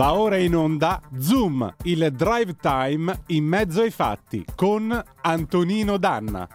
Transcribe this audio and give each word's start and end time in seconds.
Va 0.00 0.14
ora 0.14 0.38
in 0.38 0.56
onda 0.56 1.02
Zoom, 1.18 1.74
il 1.82 2.10
drive 2.12 2.56
time 2.56 3.24
in 3.26 3.44
mezzo 3.44 3.82
ai 3.82 3.90
fatti 3.90 4.42
con 4.54 4.90
Antonino 5.20 5.98
Danna. 5.98 6.48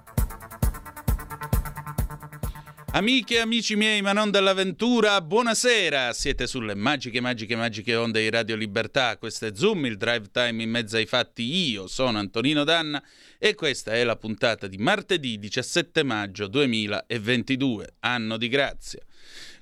Amiche 2.93 3.36
e 3.36 3.39
amici 3.42 3.75
miei, 3.75 4.02
ma 4.02 4.14
non 4.14 4.32
dell'avventura, 4.32 5.21
buonasera! 5.21 6.11
Siete 6.14 6.47
sulle 6.47 6.73
magiche, 6.73 7.21
magiche, 7.21 7.55
magiche 7.55 7.96
onde 7.96 8.21
di 8.21 8.32
Radio 8.32 8.55
Libertà. 8.55 9.16
Questo 9.18 9.46
è 9.46 9.52
Zoom, 9.54 9.86
il 9.86 9.98
drive 9.98 10.32
time 10.32 10.64
in 10.64 10.71
mezzo 10.71 10.96
ai 10.96 11.05
fatti. 11.05 11.70
Io 11.70 11.86
sono 11.86 12.18
Antonino 12.18 12.64
Danna 12.64 13.04
e 13.37 13.54
questa 13.54 13.92
è 13.92 14.04
la 14.04 14.15
puntata 14.15 14.65
di 14.65 14.78
martedì 14.78 15.37
17 15.37 16.01
maggio 16.01 16.48
2022, 16.48 17.93
anno 18.00 18.37
di 18.37 18.48
grazia. 18.48 19.01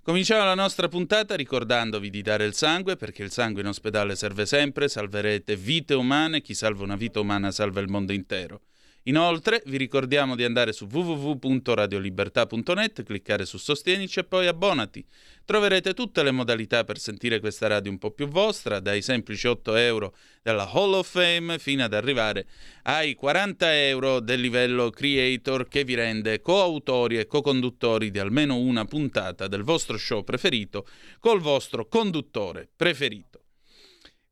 Cominciamo 0.05 0.43
la 0.43 0.53
nostra 0.53 0.89
puntata 0.89 1.33
ricordandovi 1.33 2.09
di 2.09 2.21
dare 2.21 2.43
il 2.43 2.53
sangue 2.53 2.97
perché 2.97 3.23
il 3.23 3.31
sangue 3.31 3.61
in 3.61 3.67
ospedale 3.67 4.17
serve 4.17 4.45
sempre, 4.45 4.89
salverete 4.89 5.55
vite 5.55 5.93
umane, 5.93 6.41
chi 6.41 6.53
salva 6.53 6.83
una 6.83 6.97
vita 6.97 7.21
umana 7.21 7.51
salva 7.51 7.79
il 7.79 7.87
mondo 7.87 8.11
intero. 8.11 8.59
Inoltre 9.07 9.61
vi 9.65 9.75
ricordiamo 9.75 10.37
di 10.37 10.45
andare 10.45 10.71
su 10.71 10.87
www.radiolibertà.net, 10.89 13.03
cliccare 13.03 13.43
su 13.43 13.57
Sostienici 13.57 14.19
e 14.19 14.23
poi 14.23 14.47
abbonati. 14.47 15.05
Troverete 15.43 15.93
tutte 15.93 16.23
le 16.23 16.31
modalità 16.31 16.85
per 16.85 16.97
sentire 16.97 17.41
questa 17.41 17.67
radio 17.67 17.91
un 17.91 17.97
po' 17.97 18.11
più 18.11 18.29
vostra, 18.29 18.79
dai 18.79 19.01
semplici 19.01 19.45
8 19.45 19.75
euro 19.75 20.15
della 20.41 20.71
Hall 20.71 20.93
of 20.93 21.09
Fame 21.09 21.59
fino 21.59 21.83
ad 21.83 21.93
arrivare 21.93 22.47
ai 22.83 23.13
40 23.13 23.77
euro 23.87 24.21
del 24.21 24.39
livello 24.39 24.89
creator 24.89 25.67
che 25.67 25.83
vi 25.83 25.95
rende 25.95 26.39
coautori 26.39 27.17
e 27.17 27.27
co-conduttori 27.27 28.09
di 28.09 28.19
almeno 28.19 28.55
una 28.55 28.85
puntata 28.85 29.49
del 29.49 29.63
vostro 29.63 29.97
show 29.97 30.23
preferito 30.23 30.87
col 31.19 31.41
vostro 31.41 31.87
conduttore 31.87 32.69
preferito. 32.73 33.42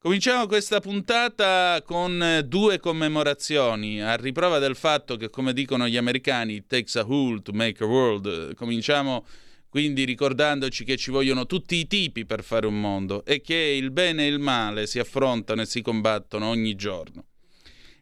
Cominciamo 0.03 0.47
questa 0.47 0.79
puntata 0.79 1.79
con 1.85 2.43
due 2.47 2.79
commemorazioni, 2.79 4.01
a 4.01 4.15
riprova 4.15 4.57
del 4.57 4.75
fatto 4.75 5.15
che, 5.15 5.29
come 5.29 5.53
dicono 5.53 5.87
gli 5.87 5.95
americani, 5.95 6.55
it 6.55 6.65
takes 6.65 6.95
a 6.95 7.05
whole 7.05 7.43
to 7.43 7.51
make 7.53 7.83
a 7.83 7.85
world. 7.85 8.55
Cominciamo 8.55 9.27
quindi 9.69 10.03
ricordandoci 10.03 10.85
che 10.85 10.97
ci 10.97 11.11
vogliono 11.11 11.45
tutti 11.45 11.75
i 11.75 11.85
tipi 11.85 12.25
per 12.25 12.43
fare 12.43 12.65
un 12.65 12.81
mondo 12.81 13.23
e 13.25 13.41
che 13.41 13.53
il 13.53 13.91
bene 13.91 14.25
e 14.25 14.29
il 14.29 14.39
male 14.39 14.87
si 14.87 14.97
affrontano 14.97 15.61
e 15.61 15.67
si 15.67 15.83
combattono 15.83 16.47
ogni 16.47 16.73
giorno. 16.73 17.25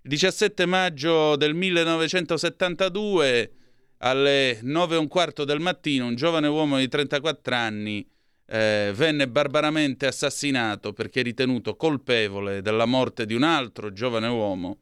Il 0.02 0.10
17 0.10 0.66
maggio 0.66 1.36
del 1.36 1.54
1972, 1.54 3.52
alle 3.98 4.60
9 4.62 4.96
e 4.96 4.98
un 4.98 5.10
quarto 5.10 5.44
del 5.44 5.60
mattino, 5.60 6.06
un 6.06 6.16
giovane 6.16 6.48
uomo 6.48 6.78
di 6.78 6.88
34 6.88 7.56
anni 7.56 8.08
eh, 8.52 8.92
venne 8.96 9.28
barbaramente 9.28 10.08
assassinato 10.08 10.92
perché 10.92 11.22
ritenuto 11.22 11.76
colpevole 11.76 12.62
della 12.62 12.86
morte 12.86 13.26
di 13.26 13.36
un 13.36 13.44
altro 13.44 13.94
giovane 13.94 14.28
uomo 14.28 14.80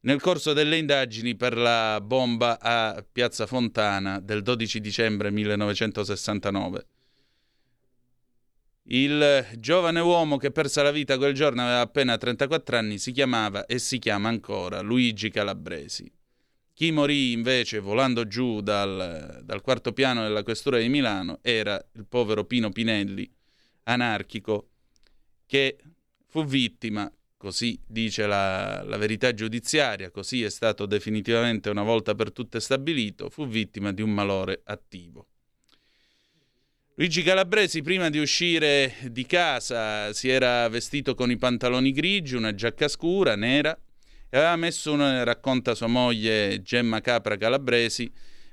nel 0.00 0.20
corso 0.20 0.52
delle 0.52 0.78
indagini 0.78 1.34
per 1.34 1.56
la 1.56 2.00
bomba 2.00 2.58
a 2.60 3.04
Piazza 3.10 3.46
Fontana 3.46 4.20
del 4.20 4.42
12 4.42 4.80
dicembre 4.80 5.30
1969. 5.30 6.86
Il 8.88 9.46
giovane 9.58 9.98
uomo 9.98 10.36
che 10.36 10.52
perse 10.52 10.80
la 10.80 10.92
vita 10.92 11.16
quel 11.16 11.34
giorno 11.34 11.62
aveva 11.62 11.80
appena 11.80 12.16
34 12.16 12.76
anni, 12.76 12.98
si 12.98 13.10
chiamava 13.10 13.66
e 13.66 13.80
si 13.80 13.98
chiama 13.98 14.28
ancora 14.28 14.80
Luigi 14.80 15.28
Calabresi. 15.28 16.15
Chi 16.76 16.90
morì 16.90 17.32
invece 17.32 17.78
volando 17.78 18.26
giù 18.26 18.60
dal, 18.60 19.40
dal 19.42 19.62
quarto 19.62 19.94
piano 19.94 20.24
della 20.24 20.42
questura 20.42 20.76
di 20.78 20.90
Milano 20.90 21.38
era 21.40 21.82
il 21.92 22.04
povero 22.04 22.44
Pino 22.44 22.68
Pinelli, 22.68 23.26
anarchico, 23.84 24.68
che 25.46 25.78
fu 26.26 26.44
vittima, 26.44 27.10
così 27.38 27.80
dice 27.86 28.26
la, 28.26 28.82
la, 28.82 28.98
verità 28.98 29.32
giudiziaria, 29.32 30.10
così 30.10 30.42
è 30.42 30.50
stato 30.50 30.84
definitivamente 30.84 31.70
una 31.70 31.82
volta 31.82 32.14
per 32.14 32.30
tutte 32.30 32.60
stabilito, 32.60 33.30
fu 33.30 33.46
vittima 33.46 33.90
di 33.90 34.02
un 34.02 34.10
malore 34.10 34.60
attivo. 34.64 35.28
Luigi 36.96 37.22
Calabresi 37.22 37.80
prima 37.80 38.10
di 38.10 38.18
uscire 38.18 38.96
di 39.10 39.24
casa 39.24 40.12
si 40.12 40.28
era 40.28 40.68
vestito 40.68 41.14
con 41.14 41.30
i 41.30 41.38
pantaloni 41.38 41.92
grigi, 41.92 42.34
una 42.34 42.54
giacca 42.54 42.86
scura, 42.86 43.34
nera, 43.34 43.74
e 44.28 44.36
aveva 44.36 44.56
messo 44.56 44.92
una, 44.92 45.22
racconta 45.24 45.74
sua 45.74 45.86
moglie 45.86 46.62
Gemma 46.62 47.00
Capra 47.00 47.36
Calabresi, 47.36 48.10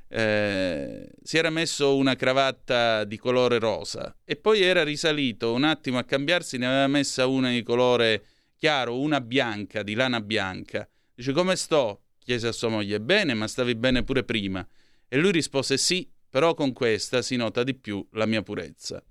eh, 0.07 1.09
si 1.23 1.38
era 1.38 1.50
messo 1.50 1.95
una 1.95 2.16
cravatta 2.16 3.03
di 3.03 3.17
colore 3.17 3.57
rosa 3.57 4.16
e 4.23 4.35
poi 4.35 4.61
era 4.61 4.84
risalito 4.84 5.53
un 5.53 5.63
attimo 5.63 5.97
a 5.97 6.03
cambiarsi, 6.03 6.57
ne 6.57 6.67
aveva 6.67 6.88
messa 6.88 7.25
una 7.25 7.50
di 7.50 7.63
colore 7.63 8.23
chiaro, 8.57 9.00
una 9.00 9.19
bianca, 9.22 9.84
di 9.84 9.95
lana 9.95 10.22
bianca. 10.22 10.88
Dice 11.16 11.31
come 11.31 11.56
sto? 11.56 12.03
chiese 12.23 12.47
a 12.47 12.51
sua 12.51 12.69
moglie. 12.69 13.00
Bene, 13.00 13.34
ma 13.34 13.47
stavi 13.47 13.75
bene 13.75 14.03
pure 14.03 14.23
prima. 14.23 14.66
E 15.07 15.17
lui 15.17 15.31
rispose 15.31 15.78
sì, 15.78 16.09
però 16.29 16.53
con 16.53 16.73
questa 16.73 17.22
si 17.22 17.35
nota 17.35 17.63
di 17.63 17.75
più 17.75 18.05
la 18.13 18.25
mia 18.25 18.41
purezza. 18.41 19.03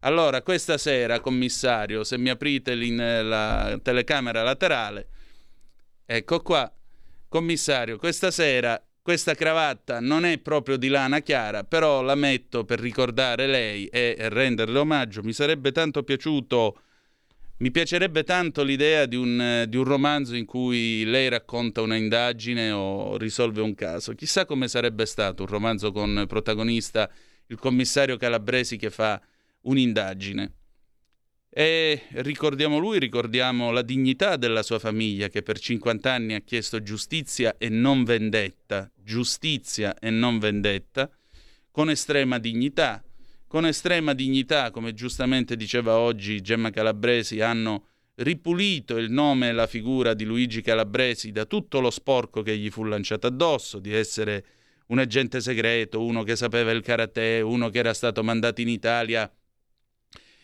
Allora, 0.00 0.42
questa 0.42 0.78
sera, 0.78 1.20
commissario, 1.20 2.02
se 2.02 2.18
mi 2.18 2.30
aprite 2.30 2.74
la 2.74 3.78
telecamera 3.82 4.42
laterale, 4.42 5.08
Ecco 6.14 6.40
qua, 6.40 6.70
commissario, 7.28 7.96
questa 7.96 8.30
sera 8.30 8.78
questa 9.00 9.34
cravatta 9.34 9.98
non 9.98 10.24
è 10.24 10.38
proprio 10.38 10.76
di 10.76 10.88
lana 10.88 11.20
chiara, 11.20 11.64
però 11.64 12.02
la 12.02 12.14
metto 12.14 12.64
per 12.64 12.78
ricordare 12.78 13.46
lei 13.46 13.86
e 13.86 14.14
renderle 14.28 14.78
omaggio. 14.78 15.22
Mi 15.22 15.32
sarebbe 15.32 15.72
tanto 15.72 16.04
piaciuto, 16.04 16.78
mi 17.56 17.70
piacerebbe 17.70 18.24
tanto 18.24 18.62
l'idea 18.62 19.06
di 19.06 19.16
un, 19.16 19.64
di 19.68 19.76
un 19.76 19.84
romanzo 19.84 20.36
in 20.36 20.44
cui 20.44 21.02
lei 21.04 21.28
racconta 21.28 21.80
una 21.80 21.96
indagine 21.96 22.70
o 22.70 23.16
risolve 23.16 23.60
un 23.60 23.74
caso. 23.74 24.14
Chissà 24.14 24.44
come 24.44 24.68
sarebbe 24.68 25.06
stato 25.06 25.42
un 25.42 25.48
romanzo 25.48 25.90
con 25.90 26.26
protagonista 26.28 27.10
il 27.46 27.58
commissario 27.58 28.18
Calabresi 28.18 28.76
che 28.76 28.90
fa 28.90 29.20
un'indagine. 29.62 30.52
E 31.54 32.04
ricordiamo 32.12 32.78
lui, 32.78 32.98
ricordiamo 32.98 33.72
la 33.72 33.82
dignità 33.82 34.36
della 34.36 34.62
sua 34.62 34.78
famiglia 34.78 35.28
che 35.28 35.42
per 35.42 35.58
50 35.58 36.10
anni 36.10 36.32
ha 36.32 36.40
chiesto 36.40 36.82
giustizia 36.82 37.58
e 37.58 37.68
non 37.68 38.04
vendetta, 38.04 38.90
giustizia 38.96 39.94
e 39.98 40.08
non 40.08 40.38
vendetta, 40.38 41.10
con 41.70 41.90
estrema 41.90 42.38
dignità. 42.38 43.04
Con 43.46 43.66
estrema 43.66 44.14
dignità, 44.14 44.70
come 44.70 44.94
giustamente 44.94 45.54
diceva 45.54 45.98
oggi 45.98 46.40
Gemma 46.40 46.70
Calabresi, 46.70 47.42
hanno 47.42 47.88
ripulito 48.14 48.96
il 48.96 49.10
nome 49.10 49.50
e 49.50 49.52
la 49.52 49.66
figura 49.66 50.14
di 50.14 50.24
Luigi 50.24 50.62
Calabresi 50.62 51.32
da 51.32 51.44
tutto 51.44 51.80
lo 51.80 51.90
sporco 51.90 52.40
che 52.40 52.56
gli 52.56 52.70
fu 52.70 52.84
lanciato 52.84 53.26
addosso, 53.26 53.78
di 53.78 53.92
essere 53.92 54.44
un 54.86 54.98
agente 54.98 55.42
segreto, 55.42 56.02
uno 56.02 56.22
che 56.22 56.34
sapeva 56.34 56.70
il 56.70 56.80
karate, 56.80 57.42
uno 57.42 57.68
che 57.68 57.78
era 57.78 57.92
stato 57.92 58.22
mandato 58.22 58.62
in 58.62 58.68
Italia 58.68 59.30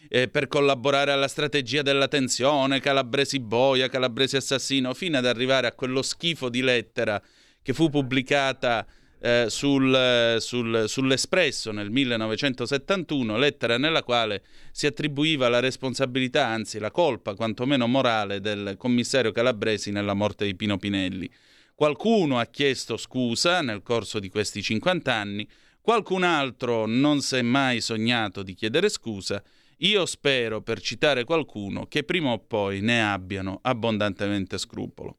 eh, 0.08 0.28
per 0.28 0.48
collaborare 0.48 1.12
alla 1.12 1.28
strategia 1.28 1.82
della 1.82 2.08
tensione, 2.08 2.80
Calabresi 2.80 3.38
boia, 3.40 3.88
Calabresi 3.88 4.36
assassino, 4.36 4.94
fino 4.94 5.18
ad 5.18 5.26
arrivare 5.26 5.66
a 5.66 5.72
quello 5.72 6.02
schifo 6.02 6.48
di 6.48 6.62
lettera 6.62 7.22
che 7.62 7.74
fu 7.74 7.90
pubblicata 7.90 8.86
eh, 9.20 9.46
sul, 9.48 10.36
sul, 10.38 10.84
sull'Espresso 10.86 11.72
nel 11.72 11.90
1971, 11.90 13.36
lettera 13.36 13.76
nella 13.76 14.02
quale 14.02 14.42
si 14.72 14.86
attribuiva 14.86 15.48
la 15.48 15.60
responsabilità, 15.60 16.46
anzi 16.46 16.78
la 16.78 16.90
colpa 16.90 17.34
quantomeno 17.34 17.86
morale 17.86 18.40
del 18.40 18.76
commissario 18.78 19.32
Calabresi 19.32 19.90
nella 19.90 20.14
morte 20.14 20.44
di 20.44 20.54
Pino 20.54 20.78
Pinelli. 20.78 21.30
Qualcuno 21.74 22.38
ha 22.38 22.46
chiesto 22.46 22.96
scusa 22.96 23.60
nel 23.60 23.82
corso 23.82 24.18
di 24.18 24.28
questi 24.28 24.62
50 24.62 25.14
anni, 25.14 25.48
qualcun 25.80 26.22
altro 26.22 26.86
non 26.86 27.20
si 27.20 27.36
è 27.36 27.42
mai 27.42 27.80
sognato 27.80 28.42
di 28.42 28.54
chiedere 28.54 28.88
scusa 28.88 29.42
io 29.78 30.06
spero, 30.06 30.60
per 30.62 30.80
citare 30.80 31.24
qualcuno, 31.24 31.86
che 31.86 32.02
prima 32.02 32.30
o 32.30 32.38
poi 32.38 32.80
ne 32.80 33.02
abbiano 33.02 33.58
abbondantemente 33.62 34.58
scrupolo. 34.58 35.18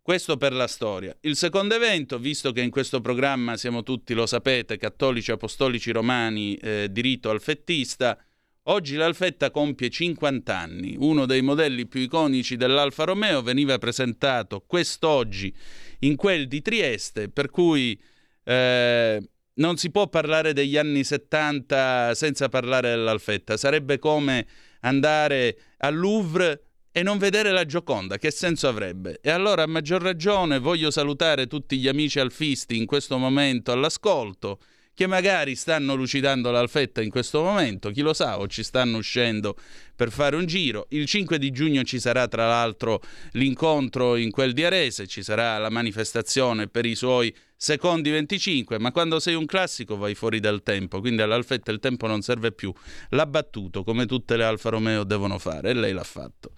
Questo 0.00 0.36
per 0.36 0.52
la 0.52 0.66
storia. 0.66 1.16
Il 1.20 1.36
secondo 1.36 1.76
evento, 1.76 2.18
visto 2.18 2.50
che 2.50 2.60
in 2.60 2.70
questo 2.70 3.00
programma 3.00 3.56
siamo 3.56 3.84
tutti, 3.84 4.14
lo 4.14 4.26
sapete, 4.26 4.76
cattolici 4.76 5.30
apostolici 5.30 5.92
romani 5.92 6.56
eh, 6.56 6.88
di 6.90 7.00
rito 7.02 7.30
alfettista, 7.30 8.18
oggi 8.64 8.96
l'Alfetta 8.96 9.52
compie 9.52 9.90
50 9.90 10.58
anni. 10.58 10.96
Uno 10.98 11.24
dei 11.24 11.40
modelli 11.40 11.86
più 11.86 12.00
iconici 12.00 12.56
dell'Alfa 12.56 13.04
Romeo 13.04 13.42
veniva 13.42 13.78
presentato 13.78 14.64
quest'oggi 14.66 15.54
in 16.00 16.16
quel 16.16 16.48
di 16.48 16.62
Trieste, 16.62 17.28
per 17.28 17.50
cui 17.50 17.96
eh, 18.42 19.22
non 19.54 19.76
si 19.76 19.90
può 19.90 20.08
parlare 20.08 20.52
degli 20.52 20.76
anni 20.76 21.04
70 21.04 22.14
senza 22.14 22.48
parlare 22.48 22.90
dell'Alfetta. 22.90 23.56
Sarebbe 23.56 23.98
come 23.98 24.46
andare 24.80 25.56
al 25.78 25.96
Louvre 25.96 26.64
e 26.92 27.02
non 27.02 27.18
vedere 27.18 27.50
la 27.50 27.64
Gioconda. 27.64 28.18
Che 28.18 28.30
senso 28.30 28.68
avrebbe? 28.68 29.18
E 29.22 29.30
allora, 29.30 29.62
a 29.62 29.66
maggior 29.66 30.02
ragione, 30.02 30.58
voglio 30.58 30.90
salutare 30.90 31.46
tutti 31.46 31.78
gli 31.78 31.88
amici 31.88 32.20
alfisti 32.20 32.76
in 32.76 32.86
questo 32.86 33.18
momento 33.18 33.72
all'ascolto 33.72 34.58
che 34.94 35.06
magari 35.06 35.54
stanno 35.54 35.94
lucidando 35.94 36.50
l'alfetta 36.50 37.00
in 37.00 37.10
questo 37.10 37.42
momento, 37.42 37.90
chi 37.90 38.02
lo 38.02 38.12
sa, 38.12 38.38
o 38.38 38.46
ci 38.46 38.62
stanno 38.62 38.98
uscendo 38.98 39.56
per 39.96 40.10
fare 40.10 40.36
un 40.36 40.46
giro. 40.46 40.86
Il 40.90 41.06
5 41.06 41.38
di 41.38 41.50
giugno 41.50 41.82
ci 41.82 41.98
sarà 41.98 42.28
tra 42.28 42.46
l'altro 42.46 43.00
l'incontro 43.32 44.16
in 44.16 44.30
quel 44.30 44.52
di 44.52 44.64
Arese, 44.64 45.06
ci 45.06 45.22
sarà 45.22 45.58
la 45.58 45.70
manifestazione 45.70 46.68
per 46.68 46.84
i 46.84 46.94
suoi 46.94 47.34
secondi 47.56 48.10
25, 48.10 48.78
ma 48.78 48.90
quando 48.90 49.20
sei 49.20 49.34
un 49.34 49.46
classico 49.46 49.96
vai 49.96 50.14
fuori 50.14 50.40
dal 50.40 50.62
tempo, 50.62 51.00
quindi 51.00 51.22
all'Alfetta 51.22 51.70
il 51.70 51.78
tempo 51.78 52.06
non 52.06 52.20
serve 52.20 52.52
più. 52.52 52.72
L'ha 53.10 53.26
battuto 53.26 53.84
come 53.84 54.04
tutte 54.04 54.36
le 54.36 54.44
Alfa 54.44 54.70
Romeo 54.70 55.04
devono 55.04 55.38
fare 55.38 55.70
e 55.70 55.74
lei 55.74 55.92
l'ha 55.92 56.02
fatto. 56.02 56.52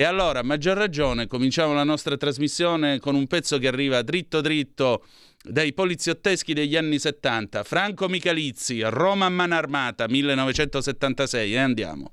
E 0.00 0.04
allora, 0.04 0.38
a 0.38 0.42
maggior 0.44 0.76
ragione, 0.76 1.26
cominciamo 1.26 1.74
la 1.74 1.82
nostra 1.82 2.16
trasmissione 2.16 3.00
con 3.00 3.16
un 3.16 3.26
pezzo 3.26 3.58
che 3.58 3.66
arriva 3.66 4.00
dritto 4.02 4.40
dritto 4.40 5.04
dai 5.42 5.72
poliziotteschi 5.72 6.54
degli 6.54 6.76
anni 6.76 7.00
70. 7.00 7.64
Franco 7.64 8.08
Michalizzi, 8.08 8.80
Roma 8.82 9.26
a 9.26 9.28
mano 9.28 9.56
armata, 9.56 10.06
1976, 10.06 11.52
e 11.52 11.58
andiamo. 11.58 12.12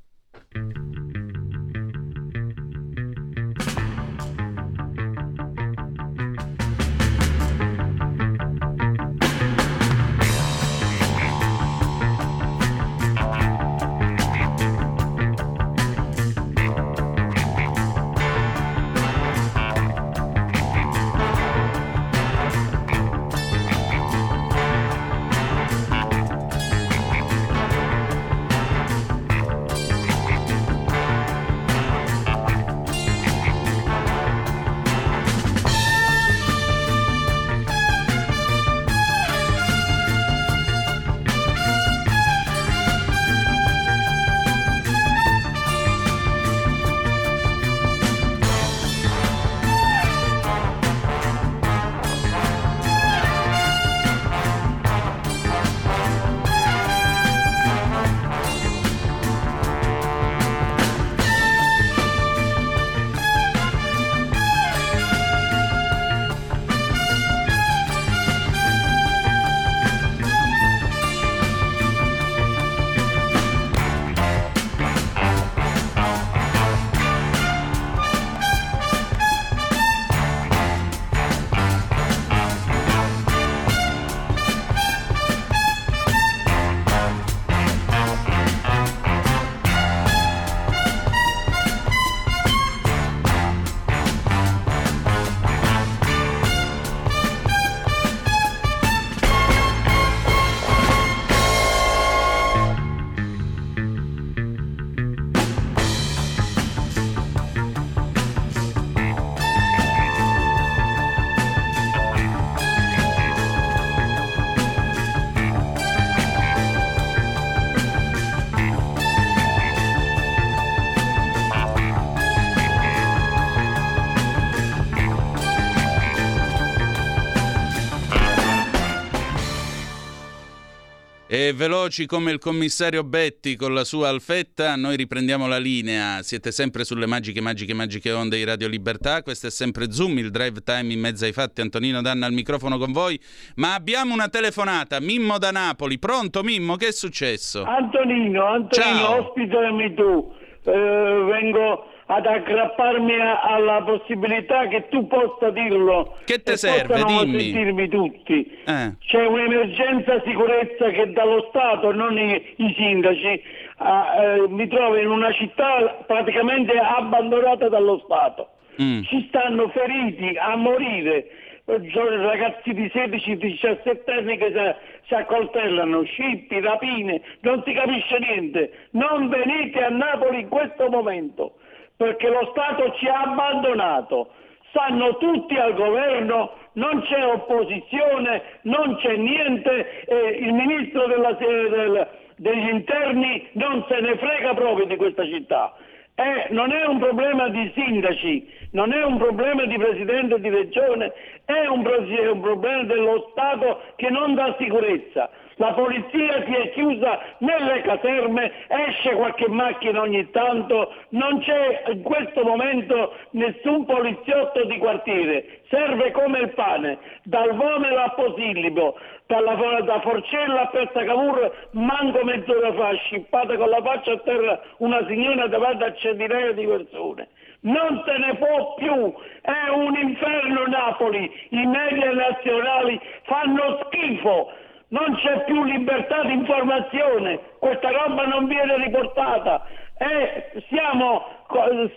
E 131.45 131.53
veloci 131.53 132.07
come 132.07 132.31
il 132.31 132.39
commissario 132.39 133.03
Betti 133.03 133.55
con 133.55 133.71
la 133.71 133.83
sua 133.83 134.09
alfetta, 134.09 134.75
noi 134.75 134.95
riprendiamo 134.95 135.45
la 135.45 135.59
linea. 135.59 136.23
Siete 136.23 136.49
sempre 136.51 136.83
sulle 136.83 137.05
magiche, 137.05 137.39
magiche, 137.39 137.75
magiche 137.75 138.11
onde 138.11 138.37
di 138.37 138.43
Radio 138.43 138.67
Libertà. 138.67 139.21
Questo 139.21 139.45
è 139.45 139.51
sempre 139.51 139.91
Zoom, 139.91 140.17
il 140.17 140.31
drive 140.31 140.63
time 140.63 140.91
in 140.91 140.99
mezzo 140.99 141.23
ai 141.23 141.33
fatti. 141.33 141.61
Antonino 141.61 142.01
Danna 142.01 142.25
al 142.25 142.33
microfono 142.33 142.79
con 142.79 142.91
voi. 142.91 143.19
Ma 143.57 143.75
abbiamo 143.75 144.15
una 144.15 144.27
telefonata. 144.27 144.99
Mimmo 144.99 145.37
da 145.37 145.51
Napoli. 145.51 145.99
Pronto, 145.99 146.41
Mimmo? 146.41 146.77
Che 146.77 146.87
è 146.87 146.91
successo? 146.91 147.63
Antonino, 147.63 148.43
Antonino, 148.47 148.97
Ciao. 148.97 149.27
ospitami 149.27 149.93
tu. 149.93 150.33
Eh, 150.63 150.71
vengo 150.71 151.91
ad 152.07 152.25
aggrapparmi 152.25 153.19
a- 153.19 153.41
alla 153.41 153.81
possibilità 153.81 154.67
che 154.67 154.87
tu 154.89 155.07
possa 155.07 155.49
dirlo. 155.49 156.17
Che 156.25 156.41
te 156.43 156.55
serve? 156.57 157.03
Dimmi. 157.03 157.39
sentirmi 157.39 157.87
tutti. 157.89 158.57
Eh. 158.65 158.93
C'è 158.99 159.25
un'emergenza 159.25 160.21
sicurezza 160.23 160.89
che 160.89 161.11
dallo 161.11 161.47
Stato, 161.49 161.91
non 161.91 162.17
i, 162.17 162.53
i 162.57 162.73
sindaci, 162.77 163.41
ah, 163.77 164.15
eh, 164.21 164.47
mi 164.49 164.67
trovo 164.67 164.97
in 164.97 165.09
una 165.09 165.31
città 165.33 166.03
praticamente 166.05 166.77
abbandonata 166.77 167.69
dallo 167.69 167.99
Stato. 168.05 168.49
Mm. 168.81 169.01
Ci 169.03 169.25
stanno 169.29 169.69
feriti 169.69 170.35
a 170.37 170.55
morire. 170.55 171.27
Eh, 171.67 171.81
Ragazzi 171.93 172.73
di 172.73 172.85
16-17 172.93 174.11
anni 174.11 174.37
che 174.37 174.51
si, 174.53 175.07
si 175.07 175.13
accoltellano, 175.15 176.03
scippi, 176.03 176.59
rapine, 176.59 177.21
non 177.39 177.63
si 177.65 177.73
capisce 177.73 178.19
niente. 178.19 178.71
Non 178.91 179.29
venite 179.29 179.83
a 179.83 179.89
Napoli 179.89 180.41
in 180.41 180.47
questo 180.49 180.89
momento, 180.89 181.55
perché 181.97 182.29
lo 182.29 182.47
Stato 182.51 182.93
ci 182.93 183.07
ha 183.07 183.21
abbandonato. 183.21 184.29
Stanno 184.69 185.17
tutti 185.17 185.55
al 185.55 185.73
governo, 185.73 186.51
non 186.73 187.01
c'è 187.03 187.25
opposizione, 187.25 188.41
non 188.63 188.97
c'è 188.97 189.15
niente, 189.15 190.03
e 190.05 190.37
il 190.41 190.53
ministro 190.53 191.07
della- 191.07 191.31
del- 191.31 192.07
degli 192.37 192.69
interni 192.69 193.47
non 193.53 193.85
se 193.87 193.99
ne 194.01 194.17
frega 194.17 194.53
proprio 194.53 194.85
di 194.85 194.97
questa 194.97 195.23
città. 195.25 195.73
Eh, 196.17 196.47
non 196.51 196.71
è 196.71 196.85
un 196.85 196.97
problema 196.97 197.49
di 197.49 197.71
sindaci, 197.75 198.49
non 198.71 198.93
è 198.93 199.03
un 199.03 199.17
problema 199.17 199.65
di 199.65 199.77
presidente 199.77 200.39
di 200.39 200.49
regione, 200.49 201.11
è 201.45 201.65
un, 201.67 201.85
è 201.85 202.27
un 202.27 202.39
problema 202.41 202.83
dello 202.83 203.27
Stato 203.31 203.81
che 203.95 204.09
non 204.09 204.33
dà 204.33 204.55
sicurezza. 204.57 205.29
La 205.57 205.71
polizia 205.71 206.43
si 206.45 206.53
è 206.53 206.71
chiusa 206.71 207.17
nelle 207.37 207.81
caserme, 207.81 208.51
esce 208.67 209.13
qualche 209.15 209.47
macchina 209.47 210.01
ogni 210.01 210.29
tanto, 210.31 210.93
non 211.09 211.39
c'è 211.39 211.83
in 211.87 212.01
questo 212.01 212.43
momento 212.43 213.13
nessun 213.31 213.85
poliziotto 213.85 214.65
di 214.65 214.77
quartiere, 214.77 215.61
serve 215.69 216.11
come 216.11 216.39
il 216.39 216.49
pane, 216.49 216.97
dal 217.23 217.55
Vomero 217.55 218.01
a 218.01 218.09
Posillipo, 218.09 218.97
dalla, 219.27 219.81
da 219.81 220.01
Forcella 220.01 220.63
a 220.63 220.67
Piazza 220.67 221.03
Cavour, 221.05 221.69
manco 221.71 222.23
mezz'ora 222.25 222.73
fa, 222.73 222.93
scippata 222.95 223.55
con 223.55 223.69
la 223.69 223.81
faccia 223.81 224.11
a 224.11 224.19
terra 224.19 224.61
una 224.79 225.05
signora 225.07 225.47
davanti 225.47 225.83
a 225.85 225.93
centinaia 225.93 226.51
di 226.51 226.65
persone. 226.65 227.29
Non 227.61 228.03
se 228.05 228.17
ne 228.17 228.35
può 228.35 228.75
più, 228.75 229.13
è 229.41 229.69
un 229.69 229.95
inferno 229.95 230.65
Napoli, 230.67 231.31
i 231.49 231.65
media 231.65 232.11
nazionali 232.11 232.99
fanno 233.23 233.79
schifo, 233.85 234.51
non 234.95 235.13
c'è 235.15 235.43
più 235.43 235.61
libertà 235.65 236.23
di 236.23 236.33
informazione, 236.33 237.39
questa 237.59 237.89
roba 237.91 238.25
non 238.27 238.47
viene 238.47 238.77
riportata. 238.77 239.67
E 239.97 240.61
siamo, 240.67 241.25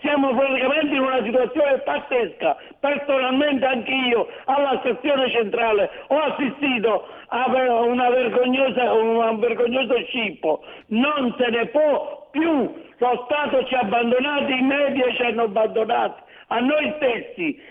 siamo 0.01 0.33
praticamente 0.33 0.95
in 0.95 1.01
una 1.01 1.23
situazione 1.23 1.79
pazzesca. 1.79 2.57
Personalmente 2.79 3.65
anche 3.65 3.93
io 3.93 4.27
alla 4.45 4.81
sezione 4.83 5.29
centrale 5.31 5.89
ho 6.07 6.17
assistito 6.17 7.07
a 7.27 7.45
una 7.83 8.09
vergognosa, 8.09 8.93
un 8.93 9.39
vergognoso 9.39 9.95
scippo, 10.07 10.61
non 10.87 11.35
se 11.37 11.49
ne 11.49 11.65
può 11.67 12.27
più, 12.31 12.73
lo 12.97 13.25
Stato 13.25 13.63
ci 13.65 13.75
ha 13.75 13.79
abbandonati, 13.79 14.57
i 14.57 14.61
media 14.61 15.13
ci 15.13 15.21
hanno 15.23 15.43
abbandonati, 15.43 16.21
a 16.47 16.59
noi 16.59 16.93
stessi. 16.97 17.61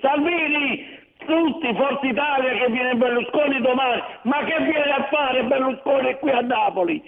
Salvini 0.00 1.06
tutti, 1.28 1.74
Forza 1.74 2.06
Italia 2.06 2.50
che 2.52 2.72
viene 2.72 2.94
Berlusconi 2.96 3.60
domani, 3.60 4.02
ma 4.22 4.38
che 4.44 4.58
viene 4.60 4.90
a 4.90 5.06
fare 5.10 5.44
Berlusconi 5.44 6.14
qui 6.18 6.30
a 6.30 6.40
Napoli? 6.40 7.02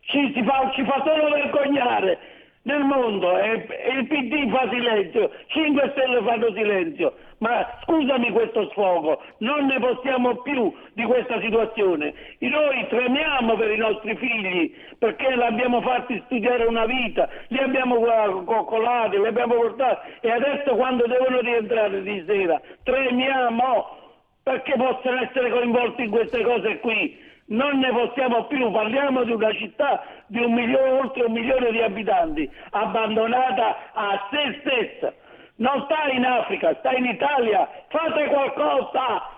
Ci, 0.00 0.32
fa, 0.44 0.70
ci 0.72 0.84
fa 0.84 1.02
solo 1.04 1.28
vergognare 1.30 2.18
nel 2.66 2.82
mondo 2.82 3.38
e, 3.38 3.66
e 3.68 3.92
il 3.92 4.06
PD 4.06 4.50
fa 4.50 4.68
silenzio, 4.70 5.30
5 5.46 5.90
Stelle 5.92 6.22
fanno 6.22 6.52
silenzio. 6.52 7.14
Ma 7.38 7.78
scusami 7.82 8.30
questo 8.30 8.68
sfogo, 8.70 9.22
non 9.38 9.66
ne 9.66 9.78
possiamo 9.78 10.36
più 10.36 10.72
di 10.94 11.04
questa 11.04 11.38
situazione. 11.40 12.14
Noi 12.38 12.86
tremiamo 12.88 13.56
per 13.56 13.70
i 13.70 13.76
nostri 13.76 14.16
figli 14.16 14.74
perché 14.98 15.34
li 15.34 15.42
abbiamo 15.42 15.80
fatti 15.82 16.20
studiare 16.26 16.64
una 16.64 16.86
vita, 16.86 17.28
li 17.48 17.58
abbiamo 17.58 18.00
coccolati, 18.44 19.18
li 19.18 19.26
abbiamo 19.26 19.54
portati 19.54 20.12
e 20.22 20.30
adesso 20.30 20.74
quando 20.74 21.06
devono 21.06 21.40
rientrare 21.40 22.02
di 22.02 22.24
sera 22.26 22.60
tremiamo 22.82 24.04
perché 24.42 24.74
possono 24.76 25.20
essere 25.22 25.50
coinvolti 25.50 26.04
in 26.04 26.10
queste 26.10 26.42
cose 26.42 26.78
qui. 26.78 27.24
Non 27.48 27.78
ne 27.78 27.90
possiamo 27.92 28.46
più, 28.46 28.70
parliamo 28.72 29.22
di 29.24 29.32
una 29.32 29.52
città 29.52 30.02
di 30.26 30.40
un 30.40 30.52
milione, 30.52 30.90
oltre 31.00 31.24
un 31.24 31.32
milione 31.32 31.70
di 31.70 31.80
abitanti, 31.80 32.50
abbandonata 32.70 33.92
a 33.92 34.28
se 34.30 34.60
stessa 34.60 35.12
non 35.56 35.84
sta 35.84 36.10
in 36.12 36.24
Africa, 36.24 36.76
sta 36.80 36.92
in 36.92 37.06
Italia, 37.06 37.66
fate 37.88 38.26
qualcosa! 38.28 39.34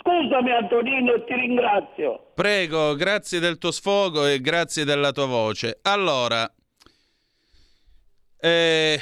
Scusami 0.00 0.50
Antonino 0.50 1.22
ti 1.24 1.34
ringrazio. 1.34 2.32
Prego, 2.34 2.96
grazie 2.96 3.38
del 3.38 3.58
tuo 3.58 3.70
sfogo 3.70 4.26
e 4.26 4.40
grazie 4.40 4.84
della 4.84 5.12
tua 5.12 5.26
voce. 5.26 5.78
Allora, 5.82 6.50
eh, 8.40 9.00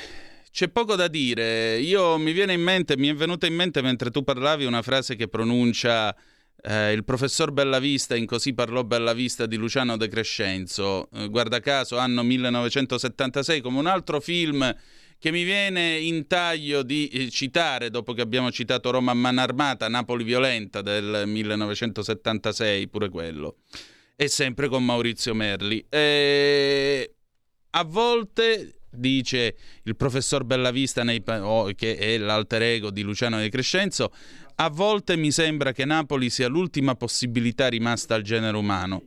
c'è 0.51 0.69
poco 0.69 0.97
da 0.97 1.09
dire. 1.09 1.79
Io 1.79 2.19
mi 2.19 2.33
viene 2.33 2.53
in 2.53 2.61
mente, 2.61 2.99
mi 2.99 3.09
è 3.09 3.15
venuta 3.15 3.47
in 3.47 3.55
mente 3.55 3.81
mentre 3.81 4.11
tu 4.11 4.23
parlavi 4.23 4.67
una 4.67 4.83
frase 4.83 5.17
che 5.17 5.29
pronuncia 5.29 6.15
eh, 6.63 6.93
il 6.93 7.05
professor 7.05 7.53
Bellavista 7.53 8.17
in 8.17 8.27
Così 8.27 8.53
parlò 8.53 8.85
Bellavista 8.85 9.47
di 9.47 9.57
Luciano 9.57 9.97
De 9.97 10.09
Crescenzo. 10.09 11.09
Eh, 11.13 11.29
guarda 11.29 11.61
caso, 11.61 11.99
anno 11.99 12.23
1976, 12.23 13.61
come 13.61 13.79
un 13.79 13.87
altro 13.87 14.21
film 14.21 14.75
che 15.19 15.31
mi 15.31 15.45
viene 15.45 15.99
in 15.99 16.27
taglio 16.27 16.83
di 16.83 17.09
eh, 17.09 17.31
citare, 17.31 17.91
dopo 17.91 18.15
che 18.15 18.23
abbiamo 18.23 18.51
citato 18.51 18.91
Roma 18.91 19.11
a 19.11 19.15
mano 19.15 19.41
armata, 19.41 19.89
Napoli 19.89 20.25
violenta 20.25 20.81
del 20.81 21.25
1976, 21.27 22.89
pure 22.89 23.11
quello, 23.11 23.57
e 24.17 24.29
sempre 24.29 24.69
con 24.69 24.85
Maurizio 24.85 25.35
Merli. 25.35 25.85
E 25.89 27.15
a 27.71 27.85
volte 27.85 28.81
dice 28.91 29.57
il 29.85 29.97
professor 29.97 30.45
Bellavista 30.45 31.05
nei, 31.05 31.23
oh, 31.27 31.71
che 31.75 31.97
è 31.97 32.19
l'alter 32.19 32.63
ego 32.63 32.91
di 32.91 33.03
Luciano 33.03 33.39
De 33.39 33.49
Crescenzo, 33.49 34.13
a 34.63 34.69
volte 34.69 35.17
mi 35.17 35.31
sembra 35.31 35.73
che 35.73 35.87
Napoli 35.87 36.29
sia 36.29 36.47
l'ultima 36.47 36.95
possibilità 36.95 37.69
rimasta 37.69 38.15
al 38.15 38.21
genere 38.21 38.59
umano. 38.59 39.05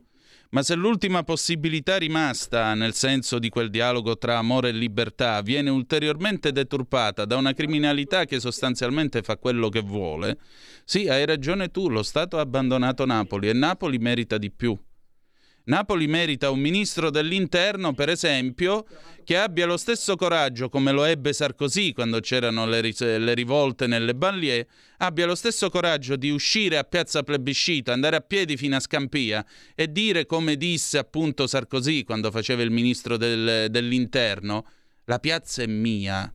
Ma 0.50 0.64
se 0.64 0.74
l'ultima 0.74 1.22
possibilità 1.22 1.96
rimasta, 1.96 2.74
nel 2.74 2.92
senso 2.92 3.38
di 3.38 3.50
quel 3.50 3.70
dialogo 3.70 4.18
tra 4.18 4.36
amore 4.36 4.70
e 4.70 4.72
libertà, 4.72 5.40
viene 5.42 5.70
ulteriormente 5.70 6.50
deturpata 6.50 7.24
da 7.24 7.36
una 7.36 7.52
criminalità 7.52 8.24
che 8.24 8.40
sostanzialmente 8.40 9.22
fa 9.22 9.36
quello 9.36 9.68
che 9.68 9.80
vuole, 9.80 10.38
sì, 10.84 11.08
hai 11.08 11.24
ragione 11.24 11.70
tu, 11.70 11.88
lo 11.88 12.02
Stato 12.02 12.38
ha 12.38 12.40
abbandonato 12.40 13.06
Napoli 13.06 13.48
e 13.48 13.52
Napoli 13.52 13.98
merita 13.98 14.38
di 14.38 14.50
più. 14.50 14.76
Napoli 15.66 16.06
merita 16.06 16.50
un 16.50 16.60
ministro 16.60 17.08
dell'interno, 17.08 17.94
per 17.94 18.10
esempio, 18.10 18.84
che 19.24 19.38
abbia 19.38 19.64
lo 19.64 19.78
stesso 19.78 20.14
coraggio 20.14 20.68
come 20.68 20.92
lo 20.92 21.04
ebbe 21.04 21.32
Sarkozy 21.32 21.94
quando 21.94 22.20
c'erano 22.20 22.66
le, 22.66 22.82
le, 22.82 23.32
rivolte 23.32 23.86
nelle 23.86 24.14
banlieue, 24.14 24.66
abbia 24.98 25.24
lo 25.24 25.34
stesso 25.34 25.70
coraggio 25.70 26.16
di 26.16 26.28
uscire 26.28 26.76
a 26.76 26.84
piazza 26.84 27.22
plebiscito, 27.22 27.92
andare 27.92 28.16
a 28.16 28.20
piedi 28.20 28.58
fino 28.58 28.76
a 28.76 28.80
Scampia 28.80 29.42
e 29.74 29.90
dire 29.90 30.26
come 30.26 30.56
disse 30.58 30.98
appunto 30.98 31.46
Sarkozy 31.46 32.04
quando 32.04 32.30
faceva 32.30 32.60
il 32.60 32.70
ministro 32.70 33.16
del, 33.16 33.68
dell'interno, 33.70 34.66
la 35.04 35.18
piazza 35.18 35.62
è 35.62 35.66
mia. 35.66 36.30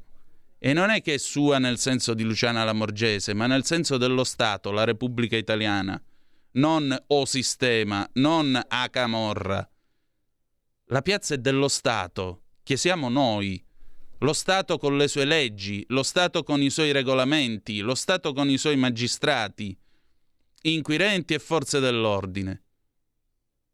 E 0.58 0.74
non 0.74 0.90
è 0.90 1.04
che 1.04 1.14
è 1.14 1.18
sua 1.20 1.60
nel 1.60 1.78
senso 1.78 2.16
di 2.16 2.24
Luciana 2.24 2.64
Lamorgese, 2.64 3.36
ma 3.36 3.46
nel 3.46 3.64
senso 3.64 3.98
dello 3.98 4.24
Stato, 4.24 4.72
la 4.72 4.86
Repubblica 4.86 5.38
Italiana 5.38 6.02
non 6.54 6.98
O 7.08 7.26
Sistema, 7.26 8.08
non 8.14 8.60
A 8.68 8.90
Camorra. 8.90 9.70
La 10.86 11.02
piazza 11.02 11.36
è 11.36 11.38
dello 11.38 11.68
Stato, 11.68 12.44
che 12.64 12.78
siamo 12.78 13.10
noi. 13.10 13.64
Lo 14.20 14.34
Stato 14.34 14.78
con 14.78 14.98
le 14.98 15.08
sue 15.08 15.26
leggi, 15.26 15.86
lo 15.90 16.04
Stato 16.04 16.44
con 16.44 16.62
i 16.62 16.70
suoi 16.70 16.92
regolamenti, 16.92 17.80
lo 17.80 17.96
Stato 17.96 18.34
con 18.34 18.50
i 18.50 18.58
suoi 18.58 18.76
magistrati, 18.76 19.78
inquirenti 20.64 21.34
e 21.36 21.40
forze 21.40 21.80
dell'ordine. 21.80 22.64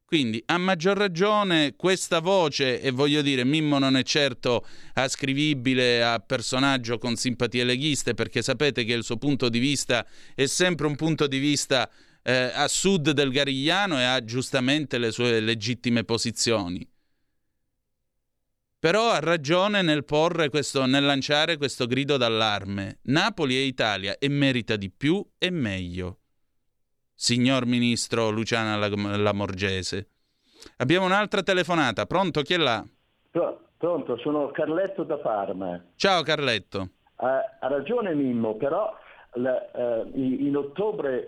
Quindi, 0.05 0.41
a 0.46 0.60
maggior 0.60 0.98
ragione, 0.98 1.75
questa 1.75 2.20
voce, 2.20 2.79
e 2.79 2.91
voglio 2.91 3.24
dire, 3.24 3.44
Mimmo 3.44 3.79
non 3.79 3.98
è 3.98 4.03
certo 4.03 4.63
ascrivibile 4.94 6.03
a 6.03 6.20
personaggio 6.20 7.00
con 7.00 7.15
simpatie 7.15 7.63
leghiste, 7.63 8.13
perché 8.13 8.44
sapete 8.44 8.84
che 8.84 8.94
il 8.94 9.03
suo 9.03 9.17
punto 9.17 9.50
di 9.50 9.58
vista 9.58 10.05
è 10.36 10.46
sempre 10.46 10.86
un 10.86 10.96
punto 10.96 11.25
di 11.25 11.39
vista 11.39 11.89
eh, 12.27 12.51
a 12.55 12.67
sud 12.67 13.12
del 13.12 13.32
Garigliano 13.32 14.00
e 14.00 14.03
ha 14.03 14.24
giustamente 14.24 14.98
le 14.98 15.12
sue 15.12 15.39
legittime 15.39 16.03
posizioni. 16.03 16.88
Però 18.79 19.12
ha 19.12 19.20
ragione 19.20 19.84
nel, 19.84 20.03
questo, 20.50 20.86
nel 20.86 21.05
lanciare 21.05 21.58
questo 21.58 21.86
grido 21.86 22.17
d'allarme. 22.17 23.00
Napoli 23.03 23.55
è 23.55 23.60
Italia 23.60 24.17
e 24.17 24.27
merita 24.27 24.75
di 24.75 24.89
più 24.89 25.24
e 25.38 25.51
meglio. 25.51 26.20
Signor 27.13 27.65
Ministro 27.65 28.29
Luciana 28.29 28.75
Lamorgese. 29.17 30.10
Abbiamo 30.77 31.05
un'altra 31.05 31.44
telefonata. 31.44 32.05
Pronto? 32.05 32.41
Chi 32.41 32.53
è 32.55 32.58
là? 32.58 32.84
Pronto, 33.77 34.17
sono 34.17 34.50
Carletto 34.50 35.03
da 35.03 35.17
Parma. 35.17 35.84
Ciao 35.96 36.24
Carletto. 36.24 36.89
Ha, 37.17 37.58
ha 37.60 37.67
ragione 37.67 38.13
Mimmo, 38.15 38.55
però 38.55 38.91
la, 39.34 39.55
uh, 39.74 40.12
in 40.13 40.55
ottobre 40.55 41.27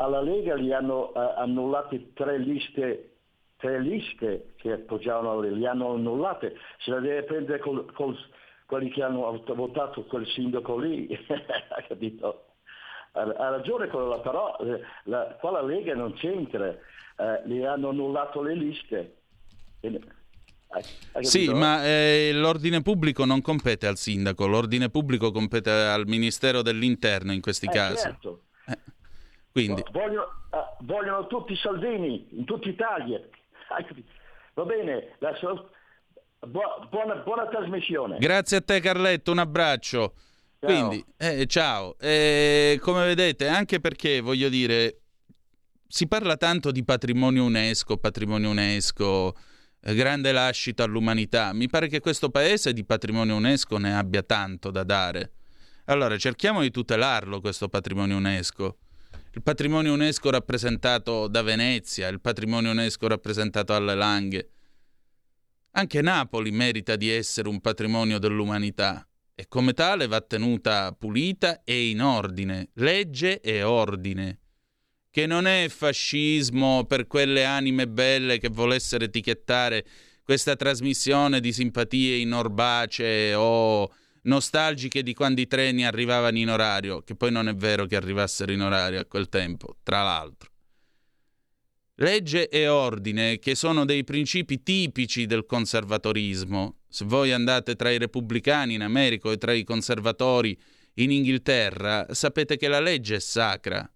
alla 0.00 0.22
Lega 0.22 0.56
gli 0.56 0.72
hanno 0.72 1.12
uh, 1.14 1.18
annullate 1.36 2.12
tre 2.14 2.38
liste, 2.38 3.16
tre 3.56 3.80
liste 3.80 4.54
che 4.56 4.72
appoggiavano, 4.72 5.40
li 5.40 5.66
hanno 5.66 5.92
annullate, 5.92 6.56
se 6.78 6.90
la 6.90 7.00
deve 7.00 7.22
prendere 7.24 7.58
col, 7.58 7.92
col, 7.92 8.16
quelli 8.64 8.90
che 8.90 9.02
hanno 9.02 9.42
votato 9.54 10.04
quel 10.04 10.26
sindaco 10.26 10.78
lì, 10.78 11.08
ha 11.28 11.82
capito? 11.86 12.46
Ha, 13.12 13.24
ragione 13.50 13.88
quello 13.88 14.08
là, 14.08 14.18
però 14.20 14.56
eh, 14.60 14.80
la, 15.04 15.36
qua 15.38 15.50
la 15.50 15.62
Lega 15.62 15.94
non 15.94 16.14
c'entra, 16.14 16.68
eh, 16.68 17.42
gli 17.44 17.62
hanno 17.62 17.90
annullato 17.90 18.40
le 18.40 18.54
liste. 18.54 19.14
Sì, 21.20 21.48
ma 21.48 21.84
eh, 21.84 22.30
l'ordine 22.32 22.80
pubblico 22.80 23.24
non 23.24 23.42
compete 23.42 23.86
al 23.86 23.96
sindaco, 23.96 24.46
l'ordine 24.46 24.88
pubblico 24.88 25.32
compete 25.32 25.70
al 25.70 26.06
Ministero 26.06 26.62
dell'Interno 26.62 27.32
in 27.32 27.40
questi 27.40 27.66
eh, 27.66 27.70
casi. 27.70 28.02
Certo. 28.04 28.42
Quindi... 29.52 29.82
Vogliono, 29.90 30.28
uh, 30.50 30.84
vogliono, 30.84 31.26
tutti 31.26 31.56
Salvini 31.56 32.28
in 32.30 32.44
tutta 32.44 32.68
Italia. 32.68 33.20
Va 34.54 34.64
bene, 34.64 35.16
la, 35.18 35.32
buona, 36.40 37.16
buona, 37.16 37.46
trasmissione. 37.48 38.18
Grazie 38.18 38.58
a 38.58 38.60
te 38.60 38.80
Carletto, 38.80 39.32
un 39.32 39.38
abbraccio. 39.38 40.14
Ciao. 40.60 40.70
Quindi, 40.70 41.04
eh, 41.16 41.46
ciao. 41.46 41.96
Eh, 41.98 42.78
come 42.80 43.04
vedete, 43.06 43.48
anche 43.48 43.80
perché 43.80 44.20
voglio 44.20 44.48
dire, 44.48 45.00
si 45.86 46.06
parla 46.06 46.36
tanto 46.36 46.70
di 46.70 46.84
patrimonio 46.84 47.44
UNESCO, 47.44 47.96
patrimonio 47.96 48.50
UNESCO, 48.50 49.34
eh, 49.82 49.94
grande 49.94 50.32
lascito 50.32 50.82
all'umanità. 50.82 51.52
Mi 51.52 51.68
pare 51.68 51.88
che 51.88 52.00
questo 52.00 52.30
paese 52.30 52.72
di 52.72 52.84
patrimonio 52.84 53.36
UNESCO 53.36 53.78
ne 53.78 53.96
abbia 53.96 54.22
tanto 54.22 54.70
da 54.70 54.84
dare. 54.84 55.32
Allora, 55.86 56.16
cerchiamo 56.18 56.60
di 56.60 56.70
tutelarlo 56.70 57.40
questo 57.40 57.68
patrimonio 57.68 58.16
UNESCO 58.16 58.76
il 59.32 59.42
patrimonio 59.42 59.92
UNESCO 59.92 60.30
rappresentato 60.30 61.28
da 61.28 61.42
Venezia, 61.42 62.08
il 62.08 62.20
patrimonio 62.20 62.72
UNESCO 62.72 63.06
rappresentato 63.06 63.72
alle 63.74 63.94
Langhe. 63.94 64.50
Anche 65.72 66.00
Napoli 66.00 66.50
merita 66.50 66.96
di 66.96 67.08
essere 67.08 67.48
un 67.48 67.60
patrimonio 67.60 68.18
dell'umanità 68.18 69.06
e 69.36 69.46
come 69.46 69.72
tale 69.72 70.08
va 70.08 70.20
tenuta 70.20 70.92
pulita 70.98 71.62
e 71.62 71.90
in 71.90 72.02
ordine, 72.02 72.70
legge 72.74 73.40
e 73.40 73.62
ordine, 73.62 74.40
che 75.10 75.26
non 75.26 75.46
è 75.46 75.68
fascismo 75.68 76.84
per 76.84 77.06
quelle 77.06 77.44
anime 77.44 77.86
belle 77.86 78.38
che 78.38 78.48
volessero 78.48 79.04
etichettare 79.04 79.86
questa 80.24 80.56
trasmissione 80.56 81.38
di 81.38 81.52
simpatie 81.52 82.16
in 82.16 82.32
orbace 82.32 83.32
o 83.34 83.92
nostalgiche 84.22 85.02
di 85.02 85.14
quando 85.14 85.40
i 85.40 85.46
treni 85.46 85.84
arrivavano 85.84 86.38
in 86.38 86.50
orario, 86.50 87.02
che 87.02 87.14
poi 87.14 87.30
non 87.30 87.48
è 87.48 87.54
vero 87.54 87.86
che 87.86 87.96
arrivassero 87.96 88.52
in 88.52 88.62
orario 88.62 89.00
a 89.00 89.04
quel 89.04 89.28
tempo, 89.28 89.76
tra 89.82 90.02
l'altro. 90.02 90.50
Legge 91.96 92.48
e 92.48 92.66
ordine, 92.66 93.38
che 93.38 93.54
sono 93.54 93.84
dei 93.84 94.04
principi 94.04 94.62
tipici 94.62 95.26
del 95.26 95.44
conservatorismo. 95.44 96.78
Se 96.88 97.04
voi 97.04 97.32
andate 97.32 97.76
tra 97.76 97.90
i 97.90 97.98
repubblicani 97.98 98.74
in 98.74 98.82
America 98.82 99.30
e 99.30 99.36
tra 99.36 99.52
i 99.52 99.64
conservatori 99.64 100.58
in 100.94 101.10
Inghilterra, 101.10 102.06
sapete 102.10 102.56
che 102.56 102.68
la 102.68 102.80
legge 102.80 103.16
è 103.16 103.20
sacra 103.20 103.90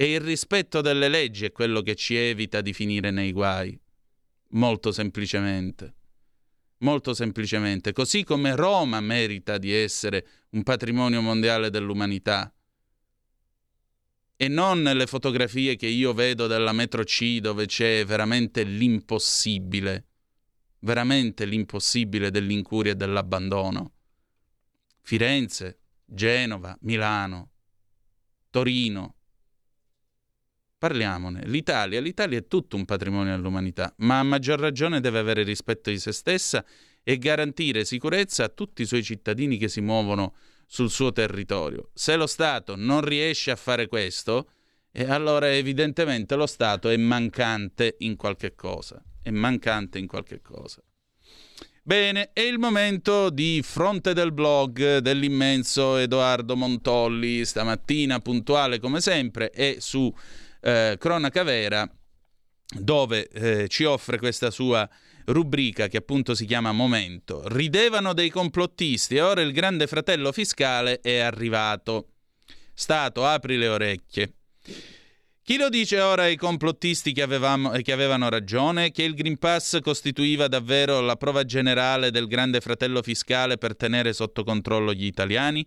e 0.00 0.12
il 0.12 0.20
rispetto 0.20 0.80
delle 0.80 1.08
leggi 1.08 1.44
è 1.44 1.52
quello 1.52 1.82
che 1.82 1.94
ci 1.94 2.16
evita 2.16 2.60
di 2.60 2.72
finire 2.72 3.10
nei 3.10 3.32
guai. 3.32 3.78
Molto 4.52 4.92
semplicemente. 4.92 5.94
Molto 6.82 7.12
semplicemente. 7.14 7.92
Così 7.92 8.24
come 8.24 8.54
Roma 8.56 9.00
merita 9.00 9.58
di 9.58 9.72
essere 9.72 10.26
un 10.50 10.62
patrimonio 10.62 11.20
mondiale 11.20 11.70
dell'umanità. 11.70 12.52
E 14.36 14.48
non 14.48 14.80
nelle 14.80 15.06
fotografie 15.06 15.76
che 15.76 15.86
io 15.86 16.14
vedo 16.14 16.46
della 16.46 16.72
metro 16.72 17.04
C 17.04 17.40
dove 17.40 17.66
c'è 17.66 18.04
veramente 18.06 18.62
l'impossibile. 18.62 20.06
Veramente 20.78 21.44
l'impossibile 21.44 22.30
dell'incuria 22.30 22.92
e 22.92 22.96
dell'abbandono. 22.96 23.92
Firenze, 25.02 25.80
Genova, 26.06 26.76
Milano, 26.80 27.50
Torino, 28.48 29.16
Parliamone. 30.80 31.42
L'Italia, 31.44 32.00
l'Italia 32.00 32.38
è 32.38 32.46
tutto 32.46 32.74
un 32.74 32.86
patrimonio 32.86 33.36
dell'umanità, 33.36 33.92
ma 33.98 34.18
a 34.18 34.22
maggior 34.22 34.58
ragione 34.58 35.00
deve 35.00 35.18
avere 35.18 35.42
rispetto 35.42 35.90
di 35.90 35.98
se 35.98 36.10
stessa 36.10 36.64
e 37.02 37.18
garantire 37.18 37.84
sicurezza 37.84 38.44
a 38.44 38.48
tutti 38.48 38.80
i 38.80 38.86
suoi 38.86 39.02
cittadini 39.02 39.58
che 39.58 39.68
si 39.68 39.82
muovono 39.82 40.34
sul 40.66 40.88
suo 40.90 41.12
territorio. 41.12 41.90
Se 41.92 42.16
lo 42.16 42.26
Stato 42.26 42.76
non 42.76 43.02
riesce 43.02 43.50
a 43.50 43.56
fare 43.56 43.88
questo, 43.88 44.52
eh, 44.90 45.04
allora 45.04 45.54
evidentemente 45.54 46.34
lo 46.34 46.46
Stato 46.46 46.88
è 46.88 46.96
mancante 46.96 47.96
in 47.98 48.16
qualche 48.16 48.54
cosa. 48.54 49.02
È 49.22 49.28
mancante 49.28 49.98
in 49.98 50.06
qualche 50.06 50.40
cosa. 50.40 50.82
Bene, 51.82 52.30
è 52.32 52.40
il 52.40 52.58
momento 52.58 53.28
di 53.28 53.60
fronte 53.62 54.14
del 54.14 54.32
blog 54.32 54.98
dell'immenso 54.98 55.98
Edoardo 55.98 56.56
Montolli, 56.56 57.44
stamattina 57.44 58.18
puntuale 58.20 58.78
come 58.78 59.02
sempre 59.02 59.50
e 59.50 59.76
su 59.80 60.10
eh, 60.60 60.96
Cronaca 60.98 61.42
Vera, 61.42 61.88
dove 62.78 63.28
eh, 63.28 63.68
ci 63.68 63.84
offre 63.84 64.18
questa 64.18 64.50
sua 64.50 64.88
rubrica 65.26 65.88
che 65.88 65.98
appunto 65.98 66.34
si 66.34 66.44
chiama 66.44 66.72
Momento. 66.72 67.42
Ridevano 67.46 68.12
dei 68.12 68.30
complottisti 68.30 69.16
e 69.16 69.20
ora 69.20 69.40
il 69.40 69.52
grande 69.52 69.86
fratello 69.86 70.32
fiscale 70.32 71.00
è 71.00 71.18
arrivato. 71.18 72.08
Stato, 72.74 73.26
apri 73.26 73.56
le 73.56 73.68
orecchie. 73.68 74.34
Chi 75.42 75.56
lo 75.56 75.68
dice 75.68 75.98
ora 76.00 76.22
ai 76.22 76.36
complottisti 76.36 77.12
che, 77.12 77.22
avevamo, 77.22 77.70
che, 77.70 77.92
avevano 77.92 78.28
ragione? 78.28 78.92
Che 78.92 79.02
il 79.02 79.14
Green 79.14 79.36
Pass 79.36 79.80
costituiva 79.80 80.46
davvero 80.46 81.00
la 81.00 81.16
prova 81.16 81.44
generale 81.44 82.12
del 82.12 82.28
grande 82.28 82.60
fratello 82.60 83.02
fiscale 83.02 83.58
per 83.58 83.74
tenere 83.74 84.12
sotto 84.12 84.44
controllo 84.44 84.92
gli 84.92 85.06
italiani? 85.06 85.66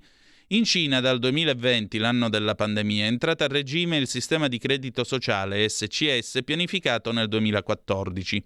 In 0.53 0.65
Cina 0.65 0.99
dal 0.99 1.17
2020, 1.17 1.97
l'anno 1.97 2.29
della 2.29 2.53
pandemia, 2.53 3.05
è 3.05 3.07
entrato 3.07 3.43
a 3.43 3.47
regime 3.47 3.97
il 3.97 4.07
sistema 4.07 4.47
di 4.47 4.59
credito 4.59 5.03
sociale 5.03 5.67
SCS 5.67 6.41
pianificato 6.45 7.11
nel 7.11 7.27
2014. 7.27 8.45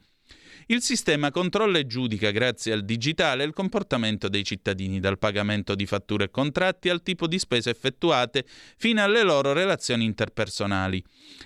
Il 0.70 0.82
sistema 0.82 1.32
controlla 1.32 1.78
e 1.78 1.88
giudica, 1.88 2.30
grazie 2.32 2.74
al 2.74 2.84
digitale, 2.84 3.46
il 3.46 3.54
comportamento 3.54 4.28
dei 4.28 4.44
cittadini, 4.44 5.00
dal 5.00 5.18
pagamento 5.18 5.76
di 5.76 5.86
fatture 5.86 6.26
e 6.26 6.30
contratti 6.30 6.90
al 6.90 7.02
tipo 7.04 7.26
di 7.26 7.40
spese 7.40 7.70
effettuate 7.70 8.46
fino 8.76 9.02
alle 9.02 9.24
loro 9.24 9.54
relazioni 9.54 10.04
interpersonali. 10.04 11.02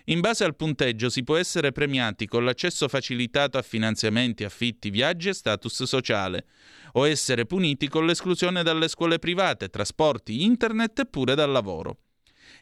In 0.05 0.21
base 0.21 0.43
al 0.43 0.55
punteggio 0.55 1.11
si 1.11 1.23
può 1.23 1.35
essere 1.35 1.71
premiati 1.71 2.25
con 2.25 2.43
l'accesso 2.43 2.87
facilitato 2.87 3.59
a 3.59 3.61
finanziamenti, 3.61 4.43
affitti, 4.43 4.89
viaggi 4.89 5.29
e 5.29 5.33
status 5.33 5.83
sociale 5.83 6.45
o 6.93 7.07
essere 7.07 7.45
puniti 7.45 7.87
con 7.87 8.07
l'esclusione 8.07 8.63
dalle 8.63 8.87
scuole 8.87 9.19
private, 9.19 9.69
trasporti, 9.69 10.43
internet 10.43 10.97
e 10.97 11.05
pure 11.05 11.35
dal 11.35 11.51
lavoro. 11.51 11.99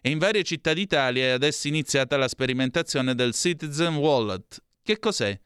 E 0.02 0.10
in 0.10 0.18
varie 0.18 0.44
città 0.44 0.74
d'Italia 0.74 1.24
è 1.24 1.30
adesso 1.30 1.70
iniziata 1.70 2.18
la 2.18 2.28
sperimentazione 2.28 3.16
del 3.16 3.34
Citizen 3.34 3.96
Wallet. 3.96 4.62
Che 4.84 5.00
cos'è? 5.00 5.40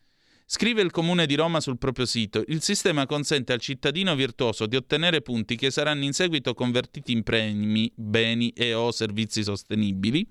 Scrive 0.45 0.81
il 0.81 0.91
Comune 0.91 1.25
di 1.25 1.35
Roma 1.35 1.59
sul 1.59 1.77
proprio 1.77 2.05
sito, 2.05 2.43
il 2.47 2.61
sistema 2.61 3.05
consente 3.05 3.53
al 3.53 3.59
cittadino 3.59 4.15
virtuoso 4.15 4.65
di 4.65 4.75
ottenere 4.75 5.21
punti 5.21 5.55
che 5.55 5.71
saranno 5.71 6.03
in 6.03 6.13
seguito 6.13 6.53
convertiti 6.53 7.11
in 7.11 7.23
premi, 7.23 7.91
beni 7.95 8.49
e 8.49 8.73
o 8.73 8.91
servizi 8.91 9.43
sostenibili 9.43 10.27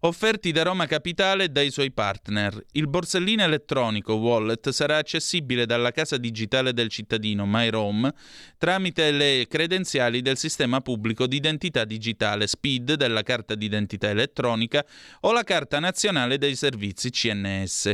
offerti 0.00 0.52
da 0.52 0.62
Roma 0.62 0.86
Capitale 0.86 1.44
e 1.44 1.48
dai 1.48 1.70
suoi 1.70 1.92
partner. 1.92 2.64
Il 2.72 2.88
borsellino 2.88 3.42
elettronico 3.42 4.14
wallet 4.14 4.70
sarà 4.70 4.98
accessibile 4.98 5.66
dalla 5.66 5.90
casa 5.90 6.16
digitale 6.16 6.72
del 6.72 6.88
cittadino 6.88 7.44
MyRome 7.46 8.12
tramite 8.56 9.10
le 9.10 9.46
credenziali 9.48 10.22
del 10.22 10.36
sistema 10.36 10.80
pubblico 10.80 11.26
di 11.26 11.36
identità 11.36 11.84
digitale 11.84 12.46
SPID 12.46 12.94
della 12.94 13.22
carta 13.22 13.54
d'identità 13.54 14.08
elettronica 14.08 14.84
o 15.20 15.32
la 15.32 15.42
carta 15.42 15.78
nazionale 15.78 16.38
dei 16.38 16.56
servizi 16.56 17.10
CNS. 17.10 17.92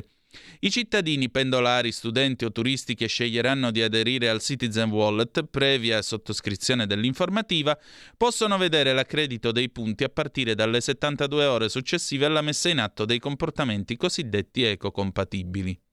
I 0.60 0.70
cittadini 0.70 1.30
pendolari, 1.30 1.92
studenti 1.92 2.44
o 2.44 2.52
turisti 2.52 2.94
che 2.94 3.06
sceglieranno 3.06 3.70
di 3.70 3.82
aderire 3.82 4.28
al 4.28 4.40
Citizen 4.40 4.90
Wallet 4.90 5.44
previa 5.44 6.02
sottoscrizione 6.02 6.86
dell'informativa 6.86 7.78
possono 8.16 8.56
vedere 8.56 8.92
l'accredito 8.92 9.52
dei 9.52 9.70
punti 9.70 10.04
a 10.04 10.08
partire 10.08 10.54
dalle 10.54 10.80
72 10.80 11.44
ore 11.44 11.68
successive 11.68 12.26
alla 12.26 12.42
messa 12.42 12.68
in 12.68 12.78
atto 12.78 13.04
dei 13.04 13.18
comportamenti 13.18 13.96
cosiddetti 13.96 14.62
ecocompatibili. 14.64 15.85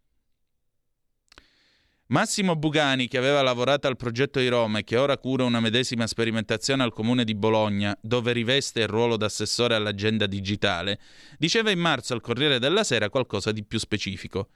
Massimo 2.14 2.56
Bugani, 2.56 3.08
che 3.08 3.18
aveva 3.18 3.42
lavorato 3.42 3.88
al 3.88 3.98
progetto 3.98 4.40
di 4.40 4.48
Roma 4.48 4.78
e 4.78 4.84
che 4.84 4.98
ora 4.98 5.18
cura 5.18 5.46
una 5.46 5.60
medesima 5.60 6.06
sperimentazione 6.06 6.84
al 6.84 6.94
comune 6.94 7.24
di 7.24 7.34
Bologna, 7.34 7.98
dove 8.00 8.34
riveste 8.34 8.82
il 8.82 8.88
ruolo 8.88 9.18
d'assessore 9.18 9.74
all'agenda 9.74 10.28
digitale, 10.28 11.00
diceva 11.40 11.72
in 11.72 11.80
marzo 11.80 12.14
al 12.14 12.22
Corriere 12.22 12.60
della 12.60 12.84
Sera 12.84 13.10
qualcosa 13.10 13.52
di 13.52 13.64
più 13.64 13.80
specifico. 13.80 14.50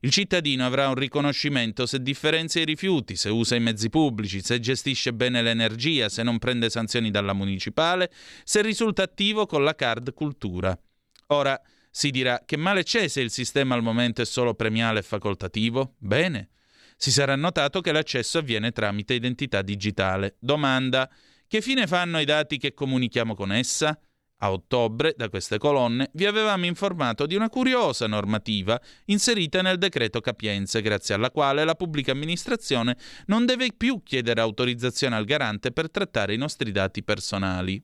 Il 0.00 0.10
cittadino 0.10 0.66
avrà 0.66 0.88
un 0.88 0.96
riconoscimento 0.96 1.86
se 1.86 2.02
differenzia 2.02 2.62
i 2.62 2.64
rifiuti, 2.64 3.14
se 3.14 3.28
usa 3.28 3.54
i 3.54 3.60
mezzi 3.60 3.90
pubblici, 3.90 4.42
se 4.42 4.58
gestisce 4.58 5.12
bene 5.12 5.40
l'energia, 5.40 6.08
se 6.08 6.24
non 6.24 6.40
prende 6.40 6.68
sanzioni 6.68 7.12
dalla 7.12 7.32
municipale, 7.32 8.10
se 8.42 8.60
risulta 8.60 9.04
attivo 9.04 9.46
con 9.46 9.62
la 9.62 9.76
card 9.76 10.12
cultura. 10.14 10.76
Ora 11.28 11.60
si 11.92 12.10
dirà 12.10 12.42
che 12.44 12.56
male 12.56 12.82
c'è 12.82 13.06
se 13.06 13.20
il 13.20 13.30
sistema 13.30 13.76
al 13.76 13.84
momento 13.84 14.20
è 14.20 14.24
solo 14.24 14.54
premiale 14.54 14.98
e 14.98 15.02
facoltativo? 15.02 15.94
Bene. 15.98 16.48
Si 16.96 17.10
sarà 17.10 17.36
notato 17.36 17.80
che 17.80 17.92
l'accesso 17.92 18.38
avviene 18.38 18.72
tramite 18.72 19.14
identità 19.14 19.62
digitale. 19.62 20.36
Domanda: 20.38 21.10
che 21.46 21.60
fine 21.60 21.86
fanno 21.86 22.18
i 22.18 22.24
dati 22.24 22.58
che 22.58 22.74
comunichiamo 22.74 23.34
con 23.34 23.52
essa? 23.52 23.98
A 24.38 24.52
ottobre, 24.52 25.14
da 25.16 25.28
queste 25.28 25.58
colonne, 25.58 26.10
vi 26.14 26.26
avevamo 26.26 26.66
informato 26.66 27.24
di 27.24 27.34
una 27.34 27.48
curiosa 27.48 28.06
normativa 28.06 28.78
inserita 29.06 29.62
nel 29.62 29.78
decreto 29.78 30.20
Capienze, 30.20 30.82
grazie 30.82 31.14
alla 31.14 31.30
quale 31.30 31.64
la 31.64 31.76
pubblica 31.76 32.12
amministrazione 32.12 32.96
non 33.26 33.46
deve 33.46 33.72
più 33.74 34.02
chiedere 34.02 34.40
autorizzazione 34.40 35.16
al 35.16 35.24
garante 35.24 35.72
per 35.72 35.90
trattare 35.90 36.34
i 36.34 36.36
nostri 36.36 36.72
dati 36.72 37.02
personali. 37.02 37.82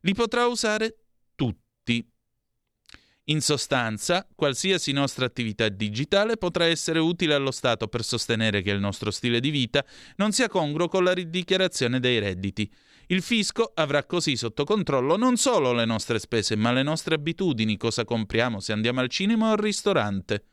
Li 0.00 0.14
potrà 0.14 0.46
usare 0.46 0.98
tutti. 1.34 2.08
In 3.28 3.40
sostanza, 3.40 4.24
qualsiasi 4.36 4.92
nostra 4.92 5.26
attività 5.26 5.68
digitale 5.68 6.36
potrà 6.36 6.66
essere 6.66 7.00
utile 7.00 7.34
allo 7.34 7.50
Stato 7.50 7.88
per 7.88 8.04
sostenere 8.04 8.62
che 8.62 8.70
il 8.70 8.78
nostro 8.78 9.10
stile 9.10 9.40
di 9.40 9.50
vita 9.50 9.84
non 10.18 10.30
sia 10.30 10.48
congruo 10.48 10.86
con 10.86 11.02
la 11.02 11.12
ridichiarazione 11.12 11.98
dei 11.98 12.20
redditi. 12.20 12.70
Il 13.08 13.22
fisco 13.22 13.72
avrà 13.74 14.04
così 14.04 14.36
sotto 14.36 14.62
controllo 14.62 15.16
non 15.16 15.36
solo 15.36 15.72
le 15.72 15.84
nostre 15.84 16.20
spese, 16.20 16.54
ma 16.54 16.70
le 16.70 16.84
nostre 16.84 17.16
abitudini, 17.16 17.76
cosa 17.76 18.04
compriamo 18.04 18.60
se 18.60 18.72
andiamo 18.72 19.00
al 19.00 19.08
cinema 19.08 19.48
o 19.48 19.52
al 19.52 19.58
ristorante. 19.58 20.44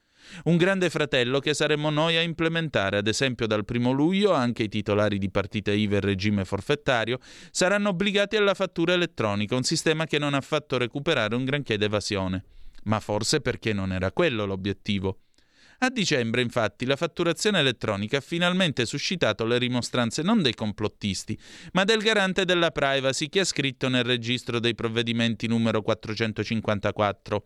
Un 0.46 0.58
grande 0.58 0.90
fratello 0.90 1.38
che 1.38 1.54
saremo 1.54 1.92
noi 1.92 2.18
a 2.18 2.22
implementare, 2.22 2.98
ad 2.98 3.08
esempio 3.08 3.46
dal 3.46 3.66
primo 3.66 3.92
luglio 3.92 4.34
anche 4.34 4.64
i 4.64 4.70
titolari 4.70 5.20
di 5.20 5.30
partite 5.30 5.74
IVA 5.74 5.98
e 5.98 6.00
regime 6.00 6.44
forfettario 6.44 7.20
saranno 7.52 7.90
obbligati 7.90 8.36
alla 8.36 8.56
fattura 8.56 8.94
elettronica, 8.94 9.56
un 9.56 9.62
sistema 9.62 10.08
che 10.08 10.18
non 10.18 10.34
ha 10.34 10.42
fatto 10.42 10.80
recuperare 10.80 11.36
un 11.36 11.46
granché 11.46 11.78
d'evasione 11.78 12.44
ma 12.86 13.00
forse 13.00 13.42
perché 13.42 13.74
non 13.74 13.92
era 13.92 14.12
quello 14.12 14.46
l'obiettivo. 14.46 15.20
A 15.80 15.90
dicembre, 15.90 16.42
infatti, 16.42 16.86
la 16.86 16.96
fatturazione 16.96 17.60
elettronica 17.60 18.18
ha 18.18 18.22
finalmente 18.22 18.86
suscitato 18.86 19.44
le 19.46 19.58
rimostranze 19.58 20.22
non 20.22 20.42
dei 20.42 20.54
complottisti, 20.54 21.38
ma 21.74 21.84
del 21.84 22.02
garante 22.02 22.46
della 22.46 22.72
privacy 22.72 23.28
che 23.28 23.42
ha 23.42 23.46
scritto 23.46 23.90
nel 23.90 24.06
registro 24.06 24.60
dei 24.60 24.76
provvedimenti 24.76 25.48
numero 25.48 25.82
454 25.82 27.44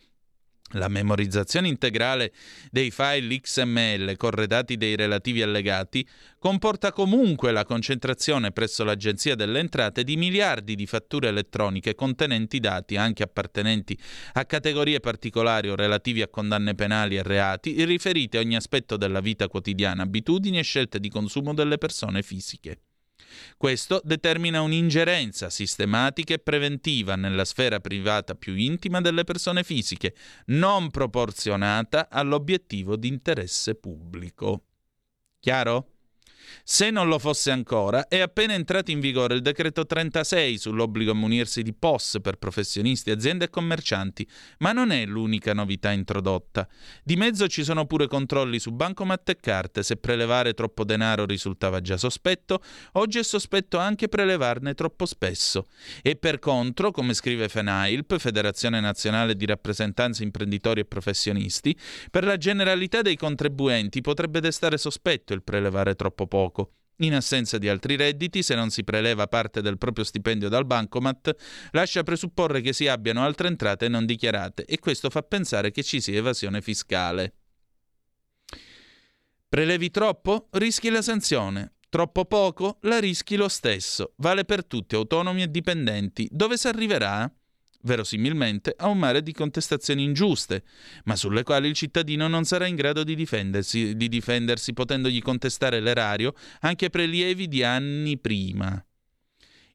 la 0.71 0.89
memorizzazione 0.89 1.69
integrale 1.69 2.33
dei 2.69 2.91
file 2.91 3.39
XML 3.39 4.17
corredati 4.17 4.75
dei 4.75 4.95
relativi 4.95 5.41
allegati 5.41 6.05
comporta 6.37 6.91
comunque 6.91 7.51
la 7.51 7.63
concentrazione 7.63 8.51
presso 8.51 8.83
l'Agenzia 8.83 9.35
delle 9.35 9.59
Entrate 9.59 10.03
di 10.03 10.17
miliardi 10.17 10.75
di 10.75 10.85
fatture 10.85 11.29
elettroniche 11.29 11.95
contenenti 11.95 12.59
dati 12.59 12.97
anche 12.97 13.23
appartenenti 13.23 13.97
a 14.33 14.45
categorie 14.45 14.99
particolari 14.99 15.69
o 15.69 15.75
relativi 15.75 16.21
a 16.21 16.27
condanne 16.27 16.75
penali 16.75 17.15
e 17.15 17.23
reati 17.23 17.85
riferiti 17.85 18.37
a 18.37 18.41
ogni 18.41 18.55
aspetto 18.55 18.97
della 18.97 19.21
vita 19.21 19.47
quotidiana, 19.47 20.03
abitudini 20.03 20.59
e 20.59 20.63
scelte 20.63 20.99
di 20.99 21.09
consumo 21.09 21.53
delle 21.53 21.77
persone 21.77 22.21
fisiche. 22.21 22.79
Questo 23.57 24.01
determina 24.03 24.61
un'ingerenza 24.61 25.49
sistematica 25.49 26.33
e 26.33 26.39
preventiva 26.39 27.15
nella 27.15 27.45
sfera 27.45 27.79
privata 27.79 28.35
più 28.35 28.55
intima 28.55 29.01
delle 29.01 29.23
persone 29.23 29.63
fisiche, 29.63 30.15
non 30.47 30.89
proporzionata 30.91 32.09
all'obiettivo 32.09 32.95
di 32.95 33.07
interesse 33.07 33.75
pubblico. 33.75 34.63
Chiaro? 35.39 35.96
Se 36.63 36.89
non 36.89 37.07
lo 37.07 37.19
fosse 37.19 37.51
ancora, 37.51 38.07
è 38.07 38.19
appena 38.19 38.53
entrato 38.53 38.91
in 38.91 38.99
vigore 38.99 39.35
il 39.35 39.41
decreto 39.41 39.85
36 39.85 40.57
sull'obbligo 40.57 41.11
a 41.11 41.15
munirsi 41.15 41.61
di 41.61 41.73
POS 41.73 42.17
per 42.21 42.37
professionisti, 42.37 43.11
aziende 43.11 43.45
e 43.45 43.49
commercianti, 43.49 44.27
ma 44.59 44.71
non 44.71 44.91
è 44.91 45.05
l'unica 45.05 45.53
novità 45.53 45.91
introdotta. 45.91 46.67
Di 47.03 47.15
mezzo 47.15 47.47
ci 47.47 47.63
sono 47.63 47.85
pure 47.85 48.07
controlli 48.07 48.59
su 48.59 48.71
bancomat 48.71 49.29
e 49.29 49.37
carte, 49.37 49.83
se 49.83 49.97
prelevare 49.97 50.53
troppo 50.53 50.83
denaro 50.83 51.25
risultava 51.25 51.81
già 51.81 51.97
sospetto, 51.97 52.61
oggi 52.93 53.19
è 53.19 53.23
sospetto 53.23 53.77
anche 53.77 54.07
prelevarne 54.07 54.73
troppo 54.73 55.05
spesso. 55.05 55.67
E 56.01 56.15
per 56.15 56.39
contro, 56.39 56.91
come 56.91 57.13
scrive 57.13 57.49
FENAILP, 57.49 58.17
Federazione 58.17 58.79
Nazionale 58.79 59.35
di 59.35 59.45
Rappresentanze 59.45 60.23
Imprenditori 60.23 60.81
e 60.81 60.85
Professionisti, 60.85 61.77
per 62.11 62.23
la 62.23 62.37
generalità 62.37 63.01
dei 63.01 63.15
contribuenti 63.15 64.01
potrebbe 64.01 64.39
destare 64.39 64.77
sospetto 64.77 65.33
il 65.33 65.43
prelevare 65.43 65.95
troppo 65.95 66.25
poco 66.27 66.36
poco. 66.37 66.73
In 66.97 67.15
assenza 67.15 67.57
di 67.57 67.67
altri 67.67 67.95
redditi, 67.95 68.43
se 68.43 68.53
non 68.53 68.69
si 68.69 68.83
preleva 68.83 69.25
parte 69.25 69.61
del 69.61 69.79
proprio 69.79 70.05
stipendio 70.05 70.49
dal 70.49 70.67
bancomat, 70.67 71.35
lascia 71.71 72.03
presupporre 72.03 72.61
che 72.61 72.73
si 72.73 72.87
abbiano 72.87 73.23
altre 73.23 73.47
entrate 73.47 73.87
non 73.87 74.05
dichiarate 74.05 74.63
e 74.65 74.77
questo 74.77 75.09
fa 75.09 75.23
pensare 75.23 75.71
che 75.71 75.81
ci 75.81 75.99
sia 75.99 76.15
evasione 76.15 76.61
fiscale. 76.61 77.33
Prelevi 79.49 79.89
troppo? 79.89 80.47
Rischi 80.51 80.89
la 80.89 81.01
sanzione. 81.01 81.73
Troppo 81.89 82.25
poco? 82.25 82.77
La 82.81 82.99
rischi 82.99 83.35
lo 83.35 83.47
stesso. 83.47 84.13
Vale 84.17 84.43
per 84.45 84.65
tutti, 84.65 84.93
autonomi 84.93 85.41
e 85.41 85.49
dipendenti. 85.49 86.27
Dove 86.31 86.57
si 86.57 86.67
arriverà? 86.67 87.31
Verosimilmente, 87.81 88.73
a 88.77 88.87
un 88.87 88.97
mare 88.97 89.21
di 89.21 89.33
contestazioni 89.33 90.03
ingiuste, 90.03 90.63
ma 91.05 91.15
sulle 91.15 91.43
quali 91.43 91.67
il 91.67 91.73
cittadino 91.73 92.27
non 92.27 92.43
sarà 92.43 92.65
in 92.65 92.75
grado 92.75 93.03
di 93.03 93.15
difendersi, 93.15 93.95
di 93.95 94.07
difendersi 94.07 94.73
potendogli 94.73 95.21
contestare 95.21 95.79
l'erario 95.79 96.33
anche 96.61 96.89
prelievi 96.89 97.47
di 97.47 97.63
anni 97.63 98.17
prima. 98.17 98.81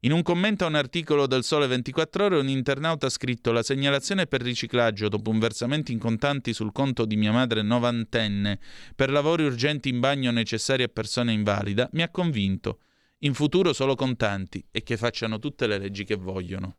In 0.05 0.11
un 0.11 0.23
commento 0.23 0.65
a 0.65 0.67
un 0.67 0.75
articolo 0.75 1.29
del 1.29 1.45
Sole 1.45 1.69
24 1.69 2.25
Ore, 2.25 2.38
un 2.38 2.49
internauta 2.49 3.07
ha 3.07 3.11
scritto: 3.11 3.53
La 3.53 3.62
segnalazione 3.62 4.27
per 4.27 4.43
riciclaggio 4.43 5.09
dopo 5.09 5.31
un 5.31 5.38
versamento 5.38 5.93
in 5.93 6.01
contanti 6.01 6.53
sul 6.53 6.73
conto 6.73 7.05
di 7.05 7.15
mia 7.15 7.31
madre 7.31 7.62
novantenne 7.62 8.59
per 8.97 9.12
lavori 9.12 9.45
urgenti 9.45 9.91
in 9.91 10.01
bagno 10.01 10.33
necessari 10.33 10.83
a 10.83 10.88
persone 10.88 11.33
invalida 11.33 11.88
mi 11.93 12.03
ha 12.03 12.11
convinto. 12.11 12.81
In 13.19 13.35
futuro 13.35 13.73
solo 13.73 13.95
contanti 13.95 14.65
e 14.73 14.83
che 14.83 14.97
facciano 14.97 15.38
tutte 15.38 15.69
le 15.69 15.79
leggi 15.79 16.03
che 16.03 16.17
vogliono. 16.17 16.79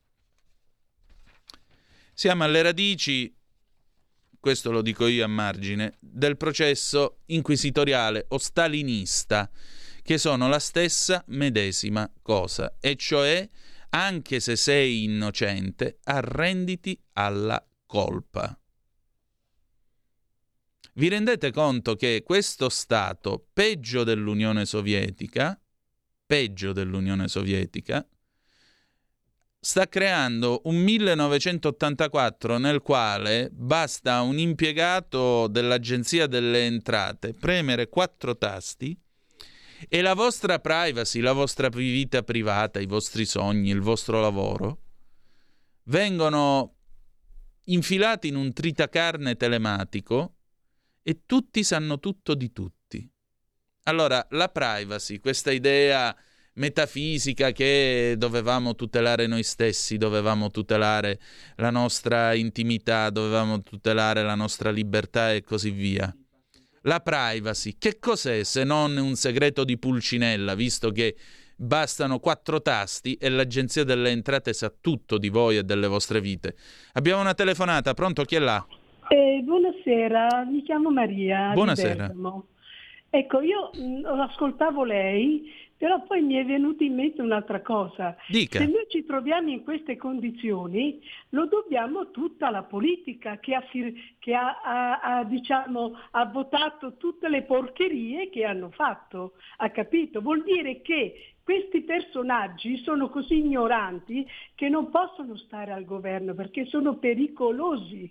Siamo 2.15 2.43
alle 2.43 2.61
radici, 2.61 3.35
questo 4.39 4.69
lo 4.69 4.83
dico 4.83 5.07
io 5.07 5.25
a 5.25 5.27
margine, 5.27 5.97
del 5.99 6.37
processo 6.37 7.21
inquisitoriale 7.25 8.25
o 8.29 8.37
stalinista, 8.37 9.49
che 10.03 10.19
sono 10.19 10.47
la 10.47 10.59
stessa 10.59 11.23
medesima 11.29 12.07
cosa, 12.21 12.75
e 12.79 12.95
cioè, 12.97 13.49
anche 13.89 14.39
se 14.39 14.55
sei 14.55 15.05
innocente, 15.05 15.97
arrenditi 16.03 17.01
alla 17.13 17.65
colpa. 17.87 18.55
Vi 20.93 21.07
rendete 21.07 21.51
conto 21.51 21.95
che 21.95 22.21
questo 22.23 22.69
Stato, 22.69 23.47
peggio 23.51 24.03
dell'Unione 24.03 24.65
Sovietica, 24.65 25.59
peggio 26.27 26.73
dell'Unione 26.73 27.27
Sovietica, 27.27 28.07
sta 29.63 29.87
creando 29.87 30.59
un 30.65 30.75
1984 30.75 32.57
nel 32.57 32.81
quale 32.81 33.49
basta 33.49 34.19
un 34.19 34.37
impiegato 34.37 35.47
dell'Agenzia 35.47 36.27
delle 36.27 36.65
Entrate 36.65 37.33
premere 37.33 37.87
quattro 37.87 38.37
tasti 38.37 38.93
e 39.87 40.01
la 40.01 40.15
vostra 40.15 40.59
privacy, 40.59 41.21
la 41.21 41.31
vostra 41.31 41.69
vita 41.69 42.23
privata, 42.23 42.81
i 42.81 42.85
vostri 42.85 43.23
sogni, 43.23 43.69
il 43.69 43.79
vostro 43.79 44.19
lavoro 44.19 44.79
vengono 45.83 46.75
infilati 47.63 48.27
in 48.27 48.35
un 48.35 48.51
tritacarne 48.51 49.37
telematico 49.37 50.35
e 51.01 51.21
tutti 51.25 51.63
sanno 51.63 51.99
tutto 51.99 52.35
di 52.35 52.51
tutti. 52.51 53.09
Allora, 53.83 54.27
la 54.31 54.49
privacy, 54.49 55.19
questa 55.19 55.51
idea 55.51 56.13
metafisica 56.55 57.51
che 57.51 58.15
dovevamo 58.17 58.75
tutelare 58.75 59.27
noi 59.27 59.43
stessi, 59.43 59.97
dovevamo 59.97 60.51
tutelare 60.51 61.19
la 61.55 61.69
nostra 61.69 62.33
intimità, 62.33 63.09
dovevamo 63.09 63.61
tutelare 63.61 64.23
la 64.23 64.35
nostra 64.35 64.69
libertà 64.69 65.33
e 65.33 65.43
così 65.43 65.71
via. 65.71 66.13
La 66.85 66.99
privacy, 66.99 67.75
che 67.77 67.97
cos'è 67.97 68.43
se 68.43 68.63
non 68.63 68.97
un 68.97 69.15
segreto 69.15 69.63
di 69.63 69.77
Pulcinella, 69.77 70.53
visto 70.53 70.91
che 70.91 71.15
bastano 71.55 72.19
quattro 72.19 72.61
tasti 72.61 73.15
e 73.15 73.29
l'Agenzia 73.29 73.85
delle 73.85 74.09
Entrate 74.09 74.53
sa 74.53 74.73
tutto 74.81 75.17
di 75.17 75.29
voi 75.29 75.57
e 75.57 75.63
delle 75.63 75.87
vostre 75.87 76.19
vite. 76.19 76.55
Abbiamo 76.93 77.21
una 77.21 77.33
telefonata, 77.33 77.93
pronto? 77.93 78.23
Chi 78.23 78.35
è 78.35 78.39
là? 78.39 78.65
Eh, 79.07 79.41
buonasera, 79.43 80.45
mi 80.49 80.61
chiamo 80.63 80.89
Maria. 80.89 81.51
Buonasera. 81.53 82.13
Ecco, 83.09 83.41
io 83.41 83.69
mh, 83.73 83.99
mm, 83.99 84.19
ascoltavo 84.21 84.83
lei 84.83 85.43
però 85.83 86.01
poi 86.03 86.21
mi 86.21 86.35
è 86.35 86.45
venuta 86.45 86.85
in 86.85 86.95
mente 86.95 87.21
un'altra 87.21 87.59
cosa. 87.59 88.15
Dica. 88.29 88.59
Se 88.59 88.65
noi 88.67 88.85
ci 88.87 89.03
troviamo 89.03 89.49
in 89.49 89.63
queste 89.63 89.97
condizioni, 89.97 91.01
lo 91.31 91.45
dobbiamo 91.47 92.09
tutta 92.09 92.47
alla 92.47 92.63
politica 92.63 93.37
che, 93.39 93.53
ha, 93.53 93.61
che 94.17 94.33
ha, 94.33 94.61
ha, 94.61 94.99
ha, 95.01 95.23
diciamo, 95.25 95.91
ha 96.11 96.25
votato 96.27 96.95
tutte 96.95 97.27
le 97.27 97.43
porcherie 97.43 98.29
che 98.29 98.45
hanno 98.45 98.69
fatto. 98.69 99.33
Ha 99.57 99.71
capito? 99.71 100.21
Vuol 100.21 100.43
dire 100.43 100.81
che 100.81 101.33
questi 101.43 101.81
personaggi 101.81 102.77
sono 102.77 103.09
così 103.09 103.39
ignoranti 103.39 104.25
che 104.55 104.69
non 104.69 104.89
possono 104.89 105.35
stare 105.35 105.73
al 105.73 105.83
governo 105.83 106.33
perché 106.33 106.63
sono 106.63 106.95
pericolosi. 106.95 108.09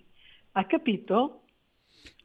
Ha 0.51 0.65
capito? 0.65 1.42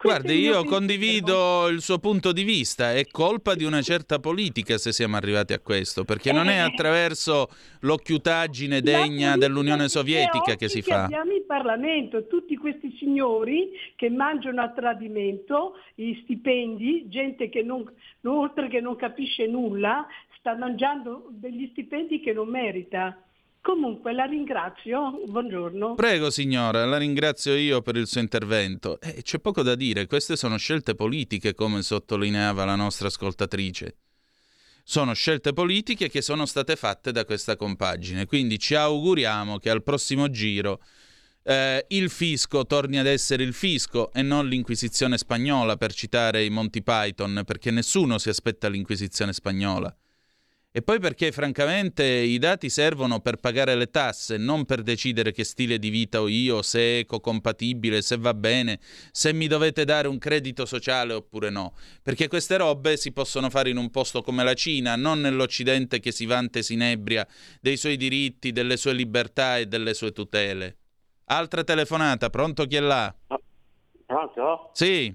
Guardi, 0.01 0.35
io 0.39 0.63
condivido 0.63 1.67
il 1.67 1.81
suo 1.81 1.99
punto 1.99 2.31
di 2.31 2.45
vista, 2.45 2.95
è 2.95 3.05
colpa 3.09 3.57
di 3.57 3.65
una 3.65 3.83
certa 3.83 4.21
politica 4.21 4.79
se 4.79 4.93
siamo 4.93 5.17
arrivati 5.17 5.55
a 5.55 5.59
questo, 5.59 6.05
perché 6.05 6.31
non 6.31 6.49
è 6.49 6.59
eh. 6.59 6.61
attraverso 6.61 7.49
l'occhiutaggine 7.81 8.81
degna 8.81 9.37
dell'Unione 9.37 9.89
Sovietica 9.89 10.55
che 10.55 10.69
si 10.69 10.83
fa. 10.83 11.05
Abbiamo 11.05 11.33
in 11.33 11.45
Parlamento 11.47 12.29
tutti 12.29 12.57
questi 12.57 12.95
signori 12.97 13.71
che 13.97 14.09
mangiano 14.09 14.63
a 14.63 14.69
tradimento 14.69 15.75
i 15.97 16.17
stipendi, 16.23 17.09
gente 17.09 17.49
che 17.49 17.65
non, 17.65 17.85
oltre 18.23 18.69
che 18.69 18.81
non 18.81 18.95
capisce 18.95 19.49
nulla, 19.49 20.07
sta 20.39 20.55
mangiando 20.55 21.27
degli 21.31 21.69
stipendi 21.73 22.21
che 22.21 22.33
non 22.33 22.49
merita. 22.49 23.21
Comunque 23.69 24.15
la 24.15 24.25
ringrazio, 24.25 25.21
buongiorno. 25.27 25.95
Prego 25.95 26.31
signora, 26.31 26.87
la 26.87 26.97
ringrazio 26.97 27.55
io 27.55 27.83
per 27.83 27.97
il 27.97 28.07
suo 28.07 28.23
intervento. 28.23 28.99
Eh, 28.99 29.21
c'è 29.21 29.41
poco 29.41 29.61
da 29.61 29.75
dire, 29.75 30.07
queste 30.07 30.37
sono 30.37 30.57
scelte 30.57 30.95
politiche 30.95 31.53
come 31.53 31.83
sottolineava 31.83 32.65
la 32.65 32.77
nostra 32.77 33.09
ascoltatrice. 33.09 33.97
Sono 34.83 35.13
scelte 35.13 35.53
politiche 35.53 36.09
che 36.09 36.23
sono 36.23 36.47
state 36.47 36.77
fatte 36.77 37.13
da 37.13 37.27
questa 37.27 37.57
compagine, 37.57 38.25
quindi 38.25 38.59
ci 38.59 38.75
auguriamo 38.75 39.59
che 39.59 39.69
al 39.69 39.83
prossimo 39.83 40.31
giro 40.31 40.81
eh, 41.43 41.85
il 41.89 42.09
fisco 42.09 42.65
torni 42.65 42.99
ad 42.99 43.07
essere 43.07 43.43
il 43.43 43.53
fisco 43.53 44.11
e 44.15 44.23
non 44.23 44.49
l'inquisizione 44.49 45.19
spagnola, 45.19 45.77
per 45.77 45.93
citare 45.93 46.43
i 46.43 46.49
Monty 46.49 46.81
Python, 46.81 47.43
perché 47.45 47.71
nessuno 47.71 48.17
si 48.17 48.31
aspetta 48.31 48.67
l'inquisizione 48.71 49.35
spagnola. 49.35 49.95
E 50.79 50.83
poi 50.83 51.01
perché 51.01 51.33
francamente 51.33 52.05
i 52.05 52.39
dati 52.39 52.71
servono 52.71 53.19
per 53.19 53.39
pagare 53.39 53.75
le 53.75 53.91
tasse, 53.91 54.37
non 54.37 54.65
per 54.65 54.83
decidere 54.83 55.33
che 55.33 55.43
stile 55.43 55.77
di 55.81 55.91
vita 55.91 56.21
ho 56.21 56.29
io, 56.29 56.63
se 56.63 56.79
è 56.79 56.99
ecocompatibile, 56.99 58.01
se 58.01 58.17
va 58.17 58.33
bene, 58.33 58.79
se 59.11 59.33
mi 59.33 59.49
dovete 59.49 59.85
dare 59.85 60.07
un 60.07 60.19
credito 60.19 60.67
sociale 60.67 61.15
oppure 61.15 61.51
no. 61.51 61.73
Perché 62.01 62.29
queste 62.29 62.59
robe 62.59 62.97
si 62.97 63.11
possono 63.11 63.51
fare 63.51 63.71
in 63.71 63.77
un 63.77 63.91
posto 63.91 64.23
come 64.23 64.45
la 64.45 64.55
Cina, 64.55 64.95
non 64.95 65.21
nell'Occidente 65.21 65.99
che 65.99 66.13
si 66.13 66.27
vanta 66.27 66.61
e 66.61 66.63
si 66.63 66.75
inebria 66.75 67.27
dei 67.61 67.77
suoi 67.77 67.97
diritti, 67.97 68.53
delle 68.53 68.77
sue 68.77 68.93
libertà 68.93 69.59
e 69.59 69.67
delle 69.67 69.95
sue 69.95 70.13
tutele. 70.13 70.77
Altra 71.25 71.65
telefonata, 71.65 72.31
pronto 72.31 72.67
chi 72.67 72.77
è 72.77 72.81
là? 72.81 73.13
Pronto? 74.07 74.71
Sì. 74.75 75.13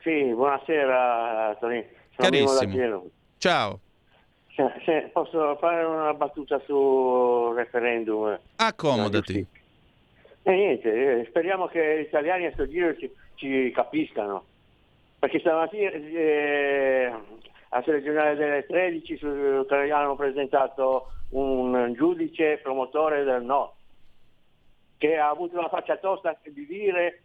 Sì, 0.00 0.32
buonasera 0.32 1.58
Tony. 1.60 1.86
Carissimo. 2.16 3.10
Ciao. 3.36 3.80
Se 4.84 5.10
posso 5.12 5.54
fare 5.56 5.84
una 5.84 6.12
battuta 6.14 6.60
sul 6.66 7.54
referendum? 7.54 8.36
Accomodati. 8.56 9.46
E 10.42 10.52
niente, 10.52 11.20
eh, 11.20 11.24
speriamo 11.26 11.66
che 11.66 11.98
gli 11.98 12.06
italiani 12.06 12.46
a 12.46 12.52
questo 12.52 12.68
giro 12.68 12.96
ci, 12.96 13.08
ci 13.36 13.70
capiscano. 13.70 14.44
Perché 15.16 15.38
stamattina, 15.38 15.90
eh, 15.90 17.12
a 17.68 17.82
telegiornale 17.82 18.34
delle 18.34 18.66
13 18.66 19.16
su, 19.16 19.64
che 19.68 19.92
hanno 19.92 20.16
presentato 20.16 21.12
un 21.30 21.92
giudice 21.94 22.58
promotore 22.60 23.22
del 23.22 23.44
no, 23.44 23.74
che 24.96 25.18
ha 25.18 25.28
avuto 25.28 25.56
una 25.56 25.68
faccia 25.68 25.98
tosta 25.98 26.36
di 26.42 26.66
dire 26.66 27.22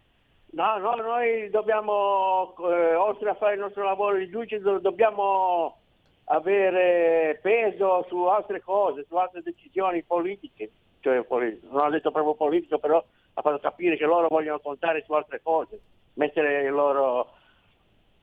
no, 0.52 0.78
no 0.78 0.94
noi 0.96 1.50
dobbiamo, 1.50 2.54
eh, 2.70 2.94
oltre 2.94 3.32
a 3.32 3.36
fare 3.36 3.56
il 3.56 3.60
nostro 3.60 3.84
lavoro 3.84 4.18
di 4.18 4.30
giudice, 4.30 4.60
do- 4.60 4.78
dobbiamo 4.78 5.78
avere 6.26 7.40
peso 7.42 8.06
su 8.08 8.24
altre 8.24 8.62
cose, 8.62 9.06
su 9.08 9.16
altre 9.16 9.42
decisioni 9.42 10.04
politiche. 10.04 10.72
Cioè, 11.00 11.26
non 11.28 11.82
ha 11.82 11.90
detto 11.90 12.12
proprio 12.12 12.36
politico, 12.36 12.80
però 12.80 13.04
ha 13.34 13.42
fatto 13.42 13.60
capire 13.60 13.98
che 13.98 14.06
loro 14.06 14.28
vogliono 14.30 14.60
contare 14.60 15.04
su 15.06 15.14
altre 15.14 15.42
cose, 15.42 15.80
mettere 16.14 16.64
il 16.64 16.72
loro, 16.72 17.34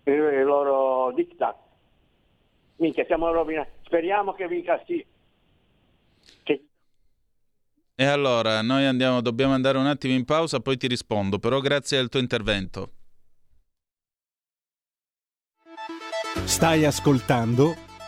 il 0.04 0.44
loro 0.44 1.12
diktat. 1.12 1.56
Minchia, 2.76 3.04
siamo 3.04 3.30
rovinati. 3.30 3.70
Speriamo 3.82 4.32
che 4.32 4.48
vinca 4.48 4.82
sì. 4.86 5.04
Che... 6.42 6.64
E 7.94 8.04
allora, 8.04 8.62
noi 8.62 8.86
andiamo, 8.86 9.20
dobbiamo 9.20 9.52
andare 9.52 9.76
un 9.76 9.86
attimo 9.86 10.14
in 10.14 10.24
pausa, 10.24 10.60
poi 10.60 10.78
ti 10.78 10.86
rispondo, 10.86 11.38
però 11.38 11.60
grazie 11.60 11.98
al 11.98 12.08
tuo 12.08 12.20
intervento. 12.20 12.92
Stai 16.44 16.86
ascoltando 16.86 17.88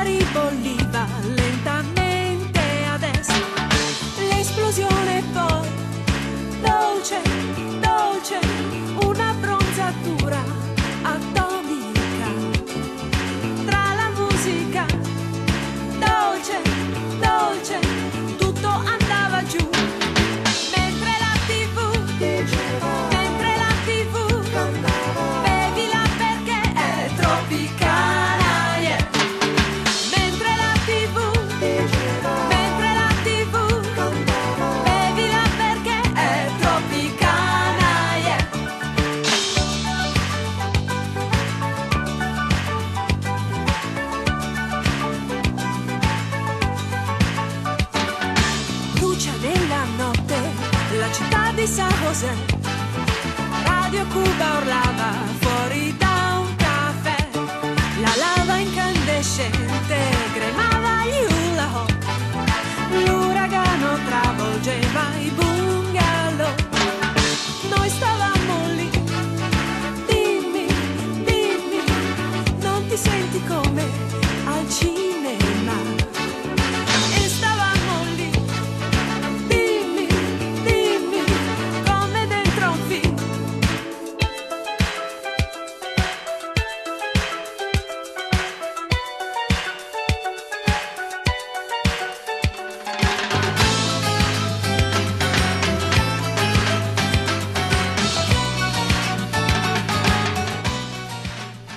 L'acqua 0.00 0.04
ribolliva 0.04 1.39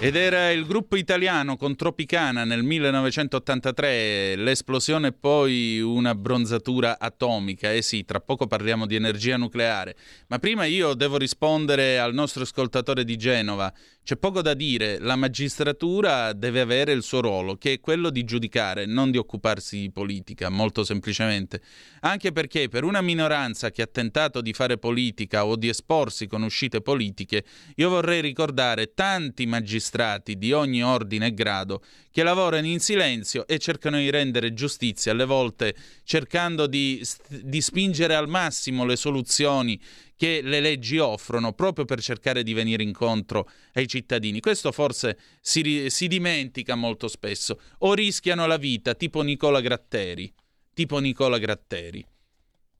Ed 0.03 0.17
era 0.17 0.51
il 0.51 0.65
gruppo 0.65 0.97
italiano 0.97 1.55
con 1.55 1.77
Tropicana 1.77 2.43
nel 2.43 2.61
1983, 2.61 4.35
l'esplosione 4.35 5.07
e 5.07 5.13
poi 5.13 5.79
una 5.79 6.13
bronzatura 6.13 6.99
atomica. 6.99 7.71
Eh 7.71 7.81
sì, 7.81 8.03
tra 8.03 8.19
poco 8.19 8.45
parliamo 8.45 8.85
di 8.85 8.95
energia 8.95 9.37
nucleare. 9.37 9.95
Ma 10.27 10.39
prima 10.39 10.65
io 10.65 10.93
devo 10.93 11.15
rispondere 11.15 11.99
al 11.99 12.13
nostro 12.13 12.43
ascoltatore 12.43 13.05
di 13.05 13.15
Genova. 13.15 13.73
C'è 14.03 14.17
poco 14.17 14.41
da 14.41 14.53
dire, 14.53 14.99
la 14.99 15.15
magistratura 15.15 16.33
deve 16.33 16.59
avere 16.59 16.91
il 16.91 17.03
suo 17.03 17.21
ruolo, 17.21 17.55
che 17.55 17.71
è 17.71 17.79
quello 17.79 18.09
di 18.09 18.25
giudicare, 18.25 18.85
non 18.85 19.09
di 19.09 19.17
occuparsi 19.17 19.79
di 19.79 19.91
politica, 19.91 20.49
molto 20.49 20.83
semplicemente. 20.83 21.61
Anche 22.01 22.33
perché 22.33 22.67
per 22.67 22.83
una 22.83 22.99
minoranza 22.99 23.71
che 23.71 23.81
ha 23.81 23.87
tentato 23.87 24.41
di 24.41 24.51
fare 24.51 24.77
politica 24.77 25.45
o 25.45 25.55
di 25.55 25.69
esporsi 25.69 26.27
con 26.27 26.43
uscite 26.43 26.81
politiche, 26.81 27.45
io 27.75 27.87
vorrei 27.87 28.19
ricordare 28.19 28.93
tanti 28.93 29.45
magistrati 29.45 29.91
di 30.23 30.51
ogni 30.51 30.83
ordine 30.83 31.27
e 31.27 31.33
grado 31.33 31.83
che 32.09 32.23
lavorano 32.23 32.65
in 32.65 32.79
silenzio 32.79 33.45
e 33.45 33.59
cercano 33.59 33.97
di 33.97 34.09
rendere 34.09 34.53
giustizia, 34.53 35.11
alle 35.11 35.25
volte 35.25 35.75
cercando 36.03 36.65
di, 36.65 37.05
di 37.27 37.61
spingere 37.61 38.15
al 38.15 38.27
massimo 38.27 38.85
le 38.85 38.95
soluzioni 38.95 39.79
che 40.15 40.41
le 40.41 40.59
leggi 40.59 40.97
offrono 40.97 41.53
proprio 41.53 41.85
per 41.85 42.01
cercare 42.01 42.43
di 42.43 42.53
venire 42.53 42.81
incontro 42.81 43.49
ai 43.73 43.87
cittadini. 43.87 44.39
Questo 44.39 44.71
forse 44.71 45.17
si, 45.41 45.87
si 45.89 46.07
dimentica 46.07 46.75
molto 46.75 47.07
spesso 47.07 47.59
o 47.79 47.93
rischiano 47.93 48.47
la 48.47 48.57
vita, 48.57 48.95
tipo 48.95 49.21
Nicola 49.21 49.61
Gratteri. 49.61 50.33
Tipo 50.73 50.97
Nicola 50.99 51.37
Gratteri. 51.37 52.03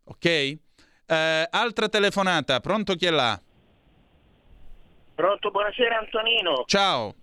Ok? 0.06 0.26
Eh, 0.26 0.60
altra 1.50 1.90
telefonata, 1.90 2.60
pronto 2.60 2.96
chi 2.96 3.06
è 3.06 3.12
là? 3.12 3.40
Pronto, 5.16 5.52
buonasera 5.52 6.00
Antonino. 6.00 6.64
Ciao. 6.66 7.14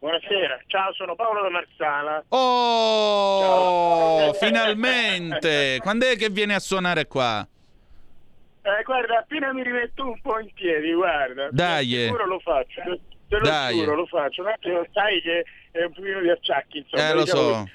Buonasera, 0.00 0.60
ciao, 0.66 0.92
sono 0.92 1.16
Paolo 1.16 1.42
da 1.42 1.50
Marsala. 1.50 2.22
Oh, 2.28 4.32
finalmente! 4.34 5.78
Quando 5.82 6.06
è 6.06 6.16
che 6.16 6.28
viene 6.30 6.54
a 6.54 6.60
suonare 6.60 7.06
qua? 7.06 7.46
Eh, 8.62 8.82
guarda, 8.84 9.18
appena 9.18 9.52
mi 9.52 9.62
rimetto 9.64 10.04
un 10.04 10.20
po' 10.20 10.38
in 10.38 10.52
piedi, 10.52 10.92
guarda. 10.92 11.48
Dai. 11.50 11.86
Sicuro 11.86 12.26
lo 12.26 12.38
faccio, 12.38 12.82
te 13.28 13.38
lo 13.38 13.44
Dai. 13.44 13.74
giuro, 13.76 13.94
lo 13.96 14.06
faccio. 14.06 14.42
Un 14.42 14.48
attimo, 14.48 14.84
sai 14.92 15.20
che 15.22 15.44
è 15.72 15.82
un 15.84 15.92
pochino 15.92 16.20
di 16.20 16.30
acciacchi, 16.30 16.78
insomma. 16.78 17.08
Eh, 17.08 17.14
lo 17.14 17.22
diciamo 17.24 17.50
so. 17.50 17.66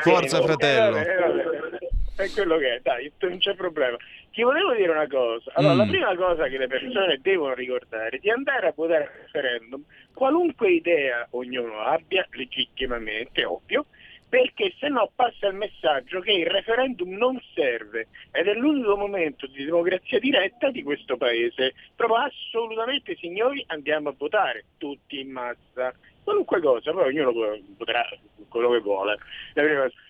Forza, 0.00 0.42
fratello. 0.42 0.96
eh, 0.98 1.14
vabbè, 1.16 1.42
vabbè. 1.42 1.78
È 2.14 2.30
quello 2.30 2.58
che 2.58 2.74
è, 2.76 2.80
dai, 2.82 3.10
non 3.20 3.38
c'è 3.38 3.54
problema. 3.54 3.96
Ti 4.32 4.42
volevo 4.42 4.74
dire 4.74 4.90
una 4.90 5.06
cosa. 5.06 5.52
Allora, 5.54 5.74
Mm. 5.74 5.78
la 5.78 5.86
prima 5.86 6.16
cosa 6.16 6.48
che 6.48 6.56
le 6.58 6.66
persone 6.66 7.18
devono 7.20 7.52
ricordare 7.54 8.16
è 8.16 8.18
di 8.18 8.30
andare 8.30 8.66
a 8.68 8.72
votare 8.74 9.04
al 9.04 9.10
referendum, 9.24 9.84
qualunque 10.14 10.70
idea 10.70 11.26
ognuno 11.32 11.80
abbia, 11.80 12.26
legittimamente, 12.30 13.44
ovvio, 13.44 13.86
perché 14.30 14.72
se 14.78 14.88
no 14.88 15.10
passa 15.14 15.48
il 15.48 15.54
messaggio 15.54 16.20
che 16.20 16.32
il 16.32 16.46
referendum 16.46 17.10
non 17.10 17.38
serve 17.54 18.08
ed 18.30 18.46
è 18.48 18.54
l'unico 18.54 18.96
momento 18.96 19.46
di 19.46 19.62
democrazia 19.66 20.18
diretta 20.18 20.70
di 20.70 20.82
questo 20.82 21.18
paese. 21.18 21.74
Proprio 21.94 22.20
assolutamente, 22.20 23.14
signori, 23.16 23.62
andiamo 23.68 24.08
a 24.08 24.14
votare, 24.16 24.64
tutti 24.78 25.20
in 25.20 25.30
massa. 25.30 25.92
Qualunque 26.24 26.60
cosa, 26.60 26.92
poi 26.92 27.08
ognuno 27.08 27.32
voterà 27.76 28.06
quello 28.48 28.70
che 28.70 28.78
vuole. 28.78 29.18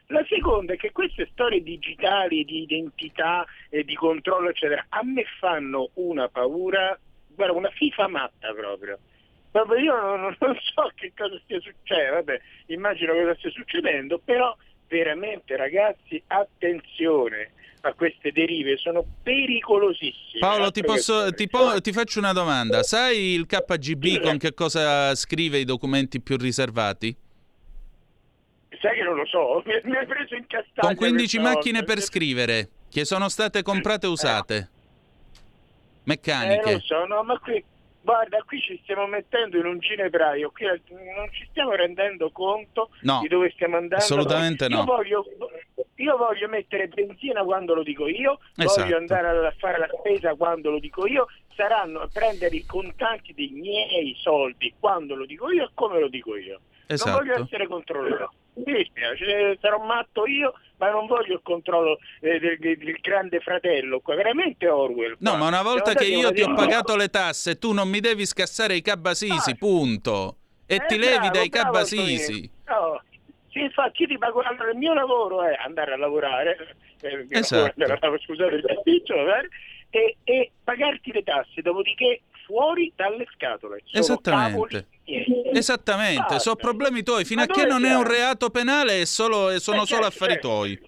La, 0.07 0.25
seconda 0.29 0.75
è 0.75 0.77
che 0.77 0.93
queste 0.93 1.29
storie 1.33 1.63
digitali 1.63 2.45
di 2.45 2.63
identità 2.63 3.47
e 3.71 3.83
di 3.83 3.95
controllo, 3.95 4.51
eccetera, 4.51 4.85
a 4.91 5.03
me 5.03 5.25
fanno 5.39 5.91
una 5.95 6.29
paura, 6.29 6.99
guarda, 7.35 7.57
una 7.57 7.71
FIFA 7.71 8.09
matta 8.09 8.53
proprio. 8.53 8.99
Proprio 9.51 9.79
io 9.79 10.01
non, 10.01 10.37
non 10.39 10.57
so 10.61 10.91
che 10.95 11.13
cosa 11.17 11.39
stia 11.45 11.61
succedendo, 11.61 12.15
vabbè, 12.15 12.41
immagino 12.67 13.15
cosa 13.15 13.35
stia 13.37 13.51
succedendo, 13.51 14.19
però 14.19 14.55
veramente 14.89 15.57
ragazzi, 15.57 16.23
attenzione 16.27 17.53
a 17.85 17.93
queste 17.95 18.31
derive, 18.33 18.77
sono 18.77 19.05
pericolosissime. 19.23 20.39
Paolo, 20.39 20.71
ti, 20.71 20.83
posso- 20.83 21.33
ti 21.33 21.49
po- 21.49 21.81
ti 21.81 21.93
faccio 21.93 22.19
una 22.21 22.33
domanda. 22.33 22.83
Sai 22.83 23.35
il 23.35 23.47
KGB 23.47 24.21
con 24.23 24.39
che 24.39 24.55
cosa 24.55 25.15
scrive 25.17 25.59
i 25.59 25.65
documenti 25.65 26.21
più 26.21 26.37
riservati? 26.37 27.15
Sai 28.81 28.97
che 28.97 29.03
non 29.03 29.17
lo 29.17 29.27
so, 29.27 29.63
mi, 29.85 29.97
hai 29.97 30.07
preso 30.07 30.35
in 30.35 30.47
castagna 30.47 30.87
Con 30.89 30.95
15 30.95 31.37
questa 31.37 31.55
macchine 31.55 31.79
volta. 31.79 31.95
per 31.95 32.03
scrivere 32.03 32.69
che 32.89 33.05
sono 33.05 33.29
state 33.29 33.63
comprate 33.63 34.07
e 34.07 34.09
usate. 34.09 34.57
Eh, 34.57 34.69
Meccaniche. 36.05 36.73
lo 36.73 36.81
so, 36.81 37.05
no, 37.07 37.23
ma 37.23 37.39
qui, 37.39 37.63
guarda, 38.03 38.43
qui 38.45 38.61
ci 38.61 38.79
stiamo 38.83 39.07
mettendo 39.07 39.57
in 39.59 39.67
un 39.67 39.79
ginepraio, 39.79 40.51
qui 40.51 40.67
non 40.67 41.29
ci 41.33 41.47
stiamo 41.51 41.73
rendendo 41.73 42.31
conto 42.31 42.91
No, 43.03 43.21
di 43.21 43.29
dove 43.29 43.51
stiamo 43.51 43.77
andando. 43.77 43.97
assolutamente 44.05 44.65
io 44.67 44.77
no. 44.77 44.85
Voglio, 44.85 45.25
io 45.97 46.17
voglio 46.17 46.49
mettere 46.49 46.89
benzina 46.89 47.43
quando 47.45 47.75
lo 47.75 47.83
dico 47.83 48.07
io, 48.09 48.39
Esatto. 48.57 48.83
voglio 48.83 48.97
andare 48.97 49.47
a 49.47 49.55
fare 49.59 49.79
la 49.79 49.89
spesa 49.99 50.35
quando 50.35 50.71
lo 50.71 50.79
dico 50.79 51.07
io, 51.07 51.27
saranno 51.55 52.01
a 52.01 52.09
prendere 52.13 52.57
i 52.57 52.65
contanti 52.67 53.33
dei 53.35 53.51
miei 53.51 54.15
soldi 54.21 54.75
quando 54.79 55.15
lo 55.15 55.25
dico 55.27 55.51
io 55.51 55.65
e 55.65 55.71
come 55.75 56.01
lo 56.01 56.09
dico 56.09 56.37
io. 56.37 56.61
Esatto. 56.87 57.11
Non 57.11 57.19
voglio 57.19 57.43
essere 57.45 57.67
controllato. 57.67 58.33
Mi 58.55 58.65
dispiace, 58.75 59.57
sarò 59.61 59.79
matto 59.83 60.27
io, 60.27 60.53
ma 60.77 60.91
non 60.91 61.07
voglio 61.07 61.35
il 61.35 61.41
controllo 61.43 61.99
eh, 62.21 62.39
del, 62.39 62.59
del- 62.59 62.99
grande 63.01 63.41
fratello 63.41 64.01
qua, 64.01 64.15
veramente 64.15 64.69
Orwell. 64.69 65.17
No, 65.21 65.31
qua. 65.31 65.39
ma 65.39 65.47
una 65.49 65.63
volta 65.63 65.95
che 65.95 66.05
io 66.05 66.31
ti 66.33 66.43
ho 66.43 66.53
pagato 66.53 66.95
le 66.95 67.09
tasse, 67.09 67.59
tu 67.59 67.73
non 67.73 67.89
mi 67.89 68.01
devi 68.01 68.27
scassare 68.27 68.75
i 68.75 68.83
cabasisi, 68.83 69.57
punto. 69.57 70.37
E 70.67 70.75
Eh, 70.77 70.87
ti 70.87 70.99
levi 70.99 71.17
bravo, 71.17 71.31
dai 71.31 71.49
bravo, 71.49 71.73
cabasisi. 71.73 72.51
No, 72.67 73.03
sì, 73.51 73.61
infatti 73.61 74.07
ti 74.07 74.19
pago, 74.19 74.41
allora, 74.41 74.71
il 74.71 74.77
mio 74.77 74.93
lavoro 74.93 75.43
è 75.45 75.55
andare 75.65 75.95
a 75.95 75.97
lavorare, 75.97 76.77
eh, 77.01 77.17
mio 77.29 77.39
Esatto. 77.39 77.73
lavoro 77.77 78.19
scusate 78.19 78.55
il 78.55 78.63
pasticcio, 78.63 79.15
e, 79.89 80.17
e 80.25 80.51
pagarti 80.63 81.13
le 81.13 81.23
tasse, 81.23 81.63
dopodiché 81.63 82.21
fuori 82.47 82.93
dalle 82.97 83.27
scatole. 83.35 83.81
Sono 83.85 84.01
Esattamente. 84.03 84.87
Esattamente, 85.05 86.39
sono 86.39 86.57
problemi 86.57 87.03
tuoi. 87.03 87.25
Fino 87.25 87.43
a 87.43 87.47
che 87.47 87.65
non 87.67 87.85
è 87.85 87.95
un 87.95 88.05
siamo? 88.05 88.15
reato 88.15 88.51
penale 88.51 89.01
è 89.03 89.05
solo- 89.05 89.59
sono 89.59 89.83
Eh, 89.83 89.87
solo 89.87 90.03
certo, 90.03 90.07
affari 90.07 90.33
certo. 90.33 90.49
tuoi. 90.49 90.79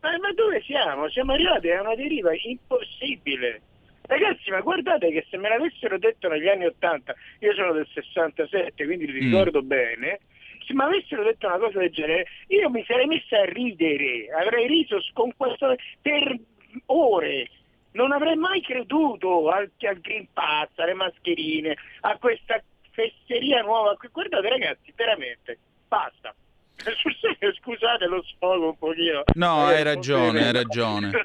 Ma, 0.00 0.10
ma 0.18 0.32
dove 0.34 0.62
siamo? 0.64 1.08
Siamo 1.10 1.32
arrivati 1.32 1.70
a 1.70 1.80
una 1.80 1.94
deriva 1.94 2.30
impossibile. 2.34 3.60
Ragazzi, 4.02 4.50
ma 4.50 4.60
guardate 4.60 5.10
che 5.10 5.26
se 5.28 5.36
me 5.36 5.48
l'avessero 5.48 5.98
detto 5.98 6.28
negli 6.28 6.46
anni 6.46 6.66
80, 6.66 7.12
io 7.40 7.54
sono 7.54 7.72
del 7.72 7.88
67, 7.92 8.84
quindi 8.84 9.10
li 9.10 9.20
Mm. 9.20 9.30
ricordo 9.32 9.62
bene, 9.62 10.20
se 10.64 10.74
mi 10.74 10.82
avessero 10.82 11.24
detto 11.24 11.46
una 11.48 11.58
cosa 11.58 11.78
del 11.80 11.90
genere, 11.90 12.26
io 12.48 12.70
mi 12.70 12.84
sarei 12.86 13.06
messa 13.06 13.38
a 13.40 13.44
ridere, 13.46 14.28
avrei 14.40 14.68
riso 14.68 14.98
con 15.12 15.32
questo 15.36 15.74
per 16.00 16.38
ore. 16.86 17.50
Non 17.92 18.12
avrei 18.12 18.36
mai 18.36 18.60
creduto 18.60 19.48
al, 19.48 19.70
al 19.80 20.00
Green 20.00 20.28
Pass, 20.32 20.68
alle 20.76 20.94
mascherine, 20.94 21.76
a 22.02 22.16
questa 22.18 22.62
fesseria 22.96 23.60
nuova. 23.62 23.94
Guardate 24.10 24.48
ragazzi, 24.48 24.92
veramente, 24.96 25.58
basta. 25.86 26.34
Scusate 27.60 28.06
lo 28.06 28.22
sfogo 28.22 28.68
un 28.68 28.78
pochino. 28.78 29.22
No, 29.34 29.70
Eh, 29.70 29.74
hai 29.76 29.82
ragione, 29.82 30.46
hai 30.46 30.52
ragione. 30.52 31.10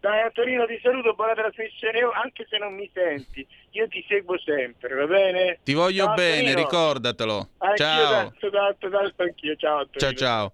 Dai 0.00 0.20
Antonino 0.22 0.64
ti 0.64 0.78
saluto, 0.80 1.12
buona 1.14 1.34
trasmissione, 1.34 1.98
anche 2.22 2.46
se 2.48 2.56
non 2.56 2.72
mi 2.72 2.88
senti, 2.94 3.44
io 3.72 3.88
ti 3.88 4.04
seguo 4.08 4.38
sempre, 4.38 4.94
va 4.94 5.06
bene? 5.06 5.58
Ti 5.64 5.72
voglio 5.72 6.04
Ciao, 6.04 6.14
bene, 6.14 6.50
Antonino. 6.50 6.60
ricordatelo. 6.60 7.48
Anch'io 7.58 7.76
Ciao. 7.84 8.12
tanto, 8.12 8.50
tanto, 8.50 8.90
tanto 8.90 9.22
anch'io, 9.24 9.56
ciao 9.56 9.78
Antonino. 9.80 9.98
Ciao 9.98 10.12
ciao. 10.14 10.52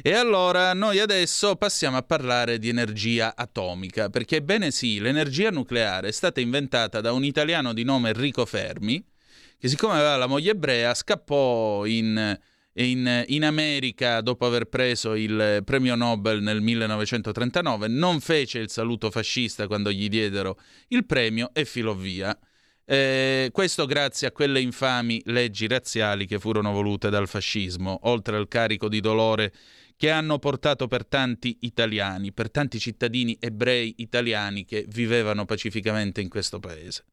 E 0.00 0.14
allora 0.14 0.72
noi 0.74 1.00
adesso 1.00 1.56
passiamo 1.56 1.96
a 1.96 2.02
parlare 2.02 2.60
di 2.60 2.68
energia 2.68 3.34
atomica, 3.36 4.10
perché 4.10 4.36
ebbene 4.36 4.70
sì, 4.70 5.00
l'energia 5.00 5.50
nucleare 5.50 6.08
è 6.08 6.12
stata 6.12 6.38
inventata 6.40 7.00
da 7.00 7.10
un 7.12 7.24
italiano 7.24 7.72
di 7.72 7.82
nome 7.82 8.10
Enrico 8.10 8.46
Fermi, 8.46 9.04
che 9.64 9.70
siccome 9.70 9.94
aveva 9.94 10.16
la 10.16 10.26
moglie 10.26 10.50
ebrea 10.50 10.92
scappò 10.92 11.86
in, 11.86 12.38
in- 12.74 13.24
in 13.28 13.44
America 13.46 14.20
dopo 14.20 14.44
aver 14.44 14.66
preso 14.66 15.14
il 15.14 15.62
premio 15.64 15.94
Nobel 15.94 16.42
nel 16.42 16.60
1939, 16.60 17.88
non 17.88 18.20
fece 18.20 18.58
il 18.58 18.68
saluto 18.68 19.10
fascista 19.10 19.66
quando 19.66 19.90
gli 19.90 20.10
diedero 20.10 20.58
il 20.88 21.06
premio 21.06 21.48
e 21.54 21.64
filò 21.64 21.94
via. 21.94 22.38
Eh, 22.84 23.48
questo 23.52 23.86
grazie 23.86 24.26
a 24.26 24.32
quelle 24.32 24.60
infami 24.60 25.22
leggi 25.24 25.66
razziali 25.66 26.26
che 26.26 26.38
furono 26.38 26.70
volute 26.70 27.08
dal 27.08 27.26
fascismo, 27.26 28.00
oltre 28.02 28.36
al 28.36 28.48
carico 28.48 28.90
di 28.90 29.00
dolore 29.00 29.50
che 29.96 30.10
hanno 30.10 30.38
portato 30.38 30.88
per 30.88 31.06
tanti 31.06 31.56
italiani, 31.60 32.34
per 32.34 32.50
tanti 32.50 32.78
cittadini 32.78 33.34
ebrei 33.40 33.94
italiani 33.96 34.66
che 34.66 34.84
vivevano 34.88 35.46
pacificamente 35.46 36.20
in 36.20 36.28
questo 36.28 36.60
paese. 36.60 37.04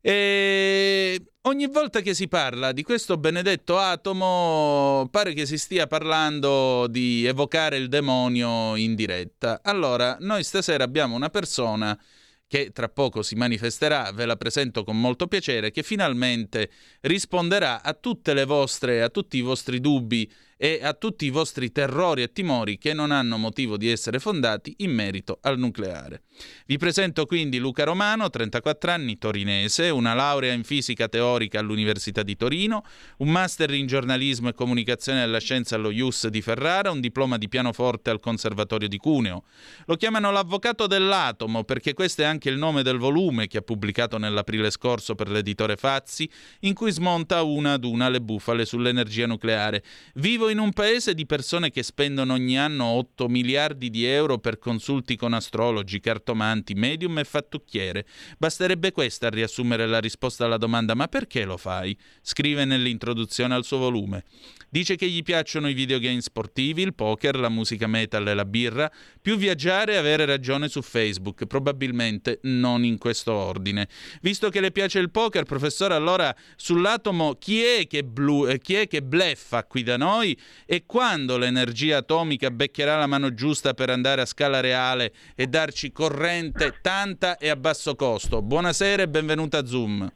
E 0.00 1.20
ogni 1.42 1.66
volta 1.66 2.00
che 2.00 2.14
si 2.14 2.28
parla 2.28 2.72
di 2.72 2.82
questo 2.82 3.16
benedetto 3.16 3.78
atomo, 3.78 5.08
pare 5.10 5.32
che 5.32 5.44
si 5.44 5.58
stia 5.58 5.86
parlando 5.86 6.86
di 6.88 7.24
evocare 7.26 7.76
il 7.76 7.88
demonio 7.88 8.76
in 8.76 8.94
diretta. 8.94 9.60
Allora, 9.62 10.16
noi 10.20 10.44
stasera 10.44 10.84
abbiamo 10.84 11.16
una 11.16 11.30
persona 11.30 11.98
che 12.46 12.70
tra 12.72 12.88
poco 12.88 13.22
si 13.22 13.34
manifesterà, 13.34 14.10
ve 14.12 14.24
la 14.24 14.36
presento 14.36 14.82
con 14.82 14.98
molto 14.98 15.26
piacere, 15.26 15.70
che 15.70 15.82
finalmente 15.82 16.70
risponderà 17.02 17.82
a 17.82 17.92
tutte 17.92 18.32
le 18.32 18.44
vostre, 18.44 19.02
a 19.02 19.10
tutti 19.10 19.36
i 19.36 19.42
vostri 19.42 19.80
dubbi 19.80 20.30
e 20.60 20.80
a 20.82 20.92
tutti 20.92 21.24
i 21.24 21.30
vostri 21.30 21.70
terrori 21.70 22.22
e 22.22 22.32
timori 22.32 22.78
che 22.78 22.92
non 22.92 23.12
hanno 23.12 23.38
motivo 23.38 23.76
di 23.76 23.88
essere 23.88 24.18
fondati 24.18 24.74
in 24.78 24.92
merito 24.92 25.38
al 25.42 25.56
nucleare. 25.58 26.24
Vi 26.66 26.76
presento 26.76 27.26
quindi 27.26 27.58
Luca 27.58 27.84
Romano, 27.84 28.28
34 28.28 28.90
anni, 28.90 29.18
torinese, 29.18 29.88
una 29.88 30.14
laurea 30.14 30.52
in 30.52 30.64
fisica 30.64 31.08
teorica 31.08 31.60
all'Università 31.60 32.22
di 32.22 32.36
Torino, 32.36 32.84
un 33.18 33.28
master 33.28 33.72
in 33.72 33.86
giornalismo 33.86 34.48
e 34.48 34.52
comunicazione 34.52 35.20
della 35.20 35.38
scienza 35.38 35.76
allo 35.76 35.90
IUS 35.90 36.26
di 36.26 36.42
Ferrara, 36.42 36.90
un 36.90 37.00
diploma 37.00 37.38
di 37.38 37.48
pianoforte 37.48 38.10
al 38.10 38.20
Conservatorio 38.20 38.88
di 38.88 38.98
Cuneo. 38.98 39.44
Lo 39.86 39.96
chiamano 39.96 40.30
l'avvocato 40.30 40.86
dell'atomo 40.86 41.62
perché 41.62 41.94
questo 41.94 42.22
è 42.22 42.24
anche 42.24 42.48
il 42.48 42.58
nome 42.58 42.82
del 42.82 42.98
volume 42.98 43.46
che 43.46 43.58
ha 43.58 43.62
pubblicato 43.62 44.18
nell'aprile 44.18 44.70
scorso 44.70 45.14
per 45.14 45.28
l'editore 45.28 45.76
Fazzi, 45.76 46.28
in 46.60 46.74
cui 46.74 46.90
smonta 46.90 47.42
una 47.42 47.74
ad 47.74 47.84
una 47.84 48.08
le 48.08 48.20
bufale 48.20 48.64
sull'energia 48.64 49.26
nucleare. 49.26 49.84
Vivo 50.14 50.47
In 50.48 50.58
un 50.58 50.72
paese 50.72 51.12
di 51.12 51.26
persone 51.26 51.70
che 51.70 51.82
spendono 51.82 52.32
ogni 52.32 52.58
anno 52.58 52.84
8 52.86 53.28
miliardi 53.28 53.90
di 53.90 54.06
euro 54.06 54.38
per 54.38 54.58
consulti 54.58 55.14
con 55.14 55.34
astrologi, 55.34 56.00
cartomanti, 56.00 56.72
medium 56.72 57.18
e 57.18 57.24
fattucchiere. 57.24 58.06
Basterebbe 58.38 58.90
questa 58.90 59.26
a 59.26 59.30
riassumere 59.30 59.86
la 59.86 60.00
risposta 60.00 60.46
alla 60.46 60.56
domanda 60.56 60.94
ma 60.94 61.06
perché 61.06 61.44
lo 61.44 61.58
fai? 61.58 61.96
Scrive 62.22 62.64
nell'introduzione 62.64 63.54
al 63.54 63.64
suo 63.64 63.76
volume. 63.76 64.24
Dice 64.70 64.96
che 64.96 65.06
gli 65.06 65.22
piacciono 65.22 65.68
i 65.68 65.72
videogame 65.72 66.20
sportivi, 66.20 66.82
il 66.82 66.94
poker, 66.94 67.38
la 67.38 67.48
musica 67.48 67.86
metal 67.86 68.28
e 68.28 68.34
la 68.34 68.44
birra, 68.44 68.90
più 69.20 69.36
viaggiare 69.36 69.94
e 69.94 69.96
avere 69.96 70.26
ragione 70.26 70.68
su 70.68 70.82
Facebook, 70.82 71.46
probabilmente 71.46 72.40
non 72.42 72.84
in 72.84 72.98
questo 72.98 73.32
ordine. 73.32 73.88
Visto 74.20 74.50
che 74.50 74.60
le 74.60 74.70
piace 74.70 74.98
il 74.98 75.10
poker, 75.10 75.44
professore, 75.44 75.94
allora 75.94 76.34
sull'atomo 76.56 77.36
chi 77.36 77.62
è 77.62 77.86
che, 77.86 78.04
blu, 78.04 78.46
eh, 78.46 78.58
chi 78.58 78.74
è 78.74 78.86
che 78.86 79.02
bleffa 79.02 79.64
qui 79.64 79.82
da 79.82 79.96
noi 79.96 80.38
e 80.66 80.84
quando 80.84 81.38
l'energia 81.38 81.98
atomica 81.98 82.50
beccherà 82.50 82.98
la 82.98 83.06
mano 83.06 83.32
giusta 83.32 83.72
per 83.72 83.88
andare 83.88 84.20
a 84.20 84.26
scala 84.26 84.60
reale 84.60 85.12
e 85.34 85.46
darci 85.46 85.92
corrente 85.92 86.74
tanta 86.82 87.38
e 87.38 87.48
a 87.48 87.56
basso 87.56 87.94
costo? 87.94 88.42
Buonasera 88.42 89.02
e 89.02 89.08
benvenuta 89.08 89.58
a 89.58 89.64
Zoom. 89.64 90.12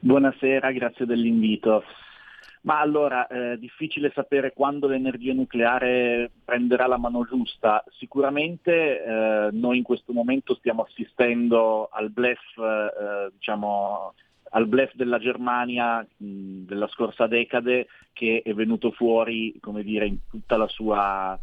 Buonasera, 0.00 0.72
grazie 0.72 1.06
dell'invito. 1.06 1.84
Ma 2.64 2.80
allora, 2.80 3.26
è 3.26 3.58
difficile 3.58 4.10
sapere 4.14 4.54
quando 4.54 4.86
l'energia 4.86 5.34
nucleare 5.34 6.30
prenderà 6.44 6.86
la 6.86 6.96
mano 6.96 7.26
giusta. 7.26 7.84
Sicuramente 7.98 9.04
eh, 9.04 9.48
noi 9.52 9.76
in 9.76 9.82
questo 9.82 10.14
momento 10.14 10.54
stiamo 10.54 10.82
assistendo 10.82 11.88
al 11.92 12.10
blef, 12.10 12.40
eh, 12.56 13.30
diciamo, 13.34 14.14
al 14.50 14.66
blef 14.66 14.94
della 14.94 15.18
Germania 15.18 16.00
mh, 16.16 16.64
della 16.64 16.88
scorsa 16.88 17.26
decade 17.26 17.86
che 18.14 18.40
è 18.42 18.54
venuto 18.54 18.92
fuori, 18.92 19.58
come 19.60 19.82
dire, 19.82 20.06
in 20.06 20.20
tutta 20.30 20.56
la 20.56 20.68
sua 20.68 21.38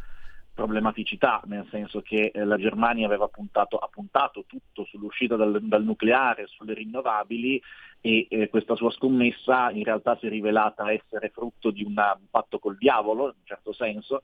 problematicità, 0.55 1.41
nel 1.45 1.67
senso 1.69 2.01
che 2.01 2.31
eh, 2.33 2.43
la 2.45 2.57
Germania 2.57 3.05
aveva 3.05 3.27
puntato, 3.27 3.77
ha 3.77 3.87
puntato 3.91 4.43
tutto 4.47 4.85
sull'uscita 4.85 5.35
dal, 5.35 5.59
dal 5.61 5.83
nucleare, 5.83 6.47
sulle 6.47 6.73
rinnovabili 6.73 7.61
e 8.01 8.25
eh, 8.29 8.49
questa 8.49 8.75
sua 8.75 8.91
scommessa 8.91 9.69
in 9.71 9.83
realtà 9.83 10.17
si 10.19 10.25
è 10.25 10.29
rivelata 10.29 10.91
essere 10.91 11.29
frutto 11.29 11.69
di 11.69 11.83
un 11.83 11.93
patto 12.29 12.59
col 12.59 12.77
diavolo, 12.77 13.25
in 13.25 13.35
un 13.37 13.45
certo 13.45 13.71
senso, 13.73 14.23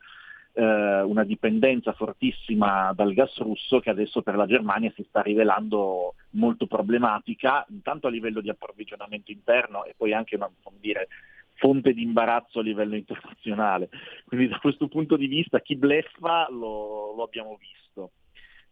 eh, 0.53 1.01
una 1.01 1.23
dipendenza 1.23 1.93
fortissima 1.93 2.91
dal 2.93 3.13
gas 3.13 3.37
russo 3.37 3.79
che 3.79 3.91
adesso 3.91 4.23
per 4.23 4.35
la 4.35 4.47
Germania 4.47 4.91
si 4.95 5.05
sta 5.07 5.21
rivelando 5.21 6.15
molto 6.31 6.65
problematica, 6.65 7.63
intanto 7.69 8.07
a 8.07 8.09
livello 8.09 8.41
di 8.41 8.49
approvvigionamento 8.49 9.31
interno 9.31 9.85
e 9.85 9.93
poi 9.95 10.13
anche 10.13 10.35
una 10.35 10.49
dire, 10.79 11.07
fonte 11.53 11.93
di 11.93 12.01
imbarazzo 12.01 12.59
a 12.59 12.63
livello 12.63 12.95
internazionale. 12.95 13.89
Quindi 14.25 14.47
da 14.47 14.57
questo 14.57 14.87
punto 14.87 15.15
di 15.15 15.27
vista 15.27 15.59
chi 15.59 15.75
bleffa 15.75 16.47
lo, 16.49 17.13
lo 17.15 17.23
abbiamo 17.23 17.55
visto. 17.59 18.11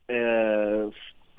Eh, 0.06 0.88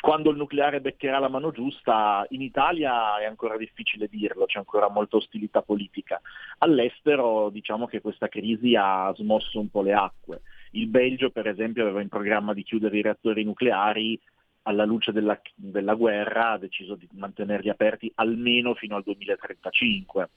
quando 0.06 0.30
il 0.30 0.36
nucleare 0.36 0.80
beccherà 0.80 1.18
la 1.18 1.28
mano 1.28 1.50
giusta, 1.50 2.24
in 2.28 2.40
Italia 2.40 3.18
è 3.18 3.24
ancora 3.24 3.56
difficile 3.56 4.06
dirlo, 4.06 4.46
c'è 4.46 4.58
ancora 4.58 4.88
molta 4.88 5.16
ostilità 5.16 5.62
politica. 5.62 6.20
All'estero 6.58 7.50
diciamo 7.50 7.88
che 7.88 8.00
questa 8.00 8.28
crisi 8.28 8.76
ha 8.76 9.12
smosso 9.16 9.58
un 9.58 9.68
po' 9.68 9.82
le 9.82 9.94
acque. 9.94 10.42
Il 10.70 10.86
Belgio, 10.86 11.30
per 11.30 11.48
esempio, 11.48 11.82
aveva 11.82 12.02
in 12.02 12.08
programma 12.08 12.54
di 12.54 12.62
chiudere 12.62 12.98
i 12.98 13.02
reattori 13.02 13.42
nucleari, 13.42 14.16
alla 14.62 14.84
luce 14.84 15.10
della, 15.10 15.40
della 15.56 15.94
guerra 15.94 16.52
ha 16.52 16.58
deciso 16.58 16.94
di 16.94 17.08
mantenerli 17.14 17.68
aperti 17.68 18.08
almeno 18.14 18.74
fino 18.74 18.94
al 18.94 19.02
2035 19.02 20.28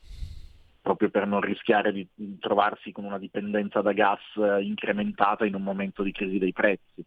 proprio 0.82 1.10
per 1.12 1.28
non 1.28 1.42
rischiare 1.42 1.92
di 1.92 2.08
trovarsi 2.40 2.92
con 2.92 3.04
una 3.04 3.20
dipendenza 3.20 3.82
da 3.82 3.92
gas 3.92 4.22
incrementata 4.62 5.46
in 5.46 5.54
un 5.54 5.62
momento 5.62 6.02
di 6.02 6.12
crisi 6.12 6.40
dei 6.40 6.54
prezzi. 6.54 7.06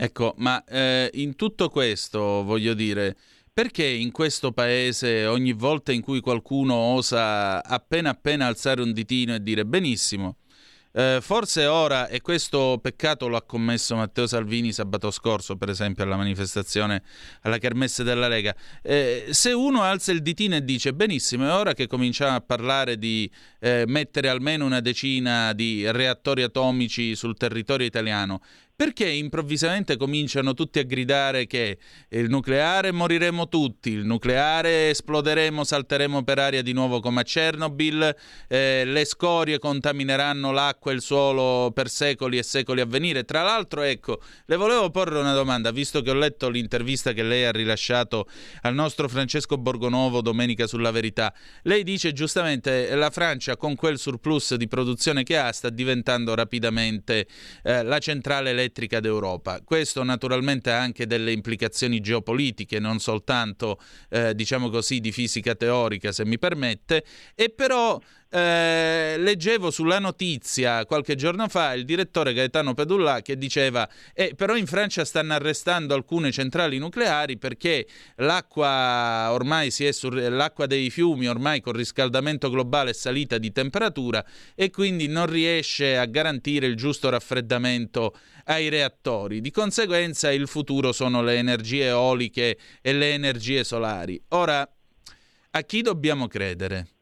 Ecco, 0.00 0.34
ma 0.36 0.62
eh, 0.62 1.10
in 1.14 1.34
tutto 1.34 1.70
questo 1.70 2.44
voglio 2.44 2.72
dire, 2.74 3.16
perché 3.52 3.84
in 3.84 4.12
questo 4.12 4.52
paese 4.52 5.26
ogni 5.26 5.52
volta 5.52 5.90
in 5.90 6.02
cui 6.02 6.20
qualcuno 6.20 6.74
osa 6.74 7.64
appena 7.64 8.10
appena 8.10 8.46
alzare 8.46 8.80
un 8.80 8.92
ditino 8.92 9.34
e 9.34 9.42
dire 9.42 9.66
benissimo, 9.66 10.36
eh, 10.92 11.18
forse 11.20 11.66
ora, 11.66 12.06
e 12.06 12.20
questo 12.20 12.78
peccato 12.80 13.26
lo 13.26 13.36
ha 13.36 13.42
commesso 13.42 13.96
Matteo 13.96 14.28
Salvini 14.28 14.72
sabato 14.72 15.10
scorso, 15.10 15.56
per 15.56 15.68
esempio, 15.68 16.04
alla 16.04 16.16
manifestazione 16.16 17.02
alla 17.42 17.58
Kermesse 17.58 18.04
della 18.04 18.28
Lega, 18.28 18.54
eh, 18.82 19.26
se 19.30 19.52
uno 19.52 19.82
alza 19.82 20.12
il 20.12 20.22
ditino 20.22 20.54
e 20.54 20.64
dice 20.64 20.94
benissimo, 20.94 21.44
è 21.44 21.52
ora 21.52 21.74
che 21.74 21.88
cominciamo 21.88 22.36
a 22.36 22.40
parlare 22.40 22.98
di 22.98 23.28
eh, 23.58 23.82
mettere 23.88 24.28
almeno 24.28 24.64
una 24.64 24.80
decina 24.80 25.52
di 25.52 25.90
reattori 25.90 26.42
atomici 26.42 27.16
sul 27.16 27.36
territorio 27.36 27.84
italiano, 27.84 28.40
perché 28.78 29.08
improvvisamente 29.08 29.96
cominciano 29.96 30.54
tutti 30.54 30.78
a 30.78 30.84
gridare 30.84 31.48
che 31.48 31.78
il 32.10 32.28
nucleare 32.28 32.92
moriremo 32.92 33.48
tutti, 33.48 33.90
il 33.90 34.04
nucleare 34.04 34.90
esploderemo, 34.90 35.64
salteremo 35.64 36.22
per 36.22 36.38
aria 36.38 36.62
di 36.62 36.72
nuovo 36.72 37.00
come 37.00 37.22
a 37.22 37.24
Chernobyl, 37.24 38.14
eh, 38.46 38.84
le 38.84 39.04
scorie 39.04 39.58
contamineranno 39.58 40.52
l'acqua 40.52 40.92
e 40.92 40.94
il 40.94 41.00
suolo 41.00 41.72
per 41.72 41.88
secoli 41.88 42.38
e 42.38 42.44
secoli 42.44 42.80
a 42.80 42.86
venire. 42.86 43.24
Tra 43.24 43.42
l'altro, 43.42 43.82
ecco, 43.82 44.20
le 44.44 44.54
volevo 44.54 44.90
porre 44.90 45.18
una 45.18 45.34
domanda, 45.34 45.72
visto 45.72 46.00
che 46.00 46.10
ho 46.10 46.14
letto 46.14 46.48
l'intervista 46.48 47.12
che 47.12 47.24
lei 47.24 47.46
ha 47.46 47.50
rilasciato 47.50 48.28
al 48.60 48.74
nostro 48.74 49.08
Francesco 49.08 49.58
Borgonovo 49.58 50.20
domenica 50.20 50.68
sulla 50.68 50.92
verità. 50.92 51.34
Lei 51.62 51.82
dice 51.82 52.12
giustamente 52.12 52.94
la 52.94 53.10
Francia 53.10 53.56
con 53.56 53.74
quel 53.74 53.98
surplus 53.98 54.54
di 54.54 54.68
produzione 54.68 55.24
che 55.24 55.36
ha 55.36 55.50
sta 55.50 55.68
diventando 55.68 56.36
rapidamente 56.36 57.26
eh, 57.64 57.82
la 57.82 57.98
centrale 57.98 58.50
elettrica 58.50 58.66
elettrica 58.68 59.00
d'Europa. 59.00 59.60
Questo 59.64 60.02
naturalmente 60.04 60.70
ha 60.70 60.78
anche 60.78 61.06
delle 61.06 61.32
implicazioni 61.32 62.00
geopolitiche, 62.00 62.78
non 62.78 63.00
soltanto 63.00 63.80
eh, 64.10 64.34
diciamo 64.34 64.68
così 64.68 65.00
di 65.00 65.10
fisica 65.10 65.54
teorica, 65.54 66.12
se 66.12 66.24
mi 66.24 66.38
permette, 66.38 67.04
e 67.34 67.48
però 67.50 67.98
eh, 68.30 69.16
leggevo 69.18 69.70
sulla 69.70 69.98
notizia 69.98 70.84
qualche 70.84 71.14
giorno 71.14 71.48
fa 71.48 71.72
il 71.72 71.86
direttore 71.86 72.34
Gaetano 72.34 72.74
Pedulla 72.74 73.22
che 73.22 73.38
diceva 73.38 73.88
eh, 74.12 74.34
però 74.36 74.54
in 74.54 74.66
Francia 74.66 75.06
stanno 75.06 75.32
arrestando 75.32 75.94
alcune 75.94 76.30
centrali 76.30 76.76
nucleari 76.76 77.38
perché 77.38 77.86
l'acqua 78.16 79.34
sur- 79.70 80.28
l'acqua 80.28 80.66
dei 80.66 80.90
fiumi 80.90 81.26
ormai 81.26 81.60
con 81.62 81.72
riscaldamento 81.72 82.50
globale 82.50 82.90
è 82.90 82.94
salita 82.94 83.38
di 83.38 83.50
temperatura 83.50 84.24
e 84.54 84.70
quindi 84.70 85.06
non 85.06 85.26
riesce 85.26 85.96
a 85.96 86.04
garantire 86.04 86.66
il 86.66 86.76
giusto 86.76 87.08
raffreddamento 87.08 88.14
ai 88.44 88.68
reattori. 88.68 89.40
Di 89.40 89.50
conseguenza 89.50 90.30
il 90.30 90.48
futuro 90.48 90.92
sono 90.92 91.22
le 91.22 91.36
energie 91.36 91.86
eoliche 91.86 92.58
e 92.80 92.92
le 92.92 93.12
energie 93.12 93.64
solari. 93.64 94.20
Ora, 94.28 94.68
a 95.50 95.62
chi 95.62 95.82
dobbiamo 95.82 96.28
credere? 96.28 96.97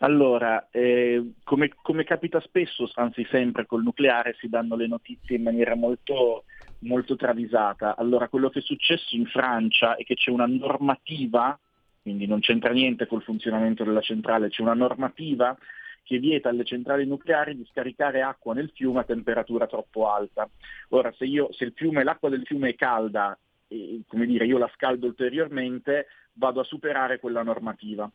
Allora, 0.00 0.68
eh, 0.70 1.32
come, 1.42 1.72
come, 1.82 2.04
capita 2.04 2.40
spesso, 2.40 2.88
anzi 2.94 3.26
sempre 3.30 3.66
col 3.66 3.82
nucleare, 3.82 4.36
si 4.38 4.48
danno 4.48 4.76
le 4.76 4.86
notizie 4.86 5.36
in 5.36 5.42
maniera 5.42 5.74
molto, 5.74 6.44
molto 6.80 7.16
travisata. 7.16 7.96
Allora, 7.96 8.28
quello 8.28 8.48
che 8.48 8.60
è 8.60 8.62
successo 8.62 9.16
in 9.16 9.26
Francia 9.26 9.96
è 9.96 10.04
che 10.04 10.14
c'è 10.14 10.30
una 10.30 10.46
normativa, 10.46 11.58
quindi 12.00 12.26
non 12.26 12.40
c'entra 12.40 12.72
niente 12.72 13.06
col 13.06 13.22
funzionamento 13.22 13.82
della 13.82 14.00
centrale, 14.00 14.50
c'è 14.50 14.62
una 14.62 14.74
normativa 14.74 15.56
che 16.04 16.18
vieta 16.18 16.48
alle 16.48 16.64
centrali 16.64 17.04
nucleari 17.04 17.56
di 17.56 17.66
scaricare 17.70 18.22
acqua 18.22 18.54
nel 18.54 18.70
fiume 18.74 19.00
a 19.00 19.04
temperatura 19.04 19.66
troppo 19.66 20.10
alta. 20.10 20.48
Ora, 20.90 21.12
se, 21.12 21.24
io, 21.24 21.52
se 21.52 21.72
fiume, 21.74 22.04
l'acqua 22.04 22.30
del 22.30 22.46
fiume 22.46 22.70
è 22.70 22.74
calda 22.76 23.36
e 23.68 24.00
come 24.06 24.26
dire, 24.26 24.46
io 24.46 24.58
la 24.58 24.70
scaldo 24.74 25.06
ulteriormente, 25.06 26.06
vado 26.32 26.60
a 26.60 26.64
superare 26.64 27.18
quella 27.20 27.42
normativa. 27.42 28.10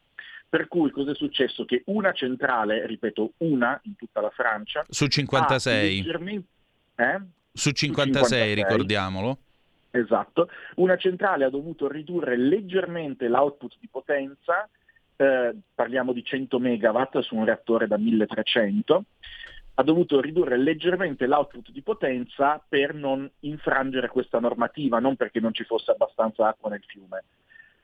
Per 0.50 0.68
cui 0.68 0.92
cosa 0.92 1.12
è 1.12 1.16
successo? 1.16 1.66
Che 1.66 1.84
una 1.86 2.12
centrale, 2.12 2.86
ripeto, 2.86 3.34
una 3.38 3.80
in 3.84 3.96
tutta 3.96 4.22
la 4.22 4.30
Francia... 4.30 4.86
Su 4.90 5.08
56. 5.08 5.96
Leggermente... 5.98 6.48
Eh? 6.96 7.22
Su 7.52 7.72
56, 7.72 7.72
Su 7.72 7.72
56, 7.72 8.54
ricordiamolo. 8.54 9.38
Esatto. 9.92 10.50
Una 10.76 10.98
centrale 10.98 11.46
ha 11.46 11.50
dovuto 11.50 11.88
ridurre 11.88 12.36
leggermente 12.36 13.28
l'output 13.28 13.78
di 13.80 13.88
potenza, 13.90 14.68
eh, 15.16 15.56
parliamo 15.74 16.14
di 16.14 16.24
100 16.24 16.60
megawatt 16.60 17.20
su 17.20 17.36
un 17.36 17.46
reattore 17.46 17.88
da 17.88 17.98
1300, 17.98 19.04
ha 19.76 19.84
dovuto 19.84 20.22
ridurre 20.22 20.58
leggermente 20.58 21.26
l'output 21.26 21.72
di 21.72 21.82
potenza 21.82 22.64
per 22.68 22.94
non 22.94 23.30
infrangere 23.42 24.08
questa 24.08 24.40
normativa, 24.40 25.00
non 25.00 25.16
perché 25.16 25.40
non 25.40 25.54
ci 25.54 25.64
fosse 25.64 25.92
abbastanza 25.92 26.48
acqua 26.48 26.70
nel 26.70 26.84
fiume. 26.86 27.24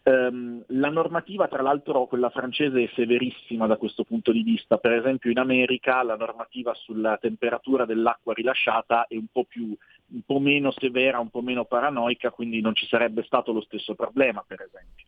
Um, 0.02 0.64
la 0.68 0.90
normativa, 0.90 1.48
tra 1.48 1.62
l'altro, 1.62 2.06
quella 2.06 2.30
francese 2.30 2.84
è 2.84 2.90
severissima 2.96 3.68
da 3.68 3.76
questo 3.76 4.04
punto 4.04 4.32
di 4.32 4.44
vista. 4.44 4.78
Per 4.78 4.94
esempio 4.94 5.30
in 5.30 5.40
America 5.40 6.02
la 6.04 6.16
normativa 6.16 6.74
sulla 6.74 7.18
temperatura 7.18 7.86
dell'acqua 7.86 8.34
rilasciata 8.34 9.06
è 9.08 9.16
un 9.16 9.28
po, 9.32 9.44
più, 9.44 9.66
un 9.66 10.22
po' 10.26 10.40
meno 10.40 10.72
severa, 10.72 11.20
un 11.20 11.30
po' 11.30 11.42
meno 11.42 11.66
paranoica, 11.66 12.32
quindi 12.32 12.62
non 12.62 12.76
ci 12.76 12.88
sarebbe 12.88 13.24
stato 13.24 13.52
lo 13.52 13.62
stesso 13.62 13.94
problema, 13.94 14.44
per 14.48 14.62
esempio. 14.62 15.06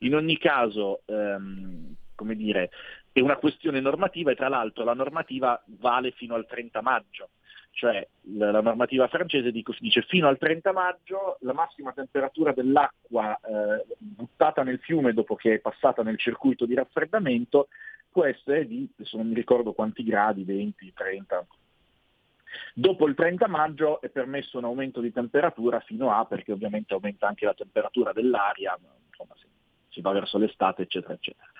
In 0.00 0.14
ogni 0.14 0.36
caso, 0.36 1.00
um, 1.06 1.94
come 2.14 2.34
dire, 2.34 2.70
è 3.12 3.20
una 3.20 3.36
questione 3.36 3.80
normativa 3.80 4.30
e 4.30 4.36
tra 4.36 4.48
l'altro 4.48 4.84
la 4.84 4.94
normativa 4.94 5.62
vale 5.66 6.12
fino 6.12 6.34
al 6.34 6.46
30 6.46 6.82
maggio 6.82 7.28
cioè 7.74 8.06
la, 8.36 8.60
normativa 8.60 9.08
francese 9.08 9.50
dice 9.50 10.02
fino 10.02 10.28
al 10.28 10.38
30 10.38 10.70
maggio 10.72 11.38
la 11.40 11.52
massima 11.52 11.92
temperatura 11.92 12.52
dell'acqua 12.52 13.36
eh, 13.36 13.84
buttata 13.98 14.62
nel 14.62 14.78
fiume 14.78 15.12
dopo 15.12 15.34
che 15.34 15.54
è 15.54 15.58
passata 15.58 16.04
nel 16.04 16.16
circuito 16.16 16.66
di 16.66 16.74
raffreddamento 16.74 17.66
può 18.14 18.24
essere 18.24 18.64
di, 18.68 18.88
adesso 18.96 19.16
non 19.16 19.26
mi 19.26 19.34
ricordo 19.34 19.72
quanti 19.72 20.04
gradi, 20.04 20.44
20, 20.44 20.92
30. 20.94 21.46
Dopo 22.72 23.08
il 23.08 23.16
30 23.16 23.48
maggio 23.48 24.00
è 24.00 24.08
permesso 24.08 24.58
un 24.58 24.64
aumento 24.64 25.00
di 25.00 25.10
temperatura 25.10 25.80
fino 25.80 26.12
a, 26.12 26.24
perché 26.24 26.52
ovviamente 26.52 26.94
aumenta 26.94 27.26
anche 27.26 27.44
la 27.44 27.54
temperatura 27.54 28.12
dell'aria, 28.12 28.78
insomma 29.08 29.34
si 29.88 30.00
va 30.00 30.12
verso 30.12 30.38
l'estate, 30.38 30.82
eccetera, 30.82 31.14
eccetera. 31.14 31.50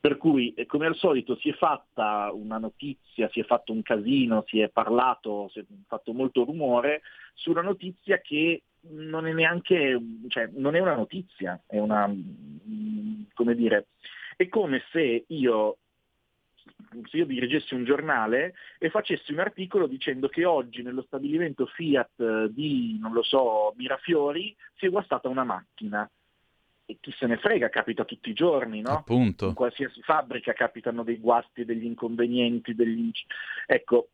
Per 0.00 0.16
cui, 0.16 0.54
eh, 0.54 0.64
come 0.64 0.86
al 0.86 0.96
solito, 0.96 1.36
si 1.36 1.50
è 1.50 1.52
fatta 1.52 2.30
una 2.32 2.56
notizia, 2.56 3.28
si 3.30 3.40
è 3.40 3.44
fatto 3.44 3.72
un 3.72 3.82
casino, 3.82 4.44
si 4.46 4.60
è 4.60 4.70
parlato, 4.70 5.48
si 5.52 5.58
è 5.58 5.64
fatto 5.86 6.14
molto 6.14 6.44
rumore 6.44 7.02
su 7.34 7.50
una 7.50 7.60
notizia 7.60 8.18
che 8.20 8.62
non 8.88 9.26
è 9.26 9.32
neanche, 9.32 10.00
cioè, 10.28 10.48
non 10.54 10.74
è 10.74 10.78
una 10.78 10.94
notizia, 10.94 11.60
è 11.66 11.78
una, 11.78 12.08
mm, 12.08 13.24
come 13.34 13.54
dire, 13.54 13.88
è 14.36 14.48
come 14.48 14.82
se 14.90 15.24
io 15.26 15.76
se 17.08 17.16
io 17.18 17.26
dirigessi 17.26 17.74
un 17.74 17.84
giornale 17.84 18.54
e 18.78 18.90
facessi 18.90 19.32
un 19.32 19.38
articolo 19.38 19.86
dicendo 19.86 20.28
che 20.28 20.44
oggi 20.44 20.82
nello 20.82 21.02
stabilimento 21.02 21.66
Fiat 21.66 22.20
eh, 22.20 22.48
di, 22.50 22.98
non 23.00 23.12
lo 23.12 23.22
so, 23.22 23.74
Mirafiori 23.76 24.54
si 24.76 24.86
è 24.86 24.88
guastata 24.88 25.28
una 25.28 25.44
macchina 25.44 26.10
chi 27.00 27.12
se 27.12 27.26
ne 27.26 27.36
frega, 27.36 27.68
capita 27.68 28.04
tutti 28.04 28.30
i 28.30 28.34
giorni, 28.34 28.80
no? 28.80 28.98
Appunto. 28.98 29.48
In 29.48 29.54
qualsiasi 29.54 30.00
fabbrica 30.02 30.52
capitano 30.52 31.02
dei 31.02 31.18
guasti, 31.18 31.64
degli 31.64 31.84
inconvenienti, 31.84 32.74
degli... 32.74 33.10
Ecco, 33.66 34.08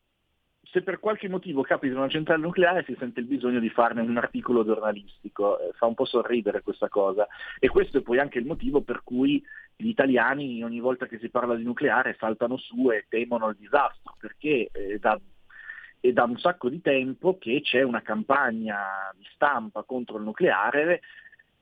se 0.70 0.82
per 0.82 0.98
qualche 0.98 1.28
motivo 1.28 1.62
capita 1.62 1.96
una 1.96 2.08
centrale 2.08 2.42
nucleare 2.42 2.84
si 2.84 2.94
sente 2.98 3.20
il 3.20 3.26
bisogno 3.26 3.60
di 3.60 3.70
farne 3.70 4.02
un 4.02 4.16
articolo 4.16 4.64
giornalistico, 4.64 5.58
eh, 5.58 5.72
fa 5.72 5.86
un 5.86 5.94
po' 5.94 6.04
sorridere 6.04 6.62
questa 6.62 6.88
cosa 6.88 7.26
e 7.58 7.68
questo 7.68 7.98
è 7.98 8.02
poi 8.02 8.18
anche 8.18 8.38
il 8.38 8.46
motivo 8.46 8.82
per 8.82 9.02
cui 9.02 9.42
gli 9.76 9.88
italiani 9.88 10.62
ogni 10.62 10.80
volta 10.80 11.06
che 11.06 11.18
si 11.18 11.28
parla 11.28 11.54
di 11.54 11.62
nucleare 11.62 12.16
saltano 12.18 12.56
su 12.56 12.90
e 12.90 13.06
temono 13.08 13.48
il 13.48 13.56
disastro, 13.58 14.16
perché 14.18 14.68
eh, 14.72 14.98
da, 14.98 15.18
è 16.00 16.12
da 16.12 16.24
un 16.24 16.38
sacco 16.38 16.68
di 16.68 16.80
tempo 16.80 17.38
che 17.38 17.60
c'è 17.62 17.82
una 17.82 18.02
campagna 18.02 19.12
di 19.16 19.26
stampa 19.32 19.82
contro 19.82 20.16
il 20.16 20.24
nucleare 20.24 21.00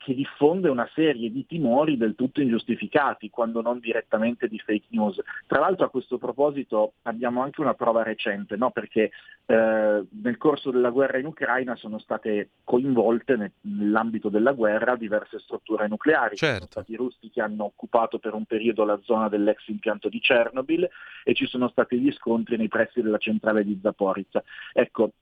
che 0.04 0.14
diffonde 0.14 0.68
una 0.68 0.88
serie 0.92 1.32
di 1.32 1.46
timori 1.46 1.96
del 1.96 2.14
tutto 2.14 2.42
ingiustificati, 2.42 3.30
quando 3.30 3.62
non 3.62 3.78
direttamente 3.78 4.48
di 4.48 4.58
fake 4.58 4.88
news. 4.90 5.18
Tra 5.46 5.60
l'altro 5.60 5.86
a 5.86 5.88
questo 5.88 6.18
proposito 6.18 6.92
abbiamo 7.02 7.40
anche 7.40 7.62
una 7.62 7.72
prova 7.72 8.02
recente, 8.02 8.56
no? 8.56 8.70
perché 8.70 9.10
eh, 9.46 10.04
nel 10.22 10.36
corso 10.36 10.70
della 10.70 10.90
guerra 10.90 11.16
in 11.16 11.24
Ucraina 11.24 11.74
sono 11.76 11.98
state 11.98 12.50
coinvolte 12.64 13.52
nell'ambito 13.62 14.28
della 14.28 14.52
guerra 14.52 14.94
diverse 14.94 15.38
strutture 15.38 15.88
nucleari. 15.88 16.36
Certo. 16.36 16.56
Sono 16.56 16.70
stati 16.70 16.92
i 16.92 16.96
russi 16.96 17.30
che 17.30 17.40
hanno 17.40 17.64
occupato 17.64 18.18
per 18.18 18.34
un 18.34 18.44
periodo 18.44 18.84
la 18.84 19.00
zona 19.02 19.30
dell'ex 19.30 19.66
impianto 19.68 20.10
di 20.10 20.20
Chernobyl 20.20 20.86
e 21.24 21.34
ci 21.34 21.46
sono 21.46 21.68
stati 21.68 21.98
gli 21.98 22.12
scontri 22.12 22.58
nei 22.58 22.68
pressi 22.68 23.00
della 23.00 23.16
centrale 23.16 23.64
di 23.64 23.78
Zaporizza. 23.82 24.44
Ecco, 24.74 25.12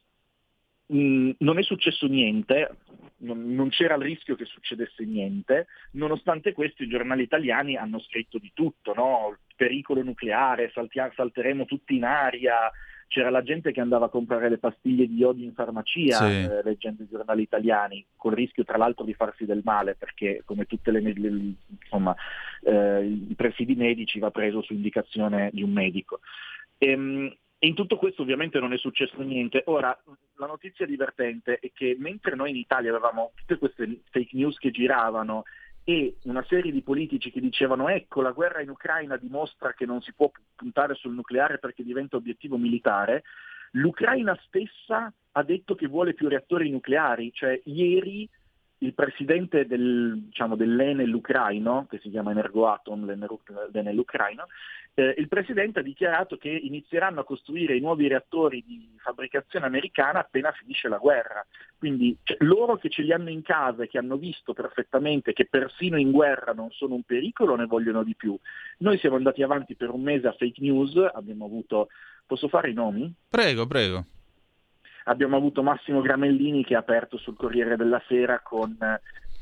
Mm, 0.94 1.30
non 1.38 1.58
è 1.58 1.62
successo 1.62 2.06
niente, 2.06 2.76
non, 3.18 3.54
non, 3.54 3.70
c'era 3.70 3.94
il 3.94 4.02
rischio 4.02 4.36
che 4.36 4.44
succedesse 4.44 5.04
niente, 5.04 5.66
nonostante 5.92 6.52
questo 6.52 6.82
i 6.82 6.88
giornali 6.88 7.22
italiani 7.22 7.76
hanno 7.76 7.98
scritto 8.00 8.38
di 8.38 8.50
tutto, 8.52 8.92
no? 8.94 9.36
pericolo 9.56 10.02
nucleare, 10.02 10.70
saltia, 10.74 11.10
salteremo 11.14 11.64
tutti 11.64 11.94
in 11.94 12.04
aria, 12.04 12.70
c'era 13.06 13.30
la 13.30 13.42
gente 13.42 13.72
che 13.72 13.80
andava 13.80 14.06
a 14.06 14.10
comprare 14.10 14.48
le 14.48 14.58
pastiglie 14.58 15.06
di 15.06 15.16
iodio 15.16 15.44
in 15.44 15.52
farmacia 15.52 16.16
sì. 16.16 16.24
eh, 16.24 16.62
leggendo 16.62 17.02
i 17.02 17.08
giornali 17.08 17.42
italiani, 17.42 18.04
col 18.16 18.32
rischio 18.32 18.64
tra 18.64 18.76
l'altro 18.76 19.04
di 19.04 19.14
farsi 19.14 19.44
del 19.44 19.60
male, 19.64 19.94
perché 19.94 20.42
come 20.44 20.64
tutte 20.64 20.90
le, 20.90 21.00
le 21.00 21.54
insomma, 21.68 22.14
eh, 22.62 23.04
i 23.04 23.34
presidi 23.34 23.74
medici 23.74 24.18
va 24.18 24.30
preso 24.30 24.62
su 24.62 24.72
indicazione 24.72 25.50
di 25.52 25.62
un 25.62 25.72
medico. 25.72 26.20
Ehm, 26.78 27.34
in 27.64 27.74
tutto 27.74 27.96
questo 27.96 28.22
ovviamente 28.22 28.58
non 28.58 28.72
è 28.72 28.78
successo 28.78 29.20
niente. 29.22 29.62
Ora, 29.66 29.96
la 30.36 30.46
notizia 30.46 30.86
divertente 30.86 31.58
è 31.60 31.70
che 31.72 31.96
mentre 31.98 32.34
noi 32.34 32.50
in 32.50 32.56
Italia 32.56 32.90
avevamo 32.90 33.32
tutte 33.34 33.58
queste 33.58 34.00
fake 34.10 34.36
news 34.36 34.58
che 34.58 34.70
giravano 34.70 35.44
e 35.84 36.16
una 36.24 36.44
serie 36.48 36.72
di 36.72 36.82
politici 36.82 37.30
che 37.30 37.40
dicevano 37.40 37.88
ecco 37.88 38.20
la 38.20 38.30
guerra 38.30 38.62
in 38.62 38.70
Ucraina 38.70 39.16
dimostra 39.16 39.74
che 39.74 39.84
non 39.84 40.00
si 40.00 40.12
può 40.12 40.30
puntare 40.54 40.94
sul 40.94 41.14
nucleare 41.14 41.58
perché 41.58 41.82
diventa 41.82 42.16
obiettivo 42.16 42.56
militare, 42.56 43.22
l'Ucraina 43.72 44.36
stessa 44.46 45.12
ha 45.32 45.42
detto 45.42 45.74
che 45.74 45.86
vuole 45.86 46.14
più 46.14 46.28
reattori 46.28 46.68
nucleari, 46.70 47.32
cioè 47.32 47.60
ieri 47.64 48.28
il 48.82 48.94
presidente 48.94 49.66
del, 49.66 50.24
diciamo, 50.26 50.56
dell'Enel 50.56 51.12
ucraino, 51.12 51.86
che 51.88 51.98
si 52.02 52.10
chiama 52.10 52.32
Energoatom, 52.32 53.06
l'Enel 53.06 53.98
ucraino, 53.98 54.46
eh, 54.94 55.14
il 55.16 55.28
Presidente 55.28 55.78
ha 55.78 55.82
dichiarato 55.82 56.36
che 56.36 56.50
inizieranno 56.50 57.20
a 57.20 57.24
costruire 57.24 57.76
i 57.76 57.80
nuovi 57.80 58.08
reattori 58.08 58.62
di 58.66 58.94
fabbricazione 58.98 59.64
americana 59.64 60.18
appena 60.18 60.52
finisce 60.52 60.88
la 60.88 60.98
guerra. 60.98 61.46
Quindi 61.78 62.16
cioè, 62.22 62.36
loro 62.40 62.76
che 62.76 62.90
ce 62.90 63.02
li 63.02 63.12
hanno 63.12 63.30
in 63.30 63.42
casa 63.42 63.84
e 63.84 63.88
che 63.88 63.98
hanno 63.98 64.16
visto 64.16 64.52
perfettamente 64.52 65.32
che 65.32 65.46
persino 65.46 65.96
in 65.96 66.10
guerra 66.10 66.52
non 66.52 66.70
sono 66.72 66.94
un 66.94 67.02
pericolo 67.02 67.56
ne 67.56 67.66
vogliono 67.66 68.02
di 68.02 68.14
più. 68.14 68.36
Noi 68.78 68.98
siamo 68.98 69.16
andati 69.16 69.42
avanti 69.42 69.76
per 69.76 69.90
un 69.90 70.02
mese 70.02 70.26
a 70.26 70.32
fake 70.32 70.60
news, 70.60 70.96
abbiamo 71.12 71.46
avuto... 71.46 71.88
Posso 72.24 72.48
fare 72.48 72.70
i 72.70 72.72
nomi? 72.72 73.12
Prego, 73.28 73.66
prego. 73.66 74.06
Abbiamo 75.04 75.36
avuto 75.36 75.62
Massimo 75.62 76.00
Gramellini 76.00 76.64
che 76.64 76.74
ha 76.74 76.80
aperto 76.80 77.16
sul 77.16 77.36
Corriere 77.36 77.76
della 77.76 78.02
Sera 78.06 78.40
con 78.40 78.76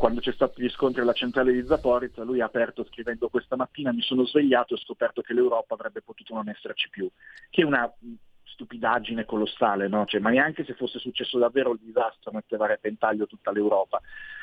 quando 0.00 0.20
c'è 0.20 0.32
stato 0.32 0.62
gli 0.62 0.68
scontri 0.70 1.02
alla 1.02 1.12
centrale 1.12 1.52
di 1.52 1.62
Zaporizza, 1.66 2.22
lui 2.22 2.40
ha 2.40 2.46
aperto 2.46 2.86
scrivendo 2.86 3.28
questa 3.28 3.54
mattina 3.54 3.92
mi 3.92 4.00
sono 4.00 4.24
svegliato 4.24 4.72
e 4.72 4.78
ho 4.78 4.80
scoperto 4.80 5.20
che 5.20 5.34
l'Europa 5.34 5.74
avrebbe 5.74 6.00
potuto 6.00 6.32
non 6.32 6.48
esserci 6.48 6.88
più, 6.88 7.06
che 7.50 7.60
è 7.60 7.66
una 7.66 7.92
stupidaggine 8.44 9.26
colossale, 9.26 9.88
no? 9.88 10.06
cioè, 10.06 10.20
ma 10.20 10.30
neanche 10.30 10.64
se 10.64 10.72
fosse 10.72 10.98
successo 10.98 11.38
davvero 11.38 11.72
il 11.72 11.80
disastro 11.82 12.32
metteva 12.32 12.64
a 12.64 12.68
repentaglio 12.68 13.26
tutta 13.26 13.52
l'Europa. 13.52 14.00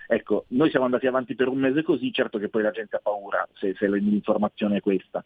Ecco, 0.07 0.45
noi 0.49 0.69
siamo 0.69 0.85
andati 0.85 1.07
avanti 1.07 1.33
per 1.33 1.47
un 1.47 1.57
mese 1.57 1.81
così, 1.81 2.11
certo 2.11 2.37
che 2.37 2.49
poi 2.49 2.61
la 2.61 2.71
gente 2.71 2.95
ha 2.95 3.01
paura 3.01 3.47
se, 3.55 3.73
se 3.77 3.89
l'informazione 3.89 4.77
è 4.77 4.81
questa. 4.81 5.23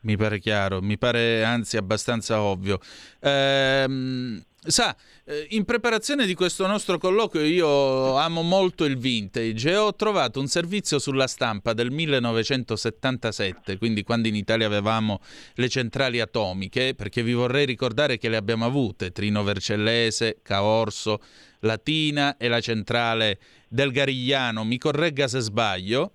Mi 0.00 0.16
pare 0.16 0.38
chiaro, 0.38 0.80
mi 0.80 0.96
pare 0.96 1.42
anzi 1.42 1.76
abbastanza 1.76 2.40
ovvio. 2.40 2.78
Ehm, 3.20 4.40
Sa, 4.60 4.94
eh, 5.24 5.46
in 5.50 5.64
preparazione 5.64 6.26
di 6.26 6.34
questo 6.34 6.66
nostro 6.66 6.98
colloquio 6.98 7.44
io 7.44 8.16
amo 8.16 8.42
molto 8.42 8.84
il 8.84 8.98
vintage 8.98 9.70
e 9.70 9.76
ho 9.76 9.94
trovato 9.94 10.40
un 10.40 10.48
servizio 10.48 10.98
sulla 10.98 11.28
stampa 11.28 11.72
del 11.74 11.92
1977, 11.92 13.78
quindi 13.78 14.02
quando 14.02 14.26
in 14.26 14.34
Italia 14.34 14.66
avevamo 14.66 15.20
le 15.54 15.68
centrali 15.68 16.18
atomiche, 16.18 16.94
perché 16.96 17.22
vi 17.22 17.34
vorrei 17.34 17.66
ricordare 17.66 18.18
che 18.18 18.28
le 18.28 18.36
abbiamo 18.36 18.64
avute, 18.64 19.12
Trino 19.12 19.44
Vercellese, 19.44 20.38
Caorso, 20.42 21.20
Latina 21.60 22.36
e 22.36 22.48
la 22.48 22.60
centrale 22.60 23.38
del 23.68 23.92
Garigliano, 23.92 24.64
mi 24.64 24.76
corregga 24.76 25.28
se 25.28 25.38
sbaglio. 25.38 26.14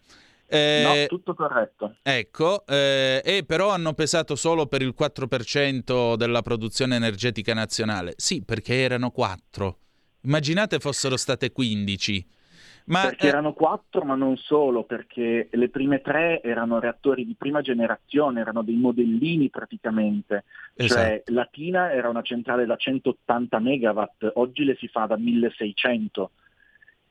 Eh, 0.53 0.83
no, 0.83 1.05
tutto 1.07 1.33
corretto. 1.33 1.95
Ecco, 2.03 2.63
eh, 2.67 3.23
e 3.25 3.43
però 3.43 3.71
hanno 3.71 3.93
pesato 3.93 4.35
solo 4.35 4.67
per 4.67 4.83
il 4.83 4.93
4% 4.95 6.15
della 6.15 6.43
produzione 6.43 6.95
energetica 6.95 7.55
nazionale. 7.55 8.13
Sì, 8.17 8.43
perché 8.43 8.75
erano 8.81 9.09
4. 9.09 9.77
Immaginate 10.21 10.77
fossero 10.77 11.17
state 11.17 11.51
15. 11.51 12.27
Ma, 12.85 13.01
perché 13.01 13.25
eh... 13.25 13.29
erano 13.29 13.53
4, 13.53 14.03
ma 14.03 14.13
non 14.13 14.37
solo, 14.37 14.83
perché 14.83 15.49
le 15.51 15.69
prime 15.69 16.01
tre 16.01 16.39
erano 16.43 16.79
reattori 16.79 17.25
di 17.25 17.33
prima 17.35 17.61
generazione, 17.61 18.41
erano 18.41 18.61
dei 18.61 18.75
modellini 18.75 19.49
praticamente. 19.49 20.43
Cioè, 20.75 20.85
esatto. 20.85 21.01
Cioè, 21.01 21.23
Latina 21.27 21.91
era 21.91 22.09
una 22.09 22.21
centrale 22.21 22.67
da 22.67 22.75
180 22.75 23.57
megawatt, 23.57 24.31
oggi 24.35 24.65
le 24.65 24.75
si 24.75 24.87
fa 24.87 25.07
da 25.07 25.17
1600 25.17 26.31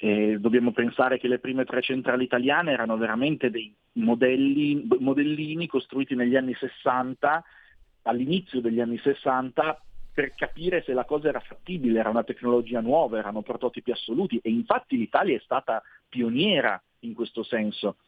eh, 0.05 0.37
dobbiamo 0.41 0.73
pensare 0.73 1.17
che 1.17 1.29
le 1.29 1.39
prime 1.39 1.65
tre 1.65 1.81
centrali 1.81 2.25
italiane 2.25 2.73
erano 2.73 2.97
veramente 2.97 3.51
dei 3.51 3.73
modelli, 3.93 4.85
modellini 4.99 5.69
costruiti 5.69 6.17
negli 6.17 6.35
anni 6.35 6.55
60, 6.55 7.45
all'inizio 8.03 8.61
degli 8.61 8.81
anni 8.81 8.99
60, 8.99 9.81
per 10.13 10.35
capire 10.35 10.83
se 10.83 10.93
la 10.93 11.05
cosa 11.05 11.29
era 11.29 11.39
fattibile, 11.39 12.01
era 12.01 12.11
una 12.11 12.25
tecnologia 12.25 12.81
nuova, 12.81 13.19
erano 13.19 13.43
prototipi 13.43 13.93
assoluti 13.93 14.41
e 14.43 14.51
infatti 14.51 14.97
l'Italia 14.97 15.37
è 15.37 15.41
stata 15.45 15.81
pioniera 16.09 16.83
in 17.01 17.15
questo 17.15 17.45
senso. 17.45 17.99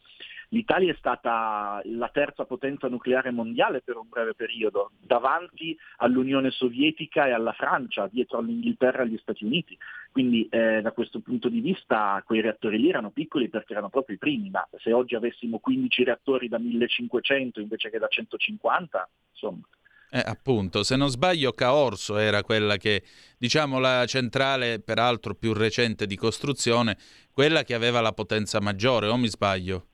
l'Italia 0.48 0.92
è 0.92 0.96
stata 0.98 1.80
la 1.84 2.08
terza 2.08 2.44
potenza 2.44 2.88
nucleare 2.88 3.30
mondiale 3.30 3.80
per 3.82 3.96
un 3.96 4.08
breve 4.08 4.34
periodo, 4.34 4.92
davanti 5.00 5.76
all'Unione 5.98 6.50
Sovietica 6.50 7.26
e 7.26 7.32
alla 7.32 7.52
Francia, 7.52 8.08
dietro 8.10 8.38
all'Inghilterra 8.38 8.98
e 8.98 9.02
agli 9.02 9.18
Stati 9.18 9.44
Uniti. 9.44 9.76
Quindi 10.10 10.46
eh, 10.48 10.80
da 10.80 10.92
questo 10.92 11.20
punto 11.20 11.48
di 11.48 11.60
vista 11.60 12.22
quei 12.24 12.40
reattori 12.40 12.78
lì 12.78 12.88
erano 12.88 13.10
piccoli 13.10 13.48
perché 13.48 13.72
erano 13.72 13.88
proprio 13.88 14.16
i 14.16 14.18
primi, 14.18 14.50
ma 14.50 14.66
se 14.78 14.92
oggi 14.92 15.14
avessimo 15.14 15.58
15 15.58 16.04
reattori 16.04 16.48
da 16.48 16.58
1500 16.58 17.60
invece 17.60 17.90
che 17.90 17.98
da 17.98 18.08
150, 18.08 19.08
insomma. 19.32 19.62
Eh, 20.10 20.22
appunto, 20.24 20.84
se 20.84 20.94
non 20.94 21.08
sbaglio 21.08 21.50
Caorso 21.50 22.18
era 22.18 22.44
quella 22.44 22.76
che, 22.76 23.02
diciamo, 23.36 23.80
la 23.80 24.06
centrale, 24.06 24.78
peraltro 24.78 25.34
più 25.34 25.52
recente 25.52 26.06
di 26.06 26.14
costruzione, 26.14 26.96
quella 27.32 27.64
che 27.64 27.74
aveva 27.74 28.00
la 28.00 28.12
potenza 28.12 28.60
maggiore, 28.60 29.08
o 29.08 29.16
mi 29.16 29.26
sbaglio? 29.26 29.88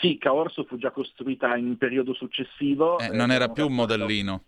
Sì, 0.00 0.16
Caorso 0.18 0.64
fu 0.64 0.76
già 0.76 0.90
costruita 0.90 1.56
in 1.56 1.76
periodo 1.76 2.14
successivo. 2.14 2.98
Eh, 2.98 3.08
non 3.08 3.30
era 3.30 3.48
più 3.48 3.66
un 3.66 3.74
modellino. 3.74 4.44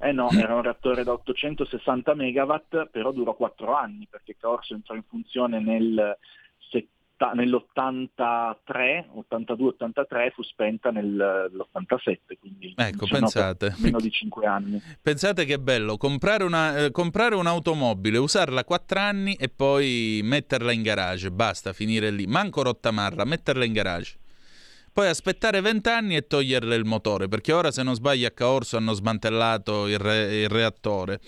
Eh 0.00 0.12
no, 0.12 0.30
era 0.30 0.54
un 0.54 0.62
reattore 0.62 1.02
da 1.02 1.12
860 1.12 2.14
megawatt, 2.14 2.86
però 2.90 3.10
durò 3.10 3.34
quattro 3.34 3.74
anni 3.74 4.06
perché 4.08 4.36
Caorso 4.38 4.74
entrò 4.74 4.94
in 4.94 5.02
funzione 5.08 5.60
nel 5.60 6.16
nell'83, 7.34 9.06
82-83 9.28 10.30
fu 10.32 10.42
spenta 10.42 10.90
nell'87, 10.90 12.38
quindi 12.38 12.72
ecco, 12.76 13.06
pensate. 13.06 13.74
meno 13.78 13.98
di 13.98 14.10
5 14.10 14.46
anni. 14.46 14.80
Pensate 15.02 15.44
che 15.44 15.58
bello, 15.58 15.96
comprare, 15.96 16.44
una, 16.44 16.84
eh, 16.84 16.90
comprare 16.92 17.34
un'automobile, 17.34 18.18
usarla 18.18 18.62
4 18.64 19.00
anni 19.00 19.34
e 19.34 19.48
poi 19.48 20.20
metterla 20.22 20.70
in 20.72 20.82
garage, 20.82 21.30
basta, 21.30 21.72
finire 21.72 22.10
lì, 22.10 22.26
manco 22.26 22.62
rottamarla, 22.62 23.24
metterla 23.24 23.64
in 23.64 23.72
garage. 23.72 24.18
Poi 24.98 25.06
aspettare 25.06 25.60
20 25.60 25.88
anni 25.90 26.16
e 26.16 26.26
toglierle 26.26 26.74
il 26.74 26.84
motore, 26.84 27.28
perché 27.28 27.52
ora 27.52 27.70
se 27.70 27.84
non 27.84 27.94
sbaglio 27.94 28.26
a 28.26 28.32
Caorso 28.32 28.76
hanno 28.76 28.94
smantellato 28.94 29.86
il, 29.86 29.96
re, 29.96 30.40
il 30.40 30.48
reattore. 30.48 31.20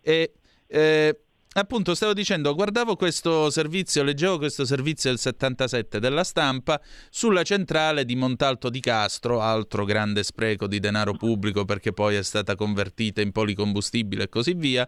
E... 0.00 0.32
Eh, 0.66 1.20
Appunto, 1.54 1.94
stavo 1.94 2.12
dicendo, 2.12 2.54
guardavo 2.54 2.94
questo 2.94 3.48
servizio, 3.48 4.02
leggevo 4.02 4.36
questo 4.36 4.66
servizio 4.66 5.08
del 5.08 5.18
77 5.18 5.98
della 5.98 6.22
stampa 6.22 6.78
sulla 7.10 7.42
centrale 7.42 8.04
di 8.04 8.14
Montalto 8.16 8.68
di 8.68 8.80
Castro, 8.80 9.40
altro 9.40 9.86
grande 9.86 10.22
spreco 10.22 10.66
di 10.66 10.78
denaro 10.78 11.14
pubblico 11.14 11.64
perché 11.64 11.92
poi 11.92 12.16
è 12.16 12.22
stata 12.22 12.54
convertita 12.54 13.22
in 13.22 13.32
policombustibile 13.32 14.24
e 14.24 14.28
così 14.28 14.52
via. 14.52 14.86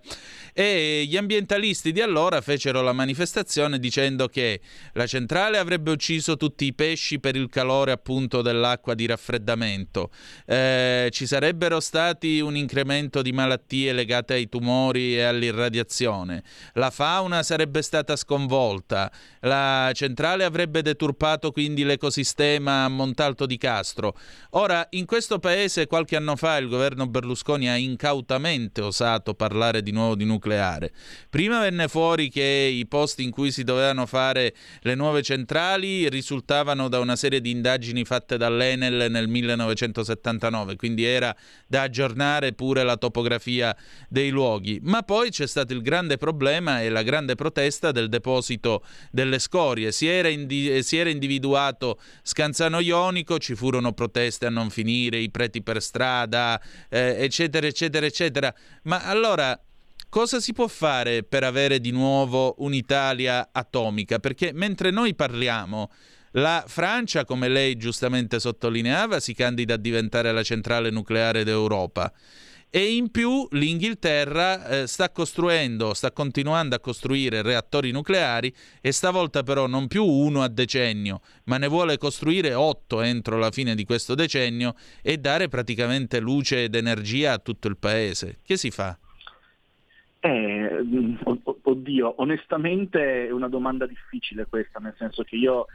E 0.53 1.05
gli 1.09 1.17
ambientalisti 1.17 1.93
di 1.93 2.03
allora 2.03 2.43
fecero 2.43 2.83
la 2.83 2.93
manifestazione 2.93 3.79
dicendo 3.79 4.29
che 4.29 4.61
la 4.93 5.07
centrale 5.07 5.57
avrebbe 5.57 5.91
ucciso 5.91 6.37
tutti 6.37 6.67
i 6.67 6.75
pesci 6.75 7.19
per 7.21 7.37
il 7.37 7.49
calore 7.49 7.91
appunto 7.91 8.43
dell'acqua 8.43 8.95
di 8.95 9.07
raffreddamento. 9.07 10.11
Eh, 10.45 11.09
ci 11.11 11.27
sarebbero 11.27 11.81
stati 11.81 12.39
un 12.39 12.55
incremento 12.55 13.23
di 13.23 13.33
malattie 13.33 13.95
legate 13.95 14.35
ai 14.35 14.49
tumori 14.49 15.17
e 15.17 15.23
all'irradiazione 15.23 16.45
la 16.75 16.91
fauna 16.91 17.43
sarebbe 17.43 17.83
stata 17.83 18.17
sconvolta, 18.17 19.11
la 19.41 19.91
centrale 19.95 20.45
avrebbe 20.45 20.83
deturpato 20.83 21.53
quindi 21.53 21.85
l'ecosistema 21.85 22.85
a 22.85 22.89
Montalto 22.89 23.47
di 23.47 23.57
Castro. 23.57 24.17
Ora, 24.51 24.87
in 24.91 25.07
questo 25.07 25.39
paese 25.39 25.87
qualche 25.87 26.17
anno 26.17 26.37
fa 26.37 26.57
il 26.57 26.69
governo 26.69 27.07
Berlusconi 27.07 27.69
ha 27.69 27.77
incautamente 27.77 28.81
osato 28.81 29.35
parlare 29.35 29.83
di 29.83 29.93
nuovo 29.93 30.15
di 30.15 30.25
nucleare. 30.25 30.93
Prima 31.29 31.61
venne 31.61 31.89
fuori 31.89 32.29
che 32.29 32.43
i 32.43 32.87
posti 32.87 33.23
in 33.23 33.31
cui 33.31 33.53
si 33.53 33.65
dovevano 33.65 34.07
fare 34.07 34.55
le 34.81 34.95
nuove 34.95 35.23
centrali 35.23 36.09
risultavano 36.09 36.89
da 36.89 36.99
una 36.99 37.17
serie 37.17 37.41
di 37.41 37.51
indagini 37.51 38.05
fatte 38.05 38.37
dall'Enel 38.37 39.11
nel 39.11 39.29
1979, 39.29 40.77
quindi 40.77 41.05
era 41.05 41.35
da 41.67 41.83
aggiornare 41.83 42.53
pure 42.53 42.83
la 42.83 42.97
topografia 42.97 43.77
dei 44.09 44.31
luoghi. 44.31 44.81
Ma 44.83 45.03
poi 45.03 45.31
c'è 45.31 45.47
stato 45.47 45.73
il 45.73 45.83
grande 45.83 46.17
problema 46.17 46.39
problema 46.41 46.81
è 46.81 46.89
la 46.89 47.03
grande 47.03 47.35
protesta 47.35 47.93
del 47.93 48.09
deposito 48.09 48.83
delle 49.11 49.39
scorie. 49.39 49.93
Si 49.93 50.07
era, 50.07 50.29
indi- 50.29 50.83
si 50.83 50.97
era 50.97 51.11
individuato 51.11 52.01
Scanzano 52.23 52.81
Ionico, 52.81 53.39
ci 53.39 53.55
furono 53.55 53.93
proteste 53.93 54.47
a 54.47 54.51
non 54.51 54.71
finire, 54.71 55.19
i 55.19 55.31
preti 55.31 55.63
per 55.63 55.83
strada, 55.83 56.59
eh, 56.89 57.17
eccetera, 57.19 57.67
eccetera, 57.67 58.07
eccetera. 58.07 58.55
Ma 58.85 59.03
allora 59.03 59.61
cosa 60.09 60.41
si 60.41 60.55
può 60.55 60.67
fare 60.67 61.25
per 61.25 61.45
avere 61.45 61.79
di 61.79 61.91
nuovo 61.91 62.55
un'Italia 62.61 63.51
atomica? 63.53 64.19
Perché 64.19 64.53
mentre 64.55 64.91
noi 64.91 65.15
parliamo, 65.15 65.91
la 66.35 66.65
Francia, 66.67 67.27
come 67.27 67.49
lei 67.49 67.77
giustamente 67.77 68.41
sottolineava, 68.41 69.21
si 69.21 69.35
candida 69.35 69.75
a 69.75 69.77
diventare 69.77 70.33
la 70.33 70.43
centrale 70.43 70.89
nucleare 70.89 71.45
d'Europa 71.45 72.11
e 72.71 72.95
in 72.95 73.11
più 73.11 73.49
l'Inghilterra 73.51 74.67
eh, 74.67 74.87
sta 74.87 75.11
costruendo, 75.11 75.93
sta 75.93 76.13
continuando 76.13 76.77
a 76.77 76.81
costruire 76.81 77.43
reattori 77.43 77.91
nucleari 77.91 78.53
e 78.81 78.93
stavolta 78.93 79.43
però 79.43 79.67
non 79.67 79.89
più 79.89 80.05
uno 80.05 80.43
a 80.43 80.49
decennio, 80.49 81.21
ma 81.45 81.59
ne 81.59 81.67
vuole 81.67 81.99
costruire 81.99 82.55
otto 82.55 83.03
entro 83.03 83.39
la 83.39 83.51
fine 83.51 83.75
di 83.75 83.85
questo 83.85 84.15
decennio 84.15 84.75
e 85.03 85.19
dare 85.19 85.49
praticamente 85.49 86.21
luce 86.21 86.65
ed 86.65 86.77
energia 86.77 87.33
a 87.33 87.39
tutto 87.39 87.67
il 87.67 87.77
paese. 87.77 88.39
Che 88.45 88.57
si 88.57 88.71
fa? 88.71 88.97
Eh, 90.21 90.85
oddio, 91.63 92.15
onestamente 92.19 93.27
è 93.27 93.31
una 93.33 93.49
domanda 93.49 93.87
difficile 93.87 94.47
questa, 94.47 94.79
nel 94.79 94.95
senso 94.97 95.25
che 95.25 95.35
io 95.35 95.67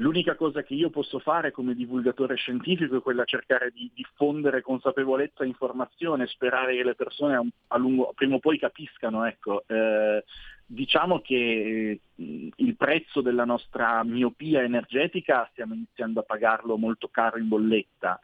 L'unica 0.00 0.34
cosa 0.34 0.62
che 0.62 0.72
io 0.72 0.88
posso 0.88 1.18
fare 1.18 1.50
come 1.50 1.74
divulgatore 1.74 2.34
scientifico 2.34 2.96
è 2.96 3.02
quella 3.02 3.24
di 3.24 3.28
cercare 3.28 3.70
di 3.70 3.90
diffondere 3.94 4.62
consapevolezza 4.62 5.44
e 5.44 5.48
informazione, 5.48 6.26
sperare 6.26 6.74
che 6.74 6.82
le 6.82 6.94
persone 6.94 7.36
a, 7.36 7.44
a 7.68 7.76
lungo, 7.76 8.10
prima 8.14 8.36
o 8.36 8.38
poi 8.38 8.58
capiscano. 8.58 9.26
Ecco. 9.26 9.62
Eh, 9.66 10.24
diciamo 10.64 11.20
che 11.20 12.00
il 12.14 12.76
prezzo 12.76 13.20
della 13.20 13.44
nostra 13.44 14.02
miopia 14.02 14.62
energetica 14.62 15.46
stiamo 15.52 15.74
iniziando 15.74 16.20
a 16.20 16.24
pagarlo 16.24 16.78
molto 16.78 17.08
caro 17.08 17.36
in 17.36 17.48
bolletta. 17.48 18.18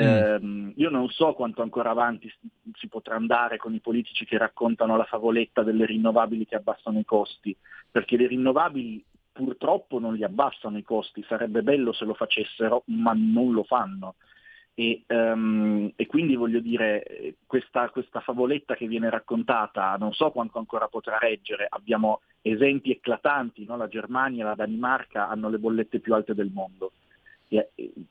Mm. 0.00 0.02
Eh, 0.02 0.72
io 0.76 0.88
non 0.88 1.06
so 1.10 1.34
quanto 1.34 1.60
ancora 1.60 1.90
avanti 1.90 2.32
si 2.74 2.88
potrà 2.88 3.16
andare 3.16 3.58
con 3.58 3.74
i 3.74 3.80
politici 3.80 4.24
che 4.24 4.38
raccontano 4.38 4.96
la 4.96 5.04
favoletta 5.04 5.62
delle 5.62 5.84
rinnovabili 5.84 6.46
che 6.46 6.54
abbassano 6.54 6.98
i 6.98 7.04
costi, 7.04 7.54
perché 7.90 8.16
le 8.16 8.28
rinnovabili 8.28 9.04
purtroppo 9.32 9.98
non 9.98 10.14
li 10.14 10.24
abbassano 10.24 10.78
i 10.78 10.82
costi, 10.82 11.24
sarebbe 11.26 11.62
bello 11.62 11.92
se 11.92 12.04
lo 12.04 12.14
facessero, 12.14 12.82
ma 12.86 13.12
non 13.14 13.52
lo 13.52 13.64
fanno. 13.64 14.14
E, 14.74 15.04
um, 15.08 15.92
e 15.96 16.06
quindi 16.06 16.36
voglio 16.36 16.60
dire, 16.60 17.34
questa, 17.46 17.90
questa, 17.90 18.20
favoletta 18.20 18.74
che 18.74 18.86
viene 18.86 19.10
raccontata 19.10 19.96
non 19.98 20.12
so 20.12 20.30
quanto 20.30 20.58
ancora 20.58 20.88
potrà 20.88 21.18
reggere, 21.18 21.66
abbiamo 21.68 22.20
esempi 22.40 22.90
eclatanti, 22.90 23.64
no? 23.66 23.76
la 23.76 23.88
Germania 23.88 24.44
la 24.44 24.54
Danimarca 24.54 25.28
hanno 25.28 25.50
le 25.50 25.58
bollette 25.58 26.00
più 26.00 26.14
alte 26.14 26.34
del 26.34 26.50
mondo 26.50 26.92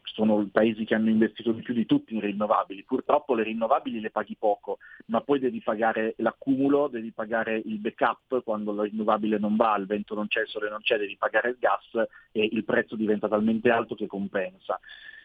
sono 0.03 0.41
i 0.41 0.47
paesi 0.47 0.83
che 0.83 0.95
hanno 0.95 1.09
investito 1.09 1.51
di 1.53 1.61
più 1.61 1.73
di 1.73 1.85
tutti 1.85 2.13
in 2.13 2.19
rinnovabili. 2.19 2.83
Purtroppo 2.83 3.33
le 3.33 3.43
rinnovabili 3.43 4.01
le 4.01 4.11
paghi 4.11 4.35
poco, 4.37 4.79
ma 5.05 5.21
poi 5.21 5.39
devi 5.39 5.61
pagare 5.61 6.13
l'accumulo, 6.17 6.87
devi 6.87 7.11
pagare 7.11 7.61
il 7.63 7.77
backup 7.77 8.43
quando 8.43 8.73
la 8.73 8.83
rinnovabile 8.83 9.37
non 9.37 9.55
va, 9.55 9.77
il 9.77 9.85
vento 9.85 10.15
non 10.15 10.27
c'è, 10.27 10.41
il 10.41 10.47
sole 10.47 10.69
non 10.69 10.81
c'è, 10.81 10.97
devi 10.97 11.15
pagare 11.17 11.49
il 11.49 11.57
gas 11.59 12.07
e 12.31 12.49
il 12.51 12.65
prezzo 12.65 12.95
diventa 12.95 13.27
talmente 13.27 13.69
alto 13.69 13.95
che 13.95 14.07
compensa 14.07 14.79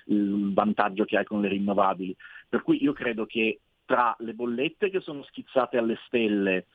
il 0.06 0.52
vantaggio 0.52 1.04
che 1.04 1.16
hai 1.16 1.24
con 1.24 1.40
le 1.40 1.48
rinnovabili. 1.48 2.14
Per 2.48 2.62
cui 2.62 2.82
io 2.82 2.92
credo 2.92 3.26
che 3.26 3.60
tra 3.84 4.14
le 4.20 4.34
bollette 4.34 4.90
che 4.90 5.00
sono 5.00 5.22
schizzate 5.24 5.76
alle 5.76 5.98
stelle, 6.06 6.66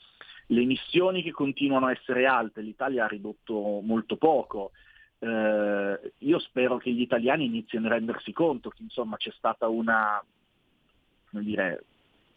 le 0.47 0.61
emissioni 0.61 1.21
che 1.21 1.31
continuano 1.31 1.85
a 1.85 1.91
essere 1.91 2.25
alte, 2.25 2.61
l'Italia 2.61 3.05
ha 3.05 3.07
ridotto 3.07 3.81
molto 3.81 4.17
poco, 4.17 4.71
eh, 5.19 6.13
io 6.17 6.39
spero 6.39 6.77
che 6.77 6.91
gli 6.91 7.01
italiani 7.01 7.45
inizino 7.45 7.87
a 7.87 7.91
rendersi 7.91 8.31
conto 8.31 8.69
che 8.69 8.81
insomma, 8.81 9.17
c'è 9.17 9.31
stata 9.31 9.67
una, 9.67 10.23
dire, 11.31 11.83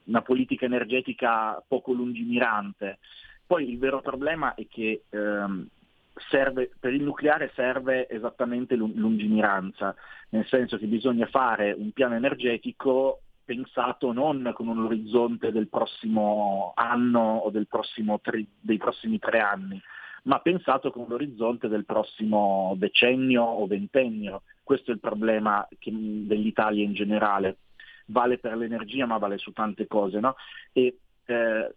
una 0.04 0.22
politica 0.22 0.64
energetica 0.64 1.62
poco 1.66 1.92
lungimirante. 1.92 2.98
Poi 3.46 3.68
il 3.68 3.78
vero 3.78 4.00
problema 4.00 4.54
è 4.54 4.66
che 4.68 5.04
ehm, 5.08 5.66
serve, 6.28 6.70
per 6.78 6.92
il 6.92 7.02
nucleare 7.02 7.52
serve 7.54 8.08
esattamente 8.08 8.76
lungimiranza, 8.76 9.94
nel 10.30 10.46
senso 10.46 10.78
che 10.78 10.86
bisogna 10.86 11.26
fare 11.26 11.72
un 11.72 11.92
piano 11.92 12.14
energetico 12.14 13.20
pensato 13.44 14.12
non 14.12 14.52
con 14.54 14.68
un 14.68 14.84
orizzonte 14.84 15.50
del 15.50 15.68
prossimo 15.68 16.72
anno 16.76 17.36
o 17.36 17.50
prossimo 17.68 18.20
tre, 18.20 18.44
dei 18.60 18.78
prossimi 18.78 19.18
tre 19.18 19.40
anni, 19.40 19.80
ma 20.22 20.38
pensato 20.40 20.90
con 20.90 21.06
l'orizzonte 21.08 21.68
del 21.68 21.84
prossimo 21.84 22.74
decennio 22.76 23.42
o 23.42 23.66
ventennio. 23.66 24.42
Questo 24.62 24.90
è 24.90 24.94
il 24.94 25.00
problema 25.00 25.66
che, 25.78 25.90
dell'Italia 25.92 26.84
in 26.84 26.92
generale. 26.92 27.56
Vale 28.06 28.38
per 28.38 28.56
l'energia, 28.56 29.06
ma 29.06 29.18
vale 29.18 29.38
su 29.38 29.52
tante 29.52 29.86
cose. 29.86 30.20
No? 30.20 30.36
E, 30.72 30.98
eh, 31.24 31.74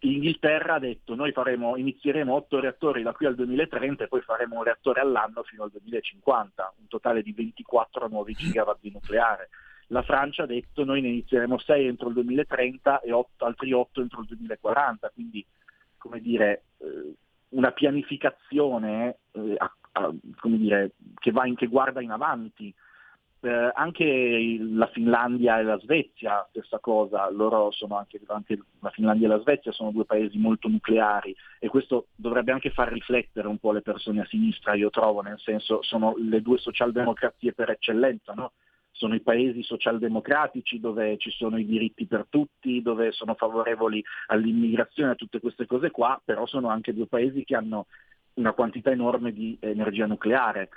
l'Inghilterra 0.00 0.74
ha 0.74 0.78
detto 0.78 1.14
noi 1.14 1.32
faremo, 1.32 1.76
inizieremo 1.76 2.34
otto 2.34 2.60
reattori 2.60 3.02
da 3.02 3.12
qui 3.12 3.26
al 3.26 3.34
2030 3.34 4.04
e 4.04 4.08
poi 4.08 4.20
faremo 4.20 4.56
un 4.56 4.64
reattore 4.64 5.00
all'anno 5.00 5.42
fino 5.42 5.62
al 5.64 5.70
2050, 5.70 6.74
un 6.78 6.86
totale 6.88 7.22
di 7.22 7.32
24 7.32 8.08
nuovi 8.08 8.34
gigawatt 8.34 8.80
di 8.80 8.90
nucleare. 8.90 9.48
La 9.88 10.02
Francia 10.02 10.44
ha 10.44 10.46
detto 10.46 10.84
noi 10.84 11.00
ne 11.00 11.08
inizieremo 11.08 11.58
6 11.58 11.86
entro 11.86 12.08
il 12.08 12.14
2030 12.14 13.00
e 13.00 13.12
8, 13.12 13.44
altri 13.44 13.72
8 13.72 14.00
entro 14.00 14.20
il 14.20 14.26
2040, 14.26 15.10
quindi 15.10 15.44
come 15.96 16.20
dire, 16.20 16.64
eh, 16.78 17.14
una 17.54 17.72
pianificazione 17.72 19.18
eh, 19.32 19.54
a, 19.56 19.72
a, 19.92 20.12
dire, 20.42 20.92
che, 21.18 21.32
in, 21.44 21.54
che, 21.56 21.66
guarda 21.66 22.00
in 22.00 22.10
avanti. 22.10 22.74
Eh, 23.40 23.70
anche 23.74 24.56
la 24.58 24.86
Finlandia 24.86 25.58
e 25.58 25.64
la 25.64 25.78
Svezia, 25.78 26.46
stessa 26.48 26.78
cosa, 26.78 27.30
loro 27.30 27.70
sono 27.72 27.98
anche, 27.98 28.18
anche, 28.28 28.58
la 28.80 28.88
Finlandia 28.88 29.26
e 29.26 29.30
la 29.30 29.40
Svezia 29.40 29.70
sono 29.70 29.90
due 29.90 30.06
paesi 30.06 30.38
molto 30.38 30.66
nucleari 30.66 31.36
e 31.58 31.68
questo 31.68 32.06
dovrebbe 32.14 32.52
anche 32.52 32.70
far 32.70 32.90
riflettere 32.90 33.46
un 33.46 33.58
po' 33.58 33.72
le 33.72 33.82
persone 33.82 34.22
a 34.22 34.26
sinistra, 34.26 34.72
io 34.72 34.88
trovo, 34.88 35.20
nel 35.20 35.38
senso 35.38 35.82
sono 35.82 36.14
le 36.16 36.40
due 36.40 36.56
socialdemocrazie 36.56 37.52
per 37.52 37.68
eccellenza, 37.68 38.32
no? 38.32 38.52
Sono 38.94 39.14
i 39.14 39.20
paesi 39.20 39.62
socialdemocratici 39.62 40.78
dove 40.78 41.18
ci 41.18 41.30
sono 41.30 41.58
i 41.58 41.66
diritti 41.66 42.06
per 42.06 42.26
tutti, 42.28 42.80
dove 42.80 43.10
sono 43.10 43.34
favorevoli 43.34 44.02
all'immigrazione, 44.28 45.10
a 45.10 45.16
tutte 45.16 45.40
queste 45.40 45.66
cose 45.66 45.90
qua, 45.90 46.20
però 46.24 46.46
sono 46.46 46.68
anche 46.68 46.94
due 46.94 47.06
paesi 47.06 47.44
che 47.44 47.56
hanno 47.56 47.86
una 48.34 48.52
quantità 48.52 48.90
enorme 48.90 49.32
di 49.32 49.56
energia 49.60 50.06
nucleare. 50.06 50.68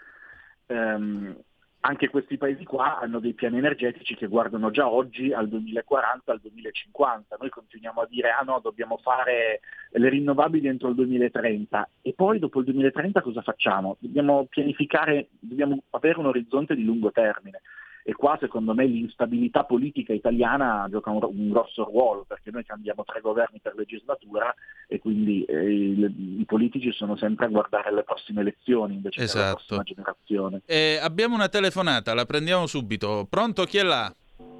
Um, 0.66 1.36
anche 1.82 2.10
questi 2.10 2.38
paesi 2.38 2.66
qua 2.66 3.00
hanno 3.00 3.20
dei 3.20 3.34
piani 3.34 3.60
energetici 3.60 4.16
che 4.16 4.28
guardano 4.28 4.72
già 4.72 4.90
oggi 4.90 5.32
al 5.32 5.48
2040, 5.48 6.32
al 6.32 6.40
2050. 6.42 7.38
Noi 7.40 7.50
continuiamo 7.50 8.02
a 8.02 8.08
dire 8.08 8.32
ah 8.32 8.44
no, 8.44 8.60
dobbiamo 8.62 8.98
fare 8.98 9.62
le 9.92 10.10
rinnovabili 10.10 10.68
entro 10.68 10.90
il 10.90 10.96
2030 10.96 11.90
e 12.02 12.14
poi 12.14 12.40
dopo 12.40 12.60
il 12.60 12.66
2030 12.66 13.22
cosa 13.22 13.42
facciamo? 13.44 13.96
Dobbiamo 14.00 14.48
pianificare, 14.50 15.28
dobbiamo 15.40 15.84
avere 15.92 16.18
un 16.18 16.26
orizzonte 16.26 16.76
di 16.76 16.84
lungo 16.84 17.12
termine 17.12 17.62
e 18.08 18.14
qua 18.14 18.38
secondo 18.40 18.74
me 18.74 18.86
l'instabilità 18.86 19.66
politica 19.66 20.14
italiana 20.14 20.88
gioca 20.90 21.10
un, 21.10 21.20
un 21.22 21.50
grosso 21.50 21.84
ruolo 21.84 22.24
perché 22.26 22.52
noi 22.52 22.64
cambiamo 22.64 23.04
tre 23.04 23.20
governi 23.20 23.60
per 23.60 23.76
legislatura 23.76 24.56
e 24.88 24.98
quindi 24.98 25.44
eh, 25.44 25.70
i, 25.70 26.38
i, 26.40 26.46
politici 26.46 26.90
sono 26.94 27.18
sempre 27.18 27.48
a 27.48 27.50
guardare 27.50 27.90
alle 27.90 28.04
prossime 28.04 28.40
elezioni 28.40 28.94
invece 28.94 29.24
esatto. 29.24 29.38
che 29.38 29.44
alla 29.44 29.56
prossima 29.56 29.84
generazione. 29.84 30.62
Eh, 30.66 31.00
abbiamo 31.02 31.36
una 31.36 31.50
telefonata, 31.50 32.14
la 32.14 32.24
prendiamo 32.24 32.66
subito. 32.66 33.28
Pronto, 33.30 33.66
chi 33.66 33.78
è 33.78 33.84
là? 33.84 34.10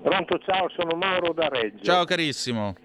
Pronto, 0.04 0.40
ciao, 0.40 0.68
sono 0.76 0.98
Mauro 0.98 1.32
da 1.32 1.48
Reggio. 1.48 1.86
Ciao 1.86 2.04
carissimo. 2.04 2.76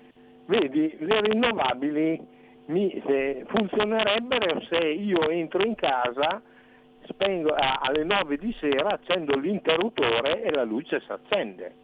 Vedi, 0.46 0.96
le 1.00 1.20
rinnovabili 1.22 2.20
mi, 2.66 3.02
funzionerebbero 3.48 4.62
se 4.70 4.78
io 4.78 5.28
entro 5.28 5.64
in 5.64 5.74
casa 5.74 6.40
spengo, 7.12 7.54
alle 7.54 8.04
9 8.04 8.36
di 8.36 8.54
sera 8.58 8.90
accendo 8.90 9.36
l'interruttore 9.36 10.42
e 10.42 10.50
la 10.52 10.64
luce 10.64 11.00
si 11.00 11.12
accende. 11.12 11.74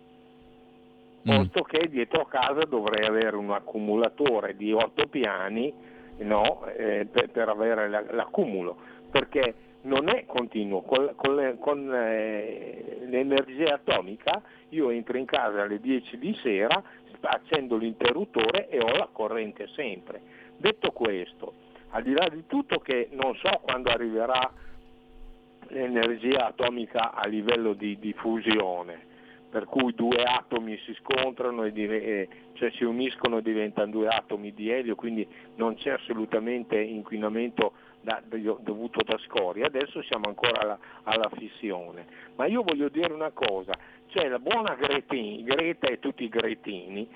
Mm. 1.29 1.37
Posto 1.37 1.63
che 1.63 1.89
dietro 1.89 2.23
a 2.23 2.29
casa 2.29 2.65
dovrei 2.65 3.07
avere 3.07 3.37
un 3.37 3.51
accumulatore 3.51 4.57
di 4.57 4.73
8 4.73 5.07
piani 5.09 5.73
no, 6.19 6.65
eh, 6.67 7.07
per, 7.11 7.31
per, 7.31 7.49
avere 7.49 7.89
l'accumulo, 7.89 8.77
perché 9.11 9.55
non 9.83 10.09
è 10.09 10.25
continuo, 10.27 10.83
con, 10.83 11.13
con, 11.17 11.57
con 11.61 11.95
eh, 11.95 13.05
l'energia 13.07 13.75
atomica 13.75 14.43
io 14.71 14.91
entro 14.91 15.17
in 15.17 15.25
casa 15.25 15.63
alle 15.63 15.81
10 15.81 16.19
di 16.19 16.37
sera, 16.43 16.83
accendo 17.21 17.77
l'interruttore 17.77 18.69
e 18.69 18.79
ho 18.79 18.97
la 18.97 19.09
corrente 19.11 19.69
sempre. 19.75 20.21
Detto 20.57 20.91
questo, 20.93 21.53
al 21.91 22.03
di 22.03 22.13
là 22.13 22.29
di 22.29 22.45
tutto 22.47 22.79
che 22.79 23.09
non 23.13 23.35
so 23.37 23.61
quando 23.63 23.91
arriverà 23.91 24.51
l'energia 25.69 26.47
atomica 26.47 27.13
a 27.13 27.27
livello 27.27 27.73
di 27.73 27.99
diffusione, 27.99 29.07
per 29.51 29.65
cui 29.65 29.95
due 29.95 30.23
atomi 30.23 30.79
si 30.85 30.95
scontrano 30.95 31.65
e 31.65 31.73
div- 31.73 32.29
cioè 32.55 32.71
si 32.73 32.85
uniscono 32.85 33.39
e 33.39 33.43
diventano 33.43 33.91
due 33.91 34.09
atomi 34.09 34.53
di 34.53 34.71
elio, 34.71 34.95
quindi 34.95 35.27
non 35.57 35.75
c'è 35.77 35.91
assolutamente 35.91 36.79
inquinamento 36.79 37.73
da, 38.01 38.23
dovuto 38.27 39.03
da 39.03 39.19
scoria, 39.19 39.67
adesso 39.67 40.03
siamo 40.03 40.29
ancora 40.29 40.61
alla, 40.61 40.79
alla, 41.05 41.31
fissione. 41.37 42.07
Ma 42.37 42.47
io 42.47 42.63
voglio 42.63 42.89
dire 42.89 43.13
una 43.13 43.31
cosa, 43.31 43.73
cioè 44.09 44.29
la 44.29 44.39
buona 44.39 44.75
Gretin, 44.75 45.45
Greta 45.45 45.89
e 45.89 45.99
tutti 45.99 46.25
i 46.25 46.29
gretini 46.29 47.09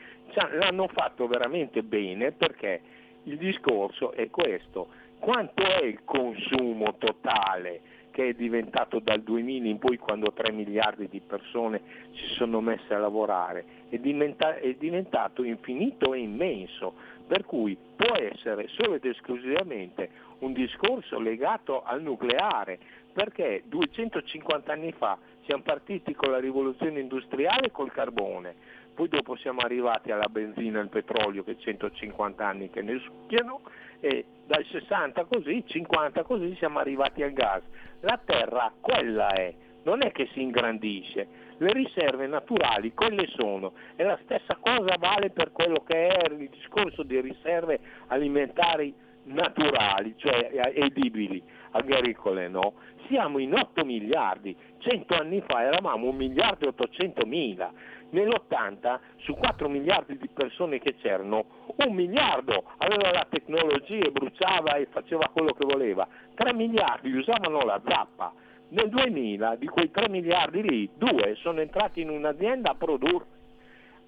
l'hanno 0.52 0.88
fatto 0.88 1.26
veramente 1.26 1.82
bene 1.82 2.32
perché 2.32 2.80
il 3.24 3.36
discorso 3.36 4.12
è 4.12 4.30
questo, 4.30 4.88
quanto 5.18 5.62
è 5.62 5.84
il 5.84 6.00
consumo 6.04 6.96
totale? 6.98 7.80
Che 8.12 8.28
è 8.28 8.32
diventato 8.34 9.00
dal 9.00 9.22
2000 9.22 9.66
in 9.66 9.78
poi 9.78 9.96
quando 9.96 10.32
3 10.32 10.52
miliardi 10.52 11.08
di 11.08 11.20
persone 11.20 11.80
si 12.12 12.34
sono 12.34 12.60
messe 12.60 12.94
a 12.94 12.98
lavorare, 12.98 13.64
è, 13.88 13.98
diventa- 13.98 14.54
è 14.56 14.74
diventato 14.74 15.42
infinito 15.42 16.14
e 16.14 16.20
immenso, 16.20 16.94
per 17.26 17.44
cui 17.44 17.76
può 17.96 18.14
essere 18.14 18.68
solo 18.68 18.94
ed 18.94 19.04
esclusivamente 19.04 20.10
un 20.40 20.52
discorso 20.52 21.18
legato 21.18 21.82
al 21.82 22.02
nucleare, 22.02 22.78
perché 23.12 23.62
250 23.66 24.72
anni 24.72 24.92
fa 24.92 25.18
siamo 25.46 25.62
partiti 25.62 26.14
con 26.14 26.30
la 26.30 26.38
rivoluzione 26.38 27.00
industriale 27.00 27.70
col 27.70 27.90
carbone, 27.90 28.54
poi 28.94 29.08
dopo 29.08 29.36
siamo 29.36 29.60
arrivati 29.60 30.10
alla 30.10 30.28
benzina 30.28 30.78
e 30.78 30.82
al 30.82 30.88
petrolio 30.88 31.42
che 31.44 31.58
150 31.58 32.46
anni 32.46 32.68
che 32.70 32.82
ne 32.82 32.98
succhiano 32.98 33.62
e 34.00 34.24
dal 34.52 34.66
60 34.66 35.24
così, 35.24 35.64
50 35.66 36.24
così 36.24 36.54
siamo 36.56 36.78
arrivati 36.78 37.22
al 37.22 37.32
gas. 37.32 37.62
La 38.00 38.20
terra 38.22 38.70
quella 38.78 39.32
è, 39.32 39.54
non 39.84 40.02
è 40.02 40.12
che 40.12 40.28
si 40.34 40.42
ingrandisce, 40.42 41.26
le 41.56 41.72
riserve 41.72 42.26
naturali 42.26 42.92
quelle 42.92 43.26
sono 43.28 43.72
e 43.96 44.04
la 44.04 44.18
stessa 44.24 44.58
cosa 44.60 44.96
vale 44.98 45.30
per 45.30 45.52
quello 45.52 45.82
che 45.86 46.08
è 46.08 46.30
il 46.30 46.50
discorso 46.50 47.02
di 47.02 47.18
riserve 47.22 47.80
alimentari 48.08 48.94
naturali, 49.24 50.14
cioè 50.18 50.50
edibili, 50.74 51.42
agricole, 51.70 52.48
no? 52.48 52.74
Siamo 53.08 53.38
in 53.38 53.54
8 53.54 53.86
miliardi, 53.86 54.54
100 54.78 55.14
anni 55.14 55.42
fa 55.46 55.62
eravamo 55.62 56.08
1 56.08 56.16
miliardo 56.16 56.66
e 56.66 56.68
800 56.68 57.24
mila, 57.24 57.72
nell'80 58.12 58.98
su 59.18 59.34
4 59.34 59.68
miliardi 59.68 60.16
di 60.16 60.28
persone 60.28 60.78
che 60.78 60.96
c'erano, 60.96 61.44
un 61.76 61.94
miliardo 61.94 62.64
aveva 62.78 63.10
la 63.12 63.26
tecnologia 63.28 64.06
e 64.06 64.10
bruciava 64.10 64.76
e 64.76 64.86
faceva 64.90 65.28
quello 65.32 65.52
che 65.52 65.66
voleva, 65.66 66.06
3 66.34 66.54
miliardi 66.54 67.12
usavano 67.12 67.60
la 67.60 67.80
zappa. 67.86 68.32
Nel 68.68 68.88
2000 68.88 69.56
di 69.56 69.66
quei 69.66 69.90
3 69.90 70.08
miliardi 70.08 70.62
lì, 70.62 70.90
due 70.96 71.34
sono 71.40 71.60
entrati 71.60 72.00
in 72.00 72.08
un'azienda 72.08 72.70
a 72.70 72.74
produrre. 72.74 73.40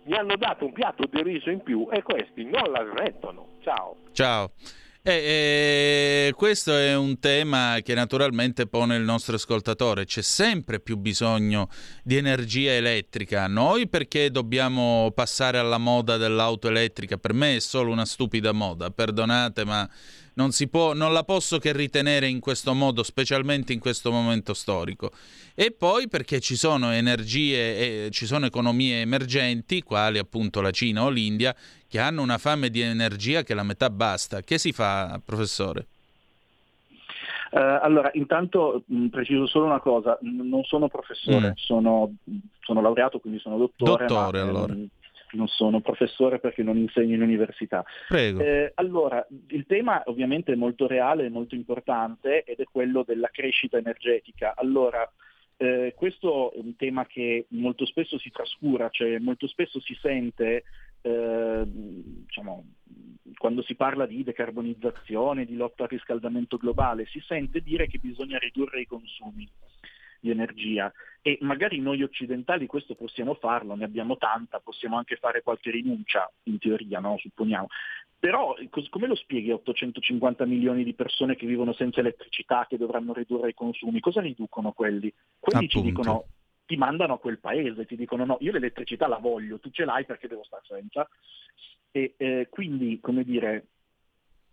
Gli 0.02 0.14
hanno 0.14 0.36
dato 0.36 0.64
un 0.64 0.72
piatto 0.72 1.06
di 1.06 1.22
riso 1.22 1.50
in 1.50 1.62
più 1.62 1.88
e 1.90 2.02
questi 2.02 2.44
non 2.44 2.70
la 2.70 2.86
smettono. 2.90 3.48
Ciao. 3.60 3.96
Ciao. 4.12 4.50
Eh, 5.06 6.28
eh, 6.28 6.32
questo 6.32 6.74
è 6.74 6.96
un 6.96 7.18
tema 7.18 7.80
che 7.82 7.92
naturalmente 7.92 8.66
pone 8.66 8.96
il 8.96 9.02
nostro 9.02 9.34
ascoltatore. 9.34 10.06
C'è 10.06 10.22
sempre 10.22 10.80
più 10.80 10.96
bisogno 10.96 11.68
di 12.02 12.16
energia 12.16 12.72
elettrica. 12.72 13.46
Noi 13.46 13.86
perché 13.86 14.30
dobbiamo 14.30 15.12
passare 15.14 15.58
alla 15.58 15.76
moda 15.76 16.16
dell'auto 16.16 16.68
elettrica? 16.68 17.18
Per 17.18 17.34
me 17.34 17.56
è 17.56 17.60
solo 17.60 17.92
una 17.92 18.06
stupida 18.06 18.52
moda, 18.52 18.90
perdonate, 18.90 19.66
ma 19.66 19.86
non, 20.36 20.50
può, 20.70 20.94
non 20.94 21.12
la 21.12 21.22
posso 21.22 21.58
che 21.58 21.74
ritenere 21.74 22.26
in 22.26 22.40
questo 22.40 22.72
modo, 22.72 23.02
specialmente 23.02 23.74
in 23.74 23.80
questo 23.80 24.10
momento 24.10 24.54
storico. 24.54 25.12
E 25.54 25.70
poi 25.70 26.08
perché 26.08 26.40
ci 26.40 26.56
sono 26.56 26.90
energie, 26.92 28.06
e 28.06 28.10
ci 28.10 28.24
sono 28.24 28.46
economie 28.46 29.02
emergenti, 29.02 29.82
quali 29.82 30.16
appunto 30.16 30.62
la 30.62 30.70
Cina 30.70 31.04
o 31.04 31.10
l'India, 31.10 31.54
che 31.94 32.00
hanno 32.00 32.22
una 32.22 32.38
fame 32.38 32.70
di 32.70 32.80
energia 32.80 33.44
che 33.44 33.54
la 33.54 33.62
metà 33.62 33.88
basta. 33.88 34.40
Che 34.40 34.58
si 34.58 34.72
fa, 34.72 35.20
professore? 35.24 35.86
Uh, 37.52 37.78
allora, 37.82 38.10
intanto 38.14 38.82
mh, 38.84 39.06
preciso 39.06 39.46
solo 39.46 39.66
una 39.66 39.78
cosa, 39.78 40.18
n- 40.22 40.48
non 40.48 40.64
sono 40.64 40.88
professore, 40.88 41.50
mm. 41.50 41.54
sono, 41.54 42.12
sono, 42.62 42.80
laureato, 42.80 43.20
quindi 43.20 43.38
sono 43.38 43.58
dottore. 43.58 44.06
Dottore, 44.06 44.42
ma, 44.42 44.48
allora. 44.48 44.72
Ehm, 44.72 44.88
non 45.34 45.46
sono 45.46 45.80
professore 45.80 46.40
perché 46.40 46.64
non 46.64 46.76
insegno 46.78 47.14
in 47.14 47.22
università. 47.22 47.84
Prego. 48.08 48.40
Eh, 48.40 48.72
allora, 48.74 49.24
il 49.50 49.64
tema 49.64 50.02
ovviamente 50.06 50.52
è 50.52 50.56
molto 50.56 50.88
reale, 50.88 51.26
è 51.26 51.28
molto 51.28 51.54
importante 51.54 52.42
ed 52.42 52.58
è 52.58 52.64
quello 52.72 53.04
della 53.06 53.28
crescita 53.28 53.76
energetica. 53.78 54.54
Allora, 54.56 55.08
eh, 55.58 55.92
questo 55.94 56.52
è 56.52 56.58
un 56.58 56.74
tema 56.74 57.06
che 57.06 57.46
molto 57.50 57.86
spesso 57.86 58.18
si 58.18 58.32
trascura, 58.32 58.88
cioè 58.90 59.18
molto 59.18 59.46
spesso 59.46 59.78
si 59.78 59.96
sente 60.00 60.64
eh, 61.06 61.64
diciamo, 61.66 62.64
quando 63.36 63.62
si 63.62 63.74
parla 63.74 64.06
di 64.06 64.24
decarbonizzazione, 64.24 65.44
di 65.44 65.54
lotta 65.54 65.82
al 65.82 65.90
riscaldamento 65.90 66.56
globale, 66.56 67.04
si 67.06 67.20
sente 67.20 67.60
dire 67.60 67.86
che 67.86 67.98
bisogna 67.98 68.38
ridurre 68.38 68.80
i 68.80 68.86
consumi. 68.86 69.46
di 70.20 70.30
energia 70.30 70.90
e 71.20 71.36
magari 71.42 71.80
noi 71.80 72.02
occidentali 72.02 72.66
questo 72.66 72.94
possiamo 72.94 73.34
farlo, 73.34 73.74
ne 73.74 73.84
abbiamo 73.84 74.16
tanta, 74.16 74.60
possiamo 74.60 74.96
anche 74.96 75.16
fare 75.16 75.42
qualche 75.42 75.70
rinuncia, 75.70 76.30
in 76.44 76.58
teoria, 76.58 76.98
no? 77.00 77.18
supponiamo. 77.18 77.66
Però 78.18 78.54
come 78.88 79.06
lo 79.06 79.14
spieghi 79.14 79.50
a 79.50 79.54
850 79.56 80.46
milioni 80.46 80.82
di 80.82 80.94
persone 80.94 81.36
che 81.36 81.46
vivono 81.46 81.74
senza 81.74 82.00
elettricità, 82.00 82.64
che 82.66 82.78
dovranno 82.78 83.12
ridurre 83.12 83.50
i 83.50 83.54
consumi? 83.54 84.00
Cosa 84.00 84.22
riducono 84.22 84.72
quelli? 84.72 85.12
Quelli 85.38 85.68
ci 85.68 85.76
Appunto. 85.76 86.00
dicono 86.00 86.24
ti 86.66 86.76
mandano 86.76 87.14
a 87.14 87.18
quel 87.18 87.38
paese, 87.38 87.86
ti 87.86 87.96
dicono 87.96 88.24
no, 88.24 88.36
io 88.40 88.52
l'elettricità 88.52 89.06
la 89.06 89.18
voglio, 89.18 89.58
tu 89.58 89.70
ce 89.70 89.84
l'hai 89.84 90.04
perché 90.04 90.28
devo 90.28 90.44
stare 90.44 90.62
senza. 90.66 91.08
E 91.90 92.14
eh, 92.16 92.48
quindi, 92.50 92.98
come 93.00 93.22
dire, 93.24 93.66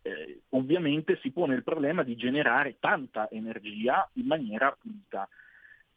eh, 0.03 0.41
ovviamente 0.49 1.20
si 1.22 1.32
pone 1.32 1.55
il 1.55 1.64
problema 1.64 2.03
di 2.03 2.16
generare 2.16 2.78
tanta 2.80 3.30
energia 3.30 4.07
in 4.14 4.26
maniera 4.26 4.76
pulita. 4.80 5.28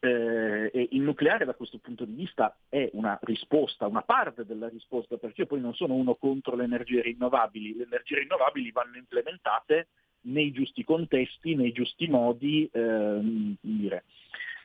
Eh, 0.00 0.88
il 0.90 1.00
nucleare 1.00 1.46
da 1.46 1.54
questo 1.54 1.78
punto 1.78 2.04
di 2.04 2.12
vista 2.12 2.54
è 2.68 2.90
una 2.92 3.18
risposta, 3.22 3.86
una 3.86 4.02
parte 4.02 4.44
della 4.44 4.68
risposta, 4.68 5.16
perché 5.16 5.42
io 5.42 5.46
poi 5.46 5.60
non 5.60 5.74
sono 5.74 5.94
uno 5.94 6.14
contro 6.14 6.56
le 6.56 6.64
energie 6.64 7.00
rinnovabili, 7.00 7.76
le 7.76 7.84
energie 7.84 8.18
rinnovabili 8.18 8.70
vanno 8.70 8.98
implementate 8.98 9.88
nei 10.22 10.52
giusti 10.52 10.84
contesti, 10.84 11.54
nei 11.54 11.72
giusti 11.72 12.06
modi, 12.06 12.68
ehm, 12.70 13.56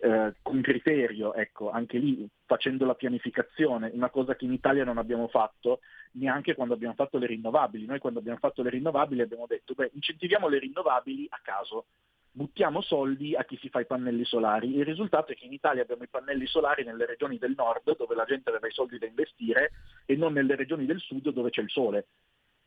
eh, 0.02 0.34
con 0.42 0.62
criterio, 0.62 1.34
ecco, 1.34 1.70
anche 1.70 1.98
lì 1.98 2.28
facendo 2.46 2.86
la 2.86 2.96
pianificazione, 2.96 3.92
una 3.94 4.10
cosa 4.10 4.36
che 4.36 4.46
in 4.46 4.54
Italia 4.54 4.84
non 4.84 4.98
abbiamo 4.98 5.28
fatto 5.28 5.80
neanche 6.14 6.56
quando 6.56 6.74
abbiamo 6.74 6.94
fatto 6.94 7.18
le 7.18 7.28
rinnovabili. 7.28 7.86
Noi 7.86 8.00
quando 8.00 8.20
abbiamo 8.20 8.40
fatto 8.40 8.62
le 8.64 8.70
rinnovabili 8.70 9.22
abbiamo 9.22 9.46
detto, 9.46 9.74
beh, 9.74 9.92
incentiviamo 9.94 10.48
le 10.48 10.60
rinnovabili 10.60 11.28
a 11.30 11.40
caso, 11.44 11.86
buttiamo 12.32 12.82
soldi 12.82 13.36
a 13.36 13.44
chi 13.44 13.58
si 13.58 13.70
fa 13.70 13.82
i 13.82 13.86
pannelli 13.86 14.24
solari. 14.24 14.76
Il 14.76 14.86
risultato 14.86 15.34
è 15.34 15.36
che 15.36 15.46
in 15.46 15.54
Italia 15.54 15.82
abbiamo 15.82 16.04
i 16.04 16.10
pannelli 16.10 16.46
solari 16.46 16.84
nelle 16.84 17.06
regioni 17.06 17.38
del 17.38 17.54
nord 17.58 17.98
dove 17.98 18.16
la 18.16 18.26
gente 18.26 18.50
aveva 18.50 18.68
i 18.68 18.72
soldi 18.72 18.98
da 18.98 19.06
investire 19.06 19.72
e 20.06 20.16
non 20.16 20.34
nelle 20.34 20.56
regioni 20.56 20.86
del 20.86 21.00
sud 21.00 21.30
dove 21.30 21.50
c'è 21.50 21.62
il 21.62 21.70
sole. 21.70 22.08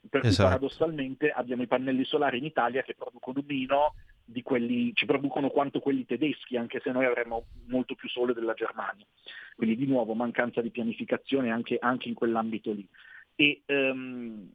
Per 0.09 0.21
cui 0.21 0.31
Esatto. 0.31 0.49
paradossalmente 0.49 1.31
abbiamo 1.31 1.63
i 1.63 1.69
pannelli 1.69 2.05
solari 2.05 2.39
in 2.39 2.45
Italia 2.45 2.83
che 2.83 2.95
producono 2.95 3.43
meno 3.47 3.95
di 4.33 4.43
quelli, 4.43 4.93
ci 4.95 5.07
producono 5.07 5.51
quanto 5.51 5.81
quelli 5.81 6.05
tedeschi, 6.05 6.57
anche 6.57 6.81
se 6.83 6.91
noi 6.91 7.05
avremo 7.05 7.45
molto 7.67 7.95
più 7.95 8.09
sole 8.09 8.35
della 8.35 8.55
Germania. 8.55 9.07
Quindi 9.55 9.77
di 9.77 9.87
nuovo 9.87 10.15
mancanza 10.15 10.61
di 10.61 10.71
pianificazione 10.71 11.51
anche, 11.51 11.77
anche 11.79 12.09
in 12.09 12.15
quell'ambito 12.15 12.73
lì. 12.73 12.87
E 13.37 13.63
ehm, 13.67 14.51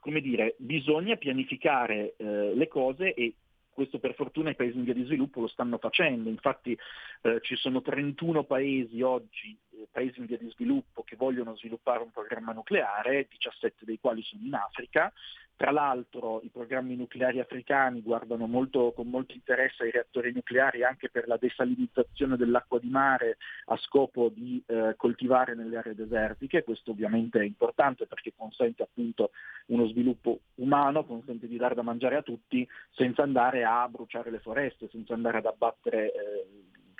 come 0.00 0.20
dire, 0.20 0.56
bisogna 0.58 1.16
pianificare 1.16 2.14
eh, 2.16 2.54
le 2.54 2.68
cose 2.68 3.14
e 3.14 3.34
questo 3.72 3.98
per 3.98 4.14
fortuna 4.14 4.50
i 4.50 4.54
paesi 4.54 4.76
in 4.76 4.84
via 4.84 4.94
di 4.94 5.04
sviluppo 5.04 5.40
lo 5.40 5.46
stanno 5.46 5.78
facendo, 5.78 6.28
infatti 6.28 6.76
eh, 7.22 7.38
ci 7.40 7.56
sono 7.56 7.80
31 7.80 8.44
paesi 8.44 9.00
oggi, 9.00 9.56
eh, 9.72 9.88
paesi 9.90 10.20
in 10.20 10.26
via 10.26 10.38
di 10.38 10.48
sviluppo, 10.50 11.02
che 11.02 11.16
vogliono 11.16 11.56
sviluppare 11.56 12.02
un 12.02 12.10
programma 12.10 12.52
nucleare, 12.52 13.26
17 13.28 13.84
dei 13.84 13.98
quali 14.00 14.22
sono 14.22 14.42
in 14.44 14.54
Africa. 14.54 15.12
Tra 15.54 15.70
l'altro 15.70 16.40
i 16.42 16.48
programmi 16.48 16.96
nucleari 16.96 17.38
africani 17.38 18.02
guardano 18.02 18.46
molto, 18.46 18.92
con 18.92 19.08
molto 19.08 19.32
interesse 19.32 19.84
ai 19.84 19.92
reattori 19.92 20.32
nucleari 20.32 20.82
anche 20.82 21.08
per 21.08 21.28
la 21.28 21.36
desalinizzazione 21.36 22.36
dell'acqua 22.36 22.80
di 22.80 22.88
mare 22.88 23.36
a 23.66 23.76
scopo 23.76 24.28
di 24.28 24.60
eh, 24.66 24.94
coltivare 24.96 25.54
nelle 25.54 25.76
aree 25.76 25.94
desertiche, 25.94 26.64
questo 26.64 26.90
ovviamente 26.90 27.38
è 27.38 27.44
importante 27.44 28.06
perché 28.06 28.32
consente 28.36 28.82
appunto 28.82 29.30
uno 29.66 29.86
sviluppo 29.86 30.40
umano, 30.56 31.04
consente 31.04 31.46
di 31.46 31.56
dare 31.56 31.76
da 31.76 31.82
mangiare 31.82 32.16
a 32.16 32.22
tutti 32.22 32.66
senza 32.90 33.22
andare 33.22 33.62
a 33.62 33.86
bruciare 33.88 34.30
le 34.30 34.40
foreste, 34.40 34.88
senza 34.90 35.14
andare 35.14 35.38
ad 35.38 35.46
abbattere, 35.46 36.12
eh, 36.12 36.46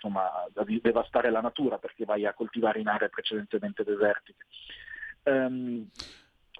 insomma, 0.02 0.32
a 0.32 0.64
devastare 0.80 1.30
la 1.30 1.40
natura 1.40 1.78
perché 1.78 2.04
vai 2.04 2.26
a 2.26 2.34
coltivare 2.34 2.80
in 2.80 2.88
aree 2.88 3.08
precedentemente 3.08 3.84
desertiche. 3.84 4.44
Ehm, 5.24 5.88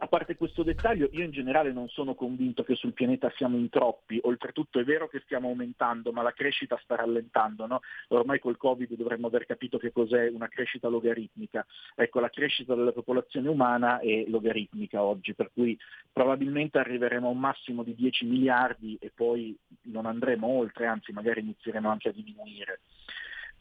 a 0.03 0.09
parte 0.09 0.35
questo 0.35 0.65
dettaglio, 0.65 1.09
io 1.13 1.23
in 1.23 1.31
generale 1.31 1.73
non 1.73 1.89
sono 1.89 2.17
convinto 2.17 2.65
che 2.65 2.75
sul 2.75 2.93
pianeta 2.93 3.33
siamo 3.37 3.57
in 3.57 3.69
troppi, 3.69 4.19
oltretutto 4.25 4.81
è 4.81 4.85
vero 4.85 5.07
che 5.07 5.21
stiamo 5.25 5.49
aumentando, 5.49 6.11
ma 6.11 6.23
la 6.23 6.33
crescita 6.33 6.77
sta 6.83 6.97
rallentando, 6.97 7.67
no? 7.67 7.81
ormai 8.09 8.41
col 8.41 8.57
Covid 8.57 8.97
dovremmo 8.97 9.29
aver 9.29 9.47
capito 9.47 9.79
che 9.79 9.93
cos'è 9.93 10.29
una 10.29 10.49
crescita 10.49 10.89
logaritmica. 10.89 11.65
Ecco, 11.95 12.19
la 12.19 12.31
crescita 12.31 12.75
della 12.75 12.91
popolazione 12.91 13.49
umana 13.49 14.01
è 14.01 14.25
logaritmica 14.27 15.01
oggi, 15.03 15.35
per 15.35 15.53
cui 15.55 15.79
probabilmente 16.13 16.79
arriveremo 16.79 17.29
a 17.29 17.31
un 17.31 17.39
massimo 17.39 17.85
di 17.85 17.95
10 17.95 18.25
miliardi 18.25 18.97
e 19.01 19.13
poi 19.15 19.57
non 19.83 20.07
andremo 20.07 20.49
oltre, 20.49 20.87
anzi 20.87 21.13
magari 21.13 21.43
inizieremo 21.43 21.89
anche 21.89 22.09
a 22.09 22.13
diminuire. 22.13 22.81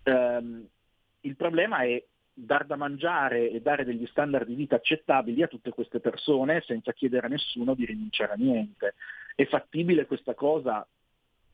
Ehm, 0.03 0.67
il 1.21 1.35
problema 1.35 1.83
è 1.83 2.03
dar 2.33 2.65
da 2.65 2.75
mangiare 2.75 3.49
e 3.49 3.61
dare 3.61 3.83
degli 3.83 4.05
standard 4.07 4.47
di 4.47 4.55
vita 4.55 4.75
accettabili 4.75 5.43
a 5.43 5.47
tutte 5.47 5.71
queste 5.71 5.99
persone 5.99 6.61
senza 6.65 6.93
chiedere 6.93 7.27
a 7.27 7.29
nessuno 7.29 7.73
di 7.75 7.85
rinunciare 7.85 8.33
a 8.33 8.35
niente. 8.35 8.95
È 9.35 9.45
fattibile 9.45 10.05
questa 10.05 10.33
cosa? 10.33 10.85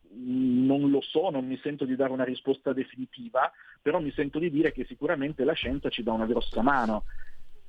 Non 0.10 0.90
lo 0.90 1.02
so, 1.02 1.30
non 1.30 1.46
mi 1.46 1.60
sento 1.62 1.84
di 1.84 1.96
dare 1.96 2.14
una 2.14 2.24
risposta 2.24 2.72
definitiva, 2.74 3.52
però 3.82 4.00
mi 4.00 4.12
sento 4.12 4.40
di 4.40 4.50
dire 4.50 4.72
che 4.72 4.86
sicuramente 4.86 5.44
la 5.44 5.54
scienza 5.54 5.90
ci 5.90 6.04
dà 6.04 6.14
una 6.14 6.26
grossa 6.26 6.62
mano 6.62 7.04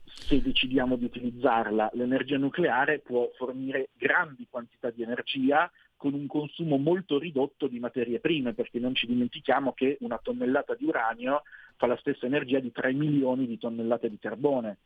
se 0.04 0.40
decidiamo 0.40 0.96
di 0.96 1.04
utilizzarla. 1.04 1.90
L'energia 1.94 2.38
nucleare 2.38 3.00
può 3.00 3.30
fornire 3.36 3.88
grandi 3.96 4.46
quantità 4.48 4.90
di 4.90 5.02
energia 5.02 5.70
con 5.98 6.14
un 6.14 6.26
consumo 6.26 6.78
molto 6.78 7.18
ridotto 7.18 7.66
di 7.66 7.78
materie 7.78 8.20
prime, 8.20 8.54
perché 8.54 8.78
non 8.78 8.94
ci 8.94 9.06
dimentichiamo 9.06 9.74
che 9.74 9.98
una 10.00 10.18
tonnellata 10.22 10.74
di 10.74 10.86
uranio 10.86 11.42
fa 11.76 11.86
la 11.86 11.98
stessa 11.98 12.24
energia 12.24 12.60
di 12.60 12.72
3 12.72 12.92
milioni 12.94 13.46
di 13.46 13.58
tonnellate 13.58 14.08
di 14.08 14.18
carbone. 14.18 14.78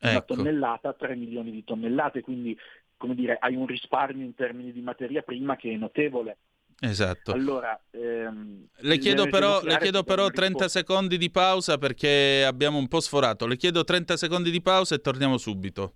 Una 0.00 0.12
Ecco. 0.12 0.34
tonnellata, 0.36 0.94
3 0.94 1.14
milioni 1.16 1.50
di 1.50 1.62
tonnellate, 1.64 2.22
quindi 2.22 2.56
come 2.96 3.14
dire, 3.14 3.36
hai 3.38 3.54
un 3.56 3.66
risparmio 3.66 4.24
in 4.24 4.34
termini 4.34 4.72
di 4.72 4.80
materia 4.80 5.22
prima 5.22 5.56
che 5.56 5.72
è 5.72 5.76
notevole. 5.76 6.38
Esatto. 6.82 7.32
Allora, 7.32 7.78
ehm, 7.90 8.66
Le 8.76 8.98
chiedo, 8.98 9.26
però, 9.28 9.60
le 9.62 9.76
chiedo 9.78 10.02
però 10.02 10.22
una 10.24 10.30
30 10.30 10.64
risposta. 10.64 10.78
secondi 10.78 11.18
di 11.18 11.30
pausa 11.30 11.76
perché 11.78 12.42
abbiamo 12.46 12.78
un 12.78 12.88
po' 12.88 13.00
sforato. 13.00 13.46
Le 13.46 13.56
chiedo 13.56 13.84
30 13.84 14.16
secondi 14.16 14.50
di 14.50 14.62
pausa 14.62 14.94
e 14.94 15.00
torniamo 15.00 15.36
subito. 15.36 15.94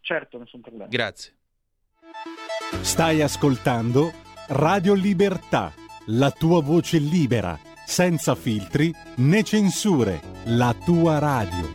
Certo, 0.00 0.38
nessun 0.38 0.60
problema. 0.60 0.88
Grazie. 0.88 1.34
Stai 2.80 3.22
ascoltando 3.22 4.12
Radio 4.48 4.94
Libertà, 4.94 5.72
la 6.06 6.30
tua 6.30 6.62
voce 6.62 6.98
libera, 6.98 7.58
senza 7.84 8.34
filtri 8.34 8.92
né 9.16 9.42
censure, 9.42 10.20
la 10.44 10.74
tua 10.84 11.18
radio. 11.18 11.72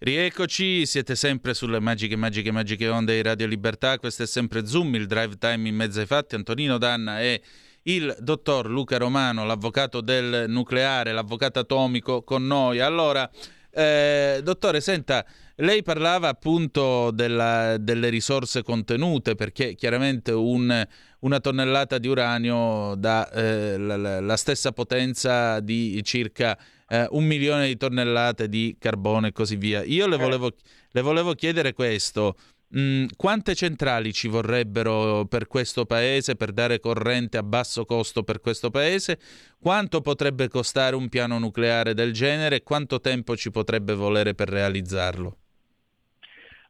Rieccoci, 0.00 0.86
siete 0.86 1.16
sempre 1.16 1.54
sulle 1.54 1.80
magiche, 1.80 2.16
magiche, 2.16 2.52
magiche 2.52 2.88
onde 2.88 3.14
di 3.16 3.22
Radio 3.22 3.46
Libertà. 3.46 3.98
Questo 3.98 4.22
è 4.22 4.26
sempre 4.26 4.64
Zoom, 4.64 4.94
il 4.94 5.06
drive 5.06 5.36
time 5.36 5.68
in 5.68 5.74
mezzo 5.74 6.00
ai 6.00 6.06
fatti. 6.06 6.36
Antonino 6.36 6.78
Danna 6.78 7.20
e 7.20 7.42
il 7.82 8.16
dottor 8.20 8.68
Luca 8.68 8.96
Romano, 8.96 9.44
l'avvocato 9.44 10.00
del 10.00 10.44
nucleare, 10.48 11.12
l'avvocato 11.12 11.58
atomico 11.58 12.22
con 12.22 12.46
noi. 12.46 12.80
Allora, 12.80 13.28
eh, 13.70 14.40
dottore, 14.42 14.80
senta, 14.80 15.24
lei 15.56 15.82
parlava 15.82 16.28
appunto 16.28 17.10
della- 17.10 17.76
delle 17.78 18.08
risorse 18.08 18.62
contenute, 18.62 19.34
perché 19.34 19.74
chiaramente 19.74 20.32
un- 20.32 20.86
una 21.20 21.40
tonnellata 21.40 21.98
di 21.98 22.08
uranio 22.08 22.94
dà 22.96 23.30
eh, 23.30 23.76
la, 23.76 24.20
la- 24.20 24.36
stessa 24.36 24.72
potenza 24.72 25.60
di 25.60 26.00
circa 26.04 26.56
eh, 26.90 27.06
un 27.10 27.24
milione 27.24 27.66
di 27.66 27.76
tonnellate 27.76 28.48
di 28.48 28.76
carbone 28.78 29.28
e 29.28 29.32
così 29.32 29.56
via. 29.56 29.82
Io 29.84 30.06
le 30.06 30.16
volevo, 30.16 30.50
le 30.90 31.00
volevo 31.02 31.34
chiedere 31.34 31.72
questo. 31.74 32.34
Mm, 32.76 33.06
quante 33.16 33.54
centrali 33.54 34.12
ci 34.12 34.28
vorrebbero 34.28 35.24
per 35.24 35.46
questo 35.46 35.86
paese, 35.86 36.36
per 36.36 36.52
dare 36.52 36.80
corrente 36.80 37.38
a 37.38 37.42
basso 37.42 37.86
costo 37.86 38.22
per 38.24 38.40
questo 38.40 38.70
paese? 38.70 39.18
Quanto 39.58 40.02
potrebbe 40.02 40.48
costare 40.48 40.94
un 40.94 41.08
piano 41.08 41.38
nucleare 41.38 41.94
del 41.94 42.12
genere 42.12 42.56
e 42.56 42.62
quanto 42.62 43.00
tempo 43.00 43.36
ci 43.36 43.50
potrebbe 43.50 43.94
volere 43.94 44.34
per 44.34 44.48
realizzarlo? 44.50 45.36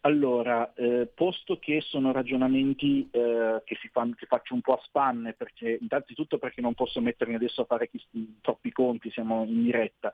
Allora, 0.02 0.72
eh, 0.74 1.10
posto 1.12 1.58
che 1.58 1.80
sono 1.80 2.12
ragionamenti 2.12 3.08
eh, 3.10 3.62
che, 3.64 3.76
si 3.80 3.88
fan- 3.88 4.14
che 4.14 4.26
faccio 4.26 4.54
un 4.54 4.60
po' 4.60 4.74
a 4.74 4.80
spanne, 4.84 5.32
perché 5.32 5.78
innanzitutto 5.80 6.38
perché 6.38 6.60
non 6.60 6.74
posso 6.74 7.00
mettermi 7.00 7.34
adesso 7.34 7.62
a 7.62 7.64
fare 7.64 7.90
chi- 7.90 8.38
troppi 8.40 8.70
conti, 8.70 9.10
siamo 9.10 9.44
in 9.44 9.64
diretta. 9.64 10.12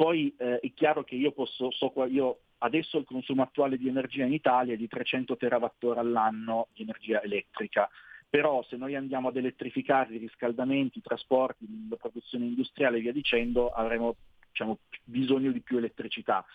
Poi 0.00 0.34
eh, 0.38 0.60
è 0.60 0.72
chiaro 0.72 1.04
che 1.04 1.14
io 1.14 1.30
posso, 1.30 1.70
so 1.72 1.92
io 2.06 2.38
adesso 2.60 2.96
il 2.96 3.04
consumo 3.04 3.42
attuale 3.42 3.76
di 3.76 3.86
energia 3.86 4.24
in 4.24 4.32
Italia 4.32 4.72
è 4.72 4.76
di 4.78 4.88
300 4.88 5.36
terawattora 5.36 6.00
all'anno 6.00 6.68
di 6.72 6.84
energia 6.84 7.20
elettrica. 7.20 7.86
Però 8.26 8.62
se 8.62 8.78
noi 8.78 8.94
andiamo 8.94 9.28
ad 9.28 9.36
elettrificare 9.36 10.14
i 10.14 10.16
riscaldamenti, 10.16 11.00
i 11.00 11.02
trasporti, 11.02 11.66
la 11.90 11.96
produzione 11.96 12.46
industriale 12.46 12.96
e 12.96 13.00
via 13.02 13.12
dicendo, 13.12 13.68
avremo 13.68 14.16
diciamo, 14.48 14.78
bisogno 15.04 15.52
di 15.52 15.60
più 15.60 15.76
elettricità. 15.76 16.46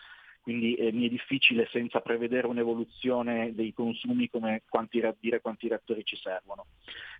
quindi 0.41 0.73
eh, 0.73 0.91
mi 0.91 1.05
è 1.05 1.09
difficile 1.09 1.67
senza 1.71 2.01
prevedere 2.01 2.47
un'evoluzione 2.47 3.53
dei 3.53 3.73
consumi 3.73 4.27
come 4.27 4.63
quanti, 4.67 5.03
dire 5.19 5.39
quanti 5.39 5.67
reattori 5.67 6.03
ci 6.03 6.15
servono. 6.15 6.65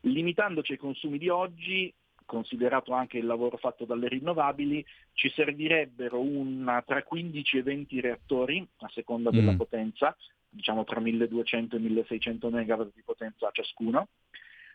Limitandoci 0.02 0.72
ai 0.72 0.80
consumi 0.80 1.20
di 1.20 1.30
oggi, 1.30 1.94
considerato 2.26 2.94
anche 2.94 3.18
il 3.18 3.26
lavoro 3.26 3.58
fatto 3.58 3.86
dalle 3.86 4.08
rinnovabili, 4.08 4.86
ci 5.14 5.30
servirebbero 5.30 6.20
una, 6.20 6.82
tra 6.82 7.04
15 7.04 7.58
e 7.58 7.64
20 7.64 8.02
reattori 8.02 8.68
a 8.78 8.90
seconda 8.90 9.30
della 9.30 9.54
Mm. 9.54 9.58
potenza, 9.58 10.16
diciamo 10.50 10.84
tra 10.84 11.00
1200 11.00 11.76
e 11.76 11.80
1600 11.80 12.50
MW 12.50 12.92
di 12.94 13.02
potenza 13.04 13.50
ciascuno, 13.52 14.08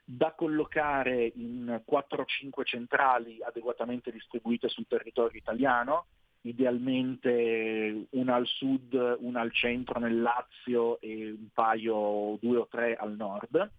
da 0.04 0.32
collocare 0.32 1.32
in 1.36 1.82
4-5 1.84 2.64
centrali 2.64 3.38
adeguatamente 3.42 4.10
distribuite 4.10 4.68
sul 4.68 4.86
territorio 4.88 5.38
italiano, 5.38 6.06
idealmente 6.42 8.06
una 8.10 8.34
al 8.34 8.46
sud, 8.46 9.18
una 9.20 9.40
al 9.40 9.52
centro 9.52 10.00
nel 10.00 10.20
Lazio 10.20 11.00
e 11.00 11.30
un 11.30 11.48
paio, 11.52 12.38
due 12.40 12.56
o 12.58 12.66
tre 12.66 12.96
al 12.96 13.14
nord, 13.14 13.70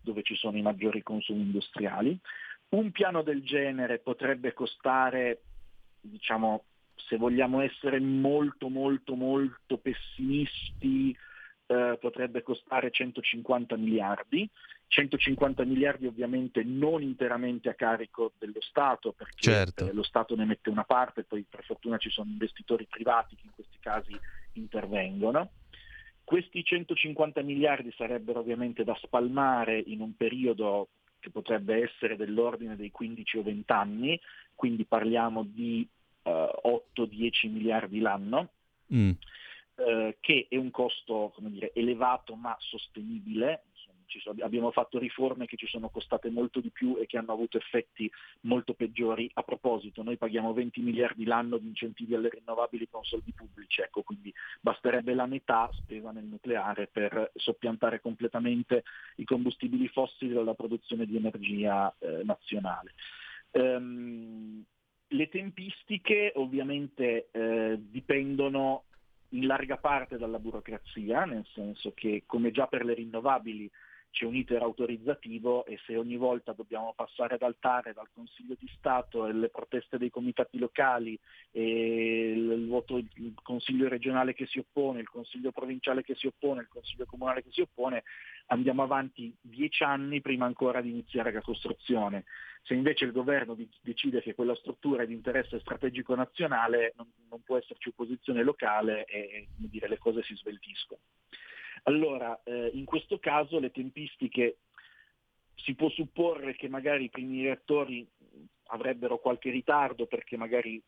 dove 0.00 0.22
ci 0.22 0.34
sono 0.36 0.56
i 0.56 0.62
maggiori 0.62 1.02
consumi 1.02 1.42
industriali. 1.42 2.18
Un 2.70 2.90
piano 2.90 3.22
del 3.22 3.42
genere 3.42 3.98
potrebbe 3.98 4.52
costare, 4.52 5.40
diciamo, 6.00 6.64
se 6.96 7.16
vogliamo 7.16 7.60
essere 7.60 7.98
molto 7.98 8.68
molto 8.68 9.14
molto 9.14 9.78
pessimisti, 9.78 11.16
eh, 11.66 11.96
potrebbe 12.00 12.42
costare 12.42 12.90
150 12.90 13.76
miliardi. 13.76 14.48
150 14.88 15.64
miliardi 15.64 16.06
ovviamente 16.06 16.62
non 16.64 17.02
interamente 17.02 17.68
a 17.68 17.74
carico 17.74 18.32
dello 18.38 18.60
Stato, 18.60 19.12
perché 19.12 19.36
Certo. 19.40 19.86
eh, 19.86 19.92
lo 19.92 20.02
Stato 20.02 20.34
ne 20.34 20.44
mette 20.46 20.70
una 20.70 20.84
parte, 20.84 21.24
poi 21.24 21.44
per 21.48 21.62
fortuna 21.64 21.98
ci 21.98 22.10
sono 22.10 22.30
investitori 22.30 22.86
privati 22.86 23.36
che 23.36 23.42
in 23.44 23.52
questi 23.52 23.76
casi 23.80 24.18
intervengono. 24.54 25.50
Questi 26.24 26.62
150 26.62 27.40
miliardi 27.42 27.92
sarebbero 27.96 28.40
ovviamente 28.40 28.84
da 28.84 28.94
spalmare 29.02 29.78
in 29.78 30.00
un 30.00 30.14
periodo 30.16 30.88
che 31.20 31.30
potrebbe 31.30 31.82
essere 31.82 32.16
dell'ordine 32.16 32.76
dei 32.76 32.90
15 32.90 33.38
o 33.38 33.42
20 33.42 33.72
anni, 33.72 34.20
quindi 34.54 34.84
parliamo 34.84 35.44
di 35.44 35.86
eh, 36.22 36.50
8-10 36.64 37.50
miliardi 37.50 38.00
l'anno, 38.00 38.50
Mm. 38.92 39.10
eh, 39.74 40.16
che 40.18 40.46
è 40.48 40.56
un 40.56 40.70
costo 40.70 41.30
come 41.34 41.50
dire, 41.50 41.72
elevato 41.74 42.34
ma 42.34 42.56
sostenibile. 42.58 43.64
Sono- 44.08 44.42
abbiamo 44.42 44.70
fatto 44.70 44.98
riforme 44.98 45.46
che 45.46 45.56
ci 45.56 45.66
sono 45.66 45.88
costate 45.88 46.30
molto 46.30 46.60
di 46.60 46.70
più 46.70 46.96
e 46.98 47.06
che 47.06 47.18
hanno 47.18 47.32
avuto 47.32 47.58
effetti 47.58 48.10
molto 48.42 48.74
peggiori. 48.74 49.30
A 49.34 49.42
proposito, 49.42 50.02
noi 50.02 50.16
paghiamo 50.16 50.52
20 50.52 50.80
miliardi 50.80 51.24
l'anno 51.24 51.58
di 51.58 51.66
incentivi 51.66 52.14
alle 52.14 52.30
rinnovabili 52.30 52.88
con 52.88 53.04
soldi 53.04 53.32
pubblici, 53.32 53.82
ecco, 53.82 54.02
quindi 54.02 54.32
basterebbe 54.60 55.14
la 55.14 55.26
metà 55.26 55.68
spesa 55.72 56.10
nel 56.10 56.24
nucleare 56.24 56.86
per 56.86 57.30
soppiantare 57.34 58.00
completamente 58.00 58.84
i 59.16 59.24
combustibili 59.24 59.88
fossili 59.88 60.32
dalla 60.32 60.54
produzione 60.54 61.04
di 61.04 61.16
energia 61.16 61.94
eh, 61.98 62.22
nazionale. 62.24 62.94
Ehm, 63.50 64.64
le 65.08 65.28
tempistiche 65.28 66.32
ovviamente 66.34 67.28
eh, 67.30 67.78
dipendono 67.78 68.84
in 69.30 69.46
larga 69.46 69.76
parte 69.76 70.16
dalla 70.16 70.38
burocrazia, 70.38 71.24
nel 71.24 71.46
senso 71.52 71.92
che 71.94 72.24
come 72.26 72.50
già 72.50 72.66
per 72.66 72.84
le 72.84 72.94
rinnovabili 72.94 73.70
c'è 74.10 74.24
un 74.24 74.34
iter 74.34 74.62
autorizzativo 74.62 75.64
e 75.64 75.78
se 75.84 75.96
ogni 75.96 76.16
volta 76.16 76.52
dobbiamo 76.52 76.92
passare 76.94 77.38
dal 77.38 77.56
TARE, 77.58 77.92
dal 77.92 78.08
Consiglio 78.12 78.56
di 78.58 78.68
Stato 78.76 79.26
e 79.26 79.32
le 79.32 79.48
proteste 79.48 79.98
dei 79.98 80.10
comitati 80.10 80.58
locali 80.58 81.18
e 81.50 82.32
il, 82.34 82.66
voto, 82.66 82.96
il 82.96 83.34
Consiglio 83.42 83.88
regionale 83.88 84.34
che 84.34 84.46
si 84.46 84.58
oppone, 84.58 85.00
il 85.00 85.08
Consiglio 85.08 85.52
provinciale 85.52 86.02
che 86.02 86.14
si 86.14 86.26
oppone, 86.26 86.62
il 86.62 86.68
Consiglio 86.68 87.06
comunale 87.06 87.42
che 87.42 87.50
si 87.50 87.60
oppone, 87.60 88.04
andiamo 88.46 88.82
avanti 88.82 89.34
dieci 89.40 89.82
anni 89.82 90.20
prima 90.20 90.46
ancora 90.46 90.80
di 90.80 90.90
iniziare 90.90 91.32
la 91.32 91.42
costruzione. 91.42 92.24
Se 92.62 92.74
invece 92.74 93.04
il 93.04 93.12
governo 93.12 93.56
decide 93.80 94.20
che 94.20 94.34
quella 94.34 94.54
struttura 94.56 95.02
è 95.02 95.06
di 95.06 95.14
interesse 95.14 95.60
strategico 95.60 96.14
nazionale, 96.14 96.92
non, 96.96 97.10
non 97.30 97.42
può 97.42 97.56
esserci 97.56 97.88
opposizione 97.88 98.42
locale 98.42 99.04
e, 99.04 99.18
e, 99.18 99.48
dire, 99.56 99.88
le 99.88 99.98
cose 99.98 100.22
si 100.22 100.34
sveltiscono. 100.34 101.00
Allora, 101.84 102.40
eh, 102.44 102.70
in 102.74 102.84
questo 102.84 103.18
caso 103.18 103.58
le 103.58 103.70
tempistiche 103.70 104.58
si 105.54 105.74
può 105.74 105.88
supporre 105.90 106.54
che 106.54 106.68
magari 106.68 107.04
i 107.04 107.10
primi 107.10 107.42
reattori 107.42 108.06
avrebbero 108.68 109.18
qualche 109.18 109.50
ritardo 109.50 110.06
perché 110.06 110.36
magari 110.36 110.80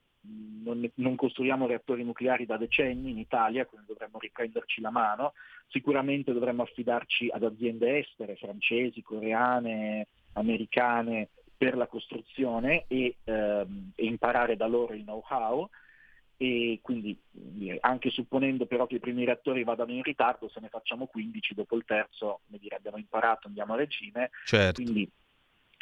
non, 0.62 0.88
non 0.94 1.16
costruiamo 1.16 1.66
reattori 1.66 2.04
nucleari 2.04 2.44
da 2.44 2.56
decenni 2.56 3.10
in 3.10 3.18
Italia, 3.18 3.64
quindi 3.64 3.86
dovremmo 3.88 4.18
riprenderci 4.18 4.80
la 4.80 4.90
mano. 4.90 5.32
Sicuramente 5.68 6.32
dovremmo 6.32 6.62
affidarci 6.62 7.28
ad 7.32 7.44
aziende 7.44 7.98
estere, 7.98 8.36
francesi, 8.36 9.02
coreane, 9.02 10.06
americane, 10.34 11.28
per 11.56 11.76
la 11.76 11.86
costruzione 11.86 12.84
e, 12.88 13.16
ehm, 13.22 13.92
e 13.94 14.06
imparare 14.06 14.56
da 14.56 14.66
loro 14.66 14.94
il 14.94 15.02
know-how 15.02 15.68
e 16.42 16.78
quindi 16.80 17.14
anche 17.80 18.08
supponendo 18.08 18.64
però 18.64 18.86
che 18.86 18.94
i 18.94 18.98
primi 18.98 19.26
reattori 19.26 19.62
vadano 19.62 19.92
in 19.92 20.02
ritardo, 20.02 20.48
se 20.48 20.58
ne 20.60 20.70
facciamo 20.70 21.04
15 21.04 21.52
dopo 21.52 21.76
il 21.76 21.84
terzo, 21.84 22.40
come 22.46 22.58
dire, 22.58 22.76
abbiamo 22.76 22.96
imparato, 22.96 23.46
andiamo 23.46 23.74
a 23.74 23.76
regime, 23.76 24.30
Certo. 24.46 24.80
quindi 24.80 25.06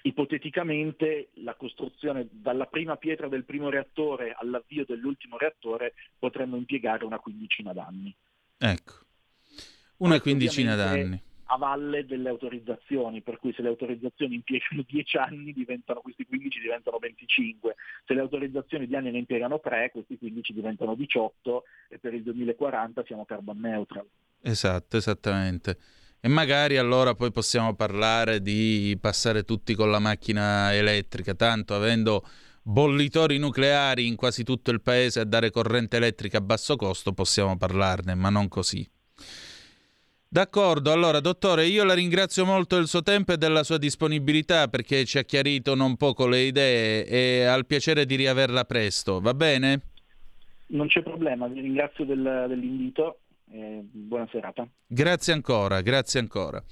ipoteticamente 0.03 1.29
la 1.35 1.55
costruzione 1.55 2.27
dalla 2.33 2.67
prima 2.67 2.97
pietra 2.97 3.29
del 3.29 3.45
primo 3.45 3.71
reattore 3.71 4.35
all'avvio 4.37 4.85
dell'ultimo 4.85 5.39
reattore 5.39 5.95
potremmo 6.19 6.57
impiegare 6.57 7.05
una 7.05 7.21
quindicina 7.21 7.73
d'anni. 7.73 8.13
Ecco. 8.59 8.95
Una 9.99 10.21
quindicina 10.21 10.75
d'anni. 10.75 11.23
A 11.51 11.57
valle 11.57 12.05
delle 12.05 12.29
autorizzazioni, 12.29 13.23
per 13.23 13.39
cui 13.39 13.53
se 13.55 13.63
le 13.63 13.69
autorizzazioni 13.69 14.35
impiegano 14.35 14.85
10 14.87 15.17
anni, 15.17 15.55
questi 16.03 16.27
15 16.27 16.61
diventano 16.61 16.99
25. 16.99 17.75
Se 18.07 18.15
le 18.15 18.21
autorizzazioni 18.21 18.87
di 18.87 18.95
anni 18.95 19.11
ne 19.11 19.19
impiegano 19.19 19.61
3, 19.61 19.91
questi 19.91 20.19
15 20.19 20.53
diventano 20.53 20.95
18 20.95 21.65
e 21.89 21.99
per 21.99 22.15
il 22.15 22.23
2040 22.23 23.05
siamo 23.07 23.25
carbon 23.25 23.59
neutral. 23.59 24.07
Esatto, 24.43 24.97
esattamente. 24.97 25.79
E 26.21 26.29
magari 26.29 26.77
allora 26.77 27.15
poi 27.15 27.31
possiamo 27.31 27.75
parlare 27.75 28.43
di 28.43 28.97
passare 29.01 29.45
tutti 29.45 29.75
con 29.75 29.91
la 29.91 30.01
macchina 30.01 30.75
elettrica, 30.75 31.35
tanto 31.35 31.75
avendo 31.75 32.27
bollitori 32.61 33.39
nucleari 33.39 34.07
in 34.07 34.17
quasi 34.17 34.43
tutto 34.43 34.71
il 34.71 34.83
paese 34.83 35.21
a 35.21 35.25
dare 35.25 35.51
corrente 35.51 35.97
elettrica 35.97 36.39
a 36.39 36.43
basso 36.43 36.77
costo, 36.77 37.13
possiamo 37.13 37.57
parlarne, 37.57 38.15
ma 38.15 38.31
non 38.31 38.49
così. 38.49 38.87
D'accordo, 40.31 40.93
allora 40.93 41.21
dottore, 41.21 41.65
io 41.65 41.85
la 41.85 41.95
ringrazio 41.95 42.45
molto 42.45 42.77
del 42.77 42.87
suo 42.87 43.03
tempo 43.03 43.33
e 43.33 43.39
della 43.39 43.63
sua 43.65 43.79
disponibilità 43.79 44.69
perché 44.69 45.07
ci 45.07 45.17
ha 45.17 45.23
chiarito 45.23 45.75
non 45.75 45.97
poco 45.97 46.27
le 46.27 46.41
idee 46.41 47.07
e 47.07 47.45
ha 47.45 47.55
il 47.55 47.65
piacere 47.65 48.05
di 48.05 48.15
riaverla 48.15 48.65
presto, 48.65 49.21
va 49.21 49.33
bene? 49.33 49.81
Non 50.67 50.87
c'è 50.89 51.03
problema, 51.03 51.47
vi 51.49 51.61
ringrazio 51.63 52.05
del- 52.05 52.45
dell'invito 52.47 53.21
e 53.51 53.81
buona 53.91 54.29
serata. 54.31 54.69
Grazie 54.87 55.33
ancora, 55.33 55.81
grazie 55.81 56.21
ancora. 56.21 56.63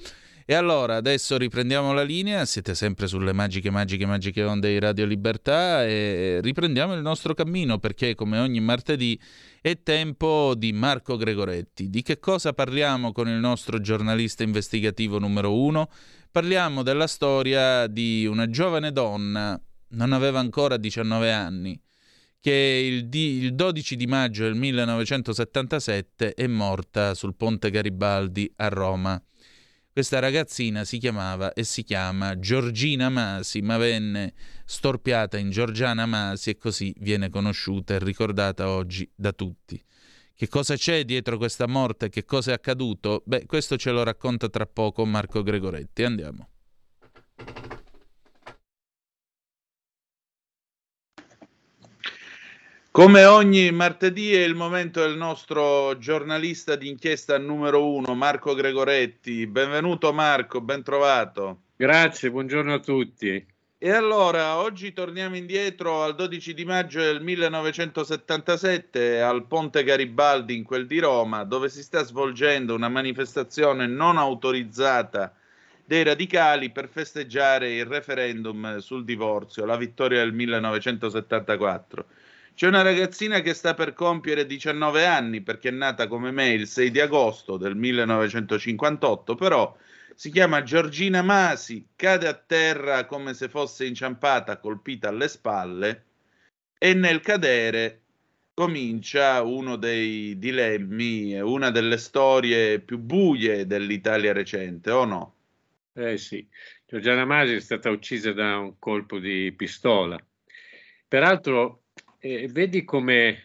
E 0.48 0.54
allora 0.54 0.94
adesso 0.96 1.38
riprendiamo 1.38 1.92
la 1.92 2.04
linea, 2.04 2.44
siete 2.44 2.74
sempre 2.74 3.08
sulle 3.08 3.32
magiche, 3.32 3.70
magiche, 3.70 4.06
magiche 4.06 4.44
onde 4.44 4.68
di 4.68 4.78
Radio 4.78 5.06
Libertà 5.06 5.84
e 5.84 6.40
riprendiamo 6.42 6.94
il 6.94 7.00
nostro 7.00 7.34
cammino 7.34 7.78
perché 7.78 8.14
come 8.14 8.38
ogni 8.38 8.60
martedì 8.60 9.18
è 9.68 9.82
tempo 9.82 10.54
di 10.56 10.72
Marco 10.72 11.16
Gregoretti. 11.16 11.90
Di 11.90 12.02
che 12.02 12.20
cosa 12.20 12.52
parliamo 12.52 13.10
con 13.10 13.26
il 13.26 13.34
nostro 13.40 13.80
giornalista 13.80 14.44
investigativo 14.44 15.18
numero 15.18 15.58
uno? 15.58 15.90
Parliamo 16.30 16.84
della 16.84 17.08
storia 17.08 17.88
di 17.88 18.26
una 18.26 18.48
giovane 18.48 18.92
donna, 18.92 19.60
non 19.88 20.12
aveva 20.12 20.38
ancora 20.38 20.76
19 20.76 21.32
anni, 21.32 21.76
che 22.38 22.52
il, 22.52 23.08
di- 23.08 23.38
il 23.38 23.56
12 23.56 23.96
di 23.96 24.06
maggio 24.06 24.44
del 24.44 24.54
1977 24.54 26.34
è 26.34 26.46
morta 26.46 27.14
sul 27.14 27.34
ponte 27.34 27.68
Garibaldi 27.68 28.48
a 28.58 28.68
Roma. 28.68 29.20
Questa 29.96 30.18
ragazzina 30.18 30.84
si 30.84 30.98
chiamava 30.98 31.54
e 31.54 31.64
si 31.64 31.82
chiama 31.82 32.38
Giorgina 32.38 33.08
Masi, 33.08 33.62
ma 33.62 33.78
venne 33.78 34.34
storpiata 34.66 35.38
in 35.38 35.48
Giorgiana 35.48 36.04
Masi 36.04 36.50
e 36.50 36.58
così 36.58 36.94
viene 36.98 37.30
conosciuta 37.30 37.94
e 37.94 37.98
ricordata 38.00 38.68
oggi 38.68 39.10
da 39.14 39.32
tutti. 39.32 39.82
Che 40.34 40.48
cosa 40.48 40.76
c'è 40.76 41.06
dietro 41.06 41.38
questa 41.38 41.66
morte? 41.66 42.10
Che 42.10 42.26
cosa 42.26 42.50
è 42.50 42.54
accaduto? 42.54 43.22
Beh, 43.24 43.46
questo 43.46 43.78
ce 43.78 43.90
lo 43.90 44.02
racconta 44.02 44.50
tra 44.50 44.66
poco 44.66 45.06
Marco 45.06 45.42
Gregoretti. 45.42 46.02
Andiamo. 46.02 46.46
Come 52.96 53.26
ogni 53.26 53.70
martedì 53.72 54.32
è 54.32 54.42
il 54.42 54.54
momento 54.54 55.02
del 55.02 55.18
nostro 55.18 55.98
giornalista 55.98 56.76
d'inchiesta 56.76 57.36
numero 57.36 57.92
uno, 57.92 58.14
Marco 58.14 58.54
Gregoretti. 58.54 59.46
Benvenuto 59.46 60.14
Marco, 60.14 60.62
ben 60.62 60.82
trovato. 60.82 61.64
Grazie, 61.76 62.30
buongiorno 62.30 62.72
a 62.72 62.78
tutti. 62.78 63.46
E 63.76 63.90
allora, 63.90 64.56
oggi 64.56 64.94
torniamo 64.94 65.36
indietro 65.36 66.04
al 66.04 66.14
12 66.14 66.54
di 66.54 66.64
maggio 66.64 67.00
del 67.00 67.20
1977 67.20 69.20
al 69.20 69.44
Ponte 69.44 69.84
Garibaldi 69.84 70.56
in 70.56 70.64
quel 70.64 70.86
di 70.86 70.98
Roma, 70.98 71.44
dove 71.44 71.68
si 71.68 71.82
sta 71.82 72.02
svolgendo 72.02 72.74
una 72.74 72.88
manifestazione 72.88 73.86
non 73.86 74.16
autorizzata 74.16 75.34
dei 75.84 76.02
radicali 76.02 76.70
per 76.70 76.88
festeggiare 76.88 77.74
il 77.74 77.84
referendum 77.84 78.78
sul 78.78 79.04
divorzio, 79.04 79.66
la 79.66 79.76
vittoria 79.76 80.20
del 80.20 80.32
1974. 80.32 82.06
C'è 82.56 82.66
una 82.66 82.80
ragazzina 82.80 83.40
che 83.40 83.52
sta 83.52 83.74
per 83.74 83.92
compiere 83.92 84.46
19 84.46 85.04
anni 85.04 85.42
perché 85.42 85.68
è 85.68 85.72
nata 85.72 86.08
come 86.08 86.30
me 86.30 86.54
il 86.54 86.66
6 86.66 86.90
di 86.90 87.00
agosto 87.00 87.58
del 87.58 87.76
1958, 87.76 89.34
però 89.34 89.76
si 90.14 90.30
chiama 90.30 90.62
Giorgina 90.62 91.20
Masi, 91.20 91.88
cade 91.94 92.26
a 92.26 92.32
terra 92.32 93.04
come 93.04 93.34
se 93.34 93.50
fosse 93.50 93.84
inciampata, 93.84 94.56
colpita 94.56 95.10
alle 95.10 95.28
spalle 95.28 96.04
e 96.78 96.94
nel 96.94 97.20
cadere 97.20 98.00
comincia 98.54 99.42
uno 99.42 99.76
dei 99.76 100.38
dilemmi, 100.38 101.38
una 101.38 101.70
delle 101.70 101.98
storie 101.98 102.80
più 102.80 102.96
buie 102.96 103.66
dell'Italia 103.66 104.32
recente, 104.32 104.90
o 104.92 105.04
no? 105.04 105.34
Eh 105.92 106.16
sì, 106.16 106.48
Giorgiana 106.86 107.26
Masi 107.26 107.52
è 107.52 107.60
stata 107.60 107.90
uccisa 107.90 108.32
da 108.32 108.56
un 108.56 108.78
colpo 108.78 109.18
di 109.18 109.52
pistola. 109.54 110.18
Peraltro, 111.06 111.82
eh, 112.26 112.48
vedi 112.48 112.84
come, 112.84 113.38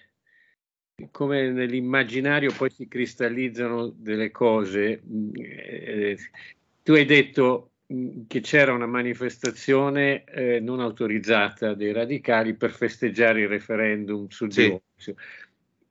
come 1.11 1.51
nell'immaginario 1.51 2.51
poi 2.51 2.71
si 2.71 2.87
cristallizzano 2.87 3.93
delle 3.95 4.31
cose. 4.31 5.01
Eh, 5.33 6.17
tu 6.81 6.93
hai 6.93 7.05
detto 7.05 7.71
mm, 7.93 8.21
che 8.27 8.41
c'era 8.41 8.73
una 8.73 8.87
manifestazione 8.87 10.23
eh, 10.23 10.59
non 10.59 10.79
autorizzata 10.79 11.75
dei 11.75 11.93
radicali 11.93 12.55
per 12.55 12.71
festeggiare 12.71 13.41
il 13.41 13.47
referendum 13.47 14.27
sul 14.29 14.51
sì. 14.51 14.63
divorzio. 14.63 15.15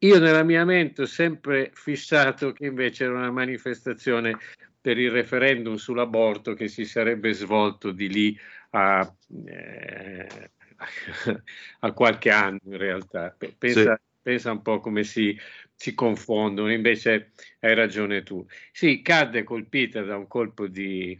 Io 0.03 0.19
nella 0.19 0.43
mia 0.43 0.65
mente 0.65 1.03
ho 1.03 1.07
sempre 1.07 1.71
fissato 1.75 2.53
che 2.53 2.67
invece 2.67 3.05
era 3.05 3.13
una 3.13 3.31
manifestazione 3.31 4.39
per 4.81 4.99
il 4.99 5.11
referendum 5.11 5.75
sull'aborto 5.75 6.55
che 6.55 6.69
si 6.69 6.87
sarebbe 6.87 7.35
svolto 7.35 7.91
di 7.91 8.09
lì 8.09 8.39
a, 8.71 9.15
eh, 9.45 10.51
a 11.81 11.93
qualche 11.93 12.31
anno 12.31 12.61
in 12.65 12.77
realtà. 12.77 13.37
Pensa, 13.59 13.97
sì. 13.97 14.03
pensa 14.23 14.53
un 14.53 14.63
po' 14.63 14.81
come 14.81 15.05
si, 15.05 15.39
si 15.75 15.95
confondono, 15.95 16.73
invece 16.73 17.33
hai 17.61 17.75
ragione 17.75 18.23
tu. 18.23 18.45
Sì, 18.73 19.03
cadde 19.03 19.43
colpita 19.45 20.03
da 20.03 20.17
un 20.17 20.27
colpo 20.27 20.67
di, 20.67 21.19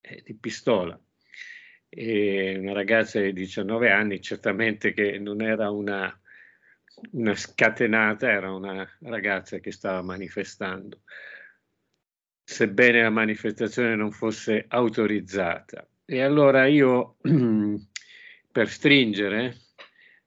eh, 0.00 0.22
di 0.24 0.34
pistola. 0.34 0.98
E 1.90 2.56
una 2.58 2.72
ragazza 2.72 3.20
di 3.20 3.32
19 3.32 3.90
anni, 3.90 4.20
certamente 4.20 4.92
che 4.92 5.18
non 5.18 5.40
era 5.40 5.70
una, 5.70 6.20
una 7.12 7.34
scatenata, 7.34 8.30
era 8.30 8.52
una 8.52 8.86
ragazza 9.00 9.58
che 9.58 9.72
stava 9.72 10.02
manifestando, 10.02 11.00
sebbene 12.44 13.02
la 13.02 13.10
manifestazione 13.10 13.94
non 13.96 14.10
fosse 14.10 14.66
autorizzata. 14.68 15.86
E 16.04 16.22
allora 16.22 16.66
io, 16.66 17.16
per 18.58 18.68
stringere, 18.70 19.56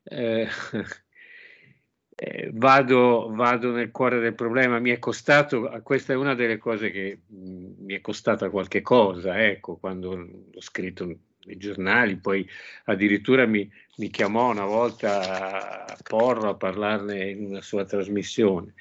eh, 0.03 0.47
eh, 2.15 2.49
vado, 2.53 3.29
vado, 3.33 3.71
nel 3.71 3.91
cuore 3.91 4.21
del 4.21 4.35
problema, 4.35 4.79
mi 4.79 4.91
è 4.91 4.99
costato, 4.99 5.69
questa 5.83 6.13
è 6.13 6.15
una 6.15 6.33
delle 6.33 6.57
cose 6.57 6.91
che 6.91 7.23
mm, 7.29 7.73
mi 7.79 7.93
è 7.93 7.99
costata 7.99 8.49
qualche 8.49 8.81
cosa, 8.81 9.45
ecco, 9.45 9.75
quando 9.75 10.15
l'ho 10.15 10.61
scritto 10.61 11.05
nei 11.43 11.57
giornali, 11.57 12.15
poi 12.15 12.47
addirittura 12.85 13.45
mi, 13.45 13.69
mi 13.97 14.09
chiamò 14.09 14.49
una 14.49 14.63
volta 14.63 15.85
a 15.85 15.97
Porro 16.01 16.51
a 16.51 16.55
parlarne 16.55 17.31
in 17.31 17.47
una 17.47 17.61
sua 17.61 17.83
trasmissione. 17.83 18.73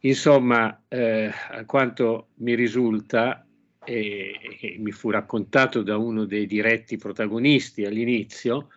Insomma, 0.00 0.82
eh, 0.88 1.30
a 1.50 1.62
quanto 1.66 2.28
mi 2.36 2.54
risulta, 2.54 3.46
e, 3.86 4.58
e 4.60 4.76
mi 4.78 4.90
fu 4.90 5.10
raccontato 5.10 5.82
da 5.82 5.96
uno 5.96 6.24
dei 6.24 6.46
diretti 6.46 6.96
protagonisti 6.96 7.84
all'inizio, 7.84 8.70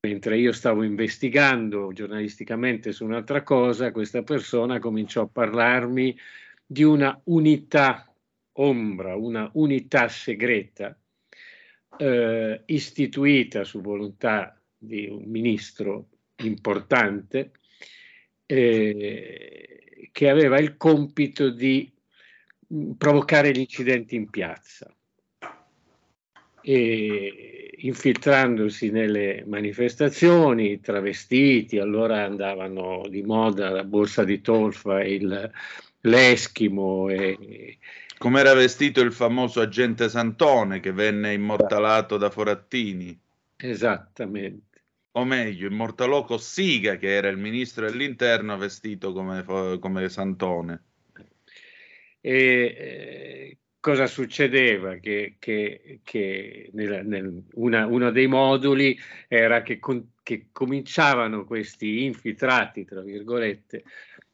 mentre 0.00 0.38
io 0.38 0.52
stavo 0.52 0.84
investigando 0.84 1.92
giornalisticamente 1.92 2.92
su 2.92 3.04
un'altra 3.04 3.42
cosa, 3.42 3.90
questa 3.90 4.22
persona 4.22 4.78
cominciò 4.78 5.22
a 5.22 5.28
parlarmi 5.28 6.16
di 6.64 6.84
una 6.84 7.20
unità 7.24 8.14
ombra, 8.52 9.16
una 9.16 9.50
unità 9.54 10.08
segreta 10.08 10.96
eh, 11.98 12.62
istituita 12.66 13.64
su 13.64 13.80
volontà 13.80 14.60
di 14.76 15.08
un 15.08 15.24
ministro 15.26 16.08
importante 16.42 17.50
eh, 18.46 20.08
che 20.12 20.28
aveva 20.28 20.58
il 20.58 20.76
compito 20.76 21.50
di 21.50 21.90
provocare 22.96 23.50
gli 23.52 23.60
incidenti 23.60 24.16
in 24.16 24.28
piazza. 24.28 24.92
E, 26.60 27.58
infiltrandosi 27.78 28.90
nelle 28.90 29.44
manifestazioni, 29.46 30.80
travestiti, 30.80 31.78
allora 31.78 32.24
andavano 32.24 33.02
di 33.08 33.22
moda 33.22 33.70
la 33.70 33.84
borsa 33.84 34.24
di 34.24 34.40
tolfa, 34.40 35.02
il, 35.02 35.50
l'eschimo. 36.00 37.08
E... 37.08 37.78
Come 38.18 38.40
era 38.40 38.54
vestito 38.54 39.00
il 39.00 39.12
famoso 39.12 39.60
agente 39.60 40.08
Santone 40.08 40.80
che 40.80 40.92
venne 40.92 41.32
immortalato 41.32 42.16
da 42.16 42.30
Forattini. 42.30 43.18
Esattamente. 43.56 44.66
O 45.12 45.24
meglio, 45.24 45.68
immortalò 45.68 46.24
Cossiga, 46.24 46.96
che 46.96 47.14
era 47.14 47.28
il 47.28 47.38
ministro 47.38 47.90
dell'interno, 47.90 48.56
vestito 48.56 49.12
come, 49.12 49.44
come 49.80 50.08
Santone. 50.08 50.82
E, 52.20 52.32
eh, 52.34 53.58
cosa 53.80 54.06
succedeva? 54.06 54.96
Che, 54.96 55.36
che, 55.38 56.00
che 56.02 56.70
nel, 56.72 57.06
nel, 57.06 57.44
una, 57.54 57.86
uno 57.86 58.10
dei 58.10 58.26
moduli 58.26 58.98
era 59.28 59.62
che, 59.62 59.78
con, 59.78 60.12
che 60.22 60.48
cominciavano 60.52 61.44
questi 61.44 62.04
infiltrati, 62.04 62.84
tra 62.84 63.02
virgolette, 63.02 63.84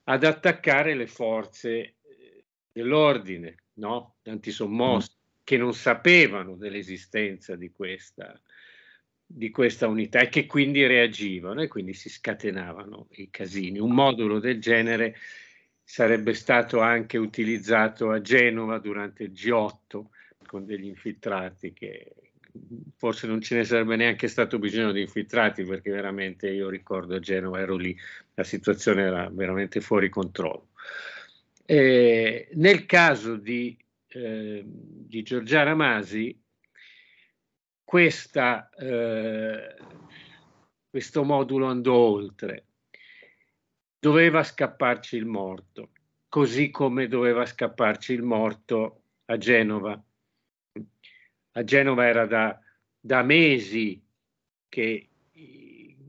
ad 0.05 0.25
attaccare 0.25 0.95
le 0.95 1.07
forze 1.07 1.71
eh, 1.71 1.95
dell'ordine, 2.73 3.57
no? 3.75 4.17
antisommosse, 4.25 5.13
mm. 5.13 5.41
che 5.45 5.57
non 5.57 5.73
sapevano 5.73 6.57
dell'esistenza 6.57 7.57
di 7.57 7.71
questa, 7.71 8.41
di 9.27 9.51
questa 9.51 9.87
unità 9.87 10.21
e 10.21 10.29
che 10.29 10.47
quindi 10.47 10.87
reagivano 10.87 11.63
e 11.63 11.69
quindi 11.69 11.95
si 11.95 12.09
scatenavano 12.09 13.09
i 13.13 13.31
casini. 13.31 13.79
Un 13.79 13.93
modulo 13.93 14.39
del 14.39 14.61
genere 14.61 15.17
sarebbe 15.85 16.33
stato 16.33 16.81
anche 16.81 17.19
utilizzato 17.19 18.11
a 18.11 18.21
Genova 18.23 18.79
durante 18.79 19.25
il 19.25 19.33
G8 19.33 20.05
con 20.47 20.65
degli 20.65 20.87
infiltrati 20.87 21.73
che 21.73 22.15
forse 22.97 23.27
non 23.27 23.41
ce 23.41 23.57
ne 23.57 23.65
sarebbe 23.65 23.97
neanche 23.97 24.29
stato 24.29 24.59
bisogno 24.59 24.93
di 24.93 25.03
infiltrati 25.03 25.65
perché 25.65 25.91
veramente 25.91 26.49
io 26.49 26.69
ricordo 26.69 27.17
a 27.17 27.21
Genova 27.21 27.61
ero 27.61 27.77
lì, 27.77 27.97
la 28.35 28.45
situazione 28.45 29.03
era 29.03 29.29
veramente 29.31 29.81
fuori 29.81 30.09
controllo. 30.09 30.69
E 31.67 32.49
nel 32.53 32.87
caso 32.87 33.37
di, 33.37 33.77
eh, 34.09 34.63
di 34.65 35.23
Giorgiana 35.23 35.75
Masi, 35.75 36.41
questa, 37.83 38.71
eh, 38.71 39.75
questo 40.89 41.25
modulo 41.25 41.67
andò 41.67 41.95
oltre 41.95 42.67
doveva 44.05 44.43
scapparci 44.43 45.17
il 45.17 45.25
morto, 45.25 45.89
così 46.29 46.69
come 46.69 47.09
doveva 47.09 47.47
scapparci 47.47 48.13
il 48.13 48.23
morto 48.23 49.01
a 49.25 49.39
Genova. 49.39 49.99
A 51.53 51.65
Genova 51.65 52.05
era 52.05 52.27
da, 52.27 52.61
da 53.01 53.23
mesi 53.23 54.05
che 54.69 55.09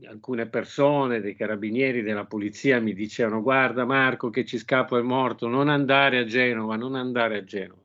alcune 0.04 0.46
persone, 0.46 1.22
dei 1.22 1.34
carabinieri, 1.34 2.02
della 2.02 2.26
polizia 2.26 2.82
mi 2.82 2.92
dicevano 2.92 3.40
guarda 3.40 3.86
Marco 3.86 4.28
che 4.28 4.44
ci 4.44 4.58
scappa 4.58 4.98
il 4.98 5.04
morto, 5.04 5.48
non 5.48 5.70
andare 5.70 6.18
a 6.18 6.24
Genova, 6.26 6.76
non 6.76 6.96
andare 6.96 7.38
a 7.38 7.44
Genova. 7.44 7.80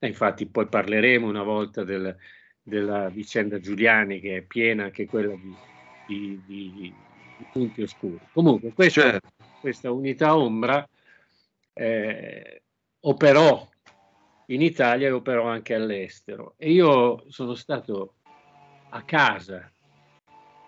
E 0.00 0.08
infatti 0.08 0.46
poi 0.46 0.66
parleremo 0.66 1.28
una 1.28 1.44
volta 1.44 1.84
del, 1.84 2.16
della 2.60 3.08
vicenda 3.08 3.60
Giuliani 3.60 4.18
che 4.18 4.38
è 4.38 4.42
piena 4.42 4.82
anche 4.82 5.06
quella 5.06 5.32
di, 6.08 6.42
di, 6.44 6.72
di 6.74 6.94
punti 7.52 7.82
oscuri. 7.82 8.18
Comunque, 8.32 8.72
questa, 8.72 9.02
certo. 9.02 9.28
questa 9.60 9.90
unità 9.90 10.36
ombra 10.36 10.86
eh, 11.72 12.62
operò 13.00 13.68
in 14.46 14.62
Italia 14.62 15.08
e 15.08 15.12
operò 15.12 15.48
anche 15.48 15.74
all'estero. 15.74 16.54
E 16.56 16.70
io 16.70 17.24
sono 17.28 17.54
stato 17.54 18.14
a 18.90 19.02
casa 19.02 19.70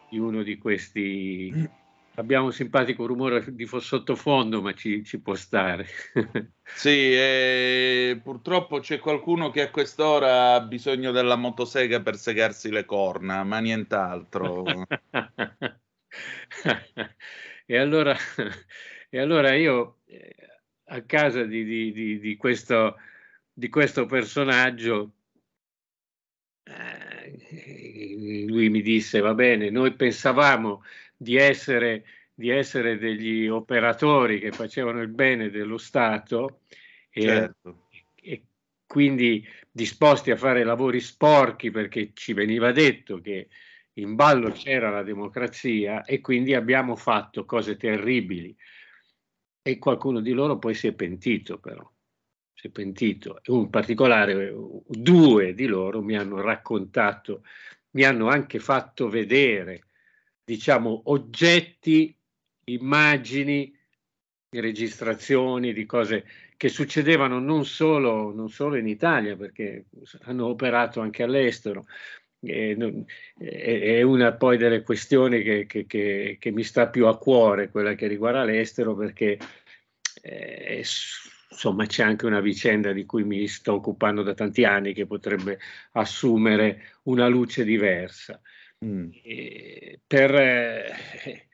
di 0.09 0.19
uno 0.19 0.43
di 0.43 0.59
questi 0.59 1.79
abbiamo 2.21 2.47
un 2.47 2.53
simpatico 2.53 3.07
rumore 3.07 3.45
di 3.55 3.67
sottofondo, 3.67 4.61
ma 4.61 4.73
ci, 4.75 5.03
ci 5.05 5.21
può 5.21 5.35
stare. 5.35 5.87
sì, 6.63 7.15
eh, 7.15 8.21
purtroppo 8.23 8.79
c'è 8.79 8.99
qualcuno 8.99 9.51
che 9.51 9.63
a 9.63 9.71
quest'ora 9.71 10.55
ha 10.55 10.61
bisogno 10.61 11.11
della 11.11 11.37
motosega 11.37 12.01
per 12.01 12.17
segarsi 12.17 12.71
le 12.71 12.85
corna, 12.85 13.43
ma 13.43 13.59
nient'altro. 13.59 14.65
e, 17.67 17.77
allora, 17.77 18.17
e 19.09 19.19
allora 19.19 19.55
io 19.55 19.99
eh, 20.07 20.35
a 20.85 21.03
casa 21.03 21.45
di, 21.45 21.65
di, 21.65 21.93
di, 21.93 22.19
di 22.19 22.37
questo, 22.37 22.97
questo, 23.69 24.07
personaggio 24.07 25.13
eh, 26.65 28.47
lui 28.49 28.69
mi 28.69 28.83
disse 28.83 29.21
va 29.21 29.35
bene, 29.35 29.71
noi 29.71 29.95
pensavamo 29.95 30.83
di 31.17 31.37
essere, 31.37 32.05
di 32.35 32.49
essere 32.51 32.99
degli 32.99 33.47
operatori 33.47 34.41
che 34.41 34.53
facevano 34.53 35.01
il 35.01 35.09
bene 35.09 35.51
dello 35.51 35.79
Stato 35.79 36.61
e, 37.11 37.23
certo. 37.23 37.89
e 38.17 38.45
quindi 38.87 39.47
disposti 39.71 40.31
a 40.31 40.37
fare 40.37 40.65
lavori 40.65 41.01
sporchi 41.01 41.71
perché 41.71 42.11
ci 42.15 42.33
veniva 42.33 42.73
detto 42.73 43.21
che 43.21 43.49
in 44.01 44.15
ballo 44.15 44.51
c'era 44.51 44.91
la 44.91 45.03
democrazia 45.03 46.05
e 46.05 46.21
quindi 46.21 46.55
abbiamo 46.55 46.97
fatto 46.97 47.45
cose 47.45 47.77
terribili 47.77 48.57
e 49.63 49.79
qualcuno 49.79 50.21
di 50.21 50.33
loro 50.33 50.59
poi 50.59 50.75
si 50.75 50.87
è 50.87 50.93
pentito 50.93 51.59
però 51.59 51.89
si 52.53 52.67
è 52.69 52.71
pentito 52.71 53.41
in 53.45 53.71
particolare 53.71 54.55
due 54.87 55.55
di 55.55 55.67
loro 55.67 56.03
mi 56.03 56.17
hanno 56.17 56.41
raccontato 56.41 57.43
mi 57.93 58.05
hanno 58.05 58.29
anche 58.29 58.59
fatto 58.59 59.09
vedere 59.09 59.85
diciamo, 60.51 61.03
oggetti, 61.05 62.13
immagini, 62.65 63.73
registrazioni 64.49 65.73
di 65.73 65.87
cose 65.87 66.27
che 66.57 66.69
succedevano 66.69 67.39
non 67.39 67.65
solo, 67.65 68.35
non 68.35 68.49
solo 68.49 68.75
in 68.75 68.89
Italia, 68.89 69.37
perché 69.37 69.85
hanno 70.23 70.47
operato 70.47 71.01
anche 71.01 71.23
all'estero. 71.23 71.87
È, 72.41 72.77
è 73.37 74.03
una 74.03 74.33
poi 74.33 74.57
delle 74.57 74.83
questioni 74.83 75.43
che, 75.43 75.67
che, 75.67 75.87
che, 75.87 76.37
che, 76.41 76.51
mi 76.51 76.63
sta 76.63 76.89
più 76.89 77.07
a 77.07 77.19
cuore, 77.19 77.71
quella 77.71 77.95
che 77.95 78.07
riguarda 78.07 78.45
l'estero, 78.45 78.95
perché 78.95 79.39
eh, 80.23 80.83
insomma 81.51 81.87
c'è 81.87 82.03
anche 82.03 82.27
una 82.27 82.41
vicenda 82.41 82.93
di 82.93 83.05
cui 83.05 83.25
mi 83.25 83.47
sto 83.47 83.75
occupando 83.75 84.23
da 84.23 84.35
tanti 84.35 84.65
anni 84.65 84.93
che 84.95 85.07
potrebbe 85.07 85.59
assumere 85.93 86.95
una 87.05 87.29
luce 87.29 87.65
diversa. 87.65 88.41
Mm. 88.83 89.11
per, 90.07 90.35
eh, 90.35 91.49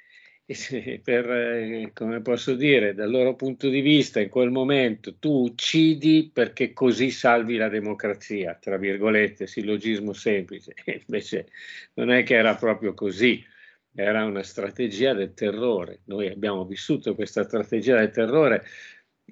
per 1.02 1.28
eh, 1.28 1.90
come 1.92 2.20
posso 2.20 2.54
dire, 2.54 2.94
dal 2.94 3.10
loro 3.10 3.34
punto 3.34 3.68
di 3.68 3.80
vista, 3.80 4.20
in 4.20 4.28
quel 4.28 4.50
momento 4.50 5.16
tu 5.16 5.42
uccidi 5.42 6.30
perché 6.32 6.72
così 6.72 7.10
salvi 7.10 7.56
la 7.56 7.68
democrazia, 7.68 8.54
tra 8.54 8.76
virgolette, 8.76 9.48
sillogismo 9.48 10.12
semplice. 10.12 10.74
Invece 11.06 11.48
non 11.94 12.10
è 12.10 12.22
che 12.22 12.36
era 12.36 12.54
proprio 12.54 12.94
così, 12.94 13.44
era 13.92 14.24
una 14.24 14.44
strategia 14.44 15.14
del 15.14 15.34
terrore. 15.34 16.02
Noi 16.04 16.28
abbiamo 16.28 16.64
vissuto 16.64 17.16
questa 17.16 17.42
strategia 17.42 17.98
del 17.98 18.10
terrore 18.10 18.64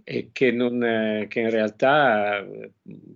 e 0.02 0.30
che, 0.32 0.50
non, 0.50 0.82
eh, 0.82 1.26
che 1.28 1.40
in 1.40 1.50
realtà 1.50 2.44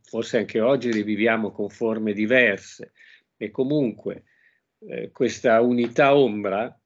forse 0.02 0.38
anche 0.38 0.60
oggi 0.60 0.92
riviviamo 0.92 1.50
con 1.50 1.68
forme 1.68 2.12
diverse. 2.12 2.92
E 3.36 3.50
comunque 3.50 4.24
eh, 4.86 5.10
questa 5.10 5.60
unità 5.60 6.14
ombra 6.16 6.77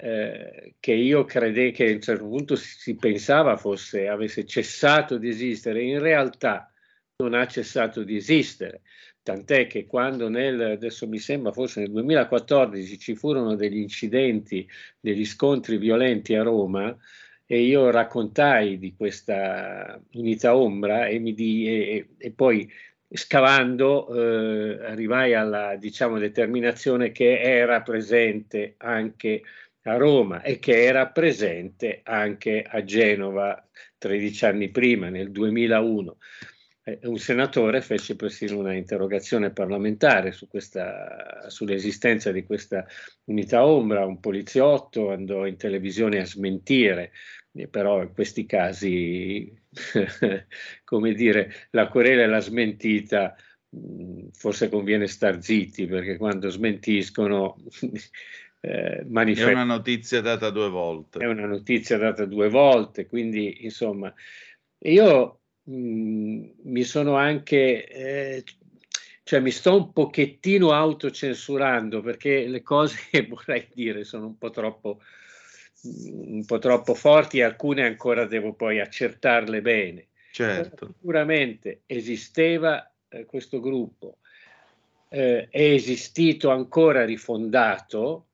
eh, 0.00 0.74
che 0.78 0.92
io 0.92 1.24
credevo 1.24 1.72
che 1.74 1.88
a 1.90 1.92
un 1.92 2.00
certo 2.00 2.28
punto 2.28 2.54
si, 2.54 2.78
si, 2.78 2.94
pensava 2.94 3.56
fosse, 3.56 4.06
avesse 4.06 4.46
cessato 4.46 5.18
di 5.18 5.28
esistere, 5.28 5.82
in 5.82 5.98
realtà 5.98 6.72
non 7.16 7.34
ha 7.34 7.46
cessato 7.48 8.04
di 8.04 8.16
esistere. 8.16 8.82
Tant'è 9.22 9.66
che 9.66 9.86
quando 9.86 10.28
nel, 10.28 10.60
adesso 10.60 11.06
mi 11.08 11.18
sembra 11.18 11.52
forse 11.52 11.80
nel 11.80 11.90
2014 11.90 12.98
ci 12.98 13.16
furono 13.16 13.56
degli 13.56 13.78
incidenti, 13.78 14.66
degli 15.00 15.26
scontri 15.26 15.78
violenti 15.78 16.34
a 16.34 16.42
Roma, 16.44 16.96
e 17.44 17.62
io 17.62 17.90
raccontai 17.90 18.78
di 18.78 18.94
questa 18.94 20.00
unità 20.12 20.54
ombra 20.54 21.06
e, 21.06 21.20
di, 21.20 21.66
e, 21.66 22.08
e 22.18 22.30
poi 22.30 22.70
scavando 23.10 24.14
eh, 24.14 24.84
arrivai 24.84 25.34
alla 25.34 25.76
diciamo, 25.76 26.18
determinazione 26.18 27.10
che 27.10 27.40
era 27.40 27.80
presente 27.80 28.74
anche 28.78 29.42
a 29.82 29.96
Roma 29.96 30.42
e 30.42 30.58
che 30.58 30.84
era 30.84 31.08
presente 31.08 32.00
anche 32.04 32.62
a 32.62 32.82
Genova 32.84 33.66
13 33.98 34.44
anni 34.44 34.70
prima, 34.70 35.08
nel 35.08 35.30
2001. 35.30 36.16
Eh, 36.84 37.00
un 37.04 37.18
senatore 37.18 37.80
fece 37.80 38.16
persino 38.16 38.58
una 38.58 38.74
interrogazione 38.74 39.52
parlamentare 39.52 40.32
su 40.32 40.48
questa, 40.48 41.46
sull'esistenza 41.48 42.32
di 42.32 42.44
questa 42.44 42.86
unità 43.24 43.64
ombra, 43.64 44.06
un 44.06 44.20
poliziotto 44.20 45.10
andò 45.10 45.46
in 45.46 45.56
televisione 45.56 46.20
a 46.20 46.26
smentire 46.26 47.12
però 47.66 48.02
in 48.02 48.12
questi 48.12 48.46
casi, 48.46 49.52
come 50.84 51.12
dire, 51.14 51.52
la 51.70 51.88
querela 51.88 52.22
e 52.22 52.26
la 52.26 52.40
smentita, 52.40 53.34
mm, 53.76 54.28
forse 54.32 54.68
conviene 54.68 55.08
star 55.08 55.42
zitti 55.42 55.86
perché 55.86 56.16
quando 56.16 56.48
smentiscono 56.48 57.56
eh, 58.60 59.04
manifestano. 59.06 59.60
È 59.60 59.62
una 59.62 59.74
notizia 59.74 60.20
data 60.20 60.50
due 60.50 60.68
volte. 60.68 61.18
È 61.18 61.26
una 61.26 61.46
notizia 61.46 61.96
data 61.96 62.24
due 62.24 62.48
volte, 62.48 63.06
quindi 63.06 63.64
insomma, 63.64 64.12
io 64.80 65.40
mh, 65.62 65.74
mm, 65.74 66.44
mi 66.62 66.82
sono 66.82 67.16
anche, 67.16 67.86
eh, 67.86 68.44
cioè 69.22 69.40
mi 69.40 69.50
sto 69.50 69.76
un 69.76 69.92
pochettino 69.92 70.72
autocensurando 70.72 72.00
perché 72.00 72.46
le 72.46 72.62
cose 72.62 72.98
che 73.10 73.26
vorrei 73.26 73.68
dire 73.72 74.04
sono 74.04 74.26
un 74.26 74.38
po' 74.38 74.50
troppo 74.50 75.00
un 75.80 76.44
po' 76.44 76.58
troppo 76.58 76.92
forti 76.92 77.40
alcune 77.40 77.86
ancora 77.86 78.26
devo 78.26 78.52
poi 78.52 78.80
accertarle 78.80 79.60
bene. 79.60 80.06
Certo. 80.30 80.94
sicuramente 80.98 81.82
esisteva 81.86 82.92
eh, 83.08 83.24
questo 83.24 83.60
gruppo, 83.60 84.18
eh, 85.08 85.48
è 85.50 85.62
esistito 85.62 86.50
ancora 86.50 87.04
rifondato 87.04 88.27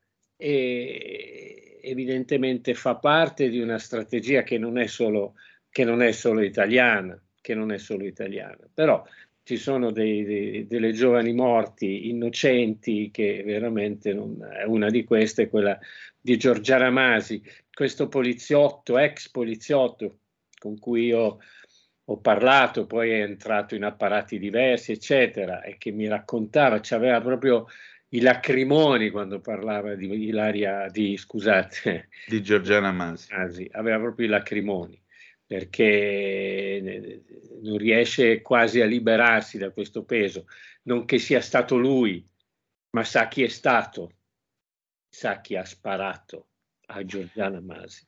e 0.44 1.78
evidentemente 1.80 2.74
fa 2.74 2.96
parte 2.96 3.48
di 3.48 3.60
una 3.60 3.78
strategia 3.78 4.42
che 4.42 4.58
non 4.58 4.76
è 4.76 4.86
solo, 4.86 5.36
non 5.78 6.02
è 6.02 6.12
solo 6.12 6.42
italiana, 6.42 7.18
che 7.40 7.54
non 7.54 7.72
è 7.72 7.78
solo 7.78 8.04
italiana, 8.04 8.58
però 8.72 9.02
ci 9.42 9.56
sono 9.56 9.90
dei, 9.90 10.22
dei, 10.22 10.66
delle 10.66 10.92
giovani 10.92 11.32
morti 11.32 12.10
innocenti 12.10 13.10
che 13.10 13.42
veramente 13.42 14.12
non, 14.12 14.38
una 14.66 14.90
di 14.90 15.04
queste 15.04 15.44
è 15.44 15.48
quella 15.48 15.78
di 16.20 16.36
Giorgiana 16.36 16.90
Masi, 16.90 17.42
questo 17.72 18.08
poliziotto, 18.08 18.98
ex 18.98 19.30
poliziotto 19.30 20.18
con 20.58 20.78
cui 20.78 21.06
io 21.06 21.38
ho 22.04 22.16
parlato, 22.18 22.84
poi 22.84 23.12
è 23.12 23.22
entrato 23.22 23.74
in 23.74 23.84
apparati 23.84 24.38
diversi, 24.38 24.92
eccetera, 24.92 25.62
e 25.62 25.76
che 25.78 25.90
mi 25.90 26.06
raccontava, 26.06 26.82
aveva 26.90 27.20
proprio 27.22 27.66
i 28.14 28.20
lacrimoni 28.20 29.10
quando 29.10 29.40
parlava 29.40 29.94
di 29.94 30.26
Ilaria, 30.26 30.88
di 30.88 31.16
scusate, 31.16 32.08
di 32.26 32.42
Giorgiana 32.42 32.92
Masi. 32.92 33.32
Masi 33.34 33.68
aveva 33.72 33.98
proprio 33.98 34.26
i 34.26 34.30
lacrimoni 34.30 35.02
perché 35.46 37.20
non 37.62 37.76
riesce 37.76 38.40
quasi 38.40 38.80
a 38.80 38.86
liberarsi 38.86 39.58
da 39.58 39.70
questo 39.70 40.04
peso, 40.04 40.46
non 40.82 41.04
che 41.04 41.18
sia 41.18 41.40
stato 41.40 41.76
lui, 41.76 42.26
ma 42.90 43.04
sa 43.04 43.28
chi 43.28 43.42
è 43.42 43.48
stato, 43.48 44.12
sa 45.08 45.40
chi 45.40 45.56
ha 45.56 45.64
sparato 45.64 46.48
a 46.86 47.04
Giorgiana 47.04 47.60
Masi. 47.60 48.06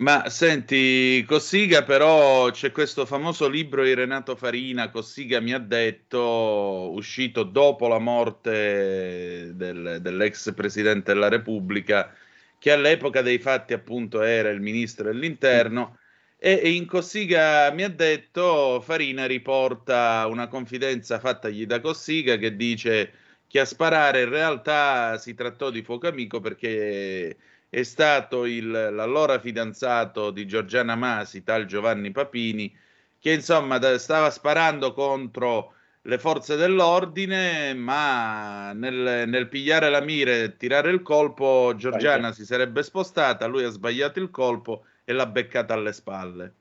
Ma 0.00 0.28
senti, 0.28 1.24
Cossiga 1.26 1.82
però 1.82 2.50
c'è 2.52 2.70
questo 2.70 3.04
famoso 3.04 3.48
libro 3.48 3.82
di 3.82 3.94
Renato 3.94 4.36
Farina, 4.36 4.90
Cossiga 4.90 5.40
mi 5.40 5.52
ha 5.52 5.58
detto, 5.58 6.90
uscito 6.92 7.42
dopo 7.42 7.88
la 7.88 7.98
morte 7.98 9.50
del, 9.54 9.98
dell'ex 10.00 10.54
Presidente 10.54 11.12
della 11.12 11.28
Repubblica, 11.28 12.14
che 12.58 12.70
all'epoca 12.70 13.22
dei 13.22 13.40
fatti 13.40 13.72
appunto 13.72 14.22
era 14.22 14.50
il 14.50 14.60
Ministro 14.60 15.06
dell'Interno, 15.10 15.98
e, 16.38 16.52
in 16.72 16.86
Cossiga 16.86 17.68
mi 17.72 17.82
ha 17.82 17.90
detto, 17.90 18.80
Farina 18.80 19.26
riporta 19.26 20.26
una 20.28 20.46
confidenza 20.46 21.18
fattagli 21.18 21.66
da 21.66 21.80
Cossiga 21.80 22.36
che 22.36 22.54
dice 22.54 23.12
che 23.48 23.58
a 23.58 23.64
sparare 23.64 24.22
in 24.22 24.28
realtà 24.28 25.18
si 25.18 25.34
trattò 25.34 25.70
di 25.70 25.82
fuoco 25.82 26.06
amico 26.06 26.38
perché 26.38 27.36
è 27.68 27.82
stato 27.82 28.44
il, 28.46 28.70
l'allora 28.70 29.38
fidanzato 29.38 30.30
di 30.30 30.46
Giorgiana 30.46 30.96
Masi, 30.96 31.42
tal 31.42 31.66
Giovanni 31.66 32.10
Papini, 32.10 32.74
che 33.18 33.32
insomma 33.32 33.98
stava 33.98 34.30
sparando 34.30 34.92
contro 34.92 35.74
le 36.02 36.18
forze 36.18 36.56
dell'ordine, 36.56 37.74
ma 37.74 38.72
nel, 38.72 39.28
nel 39.28 39.48
pigliare 39.48 39.90
la 39.90 40.00
mira 40.00 40.32
e 40.32 40.56
tirare 40.56 40.90
il 40.90 41.02
colpo, 41.02 41.74
Giorgiana 41.76 42.32
si 42.32 42.46
sarebbe 42.46 42.82
spostata, 42.82 43.46
lui 43.46 43.64
ha 43.64 43.68
sbagliato 43.68 44.18
il 44.18 44.30
colpo 44.30 44.84
e 45.04 45.12
l'ha 45.12 45.26
beccata 45.26 45.74
alle 45.74 45.92
spalle. 45.92 46.54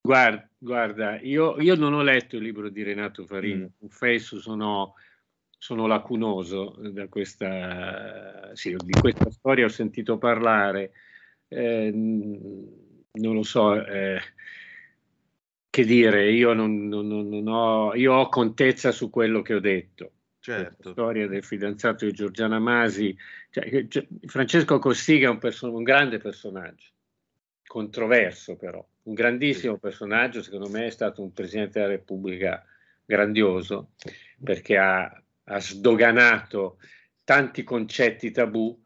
Guarda, 0.00 0.48
guarda 0.58 1.20
io, 1.20 1.60
io, 1.60 1.76
non 1.76 1.94
ho 1.94 2.02
letto 2.02 2.36
il 2.36 2.42
libro 2.42 2.68
di 2.68 2.82
Renato 2.82 3.24
Farini, 3.24 3.62
mm. 3.62 3.78
confesso, 3.78 4.40
sono, 4.40 4.94
sono 5.64 5.86
lacunoso 5.86 6.76
da 6.78 7.08
questa, 7.08 8.50
sì, 8.52 8.76
di 8.76 8.92
questa 8.92 9.30
storia, 9.30 9.64
ho 9.64 9.70
sentito 9.70 10.18
parlare, 10.18 10.92
eh, 11.48 11.90
non 11.90 13.34
lo 13.34 13.42
so, 13.42 13.82
eh, 13.82 14.20
che 15.70 15.84
dire, 15.86 16.30
io, 16.30 16.52
non, 16.52 16.86
non, 16.86 17.06
non 17.06 17.48
ho, 17.48 17.94
io 17.94 18.12
ho 18.12 18.28
contezza 18.28 18.92
su 18.92 19.08
quello 19.08 19.40
che 19.40 19.54
ho 19.54 19.60
detto. 19.60 20.12
Certo. 20.38 20.88
La 20.88 20.90
storia 20.90 21.26
del 21.28 21.42
fidanzato 21.42 22.04
di 22.04 22.12
Giorgiana 22.12 22.58
Masi, 22.58 23.16
cioè, 23.48 23.88
cioè, 23.88 24.06
Francesco 24.26 24.78
Cossiga 24.78 25.28
è 25.28 25.30
un, 25.30 25.38
perso- 25.38 25.72
un 25.72 25.82
grande 25.82 26.18
personaggio, 26.18 26.90
controverso 27.66 28.56
però 28.56 28.86
un 29.04 29.14
grandissimo 29.14 29.78
personaggio, 29.78 30.42
secondo 30.42 30.68
me 30.68 30.88
è 30.88 30.90
stato 30.90 31.22
un 31.22 31.32
Presidente 31.32 31.80
della 31.80 31.92
Repubblica 31.92 32.62
grandioso 33.06 33.92
perché 34.42 34.76
ha, 34.76 35.23
ha 35.44 35.60
sdoganato 35.60 36.78
tanti 37.24 37.62
concetti 37.62 38.30
tabù 38.30 38.80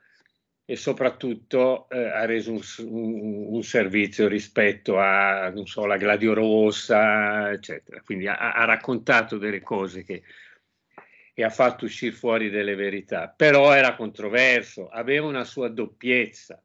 e 0.64 0.76
soprattutto 0.76 1.88
eh, 1.88 1.98
ha 1.98 2.26
reso 2.26 2.52
un, 2.52 2.60
un, 2.80 3.46
un, 3.54 3.62
servizio 3.62 4.28
rispetto 4.28 4.98
a, 4.98 5.48
non 5.48 5.66
so, 5.66 5.86
la 5.86 5.96
Gladio 5.96 6.34
Rossa, 6.34 7.50
eccetera. 7.50 8.02
Quindi 8.02 8.28
ha, 8.28 8.52
ha 8.52 8.64
raccontato 8.66 9.38
delle 9.38 9.62
cose 9.62 10.04
che, 10.04 10.22
e 11.32 11.42
ha 11.42 11.48
fatto 11.48 11.86
uscire 11.86 12.12
fuori 12.12 12.50
delle 12.50 12.74
verità, 12.74 13.32
però 13.34 13.72
era 13.72 13.94
controverso, 13.94 14.88
aveva 14.88 15.26
una 15.26 15.44
sua 15.44 15.68
doppiezza, 15.68 16.62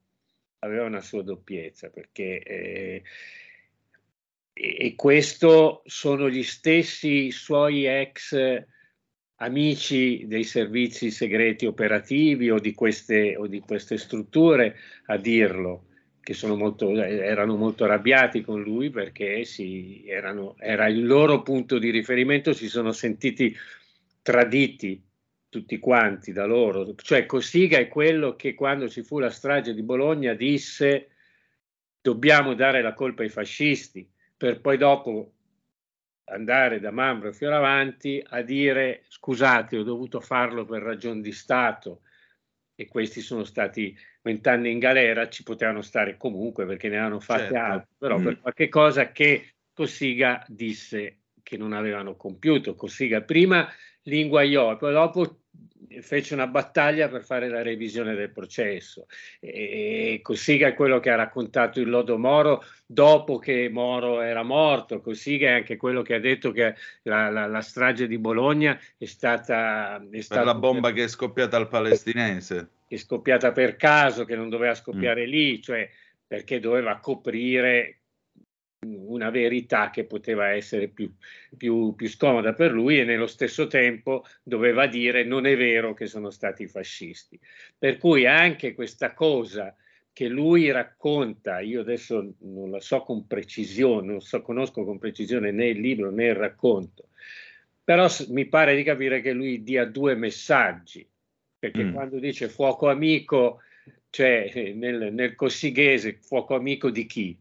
aveva 0.60 0.86
una 0.86 1.02
sua 1.02 1.24
doppiezza 1.24 1.90
perché 1.90 2.44
eh, 2.44 3.04
e 4.52 4.94
questo 4.96 5.82
sono 5.86 6.30
gli 6.30 6.44
stessi 6.44 7.32
suoi 7.32 7.86
ex 7.86 8.66
amici 9.44 10.26
dei 10.26 10.44
servizi 10.44 11.12
segreti 11.12 11.66
operativi 11.66 12.50
o 12.50 12.60
di 12.60 12.74
queste, 12.74 13.36
o 13.36 13.48
di 13.48 13.60
queste 13.60 13.98
strutture 13.98 14.78
a 15.08 15.18
dirlo, 15.18 15.86
che 16.22 16.36
molto, 16.48 16.96
erano 16.96 17.58
molto 17.58 17.84
arrabbiati 17.84 18.42
con 18.42 18.62
lui 18.62 18.90
perché 18.90 19.44
si, 19.44 20.04
erano, 20.08 20.56
era 20.58 20.88
il 20.88 21.06
loro 21.06 21.42
punto 21.42 21.78
di 21.78 21.90
riferimento, 21.90 22.54
si 22.54 22.70
sono 22.70 22.94
sentiti 22.94 23.56
traditi 24.22 25.02
tutti 25.50 25.78
quanti 25.78 26.32
da 26.32 26.46
loro. 26.46 26.96
Cioè 26.96 27.26
Cossiga 27.26 27.78
è 27.78 27.90
quello 27.90 28.36
che 28.36 28.54
quando 28.54 28.88
ci 28.88 29.04
fu 29.04 29.20
la 29.20 29.30
strage 29.30 29.74
di 29.74 29.84
Bologna 29.84 30.34
disse 30.34 31.10
dobbiamo 32.02 32.54
dare 32.54 32.82
la 32.82 32.94
colpa 32.94 33.24
ai 33.24 33.30
fascisti 33.30 34.10
per 34.36 34.62
poi 34.62 34.78
dopo 34.78 35.33
andare 36.26 36.80
da 36.80 36.92
Mambro 36.92 37.30
e 37.30 37.34
Fioravanti 37.34 38.24
a 38.30 38.42
dire 38.42 39.04
scusate 39.08 39.78
ho 39.78 39.84
dovuto 39.84 40.20
farlo 40.20 40.66
per 40.66 40.82
ragioni 40.82 41.22
di 41.22 41.32
Stato 41.32 42.02
e 42.76 42.88
questi 42.88 43.22
sono 43.22 43.44
stati 43.44 43.96
vent'anni 44.22 44.72
in 44.72 44.80
galera, 44.80 45.30
ci 45.30 45.44
potevano 45.44 45.82
stare 45.82 46.18
comunque 46.18 46.66
perché 46.66 46.90
ne 46.90 46.98
hanno 46.98 47.20
fatte 47.20 47.44
certo. 47.44 47.58
altre, 47.58 47.88
però 47.98 48.18
mm. 48.18 48.24
per 48.24 48.40
qualche 48.40 48.70
cosa 48.70 49.12
che 49.12 49.54
Cossiga 49.74 50.44
disse 50.48 51.20
che 51.42 51.58
non 51.58 51.74
avevano 51.74 52.16
compiuto. 52.16 52.76
Cossiga 52.76 53.22
prima 53.22 53.68
li 54.04 54.22
inguagliò 54.22 54.72
e 54.72 54.78
poi 54.78 54.94
dopo 54.94 55.43
fece 56.02 56.34
una 56.34 56.48
battaglia 56.48 57.08
per 57.08 57.24
fare 57.24 57.48
la 57.50 57.62
revisione 57.62 58.16
del 58.16 58.32
processo. 58.32 59.08
E 59.40 60.20
Cossiga 60.22 60.68
è 60.68 60.74
quello 60.74 61.00
che 61.00 61.10
ha 61.10 61.16
raccontato 61.16 61.80
il 61.80 61.90
lodo 61.90 62.18
Moro 62.18 62.64
dopo 62.86 63.38
che 63.38 63.70
Moro 63.70 64.22
era 64.22 64.44
morto. 64.44 65.02
Cossiga 65.02 65.50
è 65.50 65.54
anche 65.54 65.78
quello 65.78 66.02
che 66.02 66.16
ha 66.16 66.20
detto 66.20 66.52
che 66.52 66.76
la, 67.04 67.30
la, 67.30 67.48
la 67.48 67.62
strage 67.62 68.08
di 68.08 68.18
Bologna 68.18 68.80
è 68.98 69.06
stata... 69.06 70.04
È 70.10 70.22
stata 70.22 70.44
la 70.44 70.56
bomba 70.56 70.88
per, 70.88 70.98
che 70.98 71.04
è 71.06 71.08
scoppiata 71.08 71.58
al 71.58 71.68
palestinese. 71.68 72.70
È 72.88 72.98
scoppiata 72.98 73.52
per 73.52 73.76
caso, 73.76 74.26
che 74.26 74.36
non 74.36 74.50
doveva 74.50 74.76
scoppiare 74.76 75.26
mm. 75.26 75.30
lì, 75.30 75.62
cioè 75.62 75.90
perché 76.26 76.60
doveva 76.60 76.98
coprire 77.00 78.00
una 78.84 79.30
verità 79.30 79.90
che 79.90 80.06
poteva 80.06 80.50
essere 80.50 80.88
più, 80.88 81.12
più, 81.58 81.94
più, 81.96 82.08
scomoda 82.08 82.54
per 82.54 82.72
lui 82.72 83.00
e 83.00 83.04
nello 83.04 83.28
stesso 83.28 83.68
tempo 83.68 84.26
doveva 84.44 84.88
dire 84.88 85.24
non 85.24 85.46
è 85.46 85.56
vero 85.56 85.94
che 85.94 86.08
sono 86.08 86.30
stati 86.30 86.68
fascisti. 86.68 87.40
Per 87.78 87.98
cui 87.98 88.26
anche 88.26 88.74
questa 88.74 89.14
cosa 89.14 89.76
che 90.14 90.28
lui 90.28 90.70
racconta, 90.70 91.60
io 91.60 91.82
adesso 91.82 92.36
non 92.42 92.70
la 92.70 92.80
so 92.80 93.02
con 93.02 93.26
precisione, 93.26 94.08
non 94.08 94.22
so, 94.22 94.42
conosco 94.44 94.84
con 94.84 95.00
precisione 95.00 95.52
né 95.52 95.70
il 95.70 95.80
libro 95.80 96.12
né 96.12 96.28
il 96.28 96.36
racconto, 96.36 97.10
però 97.84 98.08
mi 98.30 98.46
pare 98.46 98.76
di 98.76 98.84
capire 98.84 99.22
che 99.22 99.34
lui 99.34 99.64
dia 99.64 99.86
due 99.86 100.14
messaggi, 100.16 101.06
perché 101.58 101.84
mm. 101.84 101.94
quando 101.94 102.20
dice 102.20 102.48
fuoco 102.48 102.90
amico, 102.90 103.62
cioè 104.12 104.72
nel, 104.76 105.12
nel 105.12 105.34
cossighese 105.34 106.20
fuoco 106.22 106.54
amico 106.56 106.92
di 106.92 107.06
chi? 107.08 107.36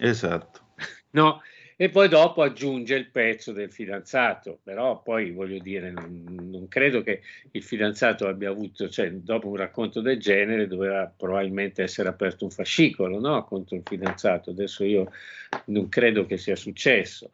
Esatto 0.00 0.63
no? 1.14 1.42
E 1.76 1.88
poi 1.88 2.08
dopo 2.08 2.42
aggiunge 2.42 2.94
il 2.94 3.10
pezzo 3.10 3.50
del 3.50 3.72
fidanzato, 3.72 4.60
però 4.62 5.02
poi 5.02 5.32
voglio 5.32 5.58
dire, 5.58 5.90
non, 5.90 6.24
non 6.48 6.68
credo 6.68 7.02
che 7.02 7.22
il 7.50 7.62
fidanzato 7.64 8.28
abbia 8.28 8.50
avuto, 8.50 8.88
cioè 8.88 9.10
dopo 9.10 9.48
un 9.48 9.56
racconto 9.56 10.00
del 10.00 10.20
genere 10.20 10.68
doveva 10.68 11.12
probabilmente 11.14 11.82
essere 11.82 12.08
aperto 12.08 12.44
un 12.44 12.52
fascicolo 12.52 13.18
no? 13.18 13.42
contro 13.44 13.74
il 13.74 13.82
fidanzato, 13.84 14.50
adesso 14.50 14.84
io 14.84 15.10
non 15.66 15.88
credo 15.88 16.26
che 16.26 16.36
sia 16.36 16.54
successo. 16.54 17.30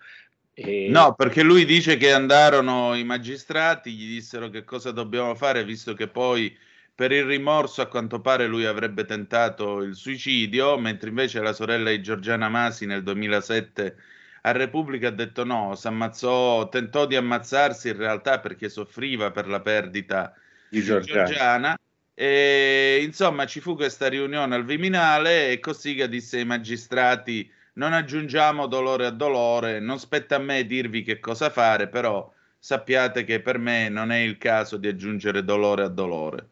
E... 0.54 0.88
No, 0.88 1.14
perché 1.14 1.42
lui 1.42 1.66
dice 1.66 1.98
che 1.98 2.10
andarono 2.10 2.94
i 2.94 3.04
magistrati, 3.04 3.92
gli 3.92 4.08
dissero 4.08 4.48
che 4.48 4.64
cosa 4.64 4.90
dobbiamo 4.90 5.34
fare, 5.34 5.64
visto 5.64 5.92
che 5.92 6.08
poi 6.08 6.56
per 7.00 7.12
il 7.12 7.24
rimorso 7.24 7.80
a 7.80 7.86
quanto 7.86 8.20
pare 8.20 8.46
lui 8.46 8.66
avrebbe 8.66 9.06
tentato 9.06 9.80
il 9.80 9.94
suicidio, 9.94 10.76
mentre 10.76 11.08
invece 11.08 11.40
la 11.40 11.54
sorella 11.54 11.88
di 11.88 12.02
Giorgiana 12.02 12.50
Masi 12.50 12.84
nel 12.84 13.02
2007 13.02 13.96
a 14.42 14.52
Repubblica 14.52 15.08
ha 15.08 15.10
detto 15.10 15.42
no, 15.44 15.74
si 15.76 15.86
ammazzò, 15.86 16.68
tentò 16.68 17.06
di 17.06 17.16
ammazzarsi 17.16 17.88
in 17.88 17.96
realtà 17.96 18.40
perché 18.40 18.68
soffriva 18.68 19.30
per 19.30 19.48
la 19.48 19.60
perdita 19.62 20.34
di 20.68 20.82
Giorgiana. 20.82 21.24
Giorgiana. 21.24 21.78
E, 22.12 23.00
insomma, 23.02 23.46
ci 23.46 23.60
fu 23.60 23.76
questa 23.76 24.06
riunione 24.06 24.54
al 24.54 24.66
Viminale 24.66 25.52
e 25.52 25.58
Cossiga 25.58 26.06
disse 26.06 26.36
ai 26.36 26.44
magistrati 26.44 27.50
non 27.76 27.94
aggiungiamo 27.94 28.66
dolore 28.66 29.06
a 29.06 29.10
dolore, 29.10 29.80
non 29.80 29.98
spetta 29.98 30.36
a 30.36 30.38
me 30.38 30.66
dirvi 30.66 31.02
che 31.02 31.18
cosa 31.18 31.48
fare, 31.48 31.88
però 31.88 32.30
sappiate 32.58 33.24
che 33.24 33.40
per 33.40 33.56
me 33.56 33.88
non 33.88 34.12
è 34.12 34.18
il 34.18 34.36
caso 34.36 34.76
di 34.76 34.86
aggiungere 34.86 35.42
dolore 35.42 35.84
a 35.84 35.88
dolore. 35.88 36.48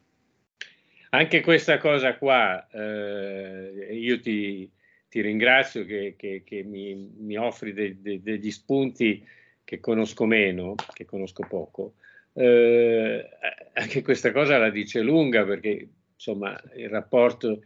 Anche 1.11 1.41
questa 1.41 1.79
cosa 1.79 2.17
qua, 2.17 2.69
eh, 2.71 3.89
io 3.93 4.21
ti, 4.21 4.71
ti, 5.09 5.21
ringrazio 5.23 5.85
che, 5.87 6.15
che, 6.19 6.43
che 6.45 6.63
mi, 6.63 6.95
mi, 7.17 7.37
offri 7.37 7.73
de, 7.73 7.97
de, 8.01 8.23
degli 8.23 8.51
spunti 8.51 9.27
che 9.65 9.81
conosco 9.81 10.27
meno, 10.27 10.75
che 10.93 11.07
conosco 11.07 11.47
poco. 11.49 11.95
Eh, 12.35 13.27
anche 13.73 14.03
questa 14.03 14.33
cosa 14.33 14.59
la 14.59 14.71
dice 14.71 15.01
lunga 15.01 15.45
perché 15.45 15.89
insomma 16.15 16.61
il 16.77 16.89
rapporto 16.89 17.63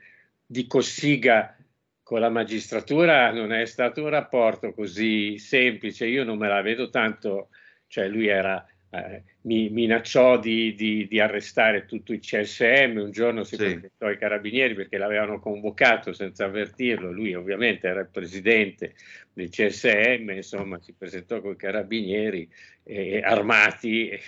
di 0.47 0.67
Cossiga 0.67 1.57
con 2.03 2.21
la 2.21 2.29
magistratura 2.29 3.33
non 3.33 3.53
è 3.53 3.65
stato 3.65 4.03
un 4.03 4.09
rapporto 4.09 4.73
così 4.73 5.39
semplice, 5.39 6.07
io 6.07 6.25
non 6.25 6.39
me 6.39 6.49
la 6.49 6.61
vedo 6.61 6.91
tanto, 6.91 7.49
cioè 7.87 8.07
lui 8.09 8.27
era 8.29 8.65
eh, 8.95 9.23
mi 9.43 9.71
minacciò 9.71 10.39
di, 10.39 10.75
di, 10.75 11.07
di, 11.09 11.19
arrestare 11.19 11.87
tutto 11.87 12.13
il 12.13 12.21
CSM, 12.21 12.99
un 12.99 13.11
giorno 13.11 13.43
si 13.43 13.57
sì. 13.57 13.63
presentò 13.63 14.07
ai 14.07 14.19
carabinieri 14.19 14.75
perché 14.75 14.99
l'avevano 14.99 15.41
convocato 15.41 16.13
senza 16.13 16.45
avvertirlo, 16.45 17.11
lui 17.11 17.33
ovviamente 17.33 17.89
era 17.89 18.01
il 18.01 18.11
presidente 18.13 18.95
del 19.33 19.49
CSM, 19.49 20.29
insomma 20.33 20.79
si 20.79 20.93
presentò 20.93 21.41
con 21.41 21.53
i 21.53 21.57
carabinieri 21.57 22.47
eh, 22.83 23.23
armati, 23.25 24.11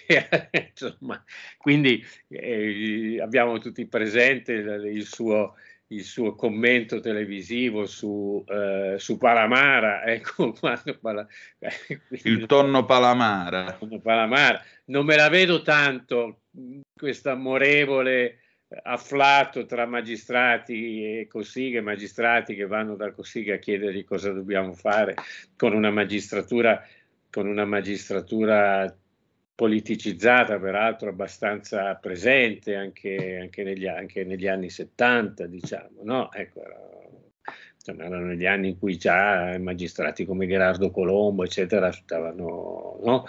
insomma, 0.71 1.23
quindi 1.59 2.03
eh, 2.29 3.21
abbiamo 3.21 3.59
tutti 3.59 3.85
presente 3.85 4.53
il, 4.53 4.91
il 4.95 5.05
suo 5.05 5.57
il 5.95 6.05
suo 6.05 6.35
commento 6.35 7.01
televisivo 7.01 7.87
su, 7.87 8.45
eh, 8.47 8.97
su 8.99 9.19
Palamara, 9.19 10.05
ecco 10.11 10.53
quando 10.53 10.99
Pala, 11.01 11.27
il 12.23 12.47
tonno 12.47 12.85
Palamara. 12.85 13.79
Palamara. 14.03 14.63
Non 14.87 15.05
me 15.05 15.17
la 15.17 15.29
vedo 15.29 15.63
tanto 15.63 16.41
questo 16.95 17.31
amorevole 17.31 18.39
afflato 18.83 19.67
tra 19.67 19.87
magistrati 19.87 21.21
e 21.21 21.27
Cossiga, 21.29 21.81
magistrati 21.81 22.55
che 22.55 22.67
vanno 22.67 22.97
dal 22.97 23.15
Cossiga 23.15 23.55
a 23.55 23.59
chiedergli 23.59 24.05
cosa 24.05 24.33
dobbiamo 24.33 24.73
fare 24.73 25.15
con 25.57 25.75
una 25.75 25.91
magistratura 25.91 26.85
con 27.31 27.49
una 27.49 27.65
magistratura 27.65 28.97
politicizzata, 29.55 30.59
peraltro 30.59 31.11
abbastanza 31.11 31.95
presente 31.95 32.75
anche, 32.75 33.39
anche, 33.41 33.63
negli, 33.63 33.87
anche 33.87 34.25
negli, 34.25 34.49
anni 34.49 34.71
70, 34.71 35.47
diciamo, 35.47 36.01
no? 36.03 36.33
Ecco, 36.33 36.63
erano 37.87 38.25
negli 38.27 38.47
anni 38.47 38.71
in 38.71 38.79
cui 38.79 38.97
già 38.97 39.57
magistrati 39.59 40.25
come 40.25 40.47
Gerardo 40.47 40.91
Colombo, 40.91 41.45
eccetera, 41.45 41.93
stavano, 41.93 43.01
no? 43.05 43.27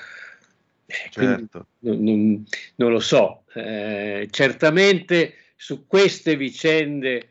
Certo. 0.87 1.67
Non, 1.79 2.03
non, 2.03 2.45
non, 2.75 2.91
lo 2.91 2.99
so, 2.99 3.43
eh, 3.53 4.27
certamente 4.29 5.33
su 5.55 5.87
queste 5.87 6.35
vicende 6.35 7.29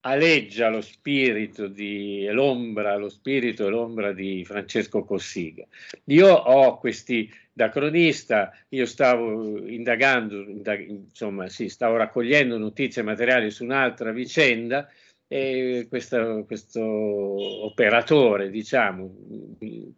aleggia 0.00 0.68
lo 0.68 0.80
spirito 0.80 1.68
di 1.68 2.26
l'ombra, 2.30 2.96
lo 2.96 3.08
spirito 3.08 3.66
e 3.66 3.70
l'ombra 3.70 4.12
di 4.12 4.44
Francesco 4.44 5.04
Cossiga. 5.04 5.64
Io 6.06 6.28
ho 6.28 6.78
questi, 6.78 7.32
da 7.52 7.68
cronista, 7.68 8.50
io 8.70 8.86
stavo 8.86 9.66
indagando, 9.66 10.42
indag, 10.48 10.88
insomma, 10.88 11.48
sì, 11.48 11.68
stavo 11.68 11.96
raccogliendo 11.96 12.56
notizie 12.56 13.02
materiali 13.02 13.50
su 13.50 13.64
un'altra 13.64 14.10
vicenda 14.12 14.88
e 15.26 15.86
questo, 15.88 16.44
questo 16.46 16.82
operatore, 16.82 18.50
diciamo, 18.50 19.14
mi, 19.58 19.94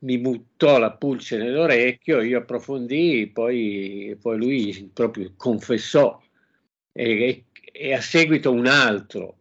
mi 0.00 0.18
buttò 0.18 0.78
la 0.78 0.92
pulce 0.92 1.38
nell'orecchio, 1.38 2.20
io 2.20 2.38
approfondii, 2.38 3.28
poi, 3.28 4.16
poi 4.20 4.36
lui 4.36 4.90
proprio 4.92 5.32
confessò 5.36 6.20
e, 6.92 7.44
e 7.72 7.94
a 7.94 8.00
seguito 8.00 8.52
un 8.52 8.66
altro 8.66 9.36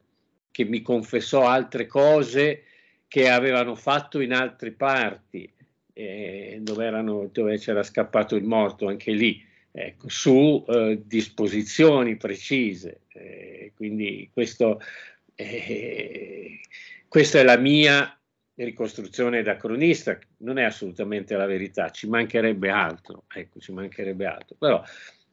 che 0.52 0.66
mi 0.66 0.82
confessò 0.82 1.48
altre 1.48 1.88
cose 1.88 2.64
che 3.08 3.30
avevano 3.30 3.76
fatto 3.76 4.20
in 4.20 4.34
altre 4.34 4.72
parti, 4.72 5.52
dove, 6.62 6.86
erano, 6.86 7.30
dove, 7.32 7.58
c'era 7.58 7.84
scappato 7.84 8.36
il 8.36 8.44
morto 8.44 8.88
anche 8.88 9.12
lì, 9.12 9.44
ecco, 9.72 10.08
su 10.10 10.64
eh, 10.68 11.02
disposizioni 11.06 12.16
precise. 12.16 13.02
Eh, 13.14 13.74
quindi 13.76 14.30
questo, 14.32 14.80
eh, 15.36 16.60
questa 17.08 17.40
è 17.40 17.44
la 17.44 17.58
mia 17.58 18.14
ricostruzione 18.56 19.42
da 19.42 19.56
cronista, 19.56 20.18
non 20.38 20.58
è 20.58 20.64
assolutamente 20.64 21.36
la 21.36 21.46
verità, 21.46 21.90
ci 21.90 22.08
mancherebbe 22.08 22.70
altro, 22.70 23.24
ecco, 23.34 23.60
ci 23.60 23.72
mancherebbe 23.72 24.26
altro, 24.26 24.56
però 24.58 24.84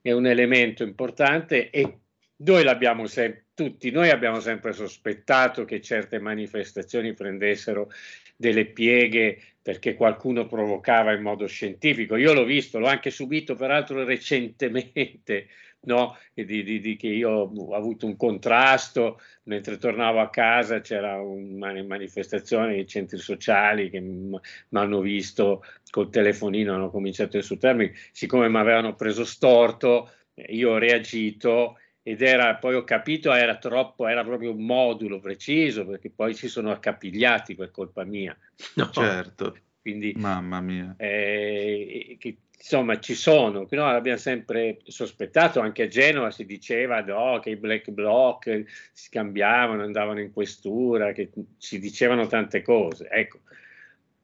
è 0.01 0.12
un 0.12 0.26
elemento 0.26 0.84
importante 0.84 1.70
e 1.70 1.98
noi 2.36 2.62
l'abbiamo 2.62 3.06
sempre, 3.06 3.47
tutti 3.55 3.90
noi 3.90 4.10
abbiamo 4.10 4.38
sempre 4.40 4.72
sospettato 4.72 5.64
che 5.64 5.80
certe 5.80 6.20
manifestazioni 6.20 7.14
prendessero 7.14 7.90
delle 8.36 8.66
pieghe 8.66 9.40
perché 9.66 9.97
qualcuno 9.97 10.47
provocava 10.47 11.12
in 11.12 11.22
modo 11.22 11.48
scientifico. 11.48 12.14
Io 12.14 12.32
l'ho 12.32 12.44
visto, 12.44 12.78
l'ho 12.78 12.86
anche 12.86 13.10
subito 13.10 13.56
peraltro 13.56 14.05
recentemente, 14.05 15.48
no? 15.90 16.16
di, 16.32 16.44
di, 16.44 16.78
di 16.78 16.94
che 16.94 17.09
io 17.09 17.30
ho 17.30 17.74
avuto 17.74 18.06
un 18.06 18.16
contrasto, 18.16 19.20
mentre 19.47 19.76
tornavo 19.76 20.20
a 20.20 20.30
casa 20.30 20.80
c'era 20.80 21.20
una 21.20 21.82
manifestazione 21.82 22.68
nei 22.68 22.86
centri 22.86 23.18
sociali 23.18 23.90
che 23.90 23.98
mi 23.98 24.38
hanno 24.70 25.01
visto 25.01 25.64
col 25.90 26.10
telefonino, 26.10 26.72
hanno 26.72 26.88
cominciato 26.88 27.34
a 27.34 27.40
insultarmi, 27.40 27.93
siccome 28.12 28.48
mi 28.48 28.59
avevano 28.59 28.94
preso 28.94 29.24
storto, 29.24 30.12
io 30.47 30.74
ho 30.74 30.78
reagito 30.78 31.76
ed 32.09 32.23
era, 32.23 32.55
poi 32.55 32.77
ho 32.77 32.85
capito, 32.85 33.33
era 33.33 33.57
troppo, 33.57 34.07
era 34.07 34.23
proprio 34.23 34.53
un 34.53 34.65
modulo 34.65 35.19
preciso, 35.19 35.85
perché 35.85 36.09
poi 36.09 36.37
ci 36.37 36.47
sono 36.47 36.70
accapigliati 36.70 37.57
per 37.57 37.73
colpa 37.73 38.05
mia. 38.05 38.37
No? 38.77 38.91
Certo. 38.93 39.57
Quindi, 39.81 40.12
Mamma 40.16 40.61
mia. 40.61 40.95
Eh, 40.99 42.16
che, 42.20 42.37
insomma, 42.57 43.01
ci 43.01 43.16
sono, 43.16 43.66
no, 43.69 43.91
l'abbiamo 43.91 44.19
sempre 44.19 44.78
sospettato, 44.85 45.59
anche 45.59 45.83
a 45.83 45.89
Genova 45.89 46.31
si 46.31 46.47
diceva 46.47 47.01
no, 47.01 47.41
che 47.41 47.51
i 47.51 47.57
black 47.57 47.91
bloc 47.91 48.65
si 48.93 49.07
scambiavano, 49.09 49.83
andavano 49.83 50.20
in 50.20 50.33
questura, 50.33 51.11
che 51.11 51.31
si 51.59 51.81
dicevano 51.81 52.28
tante 52.28 52.62
cose. 52.62 53.09
Ecco, 53.11 53.41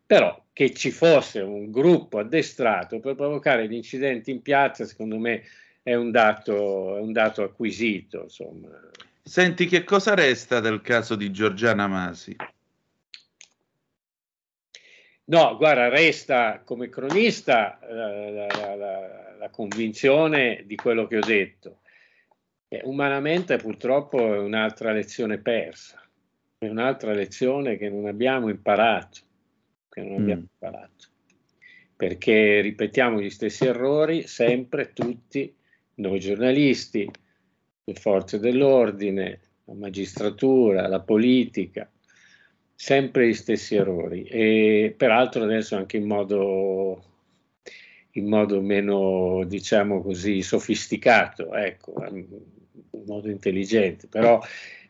però 0.07 0.41
che 0.53 0.73
ci 0.73 0.93
fosse 0.93 1.41
un 1.41 1.73
gruppo 1.73 2.21
addestrato 2.21 3.01
per 3.01 3.17
provocare 3.17 3.67
gli 3.67 3.75
incidenti 3.75 4.31
in 4.31 4.41
piazza, 4.41 4.85
secondo 4.85 5.19
me 5.19 5.43
è 5.83 5.95
un 5.95 6.11
dato, 6.11 6.97
è 6.97 7.01
un 7.01 7.13
dato 7.13 7.43
acquisito. 7.43 8.23
Insomma. 8.23 8.69
Senti, 9.23 9.67
che 9.67 9.85
cosa 9.85 10.15
resta 10.15 10.61
del 10.61 10.81
caso 10.81 11.15
di 11.15 11.31
Giorgiana 11.31 11.87
Masi? 11.87 12.37
No, 15.25 15.57
guarda, 15.57 15.89
resta 15.89 16.63
come 16.65 16.89
cronista 16.89 17.79
eh, 17.81 18.33
la, 18.33 18.47
la, 18.47 18.75
la, 18.75 19.35
la, 19.39 19.51
convinzione 19.51 20.65
di 20.67 20.75
quello 20.75 21.07
che 21.07 21.19
ho 21.19 21.25
detto. 21.25 21.79
Eh, 22.69 22.81
umanamente 22.85 23.57
purtroppo 23.57 24.19
è 24.35 24.39
un'altra 24.39 24.93
lezione 24.93 25.39
persa, 25.39 26.03
è 26.59 26.67
un'altra 26.67 27.13
lezione 27.13 27.77
che 27.77 27.89
non 27.89 28.07
abbiamo 28.07 28.49
imparato, 28.49 29.21
che 29.89 30.03
non 30.03 30.21
abbiamo 30.21 30.41
mm. 30.41 30.47
imparato, 30.53 31.07
perché 31.95 32.61
ripetiamo 32.61 33.21
gli 33.21 33.31
stessi 33.31 33.65
errori 33.65 34.27
sempre, 34.27 34.93
tutti, 34.93 35.55
noi 35.97 36.21
giornalisti, 36.21 37.11
le 37.85 37.95
forze 37.95 38.39
dell'ordine, 38.39 39.41
la 39.65 39.75
magistratura, 39.75 40.89
la 40.89 41.01
politica, 41.01 41.91
sempre 42.75 43.29
gli 43.29 43.35
stessi 43.35 43.75
errori. 43.75 44.25
E 44.25 44.95
peraltro 44.97 45.43
adesso 45.45 45.77
anche 45.77 45.97
in 45.97 46.07
modo, 46.07 47.03
in 48.13 48.29
modo 48.29 48.61
meno, 48.61 49.45
diciamo 49.45 50.03
così, 50.03 50.43
sofisticato, 50.43 51.55
ecco, 51.55 52.05
in 52.13 52.27
modo 53.07 53.29
intelligente, 53.29 54.07
però 54.07 54.41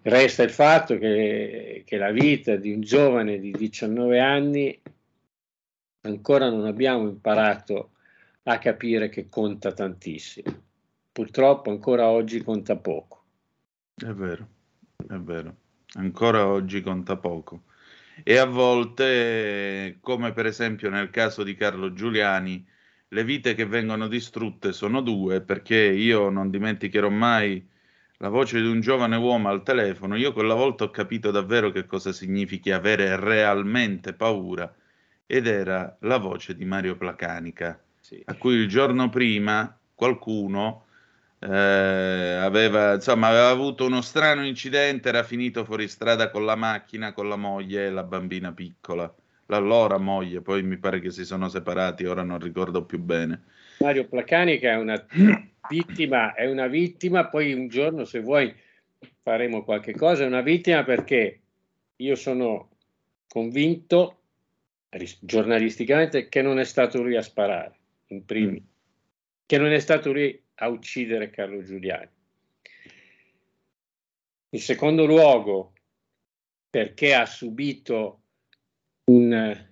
resta 0.03 0.43
il 0.43 0.51
fatto 0.51 0.99
che, 0.99 1.83
che 1.87 1.97
la 1.97 2.11
vita 2.11 2.57
di 2.57 2.73
un 2.73 2.81
giovane 2.81 3.39
di 3.39 3.53
19 3.53 4.19
anni 4.19 4.81
ancora 6.05 6.51
non 6.51 6.67
abbiamo 6.67 7.09
imparato 7.09 7.93
a 8.45 8.59
capire 8.59 9.09
che 9.09 9.29
conta 9.29 9.73
tantissimo 9.73 10.71
purtroppo 11.13 11.71
ancora 11.71 12.09
oggi 12.09 12.43
conta 12.43 12.77
poco. 12.77 13.25
È 13.95 14.11
vero, 14.11 14.49
è 15.07 15.17
vero, 15.17 15.55
ancora 15.95 16.47
oggi 16.47 16.81
conta 16.81 17.17
poco. 17.17 17.65
E 18.25 18.37
a 18.39 18.47
volte, 18.47 19.99
come 20.01 20.33
per 20.33 20.47
esempio 20.47 20.91
nel 20.91 21.11
caso 21.11 21.43
di 21.43 21.55
Carlo 21.55 21.93
Giuliani, 21.93 22.67
le 23.09 23.25
vite 23.25 23.55
che 23.55 23.67
vengono 23.67 24.09
distrutte 24.09 24.73
sono 24.73 25.03
due, 25.03 25.43
perché 25.43 25.77
io 25.77 26.31
non 26.31 26.51
dimenticherò 26.51 27.11
mai 27.11 27.69
la 28.19 28.29
voce 28.29 28.61
di 28.61 28.67
un 28.67 28.81
giovane 28.81 29.17
uomo 29.17 29.49
al 29.49 29.63
telefono. 29.63 30.17
Io 30.17 30.33
quella 30.33 30.55
volta 30.55 30.85
ho 30.85 30.91
capito 30.91 31.31
davvero 31.31 31.71
che 31.71 31.85
cosa 31.85 32.13
significhi 32.13 32.71
avere 32.71 33.19
realmente 33.19 34.15
paura, 34.15 34.73
ed 35.27 35.47
era 35.47 35.95
la 36.01 36.19
voce 36.19 36.55
di 36.55 36.65
Mario 36.65 36.97
Placanica, 36.97 37.83
sì. 38.01 38.23
a 38.25 38.35
cui 38.35 38.55
il 38.55 38.69
giorno 38.69 39.09
prima 39.09 39.77
qualcuno 39.95 40.87
eh, 41.45 42.39
aveva, 42.41 42.95
insomma, 42.95 43.29
aveva 43.29 43.49
avuto 43.49 43.87
uno 43.87 44.01
strano 44.01 44.47
incidente, 44.47 45.09
era 45.09 45.25
finito 45.25 45.65
fuori 45.65 45.89
strada 45.89 46.31
con 46.31 46.45
la 46.45 46.55
macchina, 46.55 47.13
con 47.13 47.29
la 47.29 47.37
moglie 47.37 47.87
e 47.87 47.91
la 47.91 48.05
bambina 48.05 48.53
piccola. 48.53 49.13
L'allora 49.47 49.99
moglie, 49.99 50.41
poi 50.41 50.63
mi 50.63 50.79
pare 50.79 51.01
che 51.01 51.11
si 51.11 51.25
sono 51.25 51.49
separati, 51.49 52.05
ora 52.05 52.23
non 52.23 52.39
ricordo 52.39 52.85
più 52.85 53.01
bene. 53.01 53.43
Mario 53.81 54.07
Placanica 54.07 54.71
è 54.71 54.77
una 54.77 55.05
vittima, 55.69 56.35
è 56.35 56.49
una 56.49 56.69
vittima, 56.69 57.27
poi 57.27 57.53
un 57.53 57.67
giorno 57.69 58.05
se 58.05 58.21
vuoi 58.21 58.55
faremo 59.23 59.65
qualche 59.65 59.95
cosa, 59.97 60.23
è 60.23 60.27
una 60.27 60.43
vittima 60.43 60.85
perché 60.85 61.41
io 61.97 62.15
sono 62.15 62.71
convinto 63.27 64.21
giornalisticamente 65.21 66.29
che 66.29 66.41
non 66.41 66.61
è 66.61 66.65
stato 66.65 67.03
lui 67.03 67.17
a 67.17 67.23
sparare, 67.23 67.75
in 68.09 68.25
primi, 68.25 68.61
mm. 68.61 68.65
che 69.45 69.59
non 69.59 69.73
è 69.73 69.79
stato 69.81 70.13
lui 70.13 70.42
a 70.63 70.69
uccidere 70.69 71.31
Carlo 71.31 71.63
Giuliani. 71.63 72.09
In 74.51 74.61
secondo 74.61 75.05
luogo, 75.05 75.73
perché 76.71 77.15
ha 77.15 77.27
subito 77.27 78.23
un, 79.05 79.67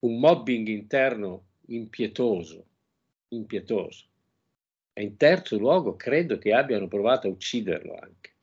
un 0.00 0.18
mobbing 0.18 0.68
interno 0.68 1.46
impietoso, 1.68 2.66
impietoso. 3.28 4.06
E 4.92 5.02
in 5.02 5.16
terzo 5.16 5.56
luogo, 5.56 5.96
credo 5.96 6.38
che 6.38 6.52
abbiano 6.52 6.88
provato 6.88 7.26
a 7.26 7.30
ucciderlo 7.30 7.96
anche. 7.98 8.34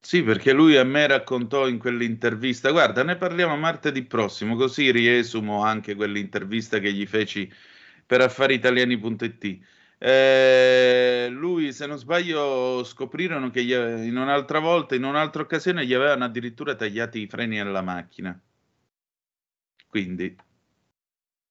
Sì, 0.00 0.22
perché 0.22 0.52
lui 0.52 0.76
a 0.76 0.84
me 0.84 1.06
raccontò 1.06 1.68
in 1.68 1.78
quell'intervista, 1.78 2.70
guarda, 2.70 3.04
ne 3.04 3.16
parliamo 3.16 3.56
martedì 3.56 4.04
prossimo, 4.04 4.56
così 4.56 4.90
riesumo 4.90 5.62
anche 5.62 5.94
quell'intervista 5.94 6.78
che 6.78 6.92
gli 6.92 7.06
feci 7.06 7.52
per 8.04 8.20
affariitaliani.it 8.20 9.60
eh, 10.04 11.28
lui, 11.30 11.72
se 11.72 11.86
non 11.86 11.96
sbaglio, 11.96 12.82
scoprirono 12.82 13.50
che 13.50 13.62
gli, 13.62 13.72
in 13.72 14.16
un'altra 14.16 14.58
volta, 14.58 14.96
in 14.96 15.04
un'altra 15.04 15.42
occasione, 15.42 15.86
gli 15.86 15.94
avevano 15.94 16.24
addirittura 16.24 16.74
tagliati 16.74 17.20
i 17.20 17.28
freni 17.28 17.60
alla 17.60 17.82
macchina. 17.82 18.36
Quindi, 19.86 20.36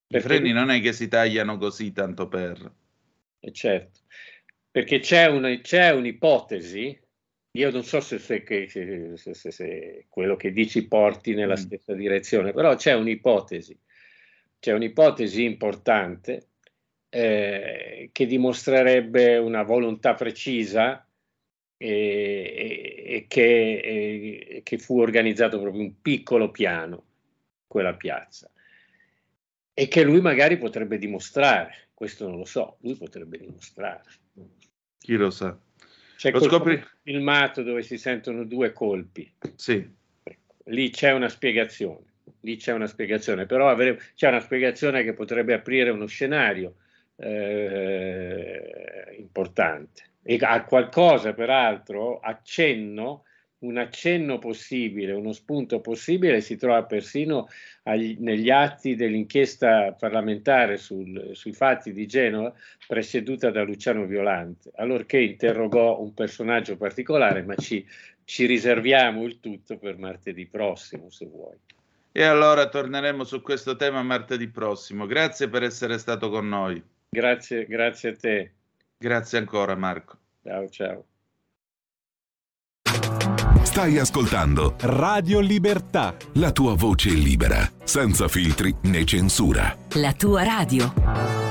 I 0.08 0.20
freni 0.20 0.52
non 0.52 0.70
è 0.70 0.82
che 0.82 0.92
si 0.92 1.08
tagliano 1.08 1.58
così 1.58 1.94
tanto 1.94 2.28
per... 2.28 2.74
Eh, 3.40 3.54
certo, 3.54 4.02
perché 4.70 5.00
c'è, 5.00 5.28
una, 5.28 5.58
c'è 5.62 5.92
un'ipotesi, 5.92 7.00
io 7.52 7.72
non 7.72 7.84
so 7.86 8.02
se, 8.02 8.20
se, 8.20 8.68
se, 8.68 9.34
se, 9.34 10.06
quello 10.10 10.36
che 10.36 10.52
dici 10.52 10.90
porti 10.90 11.34
nella 11.36 11.54
mm. 11.54 11.56
stessa 11.56 11.94
direzione, 11.94 12.52
però 12.52 12.76
c'è 12.76 12.96
un'ipotesi, 12.96 13.80
c'è 14.60 14.74
un'ipotesi 14.74 15.42
importante 15.46 16.48
eh, 17.14 18.10
che 18.14 18.26
dimostrerebbe 18.26 19.38
una 19.38 19.64
volontà 19.64 20.14
precisa 20.14 21.06
e, 21.76 23.04
e, 23.06 23.26
che, 23.28 23.42
e, 23.44 24.62
che, 24.64 24.78
fu 24.78 24.98
organizzato 24.98 25.60
proprio 25.60 25.82
un 25.82 26.00
piccolo 26.02 26.52
piano, 26.52 27.04
quella 27.68 27.96
piazza, 27.96 28.50
e 29.74 29.88
che 29.90 30.04
lui 30.04 30.22
magari 30.22 30.58
potrebbe 30.58 30.98
dimostrare, 30.98 31.90
questo 31.94 32.30
non 32.30 32.38
lo 32.38 32.46
so, 32.46 32.78
lui 32.80 32.96
potrebbe 32.96 33.38
dimostrare. 33.38 34.04
Chi 34.98 35.16
lo 35.16 35.32
sa? 35.32 35.60
C'è 36.16 36.32
lo 36.32 36.40
scopri... 36.40 36.82
filmato 37.02 37.62
dove 37.62 37.82
si 37.82 37.98
sentono 37.98 38.46
due 38.46 38.72
colpi. 38.72 39.30
Sì. 39.56 39.86
Ecco, 40.24 40.56
lì 40.66 40.92
c'è 40.92 41.12
una 41.12 41.28
spiegazione, 41.28 42.06
lì 42.42 42.56
c'è 42.56 42.72
una 42.72 42.88
spiegazione, 42.88 43.46
però 43.46 43.68
avere... 43.68 44.00
c'è 44.16 44.30
una 44.30 44.40
spiegazione 44.40 45.04
che 45.04 45.14
potrebbe 45.14 45.54
aprire 45.54 45.90
uno 45.90 46.06
scenario 46.06 46.76
eh, 47.22 49.16
importante. 49.20 50.10
E 50.24 50.38
a 50.42 50.64
qualcosa, 50.64 51.34
peraltro, 51.34 52.20
accenno, 52.20 53.24
un 53.60 53.78
accenno 53.78 54.40
possibile, 54.40 55.12
uno 55.12 55.32
spunto 55.32 55.82
possibile 55.82 56.42
si 56.42 56.58
trova 56.58 56.84
persino 56.84 57.48
agli, 57.84 58.18
negli 58.20 58.50
atti 58.50 58.96
dell'inchiesta 58.96 59.94
parlamentare 59.94 60.78
sul, 60.78 61.32
sui 61.34 61.54
fatti 61.54 61.94
di 61.94 62.08
Genova 62.08 62.54
presieduta 62.88 63.52
da 63.52 63.64
Luciano 63.64 64.06
Violante, 64.06 64.72
allorché 64.76 65.20
interrogò 65.20 66.00
un 66.00 66.14
personaggio 66.14 66.76
particolare, 66.76 67.44
ma 67.44 67.56
ci, 67.56 67.86
ci 68.24 68.46
riserviamo 68.46 69.24
il 69.24 69.40
tutto 69.40 69.78
per 69.78 69.98
martedì 69.98 70.48
prossimo, 70.48 71.10
se 71.10 71.26
vuoi. 71.28 71.58
E 72.12 72.24
allora 72.24 72.68
torneremo 72.68 73.24
su 73.24 73.42
questo 73.42 73.76
tema 73.76 74.04
martedì 74.04 74.50
prossimo. 74.50 75.06
Grazie 75.06 75.50
per 75.50 75.64
essere 75.64 75.98
stato 75.98 76.30
con 76.30 76.48
noi. 76.48 76.84
Grazie, 77.14 77.66
grazie 77.66 78.10
a 78.12 78.16
te. 78.16 78.52
Grazie 78.98 79.40
ancora 79.40 79.76
Marco. 79.76 80.18
Ciao, 80.42 80.70
ciao. 80.70 81.06
Stai 83.64 83.98
ascoltando 83.98 84.76
Radio 84.80 85.42
Libertà. 85.42 86.16
La 86.36 86.54
tua 86.54 86.74
voce 86.76 87.10
libera, 87.10 87.70
senza 87.84 88.30
filtri 88.30 88.74
né 88.84 89.04
censura. 89.04 89.78
La 89.96 90.14
tua 90.14 90.44
radio. 90.44 91.51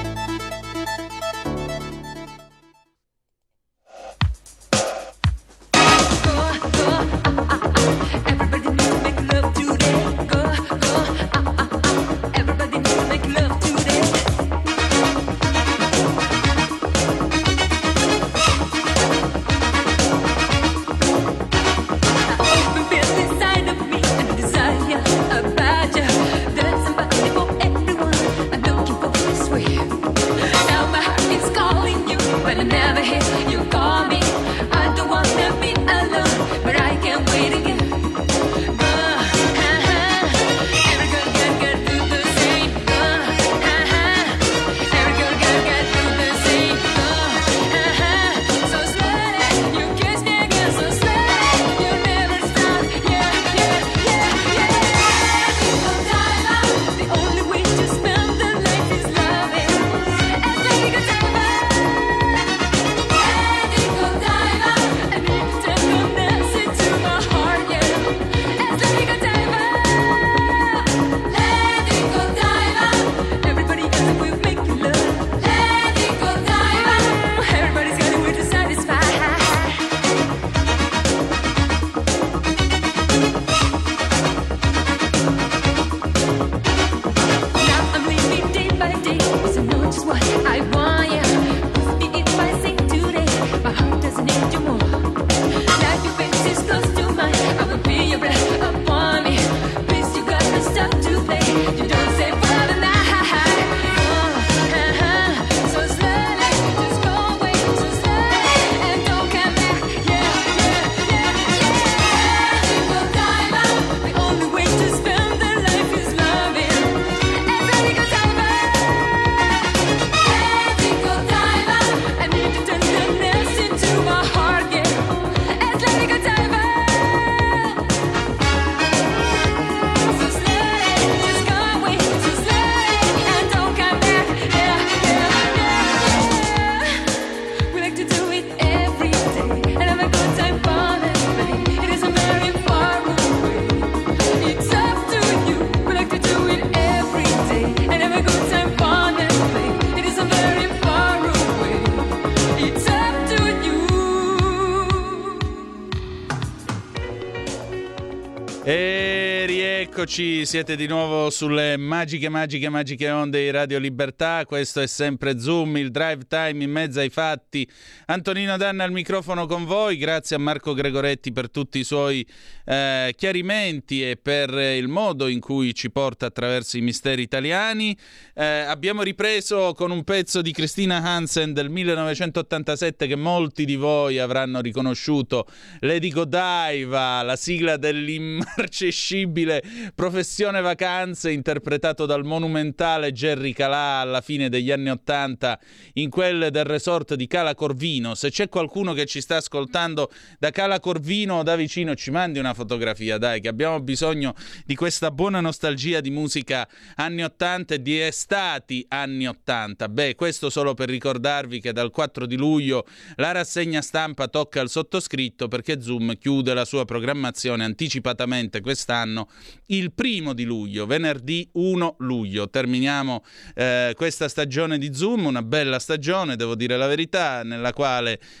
Rieccoci, 160.01 160.47
siete 160.47 160.75
di 160.75 160.87
nuovo 160.87 161.29
sulle 161.29 161.77
magiche, 161.77 162.27
magiche, 162.27 162.69
magiche 162.69 163.11
onde 163.11 163.39
di 163.39 163.51
Radio 163.51 163.77
Libertà. 163.77 164.45
Questo 164.47 164.81
è 164.81 164.87
sempre 164.87 165.37
Zoom, 165.37 165.77
il 165.77 165.91
drive 165.91 166.25
time 166.27 166.63
in 166.63 166.71
mezzo 166.71 166.99
ai 166.99 167.09
fatti. 167.09 167.69
Antonino 168.11 168.57
Danna 168.57 168.83
al 168.83 168.91
microfono 168.91 169.45
con 169.45 169.63
voi. 169.63 169.95
Grazie 169.95 170.35
a 170.35 170.39
Marco 170.39 170.73
Gregoretti 170.73 171.31
per 171.31 171.49
tutti 171.49 171.79
i 171.79 171.85
suoi 171.85 172.27
eh, 172.65 173.13
chiarimenti 173.15 174.05
e 174.07 174.17
per 174.17 174.49
il 174.49 174.89
modo 174.89 175.27
in 175.27 175.39
cui 175.39 175.73
ci 175.73 175.91
porta 175.91 176.25
attraverso 176.25 176.75
i 176.77 176.81
misteri 176.81 177.21
italiani. 177.21 177.97
Eh, 178.35 178.43
abbiamo 178.43 179.01
ripreso 179.01 179.71
con 179.73 179.91
un 179.91 180.03
pezzo 180.03 180.41
di 180.41 180.51
Christina 180.51 180.97
Hansen 180.97 181.53
del 181.53 181.69
1987 181.69 183.07
che 183.07 183.15
molti 183.15 183.63
di 183.63 183.77
voi 183.77 184.19
avranno 184.19 184.59
riconosciuto. 184.59 185.47
Lady 185.79 186.09
Godiva, 186.09 187.21
la 187.21 187.37
sigla 187.37 187.77
dell'immarcescibile 187.77 189.63
Professione 189.95 190.59
Vacanze 190.59 191.31
interpretato 191.31 192.05
dal 192.05 192.25
monumentale 192.25 193.13
Jerry 193.13 193.53
Calà 193.53 193.99
alla 193.99 194.19
fine 194.19 194.49
degli 194.49 194.69
anni 194.69 194.89
Ottanta 194.89 195.57
in 195.93 196.09
quel 196.09 196.49
del 196.51 196.65
resort 196.65 197.13
di 197.13 197.27
Cala 197.27 197.55
Corvino. 198.01 198.15
Se 198.15 198.29
c'è 198.29 198.49
qualcuno 198.49 198.93
che 198.93 199.05
ci 199.05 199.21
sta 199.21 199.37
ascoltando 199.37 200.11
da 200.39 200.49
Cala 200.49 200.79
Corvino 200.79 201.35
o 201.35 201.43
da 201.43 201.55
vicino 201.55 201.95
ci 201.95 202.11
mandi 202.11 202.39
una 202.39 202.53
fotografia, 202.53 203.17
dai, 203.17 203.39
che 203.39 203.47
abbiamo 203.47 203.79
bisogno 203.79 204.33
di 204.65 204.75
questa 204.75 205.11
buona 205.11 205.39
nostalgia 205.39 206.01
di 206.01 206.09
musica 206.09 206.67
anni 206.95 207.23
80 207.23 207.75
e 207.75 207.81
di 207.81 207.99
estati 207.99 208.85
anni 208.89 209.27
80. 209.27 209.87
Beh, 209.89 210.15
questo 210.15 210.49
solo 210.49 210.73
per 210.73 210.89
ricordarvi 210.89 211.59
che 211.61 211.71
dal 211.71 211.91
4 211.91 212.25
di 212.25 212.35
luglio 212.35 212.85
la 213.15 213.31
rassegna 213.31 213.81
stampa 213.81 214.27
tocca 214.27 214.61
al 214.61 214.69
sottoscritto 214.69 215.47
perché 215.47 215.81
Zoom 215.81 216.17
chiude 216.17 216.53
la 216.53 216.65
sua 216.65 216.85
programmazione 216.85 217.63
anticipatamente 217.63 218.61
quest'anno 218.61 219.29
il 219.67 219.91
primo 219.93 220.33
di 220.33 220.43
luglio, 220.43 220.85
venerdì 220.85 221.47
1 221.53 221.95
luglio. 221.99 222.49
Terminiamo 222.49 223.23
eh, 223.55 223.93
questa 223.95 224.27
stagione 224.27 224.77
di 224.77 224.93
Zoom, 224.93 225.25
una 225.25 225.43
bella 225.43 225.79
stagione, 225.79 226.35
devo 226.35 226.55
dire 226.55 226.77
la 226.77 226.87
verità, 226.87 227.43
nella 227.43 227.73
quale 227.73 227.90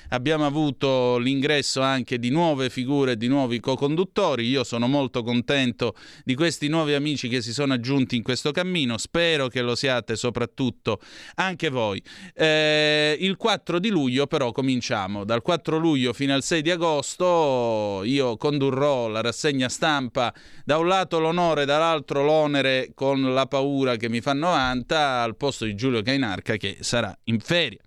abbiamo 0.09 0.45
avuto 0.45 1.17
l'ingresso 1.17 1.81
anche 1.81 2.19
di 2.19 2.29
nuove 2.29 2.69
figure, 2.69 3.17
di 3.17 3.27
nuovi 3.27 3.59
co-conduttori. 3.59 4.47
Io 4.47 4.63
sono 4.63 4.87
molto 4.87 5.23
contento 5.23 5.95
di 6.23 6.35
questi 6.35 6.67
nuovi 6.67 6.93
amici 6.93 7.27
che 7.27 7.41
si 7.41 7.53
sono 7.53 7.73
aggiunti 7.73 8.15
in 8.15 8.23
questo 8.23 8.51
cammino, 8.51 8.97
spero 8.97 9.47
che 9.47 9.61
lo 9.61 9.75
siate 9.75 10.15
soprattutto 10.15 10.99
anche 11.35 11.69
voi. 11.69 12.01
Eh, 12.33 13.17
il 13.19 13.35
4 13.35 13.79
di 13.79 13.89
luglio 13.89 14.27
però 14.27 14.51
cominciamo, 14.51 15.23
dal 15.23 15.41
4 15.41 15.77
luglio 15.77 16.13
fino 16.13 16.33
al 16.33 16.43
6 16.43 16.61
di 16.61 16.71
agosto 16.71 18.01
io 18.03 18.37
condurrò 18.37 19.07
la 19.07 19.21
rassegna 19.21 19.69
stampa, 19.69 20.33
da 20.63 20.77
un 20.77 20.87
lato 20.87 21.19
l'onore, 21.19 21.65
dall'altro 21.65 22.23
l'onere 22.23 22.91
con 22.93 23.33
la 23.33 23.45
paura 23.45 23.95
che 23.95 24.09
mi 24.09 24.21
fa 24.21 24.33
90 24.33 25.21
al 25.21 25.35
posto 25.35 25.65
di 25.65 25.75
Giulio 25.75 26.01
Cainarca 26.01 26.55
che 26.57 26.77
sarà 26.81 27.15
in 27.25 27.39
ferie 27.39 27.79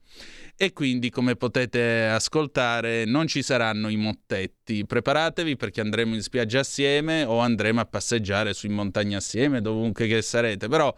e 0.57 0.73
quindi 0.73 1.11
come 1.11 1.37
potete 1.37 2.05
ascoltare 2.05 3.05
non 3.05 3.27
ci 3.27 3.43
saranno 3.43 3.89
i 3.89 3.97
mottetti. 3.97 4.87
Preparatevi 4.87 5.57
perché 5.57 5.81
andremo 5.81 6.15
in 6.15 6.23
spiaggia 6.23 6.61
assieme 6.61 7.25
o 7.25 7.39
andremo 7.39 7.81
a 7.81 7.85
passeggiare 7.85 8.55
su 8.55 8.67
in 8.67 8.73
montagna 8.73 9.19
assieme, 9.19 9.61
dovunque 9.61 10.07
che 10.07 10.23
sarete, 10.23 10.69
però 10.69 10.95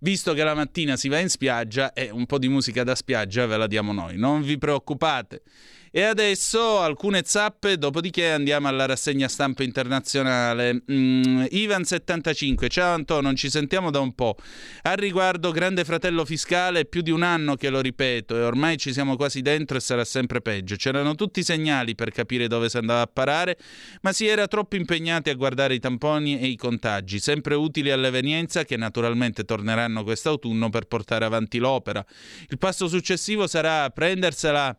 visto 0.00 0.32
che 0.34 0.42
la 0.42 0.54
mattina 0.54 0.96
si 0.96 1.08
va 1.08 1.18
in 1.18 1.28
spiaggia 1.28 1.92
e 1.92 2.10
un 2.10 2.26
po' 2.26 2.38
di 2.38 2.48
musica 2.48 2.82
da 2.84 2.94
spiaggia 2.94 3.46
ve 3.46 3.56
la 3.56 3.66
diamo 3.66 3.92
noi, 3.92 4.16
non 4.16 4.42
vi 4.42 4.58
preoccupate. 4.58 5.42
E 5.90 6.02
adesso 6.02 6.80
alcune 6.80 7.22
zappe, 7.24 7.78
dopodiché 7.78 8.30
andiamo 8.30 8.68
alla 8.68 8.84
rassegna 8.84 9.26
stampa 9.26 9.62
internazionale. 9.62 10.82
Mm, 10.90 11.44
Ivan75, 11.50 12.68
ciao 12.68 12.94
Antonio, 12.94 13.32
ci 13.32 13.48
sentiamo 13.48 13.90
da 13.90 13.98
un 14.00 14.14
po'. 14.14 14.36
Al 14.82 14.96
riguardo, 14.96 15.50
Grande 15.50 15.84
Fratello 15.84 16.26
Fiscale, 16.26 16.80
è 16.80 16.84
più 16.84 17.00
di 17.00 17.10
un 17.10 17.22
anno 17.22 17.56
che 17.56 17.70
lo 17.70 17.80
ripeto 17.80 18.36
e 18.36 18.42
ormai 18.42 18.76
ci 18.76 18.92
siamo 18.92 19.16
quasi 19.16 19.40
dentro 19.40 19.78
e 19.78 19.80
sarà 19.80 20.04
sempre 20.04 20.42
peggio. 20.42 20.76
C'erano 20.76 21.14
tutti 21.14 21.40
i 21.40 21.44
segnali 21.44 21.94
per 21.94 22.10
capire 22.10 22.48
dove 22.48 22.68
si 22.68 22.76
andava 22.76 23.00
a 23.00 23.06
parare, 23.06 23.56
ma 24.02 24.12
si 24.12 24.26
era 24.26 24.46
troppo 24.46 24.76
impegnati 24.76 25.30
a 25.30 25.34
guardare 25.34 25.74
i 25.74 25.78
tamponi 25.78 26.38
e 26.38 26.48
i 26.48 26.56
contagi, 26.56 27.18
sempre 27.18 27.54
utili 27.54 27.90
all'evenienza 27.90 28.64
che 28.64 28.76
naturalmente 28.76 29.44
torneranno 29.44 30.04
quest'autunno 30.04 30.68
per 30.68 30.84
portare 30.84 31.24
avanti 31.24 31.56
l'opera. 31.56 32.04
Il 32.48 32.58
passo 32.58 32.88
successivo 32.88 33.46
sarà 33.46 33.88
prendersela 33.88 34.76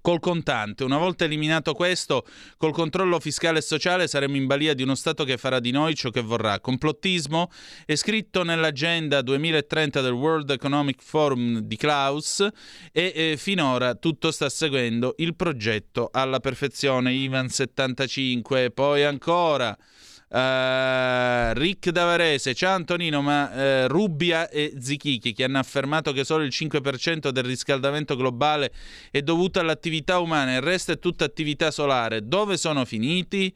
col 0.00 0.20
contante. 0.20 0.84
Una 0.84 0.98
volta 0.98 1.24
eliminato 1.24 1.74
questo, 1.74 2.26
col 2.56 2.72
controllo 2.72 3.20
fiscale 3.20 3.58
e 3.58 3.62
sociale 3.62 4.06
saremo 4.06 4.36
in 4.36 4.46
balia 4.46 4.74
di 4.74 4.82
uno 4.82 4.94
Stato 4.94 5.24
che 5.24 5.36
farà 5.36 5.60
di 5.60 5.70
noi 5.70 5.94
ciò 5.94 6.10
che 6.10 6.20
vorrà. 6.20 6.60
Complottismo 6.60 7.50
è 7.84 7.94
scritto 7.94 8.42
nell'agenda 8.42 9.22
2030 9.22 10.00
del 10.00 10.12
World 10.12 10.50
Economic 10.50 11.02
Forum 11.02 11.60
di 11.60 11.76
Klaus 11.76 12.46
e 12.92 13.12
eh, 13.14 13.36
finora 13.36 13.94
tutto 13.94 14.30
sta 14.30 14.48
seguendo 14.48 15.14
il 15.18 15.34
progetto 15.34 16.08
alla 16.12 16.40
perfezione. 16.40 17.12
Ivan 17.12 17.48
75, 17.48 18.70
poi 18.70 19.04
ancora. 19.04 19.76
Uh, 20.28 21.52
Rick 21.52 21.90
Davarese, 21.90 22.52
ciao 22.52 22.74
Antonino, 22.74 23.22
ma 23.22 23.84
uh, 23.84 23.86
Rubbia 23.86 24.48
e 24.48 24.74
Zichichi 24.80 25.32
che 25.32 25.44
hanno 25.44 25.60
affermato 25.60 26.10
che 26.10 26.24
solo 26.24 26.42
il 26.42 26.50
5% 26.52 27.28
del 27.28 27.44
riscaldamento 27.44 28.16
globale 28.16 28.72
è 29.12 29.22
dovuto 29.22 29.60
all'attività 29.60 30.18
umana, 30.18 30.56
il 30.56 30.62
resto 30.62 30.90
è 30.90 30.98
tutta 30.98 31.24
attività 31.24 31.70
solare. 31.70 32.26
Dove 32.26 32.56
sono 32.56 32.84
finiti? 32.84 33.54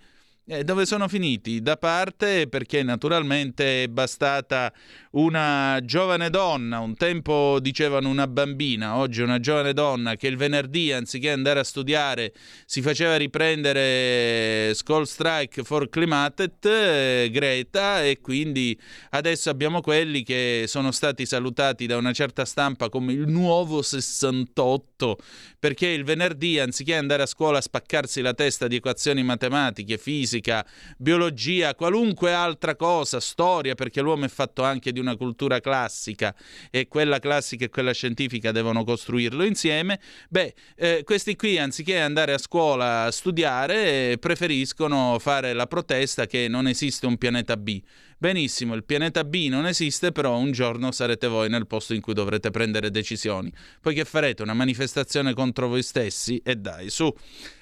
Eh, 0.52 0.64
dove 0.64 0.84
sono 0.84 1.06
finiti? 1.06 1.62
Da 1.62 1.76
parte 1.76 2.48
perché 2.48 2.82
naturalmente 2.82 3.84
è 3.84 3.86
bastata 3.86 4.72
una 5.12 5.78
giovane 5.84 6.28
donna, 6.28 6.80
un 6.80 6.96
tempo 6.96 7.60
dicevano 7.60 8.08
una 8.08 8.26
bambina, 8.26 8.96
oggi 8.96 9.22
una 9.22 9.38
giovane 9.38 9.72
donna 9.72 10.16
che 10.16 10.26
il 10.26 10.36
venerdì 10.36 10.90
anziché 10.90 11.30
andare 11.30 11.60
a 11.60 11.62
studiare 11.64 12.32
si 12.66 12.82
faceva 12.82 13.14
riprendere 13.14 14.74
Skull 14.74 15.04
Strike 15.04 15.62
for 15.62 15.88
Climatet, 15.88 16.64
eh, 16.66 17.28
Greta 17.30 18.02
e 18.02 18.20
quindi 18.20 18.76
adesso 19.10 19.50
abbiamo 19.50 19.80
quelli 19.80 20.24
che 20.24 20.64
sono 20.66 20.90
stati 20.90 21.26
salutati 21.26 21.86
da 21.86 21.96
una 21.96 22.12
certa 22.12 22.44
stampa 22.44 22.88
come 22.88 23.12
il 23.12 23.28
nuovo 23.28 23.82
68 23.82 25.16
perché 25.60 25.86
il 25.86 26.04
venerdì 26.04 26.58
anziché 26.58 26.96
andare 26.96 27.22
a 27.22 27.26
scuola 27.26 27.58
a 27.58 27.60
spaccarsi 27.60 28.20
la 28.20 28.34
testa 28.34 28.66
di 28.66 28.76
equazioni 28.76 29.22
matematiche, 29.22 29.98
fisica, 30.40 30.66
biologia, 30.96 31.74
qualunque 31.74 32.32
altra 32.32 32.74
cosa, 32.74 33.20
storia, 33.20 33.74
perché 33.74 34.00
l'uomo 34.00 34.24
è 34.24 34.28
fatto 34.28 34.62
anche 34.62 34.92
di 34.92 34.98
una 34.98 35.16
cultura 35.16 35.60
classica 35.60 36.34
e 36.70 36.88
quella 36.88 37.18
classica 37.18 37.66
e 37.66 37.68
quella 37.68 37.92
scientifica 37.92 38.50
devono 38.50 38.82
costruirlo 38.82 39.44
insieme, 39.44 40.00
beh, 40.28 40.54
eh, 40.76 41.02
questi 41.04 41.36
qui 41.36 41.58
anziché 41.58 42.00
andare 42.00 42.32
a 42.32 42.38
scuola 42.38 43.04
a 43.04 43.10
studiare 43.10 44.16
preferiscono 44.18 45.18
fare 45.20 45.52
la 45.52 45.66
protesta 45.66 46.26
che 46.26 46.48
non 46.48 46.66
esiste 46.66 47.06
un 47.06 47.16
pianeta 47.18 47.56
B. 47.56 47.80
Benissimo, 48.18 48.74
il 48.74 48.84
pianeta 48.84 49.24
B 49.24 49.46
non 49.48 49.66
esiste, 49.66 50.12
però 50.12 50.36
un 50.36 50.52
giorno 50.52 50.92
sarete 50.92 51.26
voi 51.26 51.48
nel 51.48 51.66
posto 51.66 51.94
in 51.94 52.02
cui 52.02 52.12
dovrete 52.12 52.50
prendere 52.50 52.90
decisioni. 52.90 53.50
Poi 53.80 53.94
che 53.94 54.04
farete? 54.04 54.42
Una 54.42 54.52
manifestazione 54.52 55.32
contro 55.32 55.68
voi 55.68 55.82
stessi? 55.82 56.38
E 56.44 56.56
dai, 56.56 56.90
su. 56.90 57.10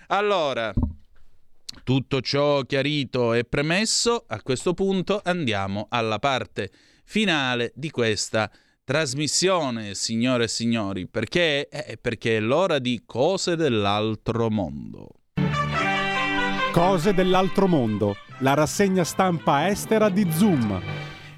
Allora, 0.09 0.73
tutto 1.89 2.21
ciò 2.21 2.65
chiarito 2.65 3.33
e 3.33 3.45
premesso, 3.45 4.27
a 4.29 4.43
questo 4.43 4.75
punto 4.75 5.23
andiamo 5.25 5.87
alla 5.89 6.19
parte 6.19 6.71
finale 7.03 7.73
di 7.75 7.91
questa 7.91 8.51
trasmissione, 8.85 9.95
signore 9.95 10.45
e 10.45 10.49
signori, 10.49 11.07
perché? 11.09 11.67
Eh, 11.71 11.97
perché 11.99 12.37
è 12.37 12.41
l'ora 12.41 12.79
di 12.79 13.05
cose 13.07 13.57
dell'altro 13.57 14.51
mondo. 14.51 15.09
Cose 16.73 17.15
dell'altro 17.15 17.67
mondo, 17.67 18.17
la 18.41 18.53
rassegna 18.53 19.05
stampa 19.05 19.71
estera 19.71 20.11
di 20.11 20.31
Zoom. 20.31 20.83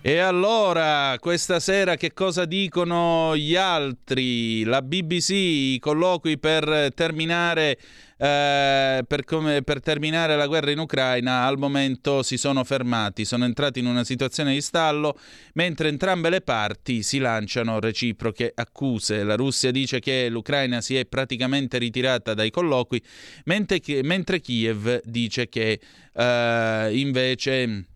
E 0.02 0.18
allora, 0.18 1.14
questa 1.20 1.60
sera 1.60 1.94
che 1.94 2.12
cosa 2.12 2.44
dicono 2.44 3.36
gli 3.36 3.54
altri? 3.54 4.64
La 4.64 4.82
BBC, 4.82 5.30
i 5.30 5.78
colloqui 5.78 6.38
per 6.38 6.88
terminare 6.92 7.78
eh, 8.22 9.02
per, 9.06 9.24
come, 9.24 9.62
per, 9.62 9.80
terminare 9.80 10.36
la 10.36 10.46
guerra 10.46 10.70
in 10.70 10.78
Ucraina 10.78 11.46
al 11.46 11.56
momento 11.56 12.22
si 12.22 12.36
sono 12.36 12.64
fermati, 12.64 13.24
sono 13.24 13.46
entrati 13.46 13.78
in 13.78 13.86
una 13.86 14.04
situazione 14.04 14.52
di 14.52 14.60
stallo 14.60 15.18
mentre 15.54 15.88
entrambe 15.88 16.28
le 16.28 16.42
parti 16.42 17.02
si 17.02 17.18
lanciano 17.18 17.80
reciproche 17.80 18.52
accuse. 18.54 19.24
La 19.24 19.36
Russia 19.36 19.70
dice 19.70 20.00
che 20.00 20.28
l'Ucraina 20.28 20.82
si 20.82 20.96
è 20.96 21.06
praticamente 21.06 21.78
ritirata 21.78 22.34
dai 22.34 22.50
colloqui 22.50 23.02
mentre, 23.44 23.80
mentre 24.02 24.40
Kiev 24.40 25.00
dice 25.04 25.48
che 25.48 25.80
eh, 26.12 26.90
invece... 26.92 27.86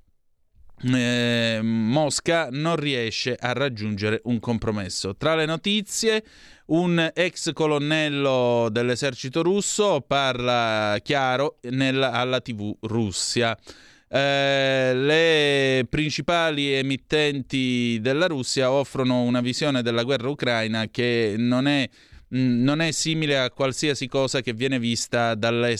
Eh, 0.86 1.60
Mosca 1.62 2.48
non 2.50 2.76
riesce 2.76 3.36
a 3.38 3.52
raggiungere 3.52 4.20
un 4.24 4.38
compromesso. 4.38 5.16
Tra 5.16 5.34
le 5.34 5.46
notizie, 5.46 6.22
un 6.66 7.10
ex 7.12 7.52
colonnello 7.52 8.68
dell'esercito 8.70 9.42
russo 9.42 10.02
parla 10.06 10.96
chiaro 11.02 11.58
nel, 11.70 12.02
alla 12.02 12.40
TV 12.40 12.74
Russia. 12.82 13.56
eh, 14.08 14.92
le 14.94 15.86
principali 15.88 16.72
emittenti 16.72 17.98
della 18.00 18.26
Russia 18.26 18.70
offrono 18.70 19.22
una 19.22 19.40
visione 19.40 19.82
della 19.82 20.04
guerra 20.04 20.28
ucraina 20.28 20.86
che 20.88 21.34
non 21.36 21.66
è 21.66 21.88
non 22.34 22.80
è 22.80 22.90
simile 22.90 23.38
a 23.38 23.50
qualsiasi 23.50 24.08
cosa 24.08 24.40
che 24.40 24.52
viene 24.52 24.78
vista 24.78 25.34
dal, 25.34 25.74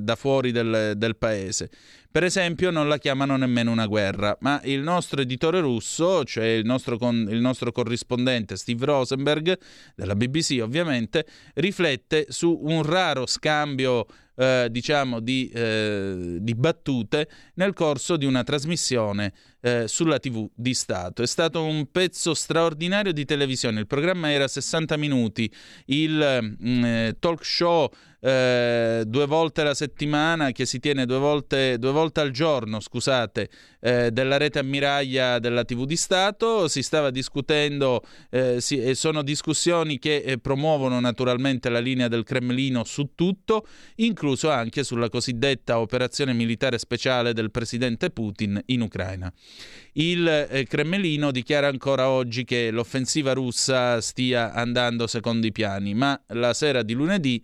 da 0.00 0.16
fuori 0.16 0.52
del, 0.52 0.94
del 0.96 1.16
paese. 1.16 1.70
Per 2.10 2.24
esempio, 2.24 2.70
non 2.70 2.88
la 2.88 2.98
chiamano 2.98 3.36
nemmeno 3.36 3.70
una 3.70 3.86
guerra, 3.86 4.36
ma 4.40 4.60
il 4.64 4.80
nostro 4.80 5.20
editore 5.20 5.60
russo, 5.60 6.24
cioè 6.24 6.46
il 6.46 6.64
nostro, 6.64 6.96
con, 6.96 7.26
il 7.30 7.38
nostro 7.38 7.70
corrispondente 7.70 8.56
Steve 8.56 8.86
Rosenberg, 8.86 9.58
della 9.94 10.14
BBC 10.14 10.58
ovviamente, 10.62 11.26
riflette 11.54 12.26
su 12.28 12.58
un 12.62 12.82
raro 12.82 13.26
scambio 13.26 14.06
eh, 14.38 14.68
diciamo 14.70 15.20
di, 15.20 15.50
eh, 15.52 16.38
di, 16.40 16.54
battute 16.54 17.28
nel 17.54 17.72
corso 17.72 18.16
di 18.16 18.24
una 18.24 18.44
trasmissione 18.44 19.32
eh, 19.60 19.88
sulla 19.88 20.18
TV 20.18 20.48
di 20.54 20.74
Stato. 20.74 21.22
È 21.22 21.26
stato 21.26 21.62
un 21.62 21.90
pezzo 21.90 22.34
straordinario 22.34 23.12
di 23.12 23.24
televisione, 23.24 23.80
il 23.80 23.86
programma 23.86 24.30
era 24.30 24.48
60 24.48 24.96
minuti, 24.96 25.50
il 25.86 26.56
mh, 26.58 26.68
mm, 26.68 26.84
eh, 26.84 27.16
talk 27.18 27.44
show 27.44 27.90
eh, 28.20 29.04
due 29.06 29.26
volte 29.26 29.60
alla 29.60 29.74
settimana, 29.74 30.50
che 30.50 30.66
si 30.66 30.80
tiene 30.80 31.06
due 31.06 31.18
volte, 31.18 31.78
due 31.78 31.92
volte 31.92 32.20
al 32.20 32.30
giorno, 32.30 32.80
scusate, 32.80 33.48
eh, 33.80 34.10
della 34.10 34.36
rete 34.36 34.58
ammiraglia 34.58 35.38
della 35.38 35.64
TV 35.64 35.84
di 35.84 35.96
Stato. 35.96 36.68
Si 36.68 36.82
stava 36.82 37.10
discutendo, 37.10 38.02
eh, 38.30 38.60
si, 38.60 38.82
e 38.82 38.94
sono 38.94 39.22
discussioni 39.22 39.98
che 39.98 40.16
eh, 40.16 40.38
promuovono 40.38 40.98
naturalmente 41.00 41.68
la 41.68 41.78
linea 41.78 42.08
del 42.08 42.24
Cremlino 42.24 42.84
su 42.84 43.10
tutto, 43.14 43.66
incluso 43.96 44.50
anche 44.50 44.82
sulla 44.82 45.08
cosiddetta 45.08 45.78
operazione 45.78 46.32
militare 46.32 46.78
speciale 46.78 47.32
del 47.32 47.50
presidente 47.50 48.10
Putin 48.10 48.60
in 48.66 48.80
Ucraina. 48.80 49.32
Il 49.92 50.26
eh, 50.28 50.64
Cremlino 50.64 51.30
dichiara 51.30 51.68
ancora 51.68 52.08
oggi 52.08 52.44
che 52.44 52.70
l'offensiva 52.70 53.32
russa 53.32 54.00
stia 54.00 54.52
andando 54.52 55.06
secondo 55.06 55.46
i 55.46 55.52
piani, 55.52 55.94
ma 55.94 56.20
la 56.28 56.52
sera 56.54 56.82
di 56.82 56.92
lunedì 56.94 57.42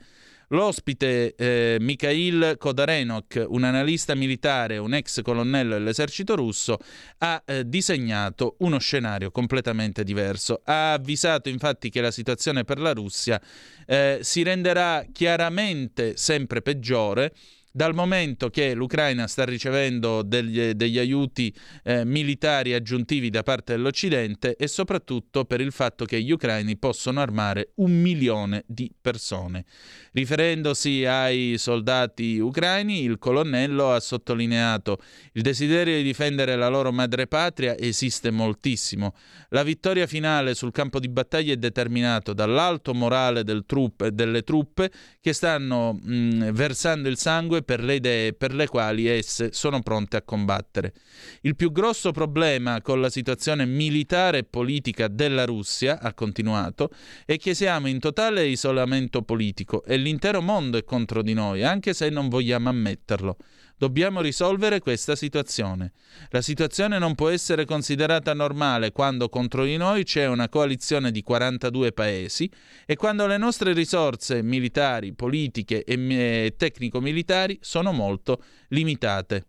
L'ospite 0.49 1.35
eh, 1.35 1.77
Mikhail 1.81 2.57
Kodarenok, 2.59 3.47
un 3.49 3.65
analista 3.65 4.15
militare, 4.15 4.79
un 4.79 4.95
ex 4.95 5.23
colonnello 5.23 5.75
dell'esercito 5.75 6.37
russo, 6.37 6.79
ha 7.19 7.43
eh, 7.45 7.67
disegnato 7.67 8.57
uno 8.59 8.79
scenario 8.79 9.31
completamente 9.31 10.05
diverso. 10.05 10.61
Ha 10.65 10.93
avvisato 10.93 11.49
infatti 11.49 11.91
che 11.91 12.01
la 12.01 12.11
situazione 12.11 12.65
per 12.65 12.79
la 12.79 12.93
Russia 12.93 13.41
eh, 13.87 14.19
si 14.23 14.43
renderà 14.43 15.05
chiaramente 15.13 16.17
sempre 16.17 16.63
peggiore 16.63 17.33
dal 17.77 17.93
momento 17.93 18.51
che 18.51 18.73
l'Ucraina 18.73 19.27
sta 19.27 19.45
ricevendo 19.45 20.23
degli, 20.23 20.71
degli 20.75 20.97
aiuti 20.97 21.53
eh, 21.83 22.05
militari 22.05 22.73
aggiuntivi 22.73 23.31
da 23.31 23.43
parte 23.43 23.73
dell'Occidente 23.73 24.55
e 24.55 24.69
soprattutto 24.69 25.45
per 25.45 25.61
il 25.61 25.73
fatto 25.73 26.05
che 26.05 26.23
gli 26.23 26.31
ucraini 26.31 26.77
possono 26.77 27.21
armare 27.21 27.73
un 27.77 28.01
milione 28.01 28.63
di 28.69 28.93
persone. 29.01 29.65
Riferendosi 30.13 31.05
ai 31.05 31.57
soldati 31.59 32.39
ucraini, 32.39 33.03
il 33.03 33.19
colonnello 33.19 33.91
ha 33.91 33.99
sottolineato 33.99 34.99
il 35.33 35.43
desiderio 35.43 35.97
di 35.97 36.05
difendere 36.05 36.55
la 36.55 36.69
loro 36.69 36.93
madrepatria 36.93 37.77
esiste 37.77 38.31
moltissimo. 38.31 39.17
La 39.49 39.65
vittoria 39.65 40.07
finale 40.07 40.55
sul 40.55 40.71
campo 40.71 41.01
di 41.01 41.09
battaglia 41.09 41.53
è 41.53 41.57
determinato 41.57 42.35
dall'alto 42.35 42.95
morale 42.95 43.43
del 43.43 43.65
truppe, 43.67 44.15
delle 44.15 44.43
truppe 44.43 44.93
che 45.21 45.33
stanno 45.33 45.99
mh, 46.01 46.53
versando 46.53 47.09
il 47.09 47.19
sangue 47.19 47.63
per 47.65 47.83
le 47.83 47.95
idee 47.95 48.33
per 48.33 48.55
le 48.55 48.69
quali 48.69 49.07
esse 49.07 49.53
sono 49.53 49.81
pronte 49.81 50.17
a 50.17 50.23
combattere. 50.23 50.93
Il 51.41 51.57
più 51.57 51.73
grosso 51.73 52.13
problema 52.13 52.81
con 52.83 53.01
la 53.01 53.11
situazione 53.11 53.67
militare 53.67 54.39
e 54.39 54.45
politica 54.45 55.09
della 55.09 55.45
Russia, 55.45 55.99
ha 56.01 56.15
continuato, 56.15 56.91
è 57.25 57.37
che 57.37 57.55
siamo 57.55 57.89
in 57.89 57.99
totale 57.99 58.47
isolamento 58.47 59.23
politico 59.23 59.83
e 59.85 59.97
l'intero 59.97 60.41
mondo 60.41 60.79
è 60.79 60.85
contro 60.85 61.23
di 61.23 61.33
noi, 61.33 61.65
anche 61.65 61.95
se 61.95 62.09
non 62.11 62.29
vogliamo 62.29 62.69
ammetterlo. 62.69 63.37
Dobbiamo 63.77 64.21
risolvere 64.21 64.79
questa 64.79 65.17
situazione. 65.17 65.93
La 66.31 66.41
situazione 66.41 66.99
non 66.99 67.15
può 67.15 67.29
essere 67.29 67.65
considerata 67.65 68.33
normale 68.33 68.93
quando 68.93 69.29
contro 69.29 69.65
di 69.65 69.77
noi 69.77 70.05
c'è 70.05 70.27
una 70.27 70.49
coalizione 70.49 71.11
di 71.11 71.23
42 71.23 71.93
paesi 71.93 72.51
e 72.87 72.95
quando 72.95 73.27
le 73.27 73.37
nostre 73.37 73.73
risorse 73.73 74.43
militari, 74.43 75.13
politiche 75.13 75.83
e 75.83 76.55
tecnico-militari 76.57 77.59
sono 77.61 77.93
molto 77.93 78.43
limitate. 78.69 79.47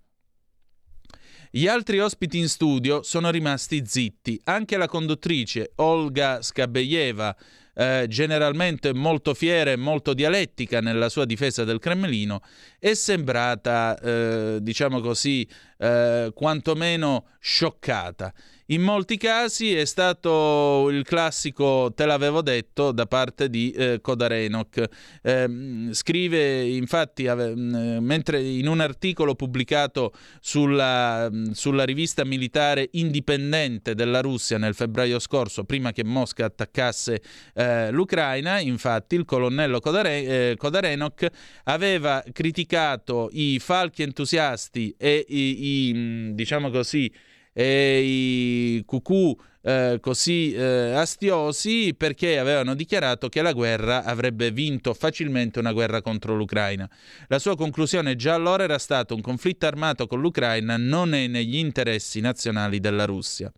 Gli 1.52 1.68
altri 1.68 2.00
ospiti 2.00 2.38
in 2.38 2.50
studio 2.50 3.02
sono 3.04 3.30
rimasti 3.30 3.84
zitti, 3.86 4.42
anche 4.46 4.76
la 4.76 4.88
conduttrice 4.88 5.72
Olga 5.76 6.42
Skabeyeva, 6.42 7.34
eh, 7.76 8.06
generalmente 8.08 8.94
molto 8.94 9.34
fiera 9.34 9.72
e 9.72 9.76
molto 9.76 10.14
dialettica 10.14 10.80
nella 10.80 11.10
sua 11.10 11.26
difesa 11.26 11.64
del 11.64 11.80
Cremlino, 11.80 12.42
è 12.80 12.94
sembrata, 12.94 14.00
eh, 14.00 14.58
diciamo 14.62 15.02
così, 15.02 15.48
eh, 15.78 16.32
quantomeno 16.34 17.26
scioccata. 17.40 18.34
In 18.70 18.82
molti 18.82 19.18
casi 19.18 19.76
è 19.76 19.86
stato 19.86 20.90
il 20.90 21.04
classico 21.04 21.94
te 21.96 22.08
l'avevo 22.08 22.42
detto 22.42 22.92
da 22.92 23.06
parte 23.06 23.48
di 23.48 23.70
eh, 23.70 24.00
Kodarenok. 24.02 24.84
Eh, 25.22 25.90
scrive 25.92 26.64
infatti, 26.64 27.28
ave, 27.28 27.56
mh, 27.56 28.00
mentre 28.02 28.42
in 28.42 28.68
un 28.68 28.80
articolo 28.80 29.36
pubblicato 29.36 30.14
sulla, 30.40 31.30
mh, 31.30 31.52
sulla, 31.52 31.84
rivista 31.84 32.26
militare 32.26 32.90
indipendente 32.94 33.94
della 33.94 34.22
Russia 34.22 34.58
nel 34.58 34.74
febbraio 34.74 35.20
scorso, 35.20 35.64
prima 35.64 35.92
che 35.92 36.04
Mosca 36.04 36.46
attaccasse 36.46 37.22
eh, 37.54 37.92
l'Ucraina, 37.92 38.60
infatti 38.60 39.14
il 39.14 39.26
colonnello 39.26 39.80
Kodare, 39.80 40.24
eh, 40.24 40.56
Kodarenok 40.58 41.28
aveva 41.66 42.24
criticato 42.34 43.30
i 43.32 43.60
falchi 43.60 44.02
entusiasti 44.02 44.96
e 44.98 45.24
i, 45.28 45.90
i 45.92 46.34
diciamo 46.34 46.72
così, 46.72 47.14
e 47.58 48.02
i 48.04 48.84
cucù 48.86 49.34
eh, 49.62 49.98
così 50.02 50.54
eh, 50.54 50.92
astiosi 50.92 51.96
perché 51.98 52.38
avevano 52.38 52.76
dichiarato 52.76 53.30
che 53.30 53.42
la 53.42 53.54
guerra 53.54 54.04
avrebbe 54.04 54.52
vinto 54.52 54.94
facilmente 54.94 55.60
una 55.60 55.72
guerra 55.72 56.02
contro 56.02 56.36
l'Ucraina. 56.36 56.88
La 57.28 57.40
sua 57.40 57.56
conclusione 57.56 58.18
già 58.18 58.34
allora 58.34 58.64
era 58.64 58.78
stata 58.78 59.14
un 59.14 59.22
conflitto 59.22 59.66
armato 59.66 60.06
con 60.06 60.20
l'Ucraina 60.20 60.76
non 60.76 61.14
è 61.14 61.28
negli 61.28 61.56
interessi 61.56 62.20
nazionali 62.20 62.82
della 62.82 63.06
Russia. 63.06 63.50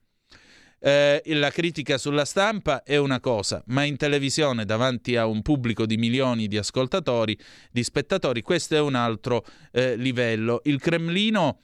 Eh, 0.80 1.24
la 1.26 1.50
critica 1.50 1.98
sulla 1.98 2.24
stampa 2.24 2.84
è 2.84 2.98
una 2.98 3.20
cosa, 3.20 3.64
ma 3.68 3.84
in 3.84 3.98
televisione 3.98 4.64
davanti 4.64 5.16
a 5.16 5.26
un 5.26 5.42
pubblico 5.42 5.88
di 5.88 5.98
milioni 5.98 6.48
di 6.48 6.58
ascoltatori, 6.58 7.36
di 7.72 7.84
spettatori, 7.84 8.44
questo 8.44 8.76
è 8.76 8.80
un 8.80 8.94
altro 8.94 9.44
eh, 9.72 9.96
livello. 9.96 10.62
Il 10.66 10.80
Cremlino 10.80 11.62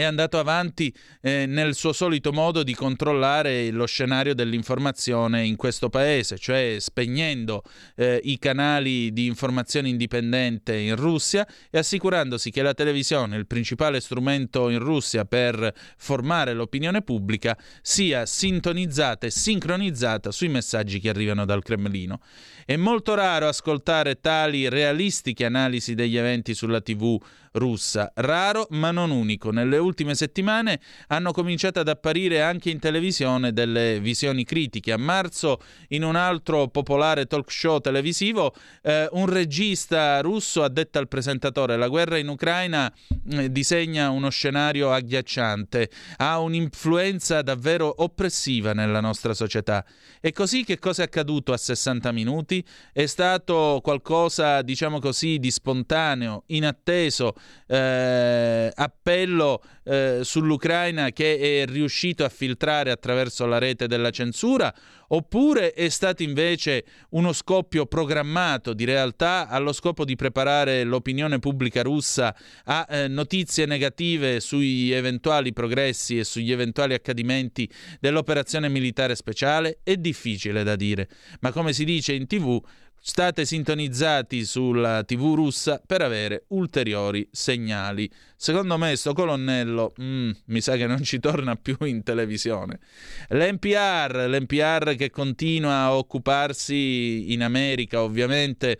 è 0.00 0.04
andato 0.04 0.38
avanti 0.38 0.94
eh, 1.20 1.46
nel 1.46 1.74
suo 1.74 1.92
solito 1.92 2.32
modo 2.32 2.62
di 2.62 2.74
controllare 2.74 3.70
lo 3.70 3.86
scenario 3.86 4.34
dell'informazione 4.34 5.44
in 5.44 5.56
questo 5.56 5.88
paese, 5.88 6.38
cioè 6.38 6.76
spegnendo 6.78 7.62
eh, 7.96 8.20
i 8.24 8.38
canali 8.38 9.12
di 9.12 9.26
informazione 9.26 9.88
indipendente 9.88 10.76
in 10.76 10.96
Russia 10.96 11.46
e 11.70 11.78
assicurandosi 11.78 12.50
che 12.50 12.62
la 12.62 12.74
televisione, 12.74 13.36
il 13.36 13.46
principale 13.46 14.00
strumento 14.00 14.68
in 14.68 14.78
Russia 14.78 15.24
per 15.24 15.72
formare 15.96 16.52
l'opinione 16.54 17.02
pubblica, 17.02 17.56
sia 17.82 18.26
sintonizzata 18.26 19.26
e 19.26 19.30
sincronizzata 19.30 20.30
sui 20.30 20.48
messaggi 20.48 21.00
che 21.00 21.08
arrivano 21.08 21.44
dal 21.44 21.62
Cremlino. 21.62 22.20
È 22.64 22.76
molto 22.76 23.14
raro 23.14 23.48
ascoltare 23.48 24.20
tali 24.20 24.68
realistiche 24.68 25.44
analisi 25.44 25.94
degli 25.94 26.16
eventi 26.16 26.54
sulla 26.54 26.80
TV 26.80 27.20
russa, 27.54 28.10
raro 28.16 28.66
ma 28.70 28.90
non 28.90 29.10
unico. 29.10 29.50
Nelle 29.50 29.78
ultime 29.78 30.14
settimane 30.14 30.80
hanno 31.08 31.32
cominciato 31.32 31.80
ad 31.80 31.88
apparire 31.88 32.42
anche 32.42 32.70
in 32.70 32.78
televisione 32.78 33.52
delle 33.52 34.00
visioni 34.00 34.44
critiche. 34.44 34.92
A 34.92 34.96
marzo, 34.96 35.60
in 35.88 36.02
un 36.02 36.16
altro 36.16 36.68
popolare 36.68 37.26
talk 37.26 37.50
show 37.50 37.78
televisivo, 37.80 38.54
eh, 38.82 39.08
un 39.12 39.26
regista 39.26 40.20
russo 40.20 40.62
ha 40.62 40.68
detto 40.68 40.98
al 40.98 41.08
presentatore 41.08 41.76
la 41.76 41.88
guerra 41.88 42.18
in 42.18 42.28
Ucraina 42.28 42.92
eh, 43.30 43.50
disegna 43.50 44.10
uno 44.10 44.30
scenario 44.30 44.92
agghiacciante, 44.92 45.90
ha 46.16 46.38
un'influenza 46.38 47.42
davvero 47.42 48.02
oppressiva 48.02 48.72
nella 48.72 49.00
nostra 49.00 49.34
società. 49.34 49.84
E 50.20 50.32
così 50.32 50.64
che 50.64 50.78
cosa 50.78 51.02
è 51.02 51.04
accaduto 51.04 51.52
a 51.52 51.56
60 51.56 52.10
minuti? 52.12 52.64
È 52.92 53.06
stato 53.06 53.80
qualcosa, 53.82 54.62
diciamo 54.62 54.98
così, 54.98 55.38
di 55.38 55.50
spontaneo, 55.50 56.44
inatteso, 56.46 57.34
eh, 57.66 58.70
appello 58.74 59.62
eh, 59.84 60.20
sull'Ucraina 60.22 61.10
che 61.10 61.62
è 61.62 61.66
riuscito 61.66 62.24
a 62.24 62.28
filtrare 62.28 62.90
attraverso 62.90 63.46
la 63.46 63.58
rete 63.58 63.86
della 63.86 64.10
censura 64.10 64.74
oppure 65.08 65.72
è 65.72 65.88
stato 65.88 66.22
invece 66.22 66.84
uno 67.10 67.32
scoppio 67.32 67.86
programmato 67.86 68.72
di 68.72 68.84
realtà 68.84 69.48
allo 69.48 69.72
scopo 69.72 70.04
di 70.04 70.16
preparare 70.16 70.84
l'opinione 70.84 71.38
pubblica 71.38 71.82
russa 71.82 72.34
a 72.64 72.86
eh, 72.88 73.08
notizie 73.08 73.66
negative 73.66 74.40
sui 74.40 74.90
eventuali 74.92 75.52
progressi 75.52 76.18
e 76.18 76.24
sugli 76.24 76.52
eventuali 76.52 76.94
accadimenti 76.94 77.70
dell'operazione 78.00 78.68
militare 78.68 79.14
speciale? 79.14 79.78
È 79.82 79.96
difficile 79.96 80.62
da 80.64 80.76
dire, 80.76 81.08
ma 81.40 81.52
come 81.52 81.72
si 81.72 81.84
dice 81.84 82.12
in 82.12 82.26
tv, 82.26 82.60
State 83.06 83.44
sintonizzati 83.44 84.46
sulla 84.46 85.04
TV 85.04 85.34
russa 85.34 85.78
per 85.86 86.00
avere 86.00 86.44
ulteriori 86.48 87.28
segnali. 87.30 88.10
Secondo 88.34 88.78
me 88.78 88.96
sto 88.96 89.12
colonnello 89.12 89.92
mm, 90.00 90.30
mi 90.46 90.62
sa 90.62 90.76
che 90.76 90.86
non 90.86 91.02
ci 91.02 91.18
torna 91.20 91.54
più 91.54 91.76
in 91.80 92.02
televisione. 92.02 92.78
L'NPR, 93.28 94.24
l'NPR 94.26 94.94
che 94.96 95.10
continua 95.10 95.82
a 95.82 95.94
occuparsi 95.94 97.30
in 97.34 97.42
America 97.42 98.00
ovviamente 98.00 98.78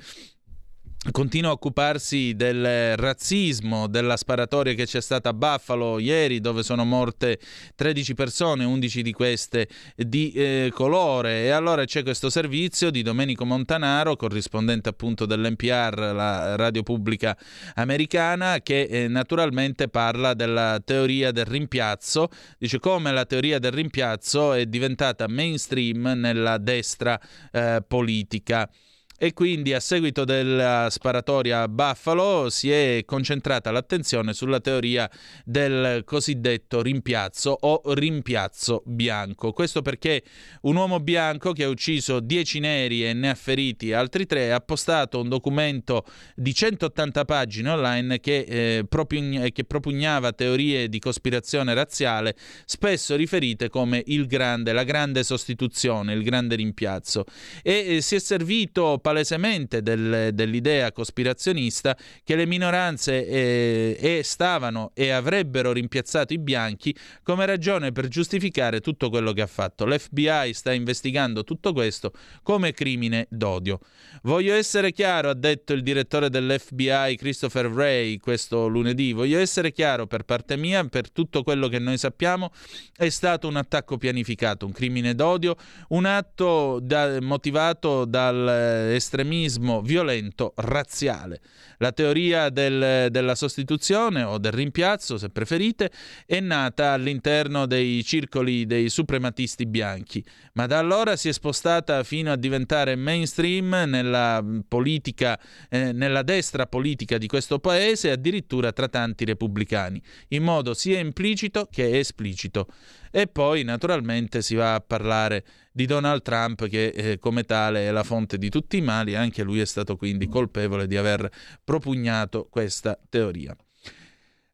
continua 1.10 1.51
a 1.51 1.52
occuparsi 1.52 2.35
del 2.35 2.97
razzismo, 2.97 3.89
della 3.89 4.16
sparatoria 4.16 4.74
che 4.74 4.86
c'è 4.86 5.01
stata 5.01 5.31
a 5.31 5.32
Buffalo 5.35 5.98
ieri, 5.98 6.40
dove 6.40 6.62
sono 6.62 6.85
morte 6.85 7.39
13 7.74 8.14
persone, 8.14 8.64
11 8.64 9.02
di 9.02 9.12
queste 9.12 9.68
di 9.97 10.32
eh, 10.32 10.70
colore. 10.72 11.44
E 11.44 11.51
allora 11.51 11.85
c'è 11.85 12.02
questo 12.02 12.31
servizio 12.31 12.90
di 12.90 13.02
Domenico 13.02 13.44
Montanaro, 13.44 14.16
corrispondente 14.16 14.89
appunto 14.89 15.26
dell'NPR, 15.26 16.12
la 16.14 16.56
radio 16.56 16.82
pubblica 16.82 17.36
americana, 17.74 18.60
che 18.62 18.82
eh, 18.82 19.09
naturalmente 19.09 19.89
parla 19.89 20.35
della 20.35 20.81
teoria 20.85 21.32
del 21.32 21.44
rimpiazzo, 21.44 22.28
dice 22.59 22.78
come 22.78 23.12
la 23.12 23.26
teoria 23.26 23.59
del 23.59 23.72
rimpiazzo 23.72 24.52
è 24.55 24.66
diventata 24.66 25.28
mainstream 25.28 26.12
nella 26.16 26.59
destra 26.59 27.20
eh, 27.52 27.82
politica 27.86 28.68
e 29.16 29.32
quindi 29.32 29.73
a 29.73 29.81
seguito 29.81 30.24
della 30.24 30.89
sparatoria 30.91 31.62
a 31.62 31.69
Buffalo 31.69 32.51
si 32.51 32.70
è 32.70 33.03
concentrata 33.05 33.70
l'attenzione 33.70 34.35
sulla 34.35 34.61
teoria 34.61 35.09
del 35.45 36.03
cosiddetto 36.05 36.82
rimpiazzo 36.82 37.57
o 37.61 37.82
rimpiazzo 37.95 38.82
bianco. 38.85 39.53
Questo 39.53 39.82
perché 39.82 40.23
un 40.62 40.77
uomo 40.77 40.99
bianco 40.99 41.53
che 41.53 41.65
ha 41.65 41.69
ucciso 41.69 42.19
10 42.19 42.59
neri 42.59 43.07
e 43.07 43.12
ne 43.12 43.31
ha 43.31 43.35
feriti 43.35 43.93
altri 43.93 44.27
3 44.27 44.53
ha 44.53 44.61
postato 44.61 45.20
un 45.20 45.28
documento 45.28 46.05
di 46.35 46.53
180 46.53 47.24
pagine 47.24 47.70
online 47.70 48.20
che, 48.20 48.39
eh, 48.49 48.85
propugn- 48.89 49.53
che 49.53 49.65
propugnava 49.65 50.32
teorie 50.32 50.89
di 50.89 50.99
cospirazione 50.99 51.73
razziale 51.73 52.35
spesso 52.65 53.15
riferite 53.15 53.69
come 53.69 54.03
il 54.07 54.27
grande, 54.27 54.73
la 54.73 54.85
grande 54.85 55.23
sostituzione, 55.23 56.15
il 56.15 56.23
grande 56.24 56.57
rimpiazzo 56.57 57.24
e 57.62 57.97
eh, 57.97 58.01
si 58.01 58.16
è 58.16 58.19
servito 58.19 58.99
palesemente 59.15 59.81
del, 59.81 60.31
dell'idea 60.32 60.91
cospirazionista 60.91 61.97
che 62.24 62.35
le 62.35 62.47
minoranze 62.47 63.24
eh, 63.24 63.97
e 64.01 64.23
stavano 64.24 64.91
e 64.93 65.11
avrebbero 65.11 65.70
rimpiazzato 65.70 66.32
i 66.32 66.39
bianchi 66.39 66.95
come 67.23 67.47
ragione 67.47 67.93
per 67.93 68.09
giustificare 68.09 68.81
tutto 68.81 69.11
quello 69.11 69.32
che 69.32 69.43
ha 69.43 69.47
fatto. 69.47 69.86
L'FBI 69.86 70.53
sta 70.53 70.73
investigando 70.73 71.45
tutto 71.45 71.73
questo 71.73 72.12
come 72.43 72.73
crimine 72.73 73.27
d'odio. 73.31 73.78
Voglio 74.23 74.55
essere 74.55 74.91
chiaro, 74.91 75.31
ha 75.31 75.35
detto 75.35 75.73
il 75.74 75.82
direttore 75.82 76.28
dell'FBI 76.28 77.16
Christopher 77.16 77.66
Wray 77.66 78.16
questo 78.19 78.66
lunedì, 78.66 79.12
voglio 79.12 79.39
essere 79.39 79.70
chiaro 79.70 80.07
per 80.07 80.24
parte 80.24 80.57
mia, 80.57 80.85
per 80.85 81.11
tutto 81.11 81.43
quello 81.43 81.69
che 81.69 81.78
noi 81.78 81.99
sappiamo, 81.99 82.51
è 82.97 83.09
stato 83.11 83.47
un 83.47 83.57
attacco 83.57 83.97
pianificato, 83.97 84.66
un 84.66 84.73
crimine 84.73 85.15
d'odio, 85.15 85.57
un 85.89 86.05
atto 86.05 86.81
da, 86.82 87.20
motivato 87.20 88.05
dal 88.05 88.93
estremismo 88.96 89.82
violento 89.82 90.52
razziale. 90.56 91.40
La 91.78 91.92
teoria 91.92 92.48
del, 92.51 93.09
della 93.10 93.34
sostituzione 93.34 94.22
o 94.22 94.38
del 94.38 94.52
rimpiazzo, 94.52 95.18
se 95.18 95.30
preferite, 95.30 95.90
è 96.26 96.40
nata 96.40 96.92
all'interno 96.92 97.66
dei 97.66 98.02
circoli 98.05 98.66
dei 98.66 98.88
suprematisti 98.88 99.66
bianchi, 99.66 100.24
ma 100.55 100.66
da 100.66 100.78
allora 100.78 101.16
si 101.16 101.28
è 101.28 101.32
spostata 101.32 102.02
fino 102.05 102.32
a 102.32 102.36
diventare 102.36 102.96
mainstream 102.96 103.84
nella 103.86 104.44
politica, 104.66 105.38
eh, 105.68 105.92
nella 105.92 106.22
destra 106.22 106.66
politica 106.66 107.18
di 107.18 107.26
questo 107.26 107.59
paese 107.59 108.09
e 108.09 108.12
addirittura 108.12 108.72
tra 108.72 108.88
tanti 108.88 109.24
repubblicani, 109.24 110.02
in 110.28 110.42
modo 110.42 110.74
sia 110.74 110.98
implicito 110.98 111.68
che 111.70 111.98
esplicito. 111.98 112.68
E 113.16 113.28
poi 113.28 113.62
naturalmente 113.62 114.42
si 114.42 114.56
va 114.56 114.74
a 114.74 114.80
parlare 114.80 115.44
di 115.70 115.86
Donald 115.86 116.22
Trump 116.22 116.68
che 116.68 116.86
eh, 116.88 117.18
come 117.18 117.44
tale 117.44 117.86
è 117.86 117.90
la 117.92 118.02
fonte 118.02 118.38
di 118.38 118.48
tutti 118.48 118.76
i 118.76 118.80
mali, 118.80 119.14
anche 119.14 119.42
lui 119.42 119.60
è 119.60 119.64
stato 119.64 119.96
quindi 119.96 120.26
colpevole 120.26 120.88
di 120.88 120.96
aver 120.96 121.28
propugnato 121.65 122.47
questa 122.51 122.99
teoria. 123.09 123.57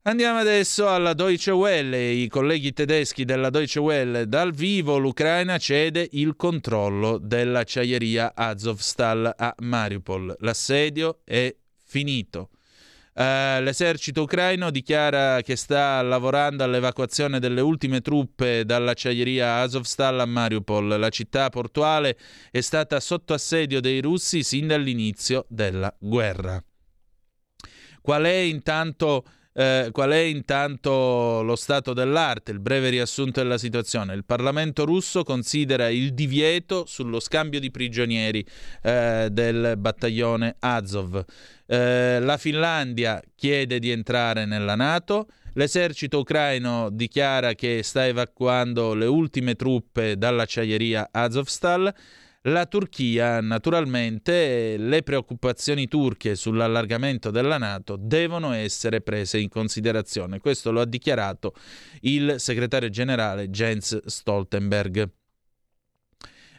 Andiamo 0.05 0.39
adesso 0.39 0.89
alla 0.89 1.13
Deutsche 1.13 1.51
Welle, 1.51 2.09
i 2.09 2.27
colleghi 2.29 2.73
tedeschi 2.73 3.27
della 3.27 3.51
Deutsche 3.51 3.81
Welle. 3.81 4.27
Dal 4.27 4.51
vivo 4.51 4.97
l'Ucraina 4.97 5.59
cede 5.59 6.09
il 6.13 6.37
controllo 6.37 7.19
dell'acciaieria 7.19 8.33
Azovstal 8.35 9.31
a 9.37 9.55
Mariupol. 9.59 10.37
L'assedio 10.39 11.21
è 11.23 11.55
finito. 11.85 12.49
Uh, 13.13 13.61
l'esercito 13.61 14.23
ucraino 14.23 14.71
dichiara 14.71 15.43
che 15.43 15.55
sta 15.55 16.01
lavorando 16.01 16.65
all'evacuazione 16.65 17.39
delle 17.39 17.61
ultime 17.61 18.01
truppe 18.01 18.65
dall'acciaieria 18.65 19.57
Azovstal 19.57 20.21
a 20.21 20.25
Mariupol. 20.25 20.99
La 20.99 21.11
città 21.11 21.51
portuale 21.51 22.17
è 22.51 22.63
stata 22.63 22.99
sotto 23.01 23.35
assedio 23.35 23.81
dei 23.81 24.01
russi 24.01 24.43
sin 24.43 24.69
dall'inizio 24.69 25.45
della 25.49 25.95
guerra. 25.99 26.65
Qual 28.01 28.25
è 28.25 28.37
intanto 28.37 29.25
eh, 29.53 29.89
qual 29.93 30.11
è 30.11 30.19
intanto 30.19 31.43
lo 31.43 31.57
stato 31.57 31.93
dell'arte, 31.93 32.53
il 32.53 32.61
breve 32.61 32.89
riassunto 32.89 33.43
della 33.43 33.59
situazione. 33.59 34.15
Il 34.15 34.25
Parlamento 34.25 34.85
russo 34.85 35.25
considera 35.25 35.89
il 35.89 36.15
divieto 36.15 36.85
sullo 36.87 37.21
scambio 37.21 37.59
di 37.61 37.71
prigionieri 37.71 38.45
eh, 38.83 39.29
del 39.31 39.75
battaglione 39.77 40.57
Azov. 40.61 41.25
Eh, 41.67 42.21
la 42.21 42.37
Finlandia 42.37 43.21
chiede 43.35 43.79
di 43.79 43.91
entrare 43.91 44.47
nella 44.47 44.77
Nato. 44.77 45.27
L'esercito 45.55 46.21
ucraino 46.21 46.89
dichiara 46.91 47.55
che 47.55 47.83
sta 47.83 48.07
evacuando 48.07 48.95
le 48.95 49.07
ultime 49.07 49.57
truppe 49.57 50.17
dall'acciaieria 50.17 51.09
Azovstal. 51.11 51.93
La 52.45 52.65
Turchia, 52.65 53.43
naturalmente, 53.43 54.79
le 54.79 55.03
preoccupazioni 55.03 55.87
turche 55.89 56.35
sull'allargamento 56.37 57.31
della 57.31 57.59
Nato 57.59 57.97
devono 58.01 58.53
essere 58.53 59.03
prese 59.03 59.39
in 59.39 59.51
considerazione. 59.51 60.41
Questo 60.41 60.73
lo 60.73 60.81
ha 60.81 60.87
dichiarato 60.87 61.53
il 62.01 62.37
segretario 62.39 62.89
generale 62.89 63.51
Jens 63.51 64.07
Stoltenberg. 64.07 65.20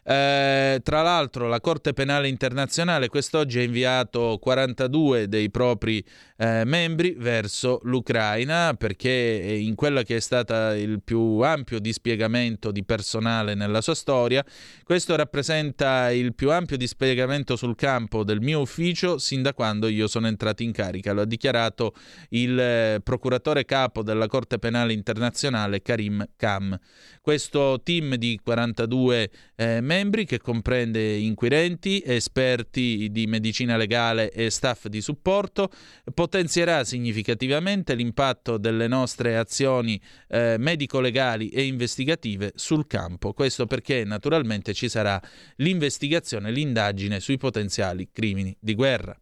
Eh, 0.03 0.79
tra 0.83 1.03
l'altro 1.03 1.47
la 1.47 1.59
Corte 1.59 1.93
Penale 1.93 2.27
Internazionale 2.27 3.07
quest'oggi 3.07 3.59
ha 3.59 3.61
inviato 3.61 4.39
42 4.41 5.27
dei 5.27 5.51
propri 5.51 6.03
eh, 6.37 6.63
membri 6.65 7.13
verso 7.15 7.79
l'Ucraina 7.83 8.73
perché 8.73 9.09
in 9.11 9.75
quello 9.75 10.01
che 10.01 10.15
è 10.15 10.19
stato 10.19 10.71
il 10.71 11.03
più 11.03 11.41
ampio 11.41 11.77
dispiegamento 11.79 12.71
di 12.71 12.83
personale 12.83 13.53
nella 13.53 13.79
sua 13.81 13.93
storia, 13.93 14.43
questo 14.83 15.15
rappresenta 15.15 16.09
il 16.09 16.33
più 16.33 16.49
ampio 16.49 16.77
dispiegamento 16.77 17.55
sul 17.55 17.75
campo 17.75 18.23
del 18.23 18.41
mio 18.41 18.61
ufficio 18.61 19.19
sin 19.19 19.43
da 19.43 19.53
quando 19.53 19.87
io 19.87 20.07
sono 20.07 20.25
entrato 20.25 20.63
in 20.63 20.71
carica. 20.71 21.13
Lo 21.13 21.21
ha 21.21 21.25
dichiarato 21.25 21.93
il 22.29 22.59
eh, 22.59 23.01
procuratore 23.03 23.65
capo 23.65 24.01
della 24.01 24.25
Corte 24.25 24.57
Penale 24.57 24.93
Internazionale 24.93 25.83
Karim 25.83 26.27
Kam. 26.37 26.75
Questo 27.21 27.81
team 27.83 28.15
di 28.15 28.39
42 28.43 29.29
eh, 29.55 29.79
membri 29.81 29.90
che 30.25 30.39
comprende 30.39 31.15
inquirenti, 31.17 32.01
esperti 32.05 33.09
di 33.11 33.27
medicina 33.27 33.75
legale 33.75 34.31
e 34.31 34.49
staff 34.49 34.87
di 34.87 35.01
supporto 35.01 35.69
potenzierà 36.13 36.85
significativamente 36.85 37.93
l'impatto 37.93 38.57
delle 38.57 38.87
nostre 38.87 39.35
azioni 39.35 40.01
eh, 40.29 40.55
medico-legali 40.57 41.49
e 41.49 41.65
investigative 41.65 42.53
sul 42.55 42.87
campo. 42.87 43.33
Questo 43.33 43.65
perché 43.65 44.05
naturalmente 44.05 44.73
ci 44.73 44.87
sarà 44.87 45.21
l'investigazione, 45.57 46.51
l'indagine 46.51 47.19
sui 47.19 47.37
potenziali 47.37 48.09
crimini 48.13 48.55
di 48.61 48.73
guerra. 48.75 49.13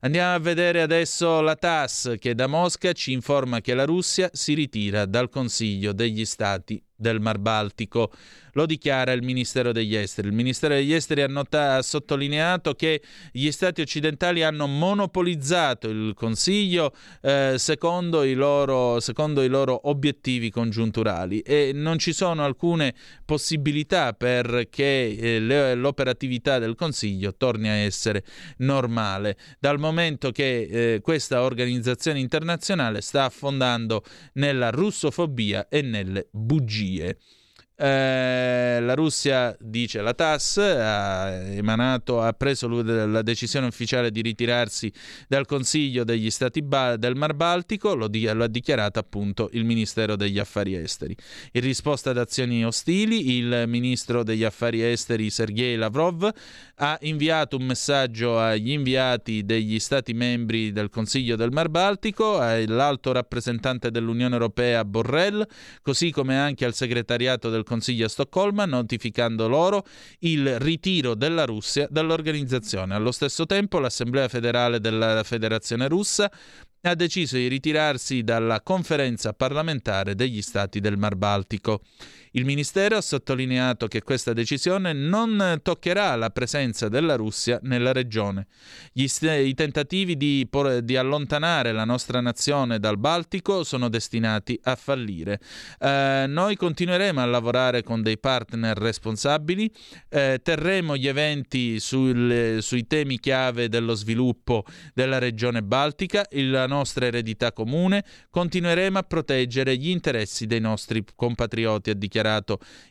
Andiamo 0.00 0.34
a 0.36 0.38
vedere 0.38 0.80
adesso 0.80 1.40
la 1.40 1.56
TAS 1.56 2.14
che 2.20 2.36
da 2.36 2.46
Mosca 2.46 2.92
ci 2.92 3.10
informa 3.10 3.60
che 3.60 3.74
la 3.74 3.84
Russia 3.84 4.30
si 4.32 4.54
ritira 4.54 5.06
dal 5.06 5.28
Consiglio 5.28 5.92
degli 5.92 6.24
Stati 6.24 6.80
del 6.98 7.20
Mar 7.20 7.38
Baltico. 7.38 8.10
Lo 8.52 8.66
dichiara 8.66 9.12
il 9.12 9.22
Ministero 9.22 9.70
degli 9.70 9.94
Esteri. 9.94 10.26
Il 10.28 10.34
Ministero 10.34 10.74
degli 10.74 10.92
Esteri 10.92 11.22
ha, 11.22 11.28
nota- 11.28 11.76
ha 11.76 11.82
sottolineato 11.82 12.74
che 12.74 13.00
gli 13.30 13.48
Stati 13.52 13.80
occidentali 13.80 14.42
hanno 14.42 14.66
monopolizzato 14.66 15.88
il 15.88 16.12
Consiglio 16.14 16.92
eh, 17.22 17.54
secondo, 17.56 18.24
i 18.24 18.34
loro, 18.34 18.98
secondo, 18.98 19.42
i 19.42 19.48
loro, 19.48 19.88
obiettivi 19.88 20.50
congiunturali 20.50 21.38
e 21.40 21.70
non 21.72 21.98
ci 21.98 22.12
sono 22.12 22.44
alcune 22.44 22.94
possibilità 23.24 24.12
perché 24.12 25.16
eh, 25.16 25.38
le- 25.38 25.74
l'operatività 25.76 26.58
del 26.58 26.74
Consiglio 26.74 27.36
torni 27.36 27.68
a 27.68 27.74
essere 27.74 28.24
normale, 28.58 29.36
dal 29.60 29.78
momento 29.78 30.32
che 30.32 30.94
eh, 30.94 31.00
questa 31.00 31.42
organizzazione 31.42 32.18
internazionale 32.18 33.02
sta 33.02 33.24
affondando 33.24 34.02
nella 34.34 34.70
russofobia 34.70 35.68
e 35.68 35.82
nelle 35.82 36.26
bugie 36.32 36.87
bugie. 36.88 37.14
Eh, 37.80 38.80
la 38.80 38.94
Russia, 38.94 39.56
dice 39.60 40.00
la 40.00 40.12
TASS, 40.12 40.56
ha, 40.56 41.30
emanato, 41.30 42.20
ha 42.20 42.32
preso 42.32 42.66
la 42.82 43.22
decisione 43.22 43.68
ufficiale 43.68 44.10
di 44.10 44.20
ritirarsi 44.20 44.92
dal 45.28 45.46
Consiglio 45.46 46.02
degli 46.02 46.28
Stati 46.28 46.60
ba- 46.60 46.96
del 46.96 47.14
Mar 47.14 47.34
Baltico, 47.34 47.94
lo, 47.94 48.08
di- 48.08 48.28
lo, 48.32 48.42
ha 48.42 48.48
dichiarato 48.48 48.98
appunto 48.98 49.48
il 49.52 49.64
Ministero 49.64 50.16
degli 50.16 50.40
Affari 50.40 50.74
Esteri. 50.74 51.16
In 51.52 51.60
risposta 51.60 52.10
ad 52.10 52.18
azioni 52.18 52.64
ostili, 52.64 53.36
il 53.36 53.64
Ministro 53.68 54.24
degli 54.24 54.42
Affari 54.42 54.82
Esteri 54.82 55.30
Sergei 55.30 55.76
Lavrov 55.76 56.28
ha 56.80 56.98
inviato 57.02 57.58
un 57.58 57.62
messaggio 57.62 58.40
agli 58.40 58.72
inviati 58.72 59.44
degli 59.44 59.78
Stati 59.78 60.14
membri 60.14 60.72
del 60.72 60.88
Consiglio 60.88 61.36
del 61.36 61.52
Mar 61.52 61.68
Baltico, 61.68 62.40
all'alto 62.40 63.12
rappresentante 63.12 63.92
dell'Unione 63.92 64.34
Europea 64.34 64.84
Borrell, 64.84 65.46
così 65.80 66.10
come 66.10 66.36
anche 66.36 66.64
al 66.64 66.74
segretariato 66.74 67.50
del 67.50 67.66
Consiglio 67.68 68.06
a 68.06 68.08
Stoccolma, 68.08 68.64
notificando 68.64 69.46
loro 69.46 69.84
il 70.20 70.58
ritiro 70.58 71.14
della 71.14 71.44
Russia 71.44 71.86
dall'organizzazione. 71.90 72.94
Allo 72.94 73.12
stesso 73.12 73.44
tempo 73.44 73.78
l'Assemblea 73.78 74.26
federale 74.26 74.80
della 74.80 75.22
Federazione 75.22 75.86
russa 75.86 76.32
ha 76.82 76.94
deciso 76.94 77.36
di 77.36 77.48
ritirarsi 77.48 78.22
dalla 78.22 78.62
conferenza 78.62 79.34
parlamentare 79.34 80.14
degli 80.14 80.40
Stati 80.40 80.80
del 80.80 80.96
Mar 80.96 81.16
Baltico. 81.16 81.82
Il 82.38 82.44
Ministero 82.44 82.96
ha 82.96 83.00
sottolineato 83.00 83.88
che 83.88 84.02
questa 84.02 84.32
decisione 84.32 84.92
non 84.92 85.58
toccherà 85.60 86.14
la 86.14 86.30
presenza 86.30 86.88
della 86.88 87.16
Russia 87.16 87.58
nella 87.62 87.90
regione. 87.90 88.46
St- 88.94 89.24
I 89.24 89.54
tentativi 89.54 90.16
di, 90.16 90.46
por- 90.48 90.78
di, 90.78 90.96
allontanare 90.96 91.72
la 91.72 91.84
nostra 91.84 92.20
nazione 92.20 92.78
dal 92.78 92.96
Baltico 92.96 93.64
sono 93.64 93.88
destinati 93.88 94.56
a 94.62 94.76
fallire. 94.76 95.40
Eh, 95.80 96.26
noi 96.28 96.54
continueremo 96.54 97.20
a 97.20 97.24
lavorare 97.24 97.82
con 97.82 98.02
dei 98.02 98.18
partner 98.18 98.78
responsabili, 98.78 99.68
eh, 100.08 100.38
terremo 100.40 100.96
gli 100.96 101.08
eventi 101.08 101.80
sul, 101.80 102.58
sui 102.60 102.86
temi 102.86 103.18
chiave 103.18 103.68
dello 103.68 103.94
sviluppo 103.94 104.64
della 104.94 105.18
regione 105.18 105.64
baltica, 105.64 106.24
la 106.30 106.68
nostra 106.68 107.06
eredità 107.06 107.52
comune, 107.52 108.04
continueremo 108.30 108.96
a 108.96 109.02
proteggere 109.02 109.76
gli 109.76 109.88
interessi 109.88 110.46
dei 110.46 110.60
nostri 110.60 111.04
compatrioti, 111.16 111.90
ha 111.90 111.94
dichiarato 111.94 112.26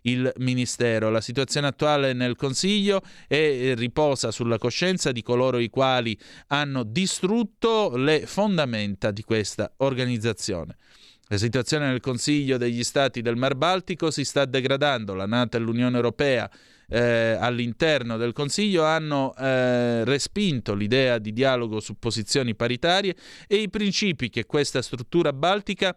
il 0.02 0.32
Ministero. 0.38 1.10
La 1.10 1.22
situazione 1.22 1.68
attuale 1.68 2.14
nel 2.14 2.36
Consiglio 2.36 3.02
è, 3.28 3.74
riposa 3.76 4.32
sulla 4.32 4.58
coscienza 4.58 5.12
di 5.12 5.22
coloro 5.22 5.60
i 5.60 5.70
quali 5.70 6.18
hanno 6.48 6.84
distrutto 6.84 7.96
le 7.96 8.26
fondamenta 8.26 9.12
di 9.12 9.24
questa 9.24 9.72
organizzazione. 9.78 10.76
La 11.30 11.38
situazione 11.38 11.88
nel 11.88 12.00
Consiglio 12.00 12.58
degli 12.58 12.84
Stati 12.84 13.22
del 13.22 13.36
Mar 13.36 13.56
Baltico 13.56 14.12
si 14.12 14.24
sta 14.24 14.46
degradando. 14.46 15.14
La 15.14 15.26
NATO 15.26 15.58
e 15.58 15.60
l'Unione 15.60 15.98
Europea 15.98 16.50
eh, 16.90 17.38
all'interno 17.40 18.16
del 18.16 18.32
Consiglio 18.32 18.86
hanno 18.86 19.36
eh, 19.36 20.06
respinto 20.06 20.74
l'idea 20.74 21.18
di 21.18 21.34
dialogo 21.34 21.80
su 21.80 22.00
posizioni 22.00 22.56
paritarie 22.56 23.16
e 23.46 23.58
i 23.58 23.70
principi 23.70 24.30
che 24.30 24.46
questa 24.46 24.82
struttura 24.82 25.34
baltica 25.34 25.96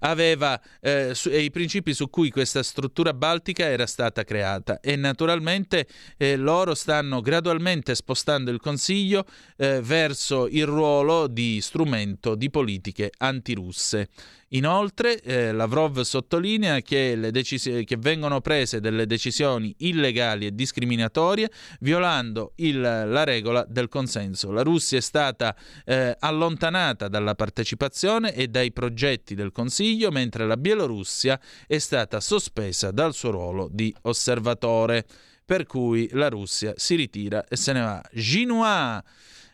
aveva 0.00 0.60
eh, 0.80 1.14
su, 1.14 1.30
i 1.30 1.50
principi 1.50 1.94
su 1.94 2.08
cui 2.10 2.30
questa 2.30 2.62
struttura 2.62 3.12
baltica 3.14 3.64
era 3.64 3.86
stata 3.86 4.24
creata 4.24 4.80
e 4.80 4.96
naturalmente 4.96 5.86
eh, 6.16 6.36
loro 6.36 6.74
stanno 6.74 7.20
gradualmente 7.20 7.94
spostando 7.94 8.50
il 8.50 8.60
Consiglio 8.60 9.24
eh, 9.56 9.80
verso 9.82 10.46
il 10.48 10.66
ruolo 10.66 11.26
di 11.26 11.60
strumento 11.60 12.34
di 12.34 12.50
politiche 12.50 13.10
antirusse. 13.18 14.08
Inoltre, 14.52 15.20
eh, 15.20 15.52
Lavrov 15.52 16.00
sottolinea 16.00 16.80
che, 16.80 17.30
decisi- 17.30 17.84
che, 17.84 17.96
vengono 17.96 18.40
prese 18.40 18.80
delle 18.80 19.06
decisioni 19.06 19.72
illegali 19.78 20.46
e 20.46 20.52
discriminatorie 20.52 21.48
violando 21.80 22.54
il, 22.56 22.80
la 22.80 23.22
regola 23.22 23.64
del 23.68 23.88
consenso. 23.88 24.50
La 24.50 24.62
Russia 24.62 24.98
è 24.98 25.02
stata 25.02 25.54
eh, 25.84 26.16
allontanata 26.18 27.06
dalla 27.06 27.36
partecipazione 27.36 28.34
e 28.34 28.48
dai 28.48 28.72
progetti 28.72 29.36
del 29.36 29.52
Consiglio, 29.52 30.10
mentre 30.10 30.44
la 30.46 30.56
Bielorussia 30.56 31.38
è 31.68 31.78
stata 31.78 32.18
sospesa 32.18 32.90
dal 32.90 33.14
suo 33.14 33.30
ruolo 33.30 33.68
di 33.70 33.94
osservatore. 34.02 35.06
Per 35.44 35.64
cui 35.66 36.08
la 36.12 36.28
Russia 36.28 36.72
si 36.76 36.94
ritira 36.96 37.44
e 37.46 37.56
se 37.56 37.72
ne 37.72 37.80
va. 37.80 38.02
Xinhua, 38.12 39.02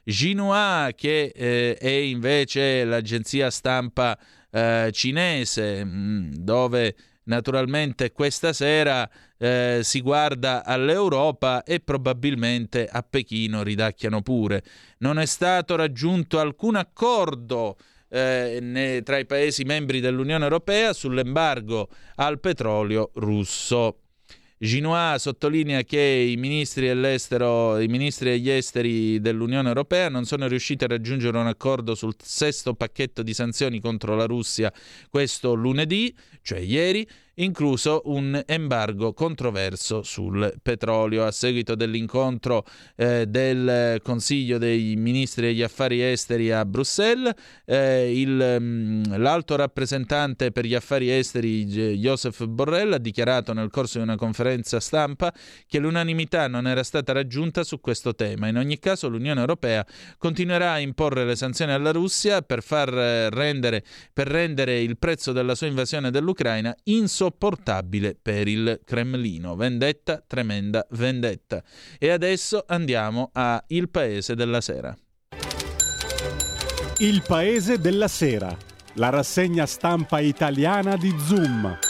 Xinhua 0.05 0.90
che 0.94 1.32
eh, 1.35 1.77
è 1.78 1.89
invece 1.89 2.85
l'agenzia 2.85 3.51
stampa 3.51 4.18
eh, 4.51 4.90
cinese, 4.93 5.85
mm, 5.85 6.32
dove 6.36 6.94
naturalmente 7.24 8.12
questa 8.12 8.52
sera 8.52 9.09
eh, 9.39 9.81
si 9.82 10.01
guarda 10.01 10.64
all'Europa 10.64 11.62
e 11.62 11.81
probabilmente 11.81 12.86
a 12.86 13.02
Pechino 13.02 13.62
ridacchiano 13.62 14.23
pure. 14.23 14.62
Non 14.98 15.18
è 15.18 15.27
stato 15.27 15.77
raggiunto 15.77 16.39
alcun 16.39 16.77
accordo 16.77 17.77
eh, 18.09 19.02
tra 19.05 19.18
i 19.18 19.27
Paesi 19.27 19.64
membri 19.64 20.01
dell'Unione 20.01 20.44
Europea 20.44 20.93
sull'embargo 20.93 21.89
al 22.16 22.40
petrolio 22.40 23.10
russo. 23.14 24.01
Ginois 24.58 25.20
sottolinea 25.20 25.82
che 25.82 26.00
i 26.00 26.36
ministri, 26.36 26.88
i 26.88 27.86
ministri 27.88 28.30
degli 28.30 28.48
esteri 28.48 29.20
dell'Unione 29.20 29.68
Europea 29.68 30.08
non 30.08 30.24
sono 30.24 30.48
riusciti 30.48 30.84
a 30.84 30.86
raggiungere 30.86 31.36
un 31.36 31.46
accordo 31.46 31.94
sul 31.94 32.14
sesto 32.18 32.72
pacchetto 32.72 33.22
di 33.22 33.34
sanzioni 33.34 33.80
contro 33.80 34.16
la 34.16 34.24
Russia 34.24 34.72
questo 35.10 35.52
lunedì, 35.52 36.14
cioè 36.40 36.58
ieri, 36.58 37.06
incluso 37.36 38.02
un 38.04 38.42
embargo 38.46 39.12
controverso 39.12 40.02
sul 40.02 40.54
petrolio. 40.62 41.24
A 41.24 41.30
seguito 41.30 41.74
dell'incontro 41.74 42.64
eh, 42.94 43.26
del 43.26 44.00
Consiglio 44.02 44.58
dei 44.58 44.94
Ministri 44.96 45.46
degli 45.46 45.62
Affari 45.62 46.02
Esteri 46.02 46.52
a 46.52 46.64
Bruxelles, 46.64 47.32
eh, 47.64 48.20
il, 48.20 48.56
mm, 48.60 49.16
l'alto 49.16 49.56
rappresentante 49.56 50.52
per 50.52 50.64
gli 50.64 50.74
affari 50.74 51.10
esteri 51.10 51.64
Joseph 51.66 52.44
Borrell 52.44 52.92
ha 52.92 52.98
dichiarato 52.98 53.52
nel 53.52 53.70
corso 53.70 53.98
di 53.98 54.04
una 54.04 54.16
conferenza 54.16 54.80
stampa 54.80 55.32
che 55.66 55.78
l'unanimità 55.78 56.48
non 56.48 56.66
era 56.66 56.82
stata 56.82 57.12
raggiunta 57.12 57.64
su 57.64 57.80
questo 57.80 58.14
tema. 58.14 58.48
In 58.48 58.56
ogni 58.56 58.78
caso 58.78 59.08
l'Unione 59.08 59.40
Europea 59.40 59.84
continuerà 60.18 60.72
a 60.72 60.78
imporre 60.78 61.24
le 61.24 61.36
sanzioni 61.36 61.72
alla 61.72 61.92
Russia 61.92 62.42
per, 62.42 62.62
far 62.62 62.92
eh, 62.96 63.30
rendere, 63.30 63.82
per 64.12 64.28
rendere 64.28 64.80
il 64.80 64.96
prezzo 64.98 65.32
della 65.32 65.54
sua 65.54 65.66
invasione 65.66 66.10
dell'Ucraina 66.10 66.74
insopportabile 66.84 67.25
insopportabile 67.26 68.16
per 68.20 68.48
il 68.48 68.80
Cremlino. 68.84 69.56
Vendetta, 69.56 70.22
tremenda 70.26 70.86
vendetta. 70.90 71.62
E 71.98 72.10
adesso 72.10 72.64
andiamo 72.66 73.30
a 73.32 73.62
Il 73.68 73.88
Paese 73.88 74.34
della 74.34 74.60
Sera. 74.60 74.96
Il 76.98 77.22
Paese 77.26 77.78
della 77.78 78.08
Sera, 78.08 78.56
la 78.94 79.10
rassegna 79.10 79.66
stampa 79.66 80.20
italiana 80.20 80.96
di 80.96 81.14
Zoom. 81.18 81.85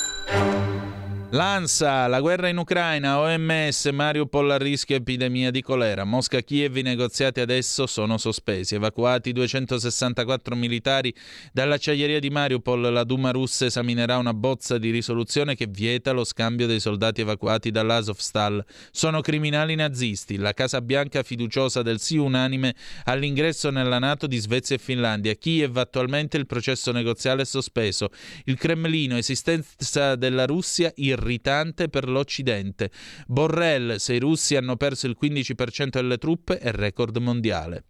L'ANSA, 1.31 2.07
la 2.07 2.20
guerra 2.20 2.48
in 2.48 2.57
Ucraina, 2.57 3.19
OMS, 3.19 3.86
Mariupol 3.86 4.48
a 4.53 4.57
rischio 4.57 4.94
epidemia 4.94 5.51
di 5.51 5.61
colera. 5.61 6.05
Mosca-Kiev 6.05 6.77
i 6.77 6.82
negoziati 6.82 7.40
adesso 7.40 7.89
sono 7.89 8.16
sospesi. 8.16 8.77
Evacuati 8.77 9.32
264 9.32 10.55
militari 10.55 11.12
dall'acciaieria 11.53 12.20
di 12.20 12.31
Mariupol, 12.31 12.93
la 12.93 13.03
Duma 13.03 13.32
russa 13.32 13.65
esaminerà 13.65 14.19
una 14.19 14.35
bozza 14.35 14.78
di 14.78 14.90
risoluzione 14.90 15.57
che 15.57 15.66
vieta 15.66 16.12
lo 16.12 16.23
scambio 16.23 16.69
dei 16.69 16.78
soldati 16.78 17.23
evacuati 17.23 17.73
dall'Azovstal. 17.73 18.65
Sono 18.93 19.20
criminali 19.20 19.74
nazisti. 19.74 20.36
La 20.36 20.53
Casa 20.53 20.81
Bianca 20.81 21.24
fiduciosa 21.24 21.82
del 21.82 21.98
sì 21.98 22.16
unanime 22.16 22.77
all'ingresso 23.03 23.70
nella 23.70 23.98
Nato 23.98 24.28
di 24.28 24.39
Svezia 24.39 24.77
e 24.77 24.78
Finlandia. 24.78 25.35
Kiev 25.35 25.77
attualmente 25.77 26.36
il 26.36 26.47
processo 26.47 26.93
negoziale 26.93 27.43
è 27.43 27.47
sospeso. 27.47 28.11
Il 28.44 28.57
Cremlino, 28.57 29.16
esistenza 29.16 30.15
della 30.15 30.47
Russia, 30.47 30.93
il 30.94 31.15
irritante 31.16 31.88
per 31.88 32.09
l'Occidente. 32.09 32.90
Borrell, 33.26 33.97
se 33.97 34.14
i 34.14 34.18
russi 34.20 34.55
hanno 34.55 34.76
perso 34.76 35.06
il 35.06 35.16
15% 35.20 35.88
delle 35.88 36.18
truppe, 36.18 36.59
è 36.59 36.70
record 36.70 37.16
mondiale. 37.16 37.84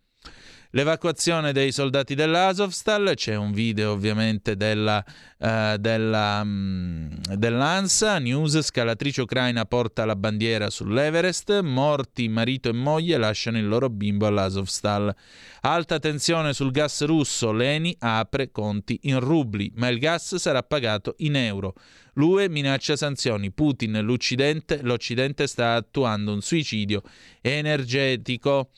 L'evacuazione 0.71 1.53
dei 1.53 1.71
soldati 1.71 2.15
dell'Azovstal, 2.15 3.13
c'è 3.15 3.37
un 3.37 3.53
video 3.53 3.93
ovviamente 3.93 4.57
della, 4.57 5.03
uh, 5.39 5.77
della, 5.77 6.41
um, 6.43 7.09
dell'ANSA, 7.35 8.19
news, 8.19 8.61
scalatrice 8.61 9.23
ucraina 9.23 9.65
porta 9.65 10.05
la 10.05 10.17
bandiera 10.17 10.69
sull'Everest, 10.69 11.61
morti 11.61 12.29
marito 12.29 12.69
e 12.69 12.73
moglie 12.73 13.17
lasciano 13.17 13.59
il 13.59 13.69
loro 13.69 13.89
bimbo 13.89 14.27
all'Azovstal. 14.27 15.15
Alta 15.63 15.99
tensione 16.01 16.53
sul 16.53 16.73
gas 16.73 17.05
russo, 17.05 17.53
Leni 17.53 17.95
apre 18.01 18.51
conti 18.51 18.99
in 19.03 19.21
rubli, 19.21 19.71
ma 19.77 19.89
il 19.89 19.99
gas 19.99 20.35
sarà 20.35 20.63
pagato 20.63 21.15
in 21.19 21.37
euro. 21.37 21.75
L'UE 22.15 22.49
minaccia 22.49 22.97
sanzioni, 22.97 23.53
Putin, 23.53 24.01
l'Occidente, 24.03 24.81
l'Occidente 24.83 25.47
sta 25.47 25.75
attuando 25.75 26.33
un 26.33 26.41
suicidio 26.41 27.03
energetico. 27.41 28.71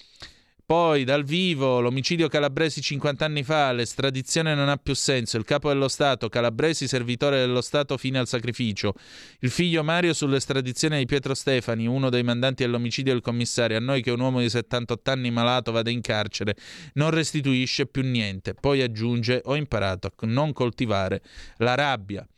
Poi 0.68 1.04
dal 1.04 1.24
vivo 1.24 1.80
l'omicidio 1.80 2.28
Calabresi 2.28 2.82
50 2.82 3.24
anni 3.24 3.42
fa, 3.42 3.72
l'estradizione 3.72 4.54
non 4.54 4.68
ha 4.68 4.76
più 4.76 4.94
senso, 4.94 5.38
il 5.38 5.44
capo 5.44 5.70
dello 5.70 5.88
Stato, 5.88 6.28
Calabresi 6.28 6.86
servitore 6.86 7.38
dello 7.38 7.62
Stato 7.62 7.96
fino 7.96 8.18
al 8.18 8.28
sacrificio, 8.28 8.92
il 9.38 9.48
figlio 9.48 9.82
Mario 9.82 10.12
sull'estradizione 10.12 10.98
di 10.98 11.06
Pietro 11.06 11.32
Stefani, 11.32 11.86
uno 11.86 12.10
dei 12.10 12.22
mandanti 12.22 12.64
dell'omicidio 12.64 13.14
del 13.14 13.22
commissario, 13.22 13.78
a 13.78 13.80
noi 13.80 14.02
che 14.02 14.10
un 14.10 14.20
uomo 14.20 14.40
di 14.40 14.50
78 14.50 15.10
anni 15.10 15.30
malato 15.30 15.72
vada 15.72 15.88
in 15.88 16.02
carcere 16.02 16.54
non 16.96 17.12
restituisce 17.12 17.86
più 17.86 18.02
niente, 18.02 18.52
poi 18.52 18.82
aggiunge 18.82 19.40
ho 19.44 19.56
imparato 19.56 20.08
a 20.08 20.26
non 20.26 20.52
coltivare 20.52 21.22
la 21.56 21.76
rabbia. 21.76 22.28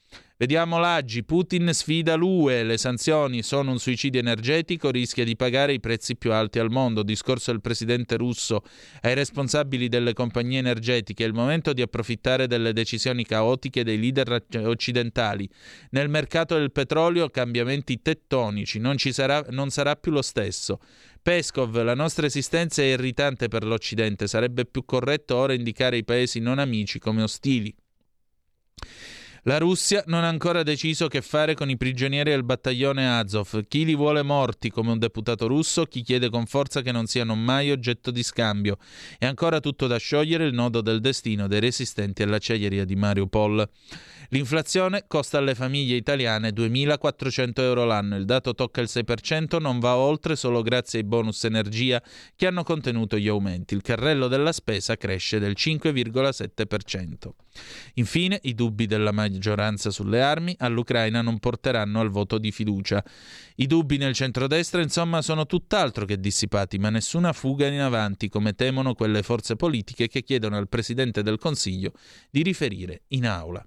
Vediamo 0.41 0.79
l'Aggi, 0.79 1.23
Putin 1.23 1.69
sfida 1.75 2.15
l'UE, 2.15 2.63
le 2.63 2.79
sanzioni 2.79 3.43
sono 3.43 3.73
un 3.73 3.79
suicidio 3.79 4.21
energetico, 4.21 4.91
rischia 4.91 5.23
di 5.23 5.37
pagare 5.37 5.75
i 5.75 5.81
prezzi 5.81 6.17
più 6.17 6.33
alti 6.33 6.59
al 6.59 6.71
mondo. 6.71 7.03
Discorso 7.03 7.51
del 7.51 7.61
presidente 7.61 8.17
russo 8.17 8.63
ai 9.03 9.13
responsabili 9.13 9.89
delle 9.89 10.15
compagnie 10.15 10.59
energetiche, 10.59 11.25
è 11.25 11.27
il 11.27 11.35
momento 11.35 11.75
di 11.75 11.83
approfittare 11.83 12.47
delle 12.47 12.73
decisioni 12.73 13.27
caotiche 13.27 13.85
dei 13.85 14.01
leader 14.01 14.43
occidentali. 14.65 15.47
Nel 15.91 16.09
mercato 16.09 16.57
del 16.57 16.73
petrolio 16.73 17.29
cambiamenti 17.29 18.01
tettonici, 18.01 18.79
non, 18.79 18.97
sarà, 18.97 19.45
non 19.51 19.69
sarà 19.69 19.95
più 19.95 20.11
lo 20.11 20.23
stesso. 20.23 20.81
Peskov, 21.21 21.83
la 21.83 21.95
nostra 21.95 22.25
esistenza 22.25 22.81
è 22.81 22.87
irritante 22.87 23.49
per 23.49 23.63
l'Occidente, 23.63 24.27
sarebbe 24.27 24.65
più 24.65 24.87
corretto 24.87 25.37
ora 25.37 25.53
indicare 25.53 25.99
i 25.99 26.05
paesi 26.05 26.41
non 26.41 26.59
amici 26.59 26.99
come 26.99 27.23
ostili. 27.23 27.75
La 29.45 29.57
Russia 29.57 30.05
non 30.07 30.23
ha 30.23 30.29
ancora 30.29 30.63
deciso 30.63 31.09
che 31.09 31.23
fare 31.23 31.55
con 31.55 31.71
i 31.71 31.79
prigionieri 31.79 32.31
del 32.31 32.45
battaglione 32.45 33.09
Azov. 33.09 33.67
Chi 33.69 33.87
li 33.87 33.95
vuole 33.95 34.23
morti 34.23 34.71
come 34.71 34.91
un 34.91 34.99
deputato 34.99 35.47
russo, 35.47 35.87
chi 35.87 36.03
chiede 36.03 36.29
con 36.29 36.45
forza 36.45 36.83
che 36.83 36.93
non 36.93 37.07
siano 37.07 37.35
mai 37.35 37.71
oggetto 37.71 38.11
di 38.11 38.23
scambio. 38.23 38.77
È 39.19 39.25
ancora 39.25 39.61
tutto 39.61 39.87
da 39.87 39.97
sciogliere 39.97 40.45
il 40.45 40.53
nodo 40.53 40.83
del 40.83 41.01
destino 41.01 41.47
dei 41.47 41.61
resistenti 41.61 42.23
all'acciaieria 42.23 42.85
di 42.85 42.97
Mariupol. 42.97 43.67
L'inflazione 44.33 45.07
costa 45.09 45.39
alle 45.39 45.57
famiglie 45.57 45.97
italiane 45.97 46.51
2.400 46.51 47.51
euro 47.63 47.85
l'anno, 47.85 48.15
il 48.15 48.25
dato 48.25 48.55
tocca 48.55 48.81
il 48.81 48.89
6%, 48.89 49.61
non 49.61 49.81
va 49.81 49.97
oltre 49.97 50.37
solo 50.37 50.63
grazie 50.63 51.01
ai 51.01 51.05
bonus 51.05 51.43
energia 51.43 52.01
che 52.37 52.47
hanno 52.47 52.63
contenuto 52.63 53.19
gli 53.19 53.27
aumenti. 53.27 53.75
Il 53.75 53.83
carrello 53.83 54.29
della 54.29 54.53
spesa 54.53 54.97
cresce 54.97 55.41
del 55.41 55.55
5,7%. 55.57 57.31
Infine, 57.95 58.39
i 58.43 58.55
dubbi 58.55 58.87
della 58.87 59.11
maggioranza 59.11 59.91
sulle 59.91 60.23
armi 60.23 60.55
all'Ucraina 60.59 61.23
non 61.23 61.41
porteranno 61.41 61.99
al 61.99 62.11
voto 62.11 62.39
di 62.39 62.53
fiducia. 62.53 63.05
I 63.57 63.67
dubbi 63.67 63.97
nel 63.97 64.15
centrodestra, 64.15 64.81
insomma, 64.81 65.23
sono 65.23 65.45
tutt'altro 65.45 66.05
che 66.05 66.21
dissipati, 66.21 66.79
ma 66.79 66.91
nessuna 66.91 67.33
fuga 67.33 67.67
in 67.67 67.81
avanti, 67.81 68.29
come 68.29 68.55
temono 68.55 68.95
quelle 68.95 69.25
forze 69.25 69.57
politiche 69.57 70.07
che 70.07 70.23
chiedono 70.23 70.57
al 70.57 70.69
Presidente 70.69 71.25
del 71.25 71.39
Consiglio 71.39 71.95
di 72.31 72.43
riferire 72.43 73.03
in 73.09 73.27
aula. 73.27 73.65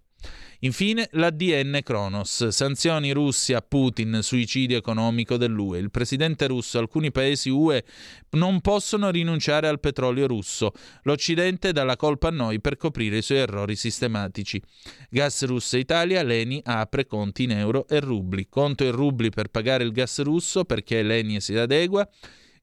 Infine 0.60 1.10
l'ADN 1.12 1.82
Kronos, 1.84 2.48
sanzioni 2.48 3.12
Russia, 3.12 3.62
Putin, 3.62 4.20
suicidio 4.22 4.78
economico 4.78 5.36
dell'UE. 5.36 5.80
Il 5.80 5.91
presidente 5.91 6.48
russo, 6.48 6.80
alcuni 6.80 7.12
paesi 7.12 7.50
UE 7.50 7.84
non 8.32 8.62
possono 8.62 9.10
rinunciare 9.10 9.68
al 9.68 9.82
petrolio 9.82 10.26
russo. 10.26 10.72
L'Occidente 11.02 11.74
dà 11.74 11.84
la 11.84 11.98
colpa 11.98 12.30
a 12.30 12.32
noi 12.32 12.62
per 12.62 12.78
coprire 12.78 13.18
i 13.18 13.22
suoi 13.22 13.40
errori 13.40 13.76
sistematici. 13.76 14.62
Gas 15.10 15.44
russo 15.45 15.76
Italia, 15.78 16.24
Leni 16.24 16.62
apre 16.64 17.08
conti 17.08 17.44
in 17.44 17.52
euro 17.52 17.86
e 17.90 18.00
rubli. 18.00 18.48
Conto 18.48 18.86
in 18.86 18.91
rubli 18.91 19.30
per 19.30 19.50
pagare 19.50 19.84
il 19.84 19.91
gas 19.91 20.22
russo 20.22 20.64
perché 20.64 21.04
Leni 21.04 21.41
si 21.41 21.58
adegua. 21.58 22.08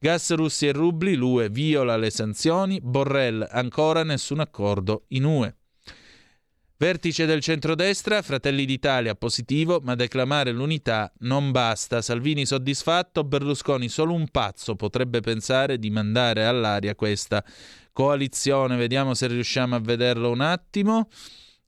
Gas 0.03 0.33
russi 0.33 0.67
e 0.67 0.73
rubli, 0.73 1.15
l'UE 1.15 1.51
viola 1.51 1.99
le 1.99 2.09
sanzioni, 2.09 2.81
Borrell 2.81 3.47
ancora 3.51 4.03
nessun 4.03 4.41
accordo 4.41 5.05
in 5.09 5.25
UE. 5.25 5.60
Vertice 6.81 7.27
del 7.27 7.43
centrodestra, 7.43 8.23
Fratelli 8.23 8.65
d'Italia 8.65 9.15
positivo, 9.15 9.83
ma 9.83 9.95
declamare 9.95 10.51
l'unità 10.51 11.13
non 11.19 11.51
basta. 11.51 12.01
Salvini 12.01 12.47
soddisfatto, 12.47 13.23
Berlusconi 13.23 13.91
solo 13.91 14.15
un 14.15 14.29
pazzo 14.29 14.77
potrebbe 14.77 15.21
pensare 15.21 15.79
di 15.79 15.91
mandare 15.91 16.47
all'aria 16.47 16.95
questa 16.95 17.45
coalizione. 17.93 18.77
Vediamo 18.77 19.13
se 19.13 19.27
riusciamo 19.27 19.75
a 19.75 19.79
vederlo 19.79 20.31
un 20.31 20.41
attimo 20.41 21.11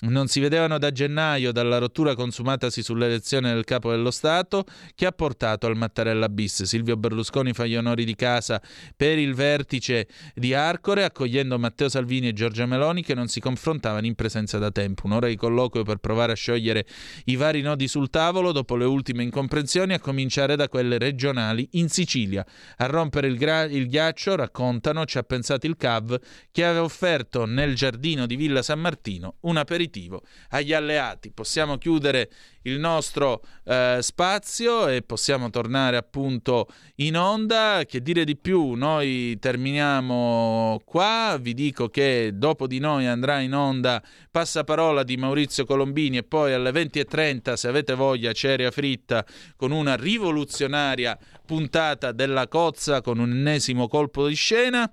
non 0.02 0.26
si 0.26 0.40
vedevano 0.40 0.78
da 0.78 0.90
gennaio 0.90 1.52
dalla 1.52 1.78
rottura 1.78 2.14
consumatasi 2.14 2.82
sull'elezione 2.82 3.52
del 3.52 3.64
capo 3.64 3.90
dello 3.90 4.10
Stato 4.10 4.64
che 4.94 5.06
ha 5.06 5.12
portato 5.12 5.66
al 5.66 5.76
Mattarella 5.76 6.28
bis. 6.28 6.64
Silvio 6.64 6.96
Berlusconi 6.96 7.52
fa 7.52 7.66
gli 7.66 7.76
onori 7.76 8.04
di 8.04 8.16
casa 8.16 8.60
per 8.96 9.18
il 9.18 9.34
vertice 9.34 10.08
di 10.34 10.54
Arcore, 10.54 11.04
accogliendo 11.04 11.58
Matteo 11.58 11.88
Salvini 11.88 12.28
e 12.28 12.32
Giorgia 12.32 12.66
Meloni 12.66 13.04
che 13.04 13.14
non 13.14 13.28
si 13.28 13.38
confrontavano 13.38 14.06
in 14.06 14.14
presenza 14.14 14.58
da 14.58 14.70
tempo. 14.70 15.06
Un'ora 15.06 15.28
di 15.28 15.36
colloquio 15.36 15.84
per 15.84 15.98
provare 15.98 16.32
a 16.32 16.36
sciogliere 16.36 16.84
i 17.26 17.36
vari 17.36 17.60
nodi 17.60 17.86
sul 17.86 18.10
tavolo 18.10 18.50
dopo 18.50 18.74
le 18.74 18.84
ultime 18.84 19.22
incomprensioni, 19.22 19.92
a 19.92 20.00
cominciare 20.00 20.56
da 20.56 20.68
quelle 20.68 20.98
regionali 20.98 21.68
in 21.72 21.88
Sicilia. 21.88 22.44
A 22.78 22.86
rompere 22.86 23.28
il, 23.28 23.36
gra- 23.36 23.64
il 23.64 23.86
ghiaccio, 23.86 24.34
raccontano, 24.34 25.04
ci 25.04 25.18
ha 25.18 25.22
pensato 25.22 25.66
il 25.66 25.76
CAV 25.76 26.18
che 26.50 26.64
aveva 26.64 26.84
offerto 26.84 27.44
nel 27.44 27.74
giardino 27.76 28.26
di 28.26 28.34
Villa 28.34 28.62
San 28.62 28.80
Martino 28.80 29.36
un 29.40 29.56
aperitivo 29.56 29.90
aperitivo 29.92 30.22
agli 30.48 30.72
alleati. 30.72 31.30
Possiamo 31.30 31.76
chiudere 31.76 32.30
il 32.62 32.78
nostro 32.78 33.42
eh, 33.64 33.98
spazio 34.00 34.88
e 34.88 35.02
possiamo 35.02 35.50
tornare 35.50 35.96
appunto 35.96 36.68
in 36.96 37.16
onda. 37.16 37.82
Che 37.86 38.00
dire 38.00 38.24
di 38.24 38.36
più? 38.36 38.72
Noi 38.72 39.38
terminiamo 39.38 40.80
qua. 40.84 41.36
Vi 41.40 41.52
dico 41.52 41.88
che 41.88 42.30
dopo 42.32 42.66
di 42.66 42.78
noi 42.78 43.06
andrà 43.06 43.40
in 43.40 43.54
onda 43.54 44.02
Passaparola 44.30 45.02
di 45.02 45.16
Maurizio 45.16 45.66
Colombini 45.66 46.16
e 46.18 46.22
poi 46.22 46.54
alle 46.54 46.70
20.30, 46.70 47.52
se 47.54 47.68
avete 47.68 47.94
voglia, 47.94 48.32
Ceria 48.32 48.70
Fritta 48.70 49.24
con 49.56 49.70
una 49.70 49.94
rivoluzionaria 49.94 51.18
puntata 51.44 52.12
della 52.12 52.48
cozza 52.48 53.02
con 53.02 53.18
un 53.18 53.30
ennesimo 53.30 53.88
colpo 53.88 54.26
di 54.26 54.34
scena. 54.34 54.90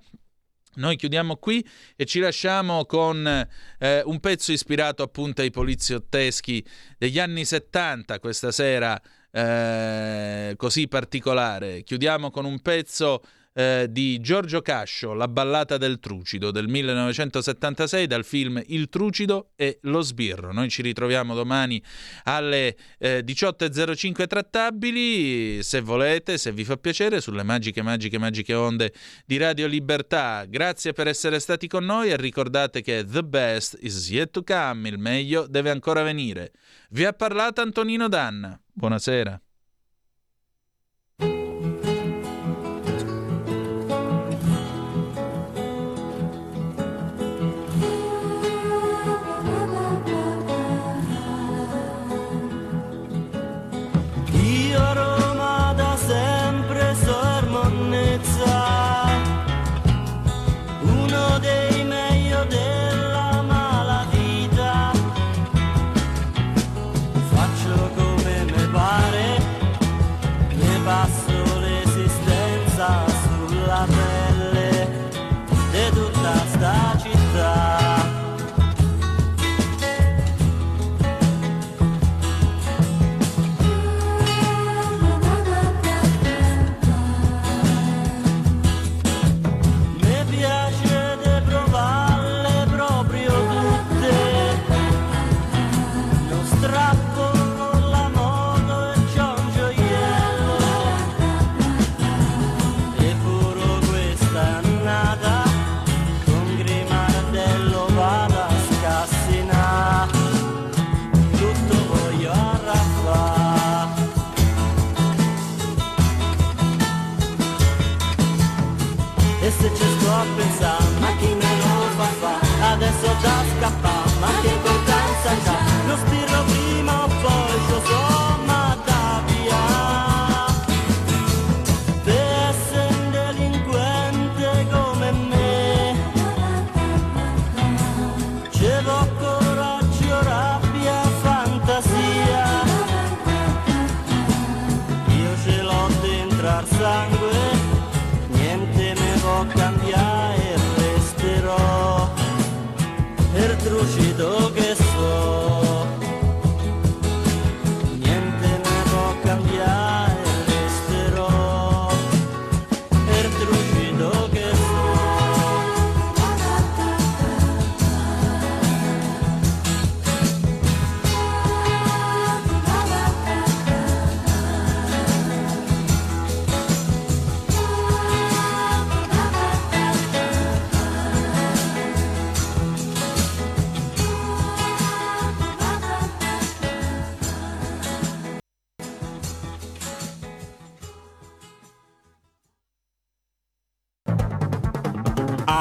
Noi 0.74 0.96
chiudiamo 0.96 1.36
qui 1.36 1.66
e 1.96 2.04
ci 2.04 2.20
lasciamo 2.20 2.84
con 2.86 3.26
eh, 3.26 4.02
un 4.04 4.20
pezzo 4.20 4.52
ispirato 4.52 5.02
appunto 5.02 5.40
ai 5.40 5.50
poliziotteschi 5.50 6.64
degli 6.96 7.18
anni 7.18 7.44
70 7.44 8.20
questa 8.20 8.52
sera 8.52 9.00
eh, 9.32 10.54
così 10.56 10.86
particolare. 10.86 11.82
Chiudiamo 11.82 12.30
con 12.30 12.44
un 12.44 12.60
pezzo 12.60 13.22
eh, 13.52 13.86
di 13.90 14.20
Giorgio 14.20 14.60
Cascio, 14.62 15.12
La 15.12 15.28
ballata 15.28 15.76
del 15.76 15.98
trucido 15.98 16.50
del 16.50 16.68
1976 16.68 18.06
dal 18.06 18.24
film 18.24 18.62
Il 18.66 18.88
trucido 18.88 19.50
e 19.56 19.78
lo 19.82 20.00
sbirro. 20.00 20.52
Noi 20.52 20.68
ci 20.68 20.82
ritroviamo 20.82 21.34
domani 21.34 21.82
alle 22.24 22.76
eh, 22.98 23.24
18.05 23.24 24.26
trattabili, 24.26 25.62
se 25.62 25.80
volete, 25.80 26.38
se 26.38 26.52
vi 26.52 26.64
fa 26.64 26.76
piacere, 26.76 27.20
sulle 27.20 27.42
magiche, 27.42 27.82
magiche, 27.82 28.18
magiche 28.18 28.54
onde 28.54 28.92
di 29.24 29.36
Radio 29.36 29.66
Libertà. 29.66 30.44
Grazie 30.46 30.92
per 30.92 31.08
essere 31.08 31.40
stati 31.40 31.66
con 31.66 31.84
noi 31.84 32.10
e 32.10 32.16
ricordate 32.16 32.82
che 32.82 33.04
the 33.04 33.24
best 33.24 33.76
is 33.80 34.08
yet 34.10 34.30
to 34.30 34.42
come, 34.44 34.88
il 34.88 34.98
meglio 34.98 35.46
deve 35.46 35.70
ancora 35.70 36.02
venire. 36.02 36.52
Vi 36.90 37.04
ha 37.04 37.12
parlato 37.12 37.60
Antonino 37.60 38.08
Danna. 38.08 38.60
Buonasera. 38.72 39.40